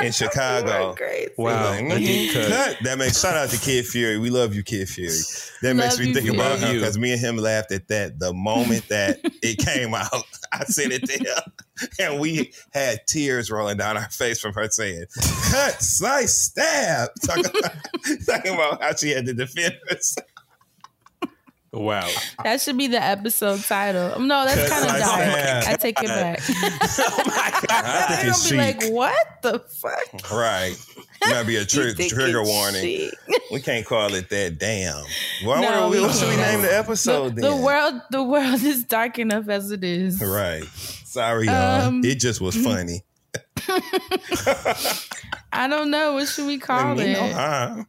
in 0.04 0.12
Chicago. 0.12 0.96
Wow, 1.36 1.72
Like, 1.72 1.82
a 1.82 1.98
deep 1.98 2.32
mm, 2.32 2.48
cut. 2.48 2.78
That 2.82 2.98
makes 2.98 3.20
shout 3.20 3.36
out 3.36 3.50
to 3.50 3.58
Kid 3.58 3.86
Fury. 3.86 4.18
We 4.18 4.30
love 4.30 4.54
you, 4.54 4.62
Kid 4.62 4.88
Fury. 4.88 5.16
That 5.62 5.74
makes 5.74 5.98
me 5.98 6.08
you, 6.08 6.14
think 6.14 6.26
Fury. 6.26 6.38
about 6.38 6.58
him 6.58 6.74
you. 6.74 6.80
because 6.80 6.98
me 6.98 7.12
and 7.12 7.20
him 7.20 7.36
laughed 7.36 7.72
at 7.72 7.88
that 7.88 8.18
the 8.18 8.32
moment 8.32 8.88
that 8.88 9.18
it 9.42 9.58
came 9.58 9.94
out. 9.94 10.24
I 10.52 10.64
said 10.64 10.90
it 10.90 11.04
to 11.06 11.18
him, 11.18 11.88
and 12.00 12.20
we 12.20 12.52
had 12.72 13.06
tears 13.06 13.50
rolling 13.50 13.76
down 13.76 13.96
our 13.96 14.08
face 14.10 14.40
from 14.40 14.52
her 14.54 14.68
saying, 14.68 15.04
"Cut, 15.50 15.80
slice, 15.80 16.36
stab." 16.36 17.10
Talking 17.24 17.44
about, 17.46 17.72
talking 18.26 18.54
about 18.54 18.82
how 18.82 18.94
she 18.94 19.10
had 19.10 19.26
to 19.26 19.34
defend 19.34 19.76
herself. 19.88 20.26
Wow. 21.72 22.08
That 22.42 22.60
should 22.60 22.76
be 22.76 22.88
the 22.88 23.00
episode 23.00 23.62
title. 23.62 24.18
No, 24.20 24.44
that's 24.44 24.68
kind 24.68 24.84
of 24.84 24.96
dark. 24.98 25.68
I 25.68 25.76
take 25.76 26.02
it 26.02 26.08
back. 26.08 26.40
I 26.48 28.06
think 28.08 28.20
They're 28.22 28.30
it's 28.30 28.50
gonna 28.50 28.62
be 28.62 28.72
like. 28.72 28.92
"What 28.92 29.42
the 29.42 29.60
fuck?" 29.60 30.30
Right. 30.32 30.74
Might 31.28 31.46
be 31.46 31.56
a 31.56 31.64
think 31.64 32.12
trigger 32.12 32.42
warning. 32.42 32.80
chic. 32.82 33.14
We 33.52 33.60
can't 33.60 33.86
call 33.86 34.14
it 34.14 34.28
that. 34.30 34.58
Damn. 34.58 35.04
Why 35.44 35.60
No, 35.60 35.90
we, 35.90 36.00
what 36.00 36.14
should 36.14 36.28
we 36.28 36.36
name 36.36 36.62
the 36.62 36.76
episode 36.76 37.36
the, 37.36 37.42
then? 37.42 37.50
the 37.50 37.56
world, 37.64 38.00
the 38.10 38.24
world 38.24 38.62
is 38.62 38.82
dark 38.84 39.20
enough 39.20 39.48
as 39.48 39.70
it 39.70 39.84
is. 39.84 40.20
Right. 40.20 40.64
Sorry, 41.04 41.46
y'all. 41.46 41.82
Um, 41.86 42.00
it 42.04 42.16
just 42.16 42.40
was 42.40 42.56
funny. 42.56 43.02
I 45.52 45.68
don't 45.68 45.90
know. 45.90 46.14
What 46.14 46.26
should 46.26 46.46
we 46.46 46.58
call 46.58 46.98
it? 46.98 47.12
no. 47.12 47.84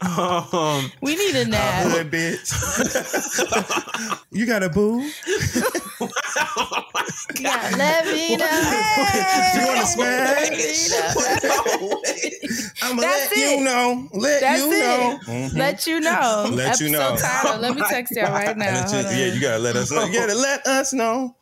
Um, 0.00 0.90
We 1.02 1.16
need 1.16 1.34
a 1.36 1.44
nap. 1.46 1.84
Hood 1.90 2.10
bitch. 2.10 2.52
you 4.30 4.46
got 4.46 4.62
a 4.62 4.68
boo? 4.68 5.08
Yeah, 7.38 7.70
let 7.76 8.06
me 8.06 8.36
know. 8.36 8.46
You 9.54 9.66
want 9.66 9.80
to 9.80 9.86
smash? 9.86 10.48
I'm 12.82 12.96
gonna 12.96 13.00
let 13.02 13.32
it. 13.32 13.36
you 13.58 13.64
know. 13.64 14.08
Let 14.14 14.40
That's 14.40 14.60
you 14.60 14.72
it. 14.72 14.78
know. 14.78 15.18
Mhm. 15.26 15.54
Let 15.56 15.86
you 15.86 16.00
know. 16.00 16.46
Let 16.52 16.80
you 16.80 16.86
Episode 16.88 16.92
know. 16.92 17.16
Title. 17.16 17.58
Let 17.60 17.74
me 17.76 17.82
text 17.88 18.14
you 18.16 18.22
right 18.22 18.56
now. 18.56 18.86
You- 18.90 19.08
yeah, 19.16 19.26
you 19.34 19.40
gotta 19.40 19.58
let 19.58 19.76
us 19.76 19.90
know. 19.90 20.04
You 20.04 20.12
gotta 20.18 20.34
let 20.34 20.66
us 20.66 20.92
know. 20.92 21.36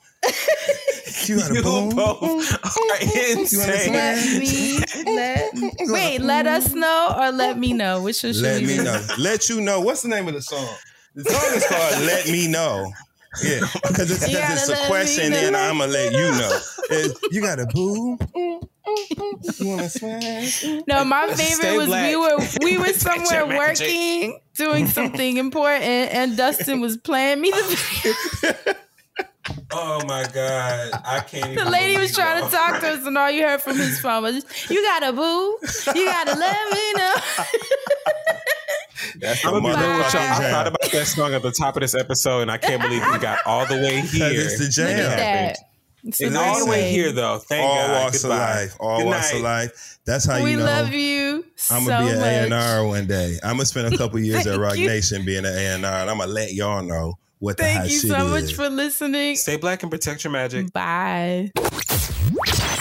You 1.26 1.38
got 1.38 1.50
a 1.50 1.54
you 1.54 1.62
boo? 1.62 1.90
both 1.94 2.52
are 2.52 2.96
insane. 3.32 3.92
Let 3.92 4.38
me 4.38 4.78
let 5.06 5.50
wait. 5.90 6.18
Let 6.20 6.46
us 6.46 6.74
know 6.74 7.14
or 7.18 7.32
let 7.32 7.58
me 7.58 7.72
know. 7.72 8.02
Which 8.02 8.22
one 8.22 8.32
should 8.32 8.42
Let 8.42 8.62
me 8.62 8.76
do? 8.76 8.84
know. 8.84 9.06
Let 9.18 9.48
you 9.48 9.60
know. 9.60 9.80
What's 9.80 10.02
the 10.02 10.08
name 10.08 10.28
of 10.28 10.34
the 10.34 10.42
song? 10.42 10.66
The 11.14 11.24
song 11.24 11.56
is 11.56 11.66
called 11.66 12.04
"Let 12.06 12.26
Me 12.28 12.48
Know." 12.48 12.92
Yeah, 13.44 13.60
because 13.86 14.10
it's, 14.10 14.20
'cause 14.20 14.32
You 14.32 14.38
it's 14.40 14.68
a 14.68 14.86
question, 14.86 15.32
and 15.32 15.56
I'm 15.56 15.78
gonna 15.78 15.92
let 15.92 16.12
you 16.12 16.30
know. 16.32 16.58
It's, 16.90 17.20
you 17.30 17.40
got 17.40 17.60
a 17.60 17.66
boo? 17.66 18.18
You 19.58 19.66
wanna 19.68 19.88
smash? 19.88 20.64
No, 20.88 21.04
my 21.04 21.28
favorite 21.34 21.76
was 21.76 21.86
black. 21.86 22.08
we 22.08 22.16
were 22.16 22.36
we 22.62 22.78
were 22.78 22.92
somewhere 22.92 23.46
working 23.46 24.40
doing 24.56 24.88
something 24.88 25.36
important, 25.36 25.84
and 26.12 26.36
Dustin 26.36 26.80
was 26.80 26.96
playing 26.96 27.40
me 27.40 27.50
the. 27.50 28.76
Oh 29.72 30.04
my 30.06 30.24
god, 30.34 30.90
I 31.04 31.20
can't. 31.20 31.52
Even 31.52 31.64
The 31.64 31.70
lady 31.70 31.98
was 31.98 32.12
trying 32.14 32.42
to 32.44 32.50
talk 32.50 32.80
to 32.80 32.88
us, 32.88 33.06
and 33.06 33.16
all 33.16 33.30
you 33.30 33.42
heard 33.46 33.62
from 33.62 33.76
his 33.76 34.00
phone 34.00 34.22
was, 34.22 34.44
"You 34.70 34.82
got 34.82 35.02
a 35.04 35.12
boo? 35.12 35.58
You 35.94 36.04
gotta 36.06 36.34
let 36.38 36.72
me 36.72 36.92
know." 36.94 37.14
That's 39.18 39.44
I'm 39.44 39.54
the 39.54 39.60
gonna 39.60 39.76
be 39.78 39.82
real 39.82 39.98
with 39.98 40.12
y'all. 40.14 40.22
I 40.22 40.50
thought 40.50 40.66
about 40.66 40.90
that 40.92 41.06
song 41.06 41.34
at 41.34 41.42
the 41.42 41.52
top 41.52 41.76
of 41.76 41.80
this 41.80 41.94
episode, 41.94 42.42
and 42.42 42.50
I 42.50 42.58
can't 42.58 42.82
believe 42.82 43.02
we 43.10 43.18
got 43.18 43.38
all 43.46 43.66
the 43.66 43.74
way 43.76 44.00
here. 44.06 44.28
it's 44.30 44.58
the 44.58 44.64
Look 44.64 44.72
jam. 44.72 45.10
at 45.10 45.16
that. 45.16 45.56
It's 46.04 46.20
It's 46.20 46.32
the 46.32 46.38
all 46.40 46.58
the 46.58 46.64
way 46.66 46.82
way. 46.82 46.90
here, 46.90 47.12
though. 47.12 47.38
Thank 47.38 47.62
All 47.68 47.74
God. 47.86 48.02
walks 48.04 48.22
Goodbye. 48.22 48.36
of 48.36 48.40
life. 48.70 48.76
All 48.80 48.98
Good 48.98 49.06
walks 49.06 49.32
of 49.34 49.40
life. 49.40 49.98
That's 50.06 50.24
how 50.26 50.42
we 50.42 50.52
you 50.52 50.56
know. 50.58 50.64
love 50.64 50.92
you 50.94 51.44
I'm 51.70 51.86
gonna 51.86 52.04
be 52.06 52.10
an 52.12 52.22
A 52.22 52.26
and 52.44 52.54
R 52.54 52.86
one 52.86 53.06
day. 53.06 53.38
I'm 53.42 53.52
gonna 53.56 53.66
spend 53.66 53.92
a 53.92 53.96
couple 53.98 54.18
years 54.18 54.46
at 54.46 54.58
Roc 54.58 54.76
you. 54.76 54.86
Nation 54.86 55.24
being 55.24 55.44
an 55.44 55.54
A 55.54 55.74
and 55.74 55.84
R, 55.86 56.00
and 56.00 56.10
I'm 56.10 56.18
gonna 56.18 56.32
let 56.32 56.52
y'all 56.52 56.82
know 56.82 57.18
what 57.40 57.56
the 57.56 57.64
Thank 57.64 57.90
you 57.90 57.98
so 57.98 58.26
is. 58.26 58.30
much 58.30 58.54
for 58.54 58.68
listening. 58.70 59.34
Stay 59.36 59.56
black 59.56 59.82
and 59.82 59.90
protect 59.90 60.22
your 60.22 60.32
magic. 60.32 60.72
Bye. 60.72 61.50
This 61.54 62.10
is 62.10 62.79